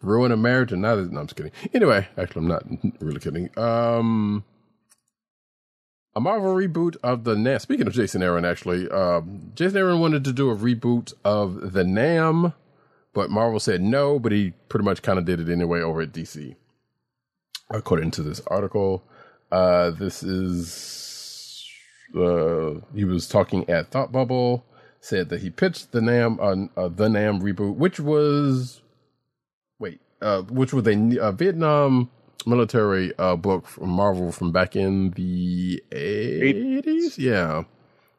ruin 0.02 0.32
a 0.32 0.38
marriage 0.38 0.72
and 0.72 0.82
not. 0.82 0.98
No, 0.98 1.20
I'm 1.20 1.28
just 1.28 1.36
kidding. 1.36 1.52
Anyway, 1.74 2.08
actually, 2.18 2.42
I'm 2.42 2.48
not 2.48 2.64
really 3.00 3.20
kidding. 3.20 3.50
Um. 3.58 4.44
A 6.16 6.20
Marvel 6.20 6.56
reboot 6.56 6.98
of 7.04 7.26
the 7.26 7.36
Nam. 7.36 7.60
Speaking 7.60 7.86
of 7.86 7.94
Jason 7.94 8.24
Aaron, 8.24 8.44
actually, 8.44 8.90
um, 8.90 9.52
Jason 9.54 9.78
Aaron 9.78 10.00
wanted 10.00 10.24
to 10.24 10.34
do 10.34 10.50
a 10.50 10.56
reboot 10.56 11.14
of 11.24 11.74
the 11.74 11.84
Nam 11.84 12.54
but 13.18 13.32
Marvel 13.32 13.60
said 13.60 13.82
no, 13.82 14.20
but 14.20 14.32
he 14.32 14.52
pretty 14.70 14.86
much 14.86 15.02
kind 15.02 15.18
of 15.18 15.26
did 15.26 15.40
it 15.40 15.50
anyway 15.50 15.82
over 15.82 16.02
at 16.02 16.12
DC. 16.12 16.56
According 17.72 18.12
to 18.12 18.22
this 18.22 18.42
article, 18.46 19.02
uh, 19.52 19.90
this 19.90 20.22
is 20.22 21.68
uh, 22.16 22.76
he 22.94 23.06
was 23.06 23.28
talking 23.28 23.68
at 23.72 23.90
Thought 23.90 24.12
Bubble. 24.12 24.68
Said 25.00 25.30
that 25.30 25.42
he 25.42 25.50
pitched 25.50 25.94
the 25.94 26.00
Nam 26.00 26.40
uh, 26.40 26.80
uh 26.80 26.90
the 26.90 27.10
Nam 27.10 27.42
reboot, 27.42 27.76
which 27.78 28.00
was 28.00 28.84
wait, 29.80 30.00
uh, 30.22 30.44
which 30.44 30.72
was 30.72 30.86
a, 30.86 31.18
a 31.20 31.32
Vietnam 31.32 32.12
military 32.46 33.18
uh, 33.18 33.36
book 33.36 33.66
from 33.66 33.90
Marvel 33.90 34.32
from 34.32 34.52
back 34.52 34.76
in 34.76 35.10
the 35.12 35.82
eighties. 35.92 37.18
Yeah, 37.18 37.64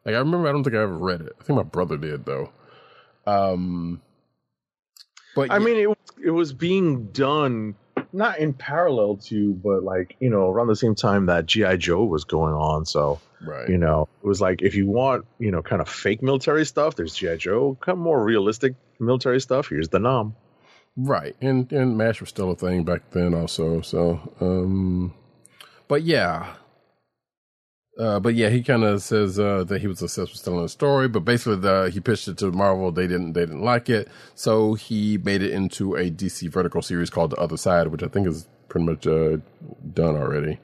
like 0.03 0.15
I 0.15 0.19
remember. 0.19 0.49
I 0.49 0.51
don't 0.51 0.65
think 0.65 0.75
I 0.75 0.81
ever 0.81 0.97
read 0.97 1.21
it. 1.21 1.31
I 1.39 1.43
think 1.45 1.55
my 1.55 1.63
brother 1.63 1.95
did 1.95 2.25
though. 2.25 2.51
Um, 3.25 4.01
but 5.35 5.51
I 5.51 5.57
yeah. 5.57 5.65
mean, 5.65 5.77
it 5.77 5.97
it 6.23 6.31
was 6.31 6.53
being 6.53 7.07
done 7.07 7.75
not 8.11 8.39
in 8.39 8.53
parallel 8.53 9.17
to, 9.17 9.53
but 9.53 9.83
like 9.83 10.15
you 10.19 10.29
know, 10.29 10.49
around 10.49 10.67
the 10.67 10.75
same 10.75 10.95
time 10.95 11.27
that 11.27 11.45
GI 11.45 11.77
Joe 11.77 12.03
was 12.03 12.23
going 12.23 12.53
on. 12.53 12.85
So 12.85 13.19
right, 13.41 13.69
you 13.69 13.77
know, 13.77 14.07
it 14.23 14.27
was 14.27 14.41
like 14.41 14.61
if 14.61 14.75
you 14.75 14.87
want 14.87 15.25
you 15.37 15.51
know 15.51 15.61
kind 15.61 15.81
of 15.81 15.89
fake 15.89 16.21
military 16.21 16.65
stuff, 16.65 16.95
there's 16.95 17.13
GI 17.13 17.37
Joe. 17.37 17.77
Kind 17.79 17.97
of 17.97 18.03
more 18.03 18.23
realistic 18.23 18.75
military 18.99 19.39
stuff. 19.39 19.69
Here's 19.69 19.89
the 19.89 19.99
Nam. 19.99 20.35
Right, 20.97 21.35
and 21.39 21.71
and 21.71 21.97
Mash 21.97 22.19
was 22.19 22.29
still 22.29 22.51
a 22.51 22.55
thing 22.55 22.83
back 22.83 23.11
then, 23.11 23.33
also. 23.33 23.81
So, 23.81 24.19
um, 24.41 25.13
but 25.87 26.03
yeah, 26.03 26.53
uh, 27.99 28.19
but 28.19 28.33
yeah, 28.33 28.47
he 28.47 28.63
kind 28.63 28.85
of 28.85 29.01
says 29.01 29.37
uh, 29.37 29.65
that 29.65 29.81
he 29.81 29.87
was 29.87 30.01
obsessed 30.01 30.31
with 30.31 30.43
telling 30.43 30.63
a 30.63 30.69
story, 30.69 31.09
but 31.09 31.25
basically 31.25 31.57
the, 31.57 31.89
he 31.93 31.99
pitched 31.99 32.29
it 32.29 32.37
to 32.37 32.49
Marvel. 32.51 32.93
They 32.93 33.07
didn't 33.07 33.33
they 33.33 33.41
didn't 33.41 33.61
like 33.61 33.89
it, 33.89 34.07
so 34.35 34.75
he 34.75 35.17
made 35.17 35.41
it 35.41 35.51
into 35.51 35.95
a 35.95 36.09
DC 36.09 36.49
vertical 36.49 36.81
series 36.81 37.09
called 37.09 37.31
The 37.31 37.35
Other 37.35 37.57
Side, 37.57 37.87
which 37.87 38.01
I 38.01 38.07
think 38.07 38.25
is 38.25 38.47
pretty 38.69 38.85
much 38.85 39.05
uh, 39.05 39.37
done 39.93 40.15
already. 40.15 40.59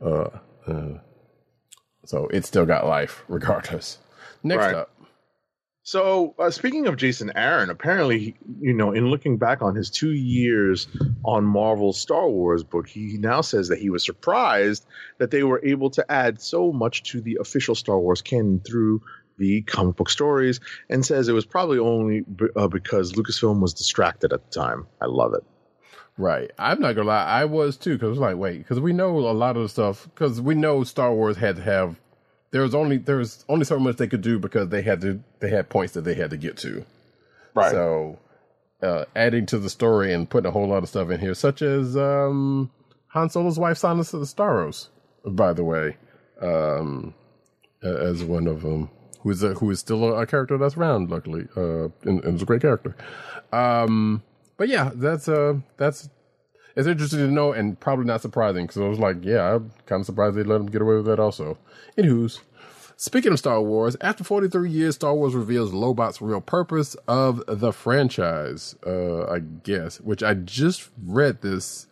Uh, 0.00 0.30
uh, 0.66 0.98
so 2.06 2.26
it 2.28 2.46
still 2.46 2.64
got 2.64 2.86
life 2.86 3.22
regardless. 3.28 3.98
Next 4.42 4.64
right. 4.64 4.74
up. 4.74 4.90
So, 5.88 6.34
uh, 6.38 6.50
speaking 6.50 6.86
of 6.86 6.98
Jason 6.98 7.32
Aaron, 7.34 7.70
apparently, 7.70 8.36
you 8.60 8.74
know, 8.74 8.92
in 8.92 9.06
looking 9.06 9.38
back 9.38 9.62
on 9.62 9.74
his 9.74 9.88
two 9.88 10.10
years 10.10 10.86
on 11.24 11.46
Marvel's 11.46 11.98
Star 11.98 12.28
Wars 12.28 12.62
book, 12.62 12.86
he 12.86 13.16
now 13.16 13.40
says 13.40 13.68
that 13.68 13.78
he 13.78 13.88
was 13.88 14.04
surprised 14.04 14.84
that 15.16 15.30
they 15.30 15.44
were 15.44 15.64
able 15.64 15.88
to 15.88 16.04
add 16.12 16.42
so 16.42 16.72
much 16.72 17.04
to 17.04 17.22
the 17.22 17.38
official 17.40 17.74
Star 17.74 17.98
Wars 17.98 18.20
canon 18.20 18.60
through 18.60 19.00
the 19.38 19.62
comic 19.62 19.96
book 19.96 20.10
stories, 20.10 20.60
and 20.90 21.06
says 21.06 21.26
it 21.26 21.32
was 21.32 21.46
probably 21.46 21.78
only 21.78 22.20
b- 22.20 22.48
uh, 22.54 22.68
because 22.68 23.14
Lucasfilm 23.14 23.62
was 23.62 23.72
distracted 23.72 24.34
at 24.34 24.44
the 24.44 24.60
time. 24.60 24.86
I 25.00 25.06
love 25.06 25.32
it. 25.32 25.44
Right. 26.18 26.50
I'm 26.58 26.80
not 26.80 26.96
gonna 26.96 27.08
lie. 27.08 27.24
I 27.24 27.46
was 27.46 27.78
too 27.78 27.94
because 27.94 28.08
I 28.08 28.10
was 28.10 28.18
like, 28.18 28.36
wait, 28.36 28.58
because 28.58 28.78
we 28.78 28.92
know 28.92 29.16
a 29.16 29.32
lot 29.32 29.56
of 29.56 29.62
the 29.62 29.70
stuff 29.70 30.06
because 30.14 30.38
we 30.38 30.54
know 30.54 30.84
Star 30.84 31.14
Wars 31.14 31.38
had 31.38 31.56
to 31.56 31.62
have. 31.62 31.98
There 32.50 32.62
was 32.62 32.74
only 32.74 32.98
there 32.98 33.16
was 33.16 33.44
only 33.48 33.64
so 33.64 33.78
much 33.78 33.96
they 33.96 34.06
could 34.06 34.22
do 34.22 34.38
because 34.38 34.68
they 34.68 34.82
had 34.82 35.00
to 35.02 35.20
they 35.40 35.50
had 35.50 35.68
points 35.68 35.94
that 35.94 36.02
they 36.02 36.14
had 36.14 36.30
to 36.30 36.36
get 36.36 36.56
to. 36.58 36.84
Right. 37.54 37.70
So, 37.70 38.18
uh, 38.82 39.04
adding 39.14 39.46
to 39.46 39.58
the 39.58 39.70
story 39.70 40.12
and 40.12 40.28
putting 40.28 40.48
a 40.48 40.52
whole 40.52 40.68
lot 40.68 40.82
of 40.82 40.88
stuff 40.88 41.10
in 41.10 41.20
here, 41.20 41.34
such 41.34 41.62
as 41.62 41.96
um, 41.96 42.70
Han 43.08 43.30
Solo's 43.30 43.58
wife, 43.58 43.78
Sansa 43.78 44.12
the 44.12 44.18
Starros, 44.20 44.88
by 45.24 45.52
the 45.52 45.64
way, 45.64 45.96
um, 46.40 47.14
as 47.82 48.22
one 48.24 48.46
of 48.46 48.62
them, 48.62 48.90
who 49.22 49.30
is 49.30 49.42
a, 49.42 49.54
who 49.54 49.70
is 49.70 49.80
still 49.80 50.04
a, 50.04 50.22
a 50.22 50.26
character 50.26 50.56
that's 50.56 50.76
around, 50.76 51.10
luckily, 51.10 51.46
uh, 51.56 51.88
and, 52.04 52.24
and 52.24 52.36
is 52.36 52.42
a 52.42 52.46
great 52.46 52.62
character. 52.62 52.96
Um, 53.52 54.22
but 54.56 54.68
yeah, 54.68 54.90
that's 54.94 55.28
uh, 55.28 55.54
that's 55.76 56.08
it's 56.78 56.86
interesting 56.86 57.18
to 57.18 57.26
know 57.26 57.52
and 57.52 57.78
probably 57.80 58.04
not 58.04 58.22
surprising 58.22 58.64
because 58.64 58.80
I 58.80 58.86
was 58.86 59.00
like, 59.00 59.24
yeah, 59.24 59.56
I'm 59.56 59.72
kind 59.86 59.98
of 59.98 60.06
surprised 60.06 60.36
they 60.36 60.44
let 60.44 60.60
him 60.60 60.66
get 60.66 60.80
away 60.80 60.94
with 60.94 61.06
that 61.06 61.18
also. 61.18 61.58
Anywho's. 61.98 62.40
Speaking 62.96 63.32
of 63.32 63.38
Star 63.40 63.60
Wars, 63.60 63.96
after 64.00 64.22
43 64.22 64.70
years, 64.70 64.94
Star 64.94 65.12
Wars 65.12 65.34
reveals 65.34 65.72
Lobot's 65.72 66.22
real 66.22 66.40
purpose 66.40 66.94
of 67.08 67.42
the 67.48 67.72
franchise, 67.72 68.76
uh, 68.86 69.24
I 69.28 69.40
guess, 69.40 70.00
which 70.00 70.22
I 70.22 70.34
just 70.34 70.88
read 71.04 71.42
this. 71.42 71.88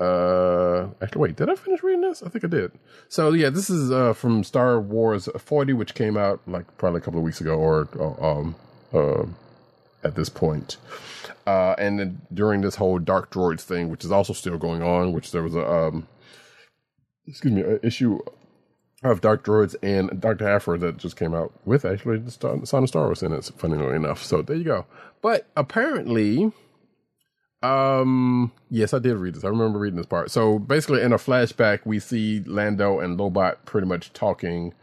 Uh, 0.00 0.88
actually, 1.00 1.20
wait, 1.22 1.36
did 1.36 1.48
I 1.48 1.54
finish 1.54 1.82
reading 1.84 2.02
this? 2.02 2.24
I 2.24 2.28
think 2.28 2.44
I 2.44 2.48
did. 2.48 2.72
So, 3.08 3.32
yeah, 3.32 3.50
this 3.50 3.70
is 3.70 3.92
uh, 3.92 4.14
from 4.14 4.42
Star 4.42 4.80
Wars 4.80 5.28
40, 5.38 5.72
which 5.74 5.94
came 5.94 6.16
out 6.16 6.40
like 6.48 6.76
probably 6.76 6.98
a 6.98 7.02
couple 7.02 7.18
of 7.20 7.24
weeks 7.24 7.40
ago 7.40 7.54
or, 7.54 7.88
or 7.96 8.24
um, 8.24 8.56
uh, 8.92 9.26
at 10.06 10.14
this 10.14 10.28
point. 10.28 10.76
Uh, 11.46 11.74
and 11.78 11.98
then 11.98 12.20
during 12.32 12.60
this 12.60 12.76
whole 12.76 12.98
Dark 12.98 13.30
Droids 13.30 13.60
thing, 13.60 13.90
which 13.90 14.04
is 14.04 14.12
also 14.12 14.32
still 14.32 14.58
going 14.58 14.82
on, 14.82 15.12
which 15.12 15.32
there 15.32 15.42
was 15.42 15.54
a, 15.54 15.68
um, 15.68 16.08
excuse 17.26 17.52
me, 17.52 17.62
a 17.62 17.78
issue 17.84 18.18
of 19.02 19.20
Dark 19.20 19.44
Droids 19.44 19.76
and 19.82 20.20
Dr. 20.20 20.48
Aphra 20.48 20.78
that 20.78 20.96
just 20.96 21.16
came 21.16 21.34
out 21.34 21.52
with 21.64 21.84
actually 21.84 22.18
the 22.18 22.30
Star, 22.30 22.64
Son 22.64 22.82
of 22.82 22.88
Star 22.88 23.04
Wars 23.04 23.22
in 23.22 23.32
it, 23.32 23.50
funnily 23.56 23.94
enough. 23.94 24.22
So 24.22 24.42
there 24.42 24.56
you 24.56 24.64
go. 24.64 24.86
But 25.22 25.46
apparently, 25.56 26.52
um, 27.62 28.52
yes, 28.70 28.94
I 28.94 28.98
did 28.98 29.16
read 29.16 29.34
this. 29.34 29.44
I 29.44 29.48
remember 29.48 29.78
reading 29.78 29.98
this 29.98 30.06
part. 30.06 30.30
So 30.30 30.58
basically, 30.58 31.02
in 31.02 31.12
a 31.12 31.18
flashback, 31.18 31.80
we 31.84 31.98
see 32.00 32.40
Lando 32.46 32.98
and 33.00 33.18
Lobot 33.18 33.56
pretty 33.64 33.86
much 33.86 34.12
talking 34.12 34.74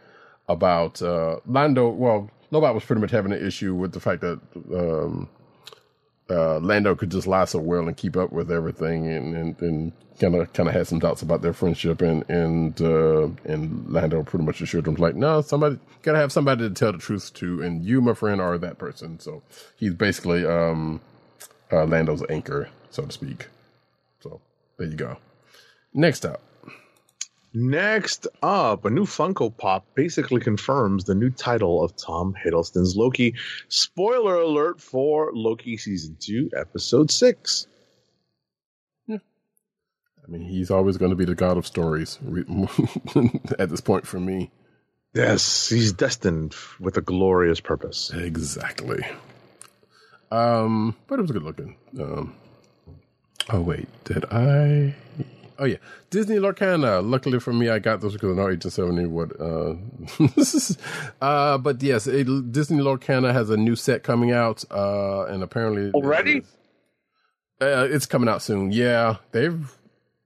about 0.48 1.02
uh, 1.02 1.38
Lando. 1.46 1.90
Well, 1.90 2.30
Lobot 2.54 2.74
was 2.74 2.86
pretty 2.86 3.02
much 3.02 3.12
having 3.12 3.34
an 3.34 3.46
issue 3.46 3.74
with 3.74 3.94
the 3.94 4.00
fact 4.00 4.22
that 4.22 4.40
um, 4.74 5.28
uh, 6.30 6.60
Lando 6.60 6.96
could 6.96 7.12
just 7.12 7.28
lie 7.28 7.46
so 7.46 7.60
well 7.60 7.88
and 7.88 7.98
keep 7.98 8.16
up 8.16 8.32
with 8.32 8.52
everything, 8.52 9.08
and 9.08 9.36
and, 9.36 9.62
and 9.62 9.92
kind 10.20 10.36
of 10.36 10.54
kind 10.54 10.70
of 10.70 10.76
had 10.76 10.88
some 10.88 11.00
doubts 11.00 11.22
about 11.22 11.42
their 11.42 11.54
friendship, 11.54 12.02
and 12.02 12.24
and 12.30 12.82
uh, 12.82 13.28
and 13.46 13.90
Lando 13.90 14.24
pretty 14.24 14.46
much 14.46 14.62
assured 14.62 14.88
him 14.88 14.96
like, 14.96 15.16
no, 15.16 15.42
somebody 15.42 15.80
gotta 16.04 16.20
have 16.20 16.32
somebody 16.32 16.70
to 16.70 16.74
tell 16.74 16.92
the 16.92 16.98
truth 17.00 17.34
to, 17.36 17.62
and 17.62 17.84
you, 17.84 18.02
my 18.02 18.14
friend, 18.14 18.40
are 18.40 18.58
that 18.58 18.78
person. 18.78 19.20
So 19.20 19.42
he's 19.76 19.94
basically 19.94 20.46
um, 20.46 21.02
uh, 21.72 21.86
Lando's 21.86 22.24
anchor, 22.30 22.70
so 22.92 23.04
to 23.04 23.12
speak. 23.12 23.48
So 24.22 24.40
there 24.78 24.88
you 24.88 24.96
go. 24.96 25.18
Next 25.94 26.26
up, 26.26 26.42
Next 27.54 28.28
up, 28.42 28.86
a 28.86 28.90
new 28.90 29.06
Funko 29.06 29.56
Pop 29.56 29.86
basically 29.94 30.42
confirms 30.42 31.04
the 31.04 31.14
new 31.14 31.30
title 31.30 31.84
of 31.84 31.96
Tom 31.96 32.34
Hiddleston's 32.34 32.96
Loki. 32.96 33.36
Spoiler 33.68 34.36
alert 34.38 34.82
for 34.82 35.32
Loki 35.34 35.78
Season 35.78 36.18
2, 36.20 36.50
Episode 36.58 37.12
6. 37.12 37.68
I 40.26 40.32
mean, 40.32 40.42
he's 40.42 40.72
always 40.72 40.98
going 40.98 41.12
to 41.12 41.16
be 41.16 41.26
the 41.26 41.36
god 41.36 41.58
of 41.58 41.68
stories 41.68 42.18
at 43.60 43.70
this 43.70 43.82
point 43.82 44.08
for 44.08 44.20
me. 44.20 44.52
Yes, 45.14 45.70
he's 45.70 45.94
destined 45.94 46.56
with 46.80 46.98
a 46.98 47.02
glorious 47.02 47.60
purpose. 47.60 48.12
Exactly. 48.14 49.06
Um, 50.32 50.96
but 51.08 51.20
it 51.20 51.22
was 51.22 51.32
good 51.32 51.44
looking. 51.44 51.76
Um, 52.00 52.34
oh 53.50 53.62
wait, 53.62 53.88
did 54.06 54.26
I? 54.32 54.96
Oh 55.60 55.66
yeah, 55.66 55.78
Disney 56.10 56.38
Lorcana. 56.38 57.08
Luckily 57.08 57.40
for 57.40 57.54
me, 57.54 57.70
I 57.70 57.80
got 57.80 58.02
those 58.02 58.14
because 58.14 58.32
I 58.32 58.36
know 58.42 58.50
Agent 58.50 58.74
Seventy 58.74 59.06
would. 59.06 59.40
Uh, 59.40 59.76
uh, 61.22 61.58
but 61.58 61.82
yes, 61.82 62.08
it, 62.08 62.52
Disney 62.52 62.80
Lorcana 62.82 63.32
has 63.34 63.50
a 63.50 63.58
new 63.58 63.76
set 63.76 64.04
coming 64.04 64.32
out, 64.32 64.64
uh, 64.72 65.26
and 65.26 65.44
apparently 65.44 65.92
Already? 65.92 66.44
uh, 67.62 67.88
it's 67.90 68.06
coming 68.06 68.30
out 68.30 68.42
soon. 68.42 68.72
Yeah, 68.72 69.18
they've 69.32 69.72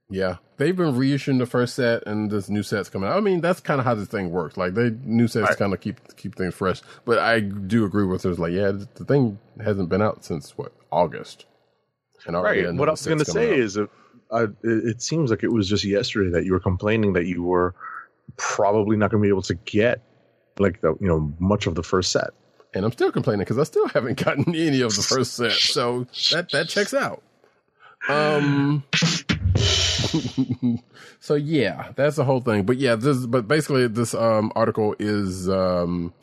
yeah 0.10 0.38
they've 0.58 0.76
been 0.76 0.94
reissuing 0.94 1.38
the 1.40 1.46
first 1.46 1.76
set, 1.76 2.06
and 2.08 2.32
this 2.32 2.50
new 2.50 2.64
set's 2.64 2.90
coming 2.90 3.10
out. 3.10 3.18
I 3.18 3.20
mean, 3.20 3.42
that's 3.42 3.60
kind 3.60 3.80
of 3.80 3.86
how 3.86 3.94
this 3.96 4.08
thing 4.08 4.32
works. 4.32 4.58
Like 4.58 4.74
they 4.74 4.92
new 5.04 5.28
sets 5.28 5.50
Right. 5.50 5.58
kind 5.58 5.74
of 5.74 5.82
keep 5.82 6.00
keep 6.18 6.36
things 6.36 6.54
fresh. 6.56 6.82
But 7.06 7.20
I 7.20 7.42
do 7.42 7.86
agree 7.86 8.06
with 8.06 8.22
there's 8.24 8.40
like 8.40 8.54
yeah, 8.54 8.72
the 8.72 9.06
thing 9.06 9.40
hasn't 9.64 9.90
been 9.90 10.02
out 10.02 10.24
since 10.26 10.58
what 10.58 10.72
August. 10.92 11.46
And 12.26 12.36
already 12.36 12.64
Right. 12.66 12.74
What 12.74 12.88
I 12.90 12.92
was 12.92 13.06
going 13.06 13.20
to 13.20 13.26
say 13.26 13.54
out. 13.54 13.60
is, 13.60 13.80
uh, 14.32 14.48
it, 14.64 15.02
seems 15.02 15.30
like 15.30 15.44
it 15.44 15.52
was 15.52 15.70
just 15.70 15.84
yesterday 15.84 16.32
that 16.32 16.46
you 16.46 16.54
were 16.54 16.60
complaining 16.60 17.14
that 17.14 17.26
you 17.26 17.44
were 17.44 17.74
probably 18.36 18.98
not 18.98 19.12
going 19.12 19.22
to 19.22 19.26
be 19.26 19.30
able 19.30 19.42
to 19.42 19.56
get 19.56 20.02
like 20.60 20.82
the 20.82 20.96
you 21.00 21.08
know 21.08 21.32
much 21.40 21.68
of 21.68 21.76
the 21.76 21.84
first 21.84 22.12
set. 22.12 22.32
and 22.74 22.86
I'm 22.86 22.92
still 22.92 23.12
complaining 23.12 23.40
because 23.40 23.58
I 23.58 23.64
still 23.64 23.88
haven't 23.88 24.24
gotten 24.24 24.56
any 24.56 24.82
of 24.82 24.96
the 24.96 25.02
first 25.02 25.36
set. 25.36 25.54
So 25.54 26.08
that 26.32 26.52
that 26.52 26.68
checks 26.70 26.94
out. 26.94 27.24
Um. 28.10 28.84
so 31.20 31.36
yeah, 31.36 31.92
that's 31.96 32.16
the 32.16 32.24
whole 32.24 32.42
thing. 32.42 32.64
But 32.64 32.78
yeah, 32.78 32.96
this 32.96 33.26
but 33.26 33.48
basically 33.48 33.88
this 33.88 34.14
um 34.14 34.52
article 34.56 34.96
is 35.00 35.50
um 35.50 36.14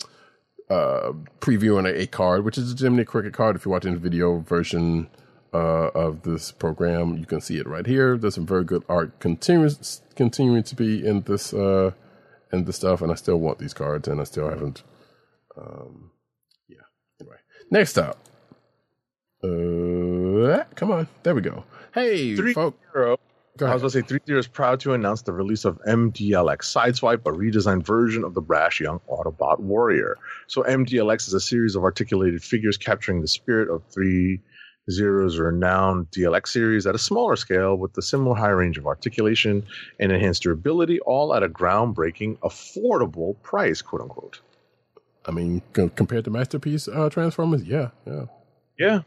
uh 0.70 1.12
previewing 1.40 1.88
a, 1.88 2.02
a 2.02 2.06
card, 2.06 2.44
which 2.44 2.58
is 2.58 2.72
a 2.72 2.76
Jiminy 2.76 3.04
Cricket 3.04 3.34
card. 3.34 3.56
If 3.56 3.64
you're 3.64 3.72
watching 3.72 3.94
the 3.94 4.00
video 4.00 4.40
version 4.40 5.08
uh 5.54 5.90
of 5.94 6.22
this 6.22 6.52
program, 6.52 7.16
you 7.16 7.26
can 7.26 7.40
see 7.40 7.58
it 7.58 7.66
right 7.66 7.86
here. 7.86 8.18
There's 8.18 8.34
some 8.34 8.46
very 8.46 8.64
good 8.64 8.84
art 8.88 9.20
continues 9.20 10.02
continuing 10.16 10.64
to 10.64 10.74
be 10.74 11.06
in 11.06 11.22
this 11.22 11.54
uh 11.54 11.92
in 12.52 12.64
this 12.64 12.76
stuff, 12.76 13.02
and 13.02 13.10
I 13.10 13.14
still 13.14 13.38
want 13.38 13.58
these 13.58 13.74
cards, 13.74 14.08
and 14.08 14.20
I 14.20 14.24
still 14.24 14.48
haven't 14.48 14.82
um, 15.56 16.10
yeah. 16.68 16.76
Anyway, 17.20 17.36
next 17.70 17.98
up. 17.98 18.18
Uh, 19.42 20.64
come 20.74 20.90
on. 20.90 21.08
There 21.22 21.34
we 21.34 21.42
go. 21.42 21.64
Hey, 21.92 22.34
Three 22.34 22.54
folk. 22.54 22.78
zero. 22.92 23.18
Go 23.56 23.66
I 23.66 23.74
was 23.74 23.82
going 23.82 23.92
to 23.92 23.98
say, 24.00 24.02
Three 24.02 24.20
Zero 24.26 24.40
is 24.40 24.48
proud 24.48 24.80
to 24.80 24.94
announce 24.94 25.22
the 25.22 25.32
release 25.32 25.64
of 25.64 25.78
MDLX 25.86 26.62
Sideswipe, 26.74 27.20
a 27.20 27.30
redesigned 27.30 27.86
version 27.86 28.24
of 28.24 28.34
the 28.34 28.40
brash 28.40 28.80
young 28.80 28.98
Autobot 29.08 29.60
warrior. 29.60 30.16
So 30.48 30.64
MDLX 30.64 31.28
is 31.28 31.34
a 31.34 31.40
series 31.40 31.76
of 31.76 31.84
articulated 31.84 32.42
figures 32.42 32.76
capturing 32.76 33.20
the 33.20 33.28
spirit 33.28 33.70
of 33.70 33.84
Three 33.92 34.40
Zero's 34.90 35.38
renowned 35.38 36.10
DLX 36.10 36.48
series 36.48 36.86
at 36.86 36.94
a 36.94 36.98
smaller 36.98 37.36
scale 37.36 37.76
with 37.76 37.96
a 37.96 38.02
similar 38.02 38.34
high 38.36 38.50
range 38.50 38.78
of 38.78 38.86
articulation 38.86 39.64
and 39.98 40.12
enhanced 40.12 40.42
durability, 40.42 41.00
all 41.00 41.34
at 41.34 41.42
a 41.42 41.48
groundbreaking, 41.48 42.38
affordable 42.38 43.40
price, 43.42 43.80
quote 43.82 44.02
unquote. 44.02 44.40
I 45.26 45.30
mean, 45.30 45.62
co- 45.72 45.88
compared 45.88 46.24
to 46.24 46.30
Masterpiece 46.30 46.86
uh, 46.86 47.08
Transformers, 47.08 47.62
yeah, 47.64 47.90
yeah. 48.06 48.26
Yeah. 48.78 49.00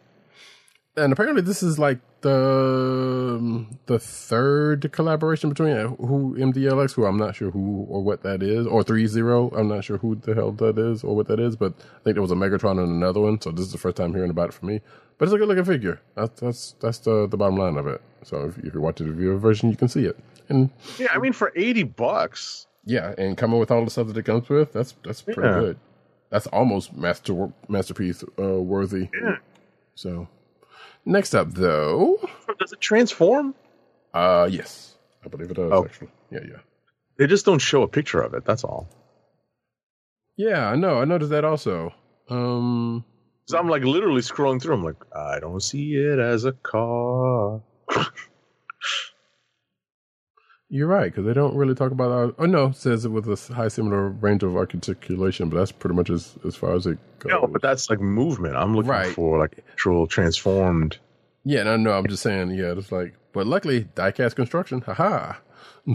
And 0.96 1.14
apparently, 1.14 1.44
this 1.44 1.62
is 1.62 1.78
like 1.78 2.00
the 2.22 3.38
um, 3.38 3.78
the 3.86 4.00
third 4.00 4.92
collaboration 4.92 5.50
between 5.50 5.74
uh, 5.74 5.90
who 5.90 6.36
MDLX, 6.40 6.94
who 6.94 7.06
I'm 7.06 7.18
not 7.18 7.36
sure 7.36 7.52
who 7.52 7.86
or 7.88 8.02
what 8.02 8.24
that 8.24 8.42
is, 8.42 8.66
or 8.66 8.82
Three 8.82 9.06
Zero. 9.06 9.52
I'm 9.56 9.68
not 9.68 9.84
sure 9.84 10.00
who 10.00 10.16
the 10.16 10.34
hell 10.34 10.52
that 10.54 10.80
is 10.80 11.04
or 11.04 11.16
what 11.16 11.28
that 11.28 11.40
is, 11.40 11.56
but 11.56 11.74
I 11.78 12.04
think 12.04 12.16
there 12.16 12.22
was 12.24 12.32
a 12.32 12.36
Megatron 12.36 12.80
and 12.84 12.92
another 12.92 13.20
one. 13.20 13.40
So 13.40 13.52
this 13.52 13.66
is 13.68 13.72
the 13.72 13.78
first 13.78 13.98
time 13.98 14.14
hearing 14.14 14.32
about 14.32 14.50
it 14.50 14.54
for 14.54 14.66
me. 14.66 14.82
But 15.18 15.26
it's 15.26 15.34
a 15.34 15.38
good 15.38 15.48
looking 15.48 15.66
figure. 15.66 16.00
That's 16.16 16.40
that's 16.40 16.76
that's 16.80 17.00
the 17.00 17.28
the 17.28 17.38
bottom 17.38 17.58
line 17.58 17.78
of 17.78 17.88
it. 17.88 18.02
So 18.24 18.46
if, 18.46 18.58
if 18.60 18.74
you're 18.74 18.82
watching 18.82 19.08
the 19.08 19.14
viewer 19.14 19.38
version, 19.38 19.70
you 19.72 19.76
can 19.78 19.88
see 19.88 20.06
it. 20.06 20.18
And 20.50 20.70
Yeah, 21.00 21.08
I 21.14 21.18
mean, 21.20 21.34
for 21.34 21.52
80 21.56 21.84
bucks. 21.84 22.68
yeah, 22.86 23.14
and 23.18 23.38
coming 23.38 23.60
with 23.60 23.72
all 23.72 23.84
the 23.84 23.92
stuff 23.92 24.08
that 24.08 24.18
it 24.18 24.24
comes 24.24 24.48
with, 24.50 24.74
that's 24.74 24.94
that's 25.04 25.22
pretty 25.22 25.42
Yeah. 25.42 25.60
good. 25.60 25.80
That's 26.30 26.48
almost 26.48 26.94
master 26.96 27.52
masterpiece 27.68 28.24
uh, 28.40 28.62
worthy. 28.62 29.10
Yeah. 29.14 29.38
So 29.96 30.28
next 31.06 31.34
up, 31.34 31.52
though, 31.54 32.20
Does 32.60 32.74
it 32.74 32.82
transform? 32.82 33.56
uh, 34.14 34.48
yes, 34.52 34.98
I 35.26 35.30
believe 35.30 35.50
it 35.52 35.56
does. 35.56 35.72
Oh. 35.72 35.86
Actually, 35.86 36.10
yeah, 36.32 36.42
yeah, 36.48 36.60
They 37.18 37.26
just 37.28 37.46
don't 37.46 37.60
show 37.60 37.82
a 37.82 37.88
picture 37.88 38.22
of 38.22 38.34
it. 38.36 38.46
That's 38.46 38.64
all. 38.64 38.88
yeah. 40.36 40.70
I 40.70 40.76
know. 40.76 41.00
I 41.02 41.06
noticed 41.06 41.32
that 41.32 41.46
also. 41.46 41.94
Um, 42.30 43.04
So 43.48 43.58
I'm 43.58 43.70
like 43.70 43.84
literally 43.84 44.22
scrolling 44.22 44.62
through. 44.62 44.76
I'm 44.76 44.84
like, 44.84 44.96
I 45.16 45.40
don't 45.40 45.62
see 45.64 45.96
it 45.96 46.20
as 46.20 46.44
a 46.46 46.52
car. 46.52 47.62
you're 50.70 50.88
right 50.88 51.10
because 51.10 51.26
they 51.26 51.34
don't 51.34 51.56
really 51.56 51.74
talk 51.74 51.92
about. 51.94 52.12
Our, 52.12 52.34
oh 52.40 52.46
no, 52.46 52.72
says 52.72 53.06
it 53.06 53.10
with 53.10 53.26
a 53.28 53.54
high 53.54 53.70
similar 53.70 54.10
range 54.10 54.44
of 54.44 54.56
articulation, 54.58 55.48
but 55.50 55.58
that's 55.58 55.72
pretty 55.72 55.96
much 55.96 56.10
as 56.10 56.36
as 56.46 56.56
far 56.58 56.74
as 56.76 56.86
it 56.88 56.98
goes. 57.20 57.30
No, 57.32 57.48
but 57.48 57.62
that's 57.62 57.90
like 57.90 58.02
movement. 58.02 58.58
I'm 58.58 58.76
looking 58.76 58.92
Right. 58.92 59.14
for 59.14 59.40
like 59.40 59.64
actual 59.72 60.08
transformed. 60.08 60.98
yeah, 61.46 61.64
no, 61.64 61.78
no, 61.78 61.92
I'm 61.94 62.08
just 62.08 62.24
saying. 62.24 62.52
Yeah, 62.52 62.74
it's 62.78 62.92
like, 62.92 63.14
but 63.32 63.48
luckily, 63.48 63.86
diecast 63.96 64.36
construction. 64.36 64.82
Haha. 64.82 65.34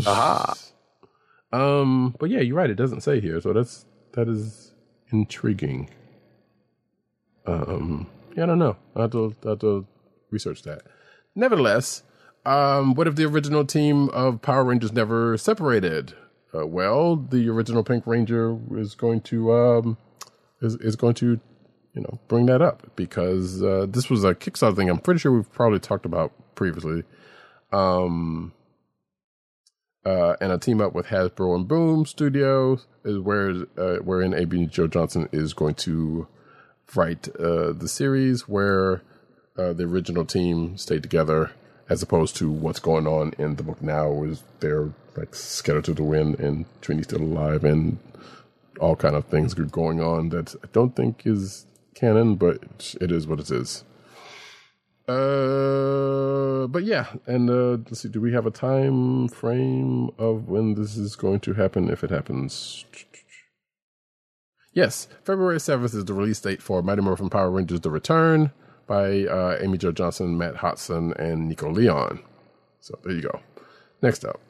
Aha. 0.07 0.55
Um, 1.55 2.17
but 2.19 2.31
yeah, 2.31 2.41
you're 2.41 2.57
right. 2.57 2.71
It 2.71 2.77
doesn't 2.77 3.03
say 3.03 3.21
here, 3.21 3.39
so 3.39 3.53
that's 3.53 3.85
that 4.13 4.27
is 4.27 4.73
intriguing. 5.11 5.91
Um, 7.47 8.07
yeah, 8.37 8.45
I 8.45 8.47
don't 8.47 8.59
know. 8.59 8.77
I 8.97 9.03
have 9.03 9.13
to, 9.13 9.35
I 9.45 9.51
have 9.51 9.59
to 9.61 9.87
research 10.31 10.63
that. 10.63 10.83
Nevertheless, 11.35 12.03
um, 12.45 12.95
what 12.95 13.07
if 13.07 13.15
the 13.15 13.25
original 13.25 13.65
team 13.65 14.09
of 14.11 14.43
Power 14.43 14.65
Rangers 14.65 14.93
never 14.93 15.37
separated? 15.37 16.15
Uh, 16.55 16.67
well, 16.67 17.17
the 17.17 17.49
original 17.49 17.83
Pink 17.83 18.07
Ranger 18.07 18.59
is 18.77 18.95
going 18.95 19.21
to 19.23 19.53
um, 19.53 19.97
is 20.61 20.75
is 20.77 20.97
going 20.97 21.15
to 21.15 21.41
you 21.95 22.03
know 22.03 22.19
bring 22.29 22.47
that 22.47 22.61
up 22.61 22.91
because 22.97 23.63
uh, 23.63 23.87
this 23.89 24.11
was 24.11 24.25
a 24.25 24.35
Kickstarter 24.35 24.77
thing. 24.77 24.91
I'm 24.91 24.99
pretty 24.99 25.21
sure 25.21 25.33
we've 25.33 25.53
probably 25.53 25.79
talked 25.79 26.05
about 26.05 26.33
previously. 26.55 27.05
Um, 27.73 28.53
uh, 30.05 30.35
and 30.41 30.51
a 30.51 30.59
team 30.59 30.81
up 30.81 30.93
with 30.93 31.07
Hasbro 31.07 31.55
and 31.55 31.69
Boom 31.69 32.05
Studios 32.05 32.87
is 33.05 33.19
where 33.19 33.51
uh, 33.79 33.97
wherein 33.99 34.35
Amy 34.35 34.67
Jo 34.67 34.87
Johnson 34.89 35.29
is 35.33 35.55
going 35.55 35.77
to 35.77 36.27
write 36.95 37.29
uh, 37.37 37.73
the 37.73 37.89
series 37.89 38.49
where 38.49 39.03
uh, 39.57 39.73
the 39.73 39.85
original 39.85 40.25
team 40.25 40.77
stayed 40.77 41.03
together, 41.03 41.53
as 41.89 42.03
opposed 42.03 42.37
to 42.37 42.51
what's 42.51 42.81
going 42.81 43.07
on 43.07 43.35
in 43.39 43.57
the 43.57 43.63
book 43.63 43.83
now, 43.83 44.23
is 44.25 44.43
they're 44.61 44.93
like 45.17 45.35
scattered 45.35 45.85
to 45.85 45.95
the 45.95 46.03
wind 46.03 46.41
and 46.41 46.65
Trinity's 46.81 47.07
still 47.07 47.23
alive 47.23 47.65
and 47.65 47.99
all 48.81 48.97
kind 48.97 49.15
of 49.15 49.27
things 49.27 49.55
going 49.55 50.01
on 50.01 50.31
that 50.31 50.55
I 50.65 50.69
don't 50.73 50.97
think 50.97 51.27
is 51.27 51.67
canon, 51.95 52.37
but 52.37 52.95
it 53.01 53.13
is 53.13 53.27
what 53.27 53.41
it 53.41 53.51
is. 53.51 53.85
Uh, 55.09 56.67
but 56.69 56.85
yeah, 56.85 57.07
and 57.27 57.51
uh, 57.51 57.79
let's 57.87 58.01
see. 58.01 58.09
Do 58.09 58.21
we 58.21 58.33
have 58.33 58.47
a 58.47 58.51
time 58.51 59.29
frame 59.29 60.11
of 60.19 60.49
when 60.49 60.75
this 60.75 60.97
is 60.97 61.17
going 61.17 61.41
to 61.41 61.55
happen? 61.55 61.91
If 61.91 62.05
it 62.05 62.11
happens, 62.11 62.85
yes, 64.73 65.09
February 65.25 65.61
seventh 65.61 65.95
is 65.95 66.05
the 66.05 66.15
release 66.15 66.41
date 66.41 66.63
for 66.63 66.83
Mighty 66.83 67.03
Morphin 67.03 67.31
Power 67.31 67.51
Rangers: 67.51 67.81
The 67.81 67.91
Return 67.91 68.53
by 68.87 69.25
uh, 69.27 69.59
Amy 69.61 69.79
Jo 69.79 69.93
Johnson, 69.93 70.37
Matt 70.37 70.55
Hotson, 70.55 71.17
and 71.19 71.49
Nico 71.49 71.71
Leon. 71.71 72.23
So 72.81 72.99
there 73.05 73.15
you 73.15 73.23
go. 73.23 73.41
Next 74.03 74.25
up, 74.25 74.41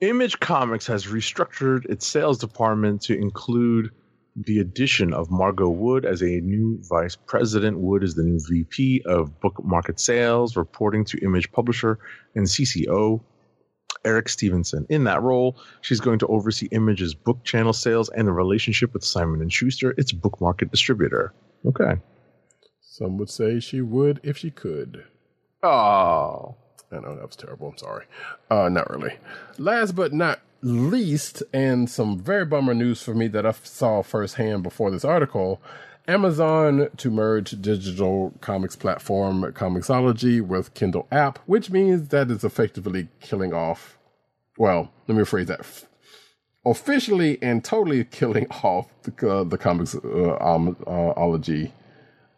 Image 0.00 0.40
Comics 0.40 0.86
has 0.86 1.06
restructured 1.06 1.84
its 1.86 2.06
sales 2.06 2.38
department 2.38 3.02
to 3.02 3.16
include 3.16 3.90
the 4.34 4.58
addition 4.58 5.12
of 5.12 5.30
Margot 5.30 5.68
Wood 5.68 6.04
as 6.04 6.22
a 6.22 6.40
new 6.40 6.78
vice 6.88 7.16
president. 7.16 7.78
Wood 7.78 8.02
is 8.02 8.14
the 8.14 8.22
new 8.22 8.40
VP 8.48 9.02
of 9.06 9.38
book 9.40 9.62
market 9.62 10.00
sales, 10.00 10.56
reporting 10.56 11.04
to 11.06 11.18
Image 11.24 11.52
publisher 11.52 11.98
and 12.34 12.46
CCO 12.46 13.22
Eric 14.04 14.28
Stephenson. 14.28 14.86
In 14.88 15.04
that 15.04 15.22
role, 15.22 15.56
she's 15.80 16.00
going 16.00 16.18
to 16.20 16.26
oversee 16.26 16.68
Image's 16.72 17.14
book 17.14 17.42
channel 17.44 17.72
sales 17.72 18.08
and 18.10 18.26
the 18.26 18.32
relationship 18.32 18.92
with 18.92 19.04
Simon 19.04 19.40
and 19.40 19.52
Schuster, 19.52 19.94
its 19.96 20.12
book 20.12 20.40
market 20.40 20.70
distributor. 20.70 21.32
Okay. 21.66 22.00
some 22.80 23.16
would 23.18 23.30
say 23.30 23.60
she 23.60 23.80
would 23.80 24.20
if 24.22 24.36
she 24.38 24.50
could. 24.50 25.04
Oh. 25.62 26.56
I 26.90 26.96
know 27.00 27.16
that 27.16 27.26
was 27.26 27.36
terrible. 27.36 27.68
I'm 27.68 27.78
sorry. 27.78 28.04
Uh, 28.50 28.68
not 28.68 28.90
really. 28.90 29.14
Last 29.56 29.92
but 29.92 30.12
not 30.12 30.40
least, 30.60 31.42
and 31.52 31.88
some 31.88 32.18
very 32.18 32.44
bummer 32.44 32.74
news 32.74 33.02
for 33.02 33.14
me 33.14 33.28
that 33.28 33.46
I 33.46 33.52
saw 33.62 34.02
firsthand 34.02 34.62
before 34.62 34.90
this 34.90 35.04
article 35.04 35.60
Amazon 36.08 36.88
to 36.96 37.10
merge 37.10 37.52
digital 37.62 38.32
comics 38.40 38.76
platform 38.76 39.42
Comixology 39.52 40.40
with 40.40 40.74
Kindle 40.74 41.06
app, 41.12 41.38
which 41.46 41.70
means 41.70 42.08
that 42.08 42.30
is 42.30 42.44
effectively 42.44 43.08
killing 43.20 43.52
off. 43.52 43.98
Well, 44.58 44.90
let 45.06 45.16
me 45.16 45.22
rephrase 45.22 45.46
that. 45.46 45.86
Officially 46.64 47.38
and 47.42 47.64
totally 47.64 48.04
killing 48.04 48.46
off 48.62 48.88
the, 49.02 49.30
uh, 49.30 49.44
the 49.44 49.58
comics 49.58 49.94
uh, 49.94 50.36
uh, 50.86 51.12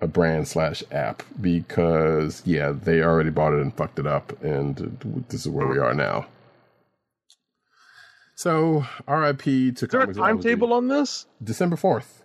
a 0.01 0.07
brand 0.07 0.47
slash 0.47 0.83
app 0.93 1.23
because 1.41 2.43
yeah 2.45 2.73
they 2.73 3.01
already 3.01 3.31
bought 3.31 3.55
it 3.55 3.61
and 3.61 3.75
fucked 3.75 3.99
it 3.99 4.07
up 4.07 4.33
and 4.43 5.25
this 5.29 5.41
is 5.47 5.49
where 5.49 5.67
we 5.67 5.79
are 5.79 5.95
now 5.95 6.27
so 8.35 8.85
rip 9.09 9.39
to 9.43 9.71
Is 9.71 9.81
there 9.89 10.03
a 10.03 10.13
timetable 10.13 10.73
on 10.73 10.89
this? 10.89 11.27
december 11.43 11.77
4th 11.77 12.24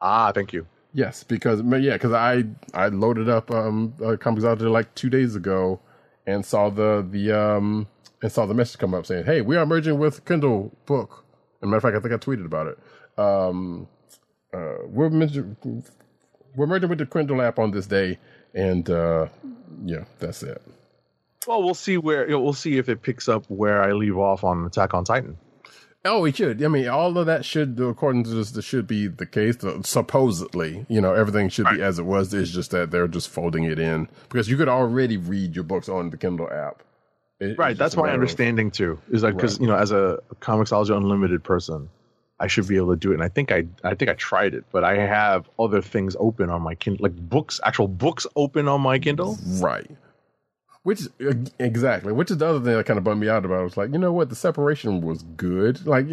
Ah, 0.00 0.32
thank 0.32 0.52
you. 0.52 0.66
yes 0.92 1.24
because 1.24 1.60
yeah 1.80 1.94
because 1.94 2.12
i 2.12 2.44
i 2.74 2.88
loaded 2.88 3.28
up 3.28 3.50
um 3.50 3.92
uh, 4.04 4.16
comics 4.16 4.44
out 4.44 4.58
there 4.58 4.68
like 4.70 4.94
two 4.94 5.10
days 5.10 5.34
ago 5.34 5.80
and 6.26 6.44
saw 6.46 6.70
the 6.70 7.06
the 7.10 7.32
um 7.32 7.86
and 8.22 8.30
saw 8.30 8.46
the 8.46 8.54
message 8.54 8.78
come 8.78 8.94
up 8.94 9.04
saying 9.06 9.24
hey 9.24 9.40
we 9.40 9.56
are 9.56 9.66
merging 9.66 9.98
with 9.98 10.24
kindle 10.24 10.70
book 10.86 11.24
and 11.60 11.70
matter 11.70 11.78
of 11.78 11.82
fact 11.82 11.96
i 11.96 12.00
think 12.00 12.14
i 12.14 12.16
tweeted 12.26 12.46
about 12.46 12.66
it 12.68 12.78
um 13.18 13.86
uh 14.52 14.76
we're 14.86 15.10
merging 15.10 15.56
we're 16.54 16.66
merging 16.66 16.88
with 16.88 16.98
the 16.98 17.06
kindle 17.06 17.42
app 17.42 17.58
on 17.58 17.70
this 17.72 17.86
day 17.86 18.18
and 18.54 18.88
uh 18.90 19.26
yeah 19.84 20.04
that's 20.20 20.42
it 20.44 20.62
Well, 21.46 21.62
we'll 21.64 21.74
see 21.74 21.98
where 21.98 22.24
you 22.26 22.32
know, 22.34 22.40
we'll 22.40 22.54
see 22.66 22.78
if 22.78 22.88
it 22.88 23.02
picks 23.02 23.28
up 23.28 23.44
where 23.48 23.82
I 23.82 23.92
leave 23.92 24.16
off 24.16 24.44
on 24.44 24.64
Attack 24.64 24.94
on 24.94 25.04
Titan. 25.04 25.36
Oh, 26.06 26.20
we 26.20 26.32
should. 26.32 26.62
I 26.62 26.68
mean, 26.68 26.86
all 26.88 27.16
of 27.16 27.26
that 27.26 27.44
should, 27.46 27.80
according 27.80 28.24
to 28.24 28.30
this, 28.30 28.50
this 28.50 28.64
should 28.64 28.86
be 28.86 29.06
the 29.06 29.24
case. 29.24 29.56
Supposedly, 29.84 30.84
you 30.88 31.00
know, 31.00 31.14
everything 31.14 31.48
should 31.48 31.66
be 31.70 31.80
as 31.82 31.98
it 31.98 32.04
was. 32.04 32.34
It's 32.34 32.50
just 32.50 32.72
that 32.72 32.90
they're 32.90 33.08
just 33.08 33.30
folding 33.30 33.64
it 33.64 33.78
in 33.78 34.08
because 34.28 34.48
you 34.50 34.56
could 34.58 34.68
already 34.68 35.16
read 35.16 35.54
your 35.54 35.64
books 35.64 35.88
on 35.88 36.10
the 36.10 36.16
Kindle 36.18 36.50
app. 36.50 36.82
It- 37.40 37.58
Right, 37.58 37.76
that's 37.76 37.96
my 37.96 38.02
matter 38.02 38.10
of- 38.16 38.20
understanding 38.20 38.70
too. 38.70 38.98
Is 39.10 39.22
like 39.22 39.34
because 39.36 39.54
Right. 39.54 39.62
you 39.62 39.66
know, 39.68 39.76
as 39.76 39.92
a 39.92 40.18
Comixology 40.40 40.94
Unlimited 40.94 41.42
person, 41.42 41.88
I 42.38 42.48
should 42.48 42.68
be 42.68 42.76
able 42.76 42.90
to 42.90 42.96
do 42.96 43.12
it. 43.12 43.14
And 43.14 43.22
I 43.22 43.28
think 43.28 43.50
I, 43.50 43.64
I 43.82 43.94
think 43.94 44.10
I 44.10 44.14
tried 44.14 44.54
it, 44.54 44.64
but 44.72 44.84
I 44.84 44.96
have 44.98 45.48
other 45.58 45.80
things 45.80 46.16
open 46.20 46.50
on 46.50 46.60
my 46.62 46.74
Kindle, 46.74 47.02
like 47.02 47.16
books, 47.16 47.60
actual 47.64 47.88
books 47.88 48.26
open 48.36 48.68
on 48.68 48.80
my 48.82 48.98
Kindle. 48.98 49.38
Right. 49.58 49.90
Which 50.84 51.00
uh, 51.26 51.32
exactly, 51.58 52.12
which 52.12 52.30
is 52.30 52.38
the 52.38 52.46
other 52.46 52.60
thing 52.60 52.76
that 52.76 52.86
kind 52.86 52.98
of 52.98 53.04
bummed 53.04 53.20
me 53.20 53.28
out 53.28 53.44
about. 53.44 53.60
it. 53.60 53.64
was 53.64 53.76
like, 53.76 53.92
you 53.92 53.98
know 53.98 54.12
what, 54.12 54.28
the 54.28 54.36
separation 54.36 55.00
was 55.00 55.22
good. 55.22 55.84
Like, 55.86 56.06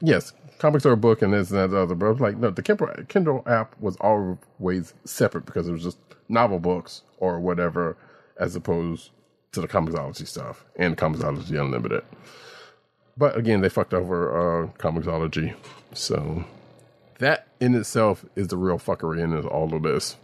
yes, 0.00 0.32
comics 0.58 0.86
are 0.86 0.92
a 0.92 0.96
book 0.96 1.22
and 1.22 1.32
this 1.32 1.50
and 1.50 1.58
that 1.58 1.64
and 1.64 1.72
the 1.72 1.80
other, 1.80 1.94
but 1.96 2.06
I 2.06 2.10
was 2.10 2.20
like, 2.20 2.36
no, 2.36 2.50
the 2.50 2.62
Kindle, 2.62 3.42
app 3.46 3.74
was 3.80 3.96
always 3.96 4.94
separate 5.04 5.44
because 5.44 5.68
it 5.68 5.72
was 5.72 5.82
just 5.82 5.98
novel 6.28 6.60
books 6.60 7.02
or 7.18 7.40
whatever, 7.40 7.96
as 8.38 8.54
opposed 8.54 9.10
to 9.50 9.60
the 9.60 9.66
Comixology 9.66 10.26
stuff 10.26 10.64
and 10.76 10.96
Comixology 10.96 11.60
Unlimited. 11.60 12.04
But 13.16 13.36
again, 13.36 13.60
they 13.60 13.68
fucked 13.68 13.92
over 13.92 14.30
uh, 14.62 14.66
Comixology, 14.78 15.54
so 15.92 16.44
that 17.18 17.48
in 17.58 17.74
itself 17.74 18.24
is 18.36 18.48
the 18.48 18.56
real 18.56 18.78
fuckery 18.78 19.22
in 19.22 19.36
all 19.46 19.74
of 19.74 19.82
this. 19.82 20.16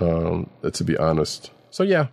Um, 0.00 0.48
to 0.72 0.82
be 0.82 0.96
honest. 0.96 1.50
So 1.70 1.82
yeah. 1.82 2.06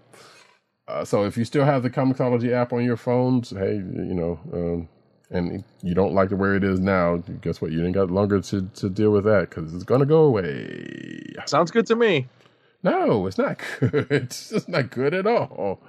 Uh, 0.87 1.03
so 1.03 1.25
if 1.25 1.37
you 1.37 1.43
still 1.43 1.65
have 1.65 1.83
the 1.83 1.89
Comixology 1.89 2.51
app 2.53 2.71
on 2.71 2.83
your 2.83 2.97
phones, 2.97 3.49
hey, 3.49 3.75
you 3.75 4.13
know, 4.13 4.39
um, 4.53 4.89
and 5.29 5.63
you 5.81 5.93
don't 5.93 6.13
like 6.13 6.29
the 6.29 6.37
way 6.37 6.55
it 6.55 6.63
is 6.63 6.79
now, 6.79 7.17
guess 7.41 7.61
what? 7.61 7.71
You 7.71 7.79
didn't 7.79 7.93
got 7.93 8.09
longer 8.09 8.39
to, 8.41 8.61
to 8.61 8.89
deal 8.89 9.11
with 9.11 9.25
that 9.25 9.49
because 9.49 9.73
it's 9.73 9.83
gonna 9.83 10.05
go 10.05 10.23
away. 10.23 11.33
Sounds 11.45 11.71
good 11.71 11.87
to 11.87 11.95
me. 11.95 12.27
No, 12.83 13.27
it's 13.27 13.37
not 13.37 13.59
good. 13.79 14.07
it's 14.09 14.49
just 14.49 14.69
not 14.69 14.89
good 14.91 15.13
at 15.13 15.27
all. 15.27 15.81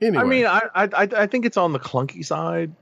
Anyway, 0.00 0.22
I 0.22 0.26
mean, 0.26 0.46
I, 0.46 0.62
I 0.74 0.88
I 1.16 1.26
think 1.26 1.44
it's 1.44 1.56
on 1.56 1.72
the 1.72 1.78
clunky 1.78 2.24
side. 2.24 2.72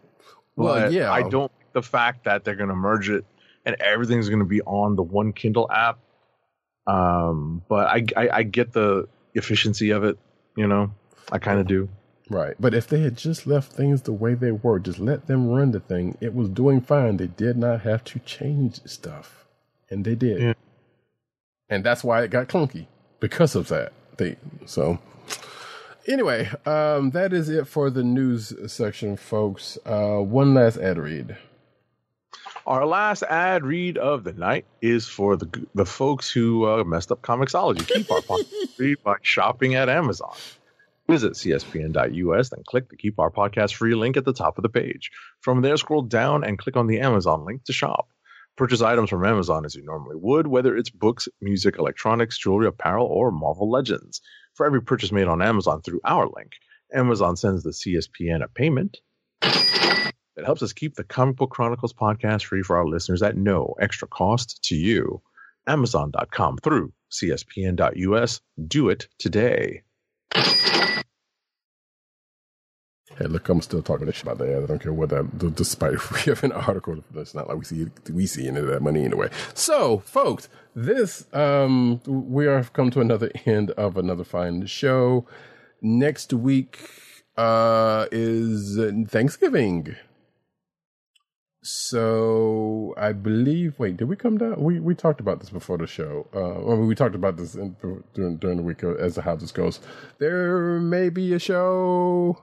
Well, 0.57 0.75
but 0.75 0.93
yeah. 0.93 1.13
I 1.13 1.23
don't 1.23 1.53
like 1.53 1.73
the 1.73 1.83
fact 1.83 2.25
that 2.25 2.45
they're 2.45 2.57
going 2.57 2.69
to 2.69 2.75
merge 2.75 3.09
it 3.09 3.25
and 3.65 3.77
everything's 3.81 4.29
going 4.29 4.41
to 4.41 4.47
be 4.47 4.61
on 4.63 4.97
the 4.97 5.03
one 5.03 5.33
Kindle 5.33 5.71
app. 5.71 5.99
Um, 6.87 7.63
but 7.69 7.87
I, 7.87 8.05
I 8.17 8.29
I 8.31 8.43
get 8.43 8.73
the 8.73 9.09
efficiency 9.35 9.91
of 9.91 10.05
it. 10.05 10.19
You 10.57 10.67
know, 10.67 10.93
I 11.31 11.39
kind 11.39 11.61
of 11.61 11.67
do. 11.67 11.89
Right. 12.29 12.55
But 12.59 12.75
if 12.75 12.87
they 12.89 13.01
had 13.01 13.17
just 13.17 13.47
left 13.47 13.73
things 13.73 14.03
the 14.03 14.13
way 14.13 14.35
they 14.35 14.53
were, 14.53 14.79
just 14.79 14.99
let 14.99 15.27
them 15.27 15.49
run 15.49 15.73
the 15.73 15.81
thing, 15.81 16.17
it 16.21 16.35
was 16.35 16.49
doing 16.49 16.81
fine. 16.81 17.19
They 17.19 17.27
did 17.27 17.57
not 17.57 17.83
have 17.83 18.05
to 18.05 18.19
change 18.21 18.81
stuff. 18.87 19.45
And 19.91 20.05
they 20.05 20.15
did. 20.15 20.41
Yeah. 20.41 20.55
And 21.69 21.85
that's 21.85 22.03
why 22.03 22.23
it 22.23 22.31
got 22.31 22.49
clunky 22.49 22.87
because 23.21 23.55
of 23.55 23.69
that. 23.69 23.93
They 24.17 24.37
so 24.67 24.99
anyway, 26.07 26.51
um 26.67 27.11
that 27.11 27.33
is 27.33 27.49
it 27.49 27.67
for 27.67 27.91
the 27.91 28.03
news 28.03 28.53
section, 28.73 29.17
folks. 29.17 29.79
Uh 29.85 30.17
one 30.19 30.55
last 30.55 30.79
ad 30.79 30.99
read. 30.99 31.37
Our 32.67 32.87
last 32.87 33.23
ad 33.25 33.65
read 33.65 33.99
of 33.99 34.25
the 34.25 34.33
night 34.33 34.65
is 34.81 35.07
for 35.07 35.37
the 35.37 35.67
the 35.75 35.85
folks 35.85 36.31
who 36.31 36.67
uh, 36.67 36.85
messed 36.85 37.11
up 37.11 37.21
Comixology. 37.23 37.87
Keep 37.87 38.11
our 38.11 38.21
podcast 38.23 38.77
free 38.77 38.95
by 38.95 39.17
shopping 39.23 39.75
at 39.75 39.89
Amazon. 39.89 40.35
Visit 41.13 41.35
cspn.us, 41.35 42.49
then 42.49 42.63
click 42.67 42.89
the 42.89 42.97
Keep 42.97 43.19
Our 43.19 43.31
Podcast 43.31 43.75
Free 43.75 43.95
link 43.95 44.17
at 44.17 44.25
the 44.25 44.33
top 44.33 44.57
of 44.57 44.63
the 44.63 44.71
page. 44.71 45.11
From 45.43 45.61
there, 45.61 45.77
scroll 45.77 46.01
down 46.01 46.43
and 46.43 46.59
click 46.59 46.75
on 46.75 46.87
the 46.87 47.01
Amazon 47.01 47.45
link 47.45 47.65
to 47.65 47.73
shop. 47.75 48.09
Purchase 48.57 48.81
items 48.81 49.11
from 49.11 49.23
Amazon 49.23 49.67
as 49.67 49.75
you 49.75 49.85
normally 49.85 50.17
would, 50.17 50.47
whether 50.47 50.75
it's 50.75 50.89
books, 50.89 51.29
music, 51.43 51.77
electronics, 51.79 52.39
jewelry, 52.39 52.67
apparel, 52.67 53.05
or 53.09 53.31
Marvel 53.31 53.71
Legends. 53.71 54.23
For 54.55 54.65
every 54.65 54.81
purchase 54.81 55.13
made 55.13 55.29
on 55.29 55.43
Amazon 55.43 55.83
through 55.83 56.01
our 56.03 56.31
link, 56.35 56.53
Amazon 56.95 57.37
sends 57.37 57.63
the 57.63 57.73
CSPN 57.73 58.43
a 58.43 58.49
payment 58.49 58.97
that 59.43 60.47
helps 60.47 60.63
us 60.63 60.73
keep 60.73 60.95
the 60.95 61.05
Comic 61.05 61.37
Book 61.37 61.51
Chronicles 61.51 61.93
podcast 61.93 62.45
free 62.45 62.63
for 62.63 62.79
our 62.79 62.87
listeners 62.87 63.23
at 63.23 63.37
no 63.37 63.75
extra 63.79 64.09
cost 64.09 64.65
to 64.65 64.77
you. 64.77 65.21
Amazon.com 65.67 66.57
through 66.57 66.91
CSPN.us. 67.11 68.41
Do 68.67 68.89
it 68.89 69.09
today. 69.19 69.83
Hey, 73.19 73.27
look, 73.27 73.49
I'm 73.49 73.61
still 73.61 73.83
talking 73.83 74.07
this 74.07 74.17
shit 74.17 74.25
about 74.25 74.39
the. 74.39 74.57
I 74.57 74.67
don't 74.67 74.81
care 74.81 74.93
what 74.93 75.11
that, 75.11 75.55
despite 75.55 76.11
we 76.13 76.21
have 76.23 76.43
an 76.45 76.53
article. 76.53 77.05
It's 77.15 77.35
not 77.35 77.47
like 77.47 77.59
we 77.59 77.65
see 77.65 77.87
we 78.11 78.27
see 78.27 78.49
any 78.49 78.61
of 78.61 78.67
that 78.67 78.83
money 78.83 79.05
anyway. 79.05 79.29
So, 79.55 79.99
folks, 79.99 80.49
this 80.75 81.27
um, 81.33 82.01
we 82.07 82.47
have 82.47 82.73
come 82.73 82.91
to 82.91 83.01
another 83.01 83.31
end 83.45 83.71
of 83.73 83.97
another 83.97 84.25
fine 84.25 84.67
show. 84.67 85.27
Next 85.81 86.33
week 86.33 86.79
uh 87.37 88.07
is 88.11 88.79
Thanksgiving. 89.09 89.97
So 91.63 92.95
I 92.97 93.13
believe. 93.13 93.79
Wait, 93.79 93.97
did 93.97 94.09
we 94.09 94.17
come 94.17 94.37
down? 94.39 94.63
We 94.63 94.81
we 94.81 94.95
talked 94.95 95.21
about 95.21 95.41
this 95.41 95.51
before 95.51 95.79
the 95.79 95.87
show. 95.87 96.27
Uh, 96.35 96.73
I 96.73 96.77
mean, 96.77 96.87
we 96.89 96.95
talked 96.95 97.15
about 97.15 97.37
this 97.37 97.55
in, 97.55 97.77
during 98.15 98.37
during 98.37 98.57
the 98.59 98.63
week 98.63 98.83
as 98.85 99.15
to 99.15 99.23
how 99.23 99.37
this 99.37 99.53
goes. 99.53 99.81
There 100.19 100.81
may 100.81 101.09
be 101.09 101.33
a 101.35 101.39
show. 101.39 102.43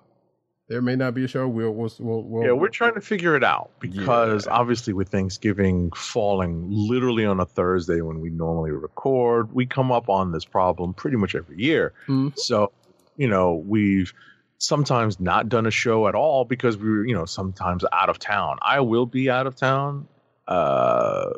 There 0.69 0.81
may 0.83 0.95
not 0.95 1.15
be 1.15 1.23
a 1.23 1.27
show. 1.27 1.47
We'll, 1.47 1.71
we'll, 1.71 1.91
we'll, 1.99 2.21
we'll 2.21 2.43
Yeah, 2.45 2.51
we're 2.51 2.67
trying 2.69 2.93
to 2.93 3.01
figure 3.01 3.35
it 3.35 3.43
out 3.43 3.71
because 3.79 4.45
Yeah. 4.45 4.51
obviously, 4.53 4.93
with 4.93 5.09
Thanksgiving 5.09 5.89
falling 5.95 6.67
literally 6.69 7.25
on 7.25 7.39
a 7.39 7.45
Thursday 7.45 8.01
when 8.01 8.19
we 8.21 8.29
normally 8.29 8.69
record, 8.71 9.51
we 9.51 9.65
come 9.65 9.91
up 9.91 10.09
on 10.09 10.31
this 10.31 10.45
problem 10.45 10.93
pretty 10.93 11.17
much 11.17 11.33
every 11.33 11.57
year. 11.57 11.91
Mhm. 12.07 12.37
So, 12.37 12.71
you 13.17 13.27
know, 13.27 13.55
we've 13.55 14.13
sometimes 14.60 15.19
not 15.19 15.49
done 15.49 15.65
a 15.65 15.72
show 15.72 16.07
at 16.07 16.15
all 16.15 16.45
because 16.45 16.77
we 16.77 16.90
were, 16.90 17.06
you 17.06 17.15
know, 17.15 17.26
sometimes 17.26 17.84
out 17.91 18.10
of 18.10 18.19
town. 18.19 18.60
I 18.61 18.81
will 18.81 19.06
be 19.06 19.30
out 19.30 19.48
of 19.48 19.56
town, 19.56 20.07
uh, 20.48 21.31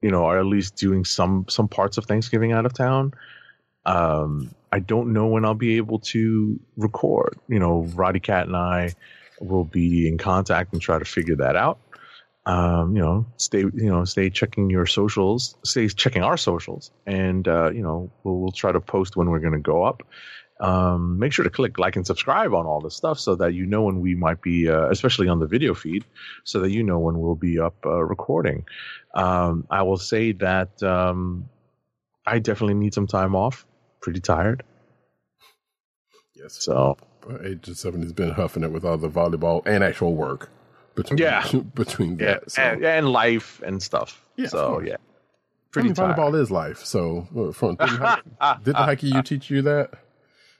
you 0.00 0.10
know, 0.10 0.24
or 0.24 0.38
at 0.38 0.46
least 0.46 0.76
doing 0.76 1.04
some 1.04 1.46
some 1.48 1.66
parts 1.66 1.98
of 1.98 2.04
Thanksgiving 2.04 2.52
out 2.52 2.66
of 2.66 2.74
town. 2.74 3.14
Um, 3.86 4.54
I 4.70 4.78
don't 4.78 5.12
know 5.12 5.26
when 5.26 5.44
I'll 5.44 5.54
be 5.54 5.78
able 5.78 5.98
to 6.00 6.60
record. 6.76 7.38
You 7.48 7.58
know, 7.58 7.86
Roddykat 7.90 8.44
and 8.44 8.56
I 8.56 8.94
will 9.40 9.64
be 9.64 10.06
in 10.06 10.18
contact 10.18 10.72
and 10.72 10.80
try 10.80 10.98
to 10.98 11.04
figure 11.04 11.36
that 11.36 11.56
out. 11.56 11.78
Um, 12.46 12.94
you 12.94 13.00
know, 13.00 13.24
stay 13.38 13.60
you 13.60 13.72
know 13.72 14.04
stay 14.04 14.28
checking 14.28 14.68
your 14.68 14.84
socials, 14.84 15.56
stay 15.64 15.88
checking 15.88 16.22
our 16.22 16.36
socials, 16.36 16.90
and 17.06 17.48
uh, 17.48 17.70
you 17.70 17.82
know 17.82 18.10
we'll, 18.22 18.36
we'll 18.36 18.52
try 18.52 18.70
to 18.70 18.80
post 18.80 19.16
when 19.16 19.30
we're 19.30 19.40
going 19.40 19.54
to 19.54 19.58
go 19.58 19.82
up. 19.82 20.02
Um, 20.60 21.18
make 21.18 21.32
sure 21.32 21.42
to 21.44 21.50
click 21.50 21.78
like 21.78 21.96
and 21.96 22.06
subscribe 22.06 22.54
on 22.54 22.64
all 22.64 22.80
this 22.80 22.94
stuff 22.94 23.18
so 23.18 23.34
that 23.36 23.54
you 23.54 23.66
know 23.66 23.82
when 23.82 24.00
we 24.00 24.14
might 24.14 24.40
be, 24.40 24.68
uh, 24.68 24.88
especially 24.88 25.28
on 25.28 25.40
the 25.40 25.46
video 25.46 25.74
feed, 25.74 26.04
so 26.44 26.60
that 26.60 26.70
you 26.70 26.82
know 26.84 26.98
when 27.00 27.18
we'll 27.18 27.34
be 27.34 27.58
up 27.58 27.74
uh, 27.84 28.02
recording. 28.04 28.64
Um, 29.14 29.66
I 29.68 29.82
will 29.82 29.96
say 29.98 30.32
that 30.32 30.80
um, 30.82 31.48
I 32.24 32.38
definitely 32.38 32.74
need 32.74 32.94
some 32.94 33.06
time 33.08 33.34
off. 33.34 33.66
Pretty 34.00 34.20
tired, 34.20 34.62
Yes. 36.36 36.62
so 36.62 36.96
Agent 37.42 37.76
70 37.76 38.04
has 38.04 38.12
been 38.12 38.30
huffing 38.30 38.62
it 38.64 38.70
with 38.70 38.84
all 38.84 38.98
the 38.98 39.08
volleyball 39.08 39.62
and 39.66 39.82
actual 39.82 40.14
work 40.14 40.50
between 40.94 41.18
Yeah. 41.18 41.46
between 41.74 42.18
yeah, 42.18 42.26
that. 42.34 42.50
So. 42.52 42.62
and, 42.62 42.84
and 42.84 43.08
life 43.08 43.62
and 43.64 43.82
stuff. 43.82 44.24
Yeah, 44.36 44.48
so 44.48 44.80
yeah, 44.80 44.94
I 44.94 44.96
pretty 45.70 45.88
mean, 45.88 45.94
tired. 45.94 46.16
volleyball 46.16 46.40
is 46.40 46.50
life. 46.50 46.84
So, 46.84 47.26
uh, 47.36 47.52
from, 47.52 47.76
didn't, 47.80 48.64
did 48.64 48.74
the 48.74 48.82
Heike 48.84 49.02
you 49.04 49.22
teach 49.22 49.48
you 49.50 49.62
that? 49.62 49.90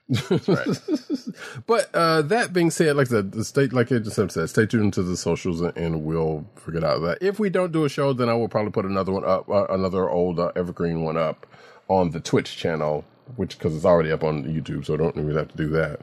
but 1.67 1.95
uh, 1.95 2.21
that 2.23 2.51
being 2.53 2.71
said, 2.71 2.95
like 2.97 3.07
I 3.09 3.11
said, 3.11 3.33
the 3.33 3.45
state, 3.45 3.73
like 3.73 3.91
I 3.91 3.99
just 3.99 4.17
said, 4.17 4.51
stay 4.51 4.67
tuned 4.67 4.93
to 4.95 5.03
the 5.03 5.17
socials 5.17 5.63
and, 5.63 5.75
and 5.77 6.05
we'll 6.05 6.45
figure 6.57 6.85
out. 6.85 7.01
That 7.01 7.19
if 7.23 7.39
we 7.39 7.49
don't 7.49 7.73
do 7.73 7.85
a 7.85 7.89
show, 7.89 8.13
then 8.13 8.29
I 8.29 8.35
will 8.35 8.49
probably 8.49 8.73
put 8.73 8.85
another 8.85 9.13
one 9.13 9.25
up, 9.25 9.49
uh, 9.49 9.67
another 9.69 10.11
old 10.11 10.39
uh, 10.39 10.53
evergreen 10.55 11.03
one 11.03 11.17
up 11.17 11.47
on 11.89 12.11
the 12.11 12.21
Twitch 12.21 12.57
channel, 12.57 13.05
which 13.37 13.57
because 13.57 13.75
it's 13.75 13.87
already 13.87 14.13
up 14.13 14.23
on 14.23 14.45
YouTube, 14.45 14.85
so 14.85 14.95
I 14.95 14.99
don't 14.99 15.17
really 15.17 15.39
have 15.39 15.49
to 15.49 15.57
do 15.57 15.69
that. 15.71 16.01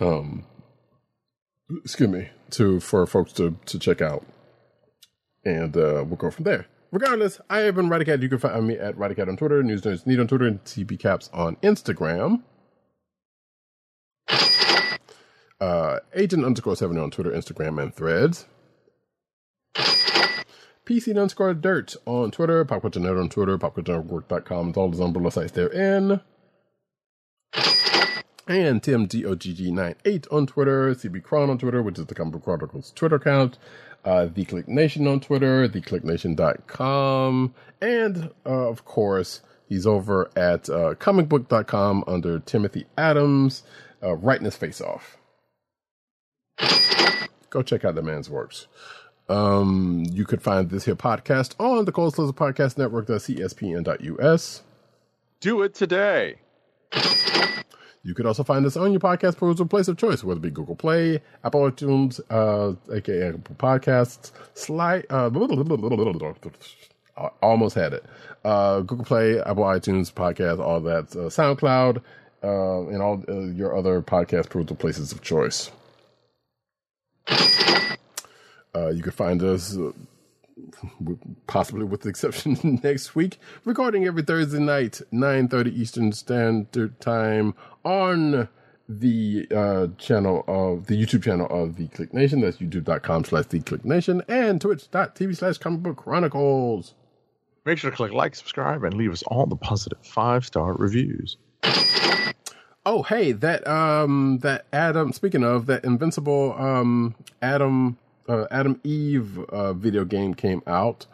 Um, 0.00 0.44
excuse 1.84 2.08
me, 2.08 2.30
to 2.52 2.80
for 2.80 3.06
folks 3.06 3.32
to 3.34 3.54
to 3.66 3.78
check 3.78 4.00
out, 4.00 4.24
and 5.44 5.76
uh, 5.76 6.04
we'll 6.06 6.16
go 6.16 6.30
from 6.30 6.44
there. 6.44 6.66
Regardless, 6.90 7.40
I 7.48 7.58
have 7.60 7.76
been 7.76 7.88
Roddykat. 7.88 8.22
You 8.22 8.30
can 8.30 8.38
find 8.38 8.66
me 8.66 8.76
at 8.76 8.96
Roddykat 8.96 9.28
on 9.28 9.36
Twitter, 9.36 9.62
News 9.62 9.82
Nerds 9.82 10.06
Need 10.06 10.20
on 10.20 10.26
Twitter, 10.26 10.46
and 10.46 10.64
TB 10.64 10.98
Caps 10.98 11.28
on 11.32 11.56
Instagram. 11.56 12.42
Uh, 15.60 15.98
Agent 16.14 16.44
underscore 16.44 16.76
70 16.76 17.00
on 17.00 17.10
Twitter, 17.10 17.30
Instagram, 17.30 17.82
and 17.82 17.94
Threads. 17.94 18.46
PC 20.86 21.10
underscore 21.10 21.54
dirt 21.54 21.94
on 22.04 22.32
Twitter, 22.32 22.64
Pop 22.64 22.82
Culture 22.82 22.98
Nerd 22.98 23.20
on 23.20 23.28
Twitter, 23.28 23.56
popculturenetwork.com, 23.56 24.72
all 24.76 24.88
those 24.88 24.98
umbrella 24.98 25.30
sites 25.30 25.52
they're 25.52 25.68
in. 25.68 26.20
And 28.48 28.82
Tim 28.82 29.06
DOGG98 29.06 30.32
on 30.32 30.48
Twitter, 30.48 30.92
CB 30.92 31.22
Cron 31.22 31.50
on 31.50 31.58
Twitter, 31.58 31.80
which 31.80 31.98
is 32.00 32.06
the 32.06 32.14
Comic 32.16 32.32
Book 32.32 32.42
Chronicles 32.42 32.90
Twitter 32.96 33.16
account, 33.16 33.58
uh, 34.04 34.26
The 34.26 34.44
Kliq 34.44 34.66
Nation 34.66 35.06
on 35.06 35.20
Twitter, 35.20 35.68
thekliqnation.com, 35.68 37.54
and 37.80 38.30
uh, 38.44 38.68
of 38.68 38.84
course, 38.84 39.42
he's 39.68 39.86
over 39.86 40.28
at 40.34 40.68
uh, 40.68 40.94
comicbook.com 40.94 42.02
under 42.08 42.40
Timothy 42.40 42.86
Adams, 42.98 43.62
uh, 44.02 44.16
his 44.16 44.56
face 44.56 44.80
off. 44.80 45.19
Go 47.50 47.62
check 47.62 47.84
out 47.84 47.94
the 47.94 48.02
man's 48.02 48.30
works. 48.30 48.66
Um, 49.28 50.04
you 50.10 50.24
could 50.24 50.42
find 50.42 50.70
this 50.70 50.84
here 50.84 50.96
podcast 50.96 51.54
on 51.60 51.84
the 51.84 51.92
Cold 51.92 52.14
Slither 52.14 52.32
Podcast 52.32 52.76
Network, 52.76 53.06
CSPN.us. 53.06 54.62
Do 55.40 55.62
it 55.62 55.74
today. 55.74 56.36
You 58.02 58.14
could 58.14 58.24
also 58.24 58.42
find 58.42 58.64
us 58.64 58.76
on 58.76 58.92
your 58.92 59.00
podcast 59.00 59.36
provider 59.36 59.64
place 59.66 59.86
of 59.86 59.98
choice, 59.98 60.24
whether 60.24 60.38
it 60.38 60.42
be 60.42 60.50
Google 60.50 60.74
Play, 60.74 61.20
Apple 61.44 61.70
iTunes, 61.70 62.18
uh, 62.30 62.74
aka 62.92 63.28
Apple 63.28 63.56
Podcasts, 63.56 64.32
Slide, 64.54 65.04
uh, 65.10 65.30
I 67.16 67.28
almost 67.42 67.74
had 67.74 67.92
it. 67.92 68.04
Uh, 68.44 68.80
Google 68.80 69.04
Play, 69.04 69.38
Apple 69.40 69.64
iTunes, 69.64 70.12
podcast, 70.12 70.58
all 70.60 70.80
that, 70.80 71.14
uh, 71.14 71.28
SoundCloud, 71.28 71.98
uh, 72.42 72.88
and 72.88 73.02
all 73.02 73.22
uh, 73.28 73.40
your 73.52 73.76
other 73.76 74.00
podcast 74.00 74.48
provider 74.48 74.74
places 74.74 75.12
of 75.12 75.20
choice. 75.20 75.70
Uh, 77.28 78.88
you 78.88 79.02
can 79.02 79.12
find 79.12 79.42
us 79.42 79.76
uh, 79.76 79.90
possibly 81.46 81.84
with 81.84 82.02
the 82.02 82.08
exception 82.08 82.80
next 82.84 83.14
week, 83.14 83.38
recording 83.64 84.06
every 84.06 84.22
Thursday 84.22 84.60
night, 84.60 85.00
9.30 85.12 85.72
Eastern 85.72 86.12
Standard 86.12 87.00
Time 87.00 87.54
on 87.84 88.48
the 88.88 89.46
uh, 89.54 89.86
channel 89.98 90.44
of 90.48 90.86
the 90.86 91.00
YouTube 91.00 91.22
channel 91.22 91.46
of 91.48 91.76
the 91.76 91.86
Kliq 91.88 92.12
Nation. 92.12 92.40
That's 92.40 92.56
youtube.com 92.56 93.24
slash 93.24 93.46
the 93.46 93.60
Kliq 93.60 93.84
Nation 93.84 94.22
and 94.28 94.60
twitch.tv 94.60 95.36
slash 95.36 95.58
comic 95.58 95.82
book 95.82 95.96
chronicles. 95.96 96.94
Make 97.64 97.78
sure 97.78 97.90
to 97.90 97.96
click 97.96 98.12
like, 98.12 98.34
subscribe, 98.34 98.82
and 98.84 98.94
leave 98.94 99.12
us 99.12 99.22
all 99.24 99.46
the 99.46 99.56
positive 99.56 99.98
five 100.02 100.44
star 100.44 100.72
reviews. 100.74 101.36
Oh, 102.86 103.02
hey, 103.02 103.32
that 103.32 103.66
um 103.68 104.38
that 104.38 104.64
Atom 104.72 105.12
speaking 105.12 105.44
of 105.44 105.66
that 105.66 105.84
invincible 105.84 106.54
um 106.58 107.14
Atom 107.42 107.98
uh, 108.28 108.46
Atom 108.50 108.80
Eve 108.84 109.38
uh, 109.38 109.72
video 109.72 110.04
game 110.04 110.34
came 110.34 110.62
out 110.66 111.06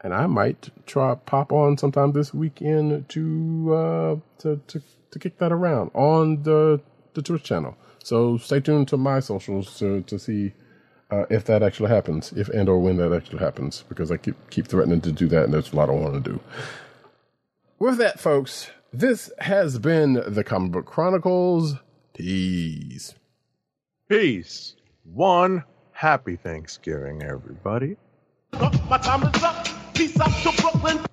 and 0.00 0.14
I 0.14 0.26
might 0.26 0.70
try 0.86 1.14
pop 1.14 1.52
on 1.52 1.76
sometime 1.76 2.12
this 2.12 2.32
weekend 2.32 3.08
to 3.10 3.74
uh 3.74 4.16
to 4.38 4.60
to 4.68 4.82
to 5.10 5.18
kick 5.18 5.38
that 5.38 5.52
around 5.52 5.90
on 5.94 6.42
the 6.44 6.80
the 7.14 7.22
Twitch 7.22 7.44
channel. 7.44 7.76
So 8.02 8.38
stay 8.38 8.60
tuned 8.60 8.88
to 8.88 8.96
my 8.96 9.20
socials 9.20 9.78
to 9.78 10.00
to 10.02 10.18
see 10.18 10.52
uh, 11.10 11.26
if 11.28 11.44
that 11.44 11.62
actually 11.62 11.90
happens, 11.90 12.32
if 12.32 12.48
and 12.48 12.70
or 12.70 12.78
when 12.78 12.96
that 12.96 13.12
actually 13.12 13.40
happens, 13.40 13.84
because 13.86 14.10
I 14.10 14.16
keep 14.16 14.34
keep 14.48 14.66
threatening 14.66 15.02
to 15.02 15.12
do 15.12 15.28
that, 15.28 15.44
and 15.44 15.52
there's 15.52 15.72
a 15.72 15.76
lot 15.76 15.90
I 15.90 15.92
want 15.92 16.24
to 16.24 16.30
do. 16.30 16.40
With 17.78 17.98
that, 17.98 18.18
folks, 18.18 18.70
this 18.92 19.30
has 19.38 19.78
been 19.78 20.22
the 20.26 20.44
Comic 20.44 20.72
Book 20.72 20.86
Chronicles. 20.86 21.74
Peace. 22.14 23.14
Peace. 24.08 24.76
One 25.04 25.64
happy 25.92 26.36
Thanksgiving, 26.36 27.22
everybody. 27.22 27.96
My 28.52 28.98
time 28.98 29.22
is 29.34 29.42
up. 29.42 29.66
Peace 29.94 30.18
out 30.20 30.30
to 30.42 30.62
Brooklyn. 30.62 31.04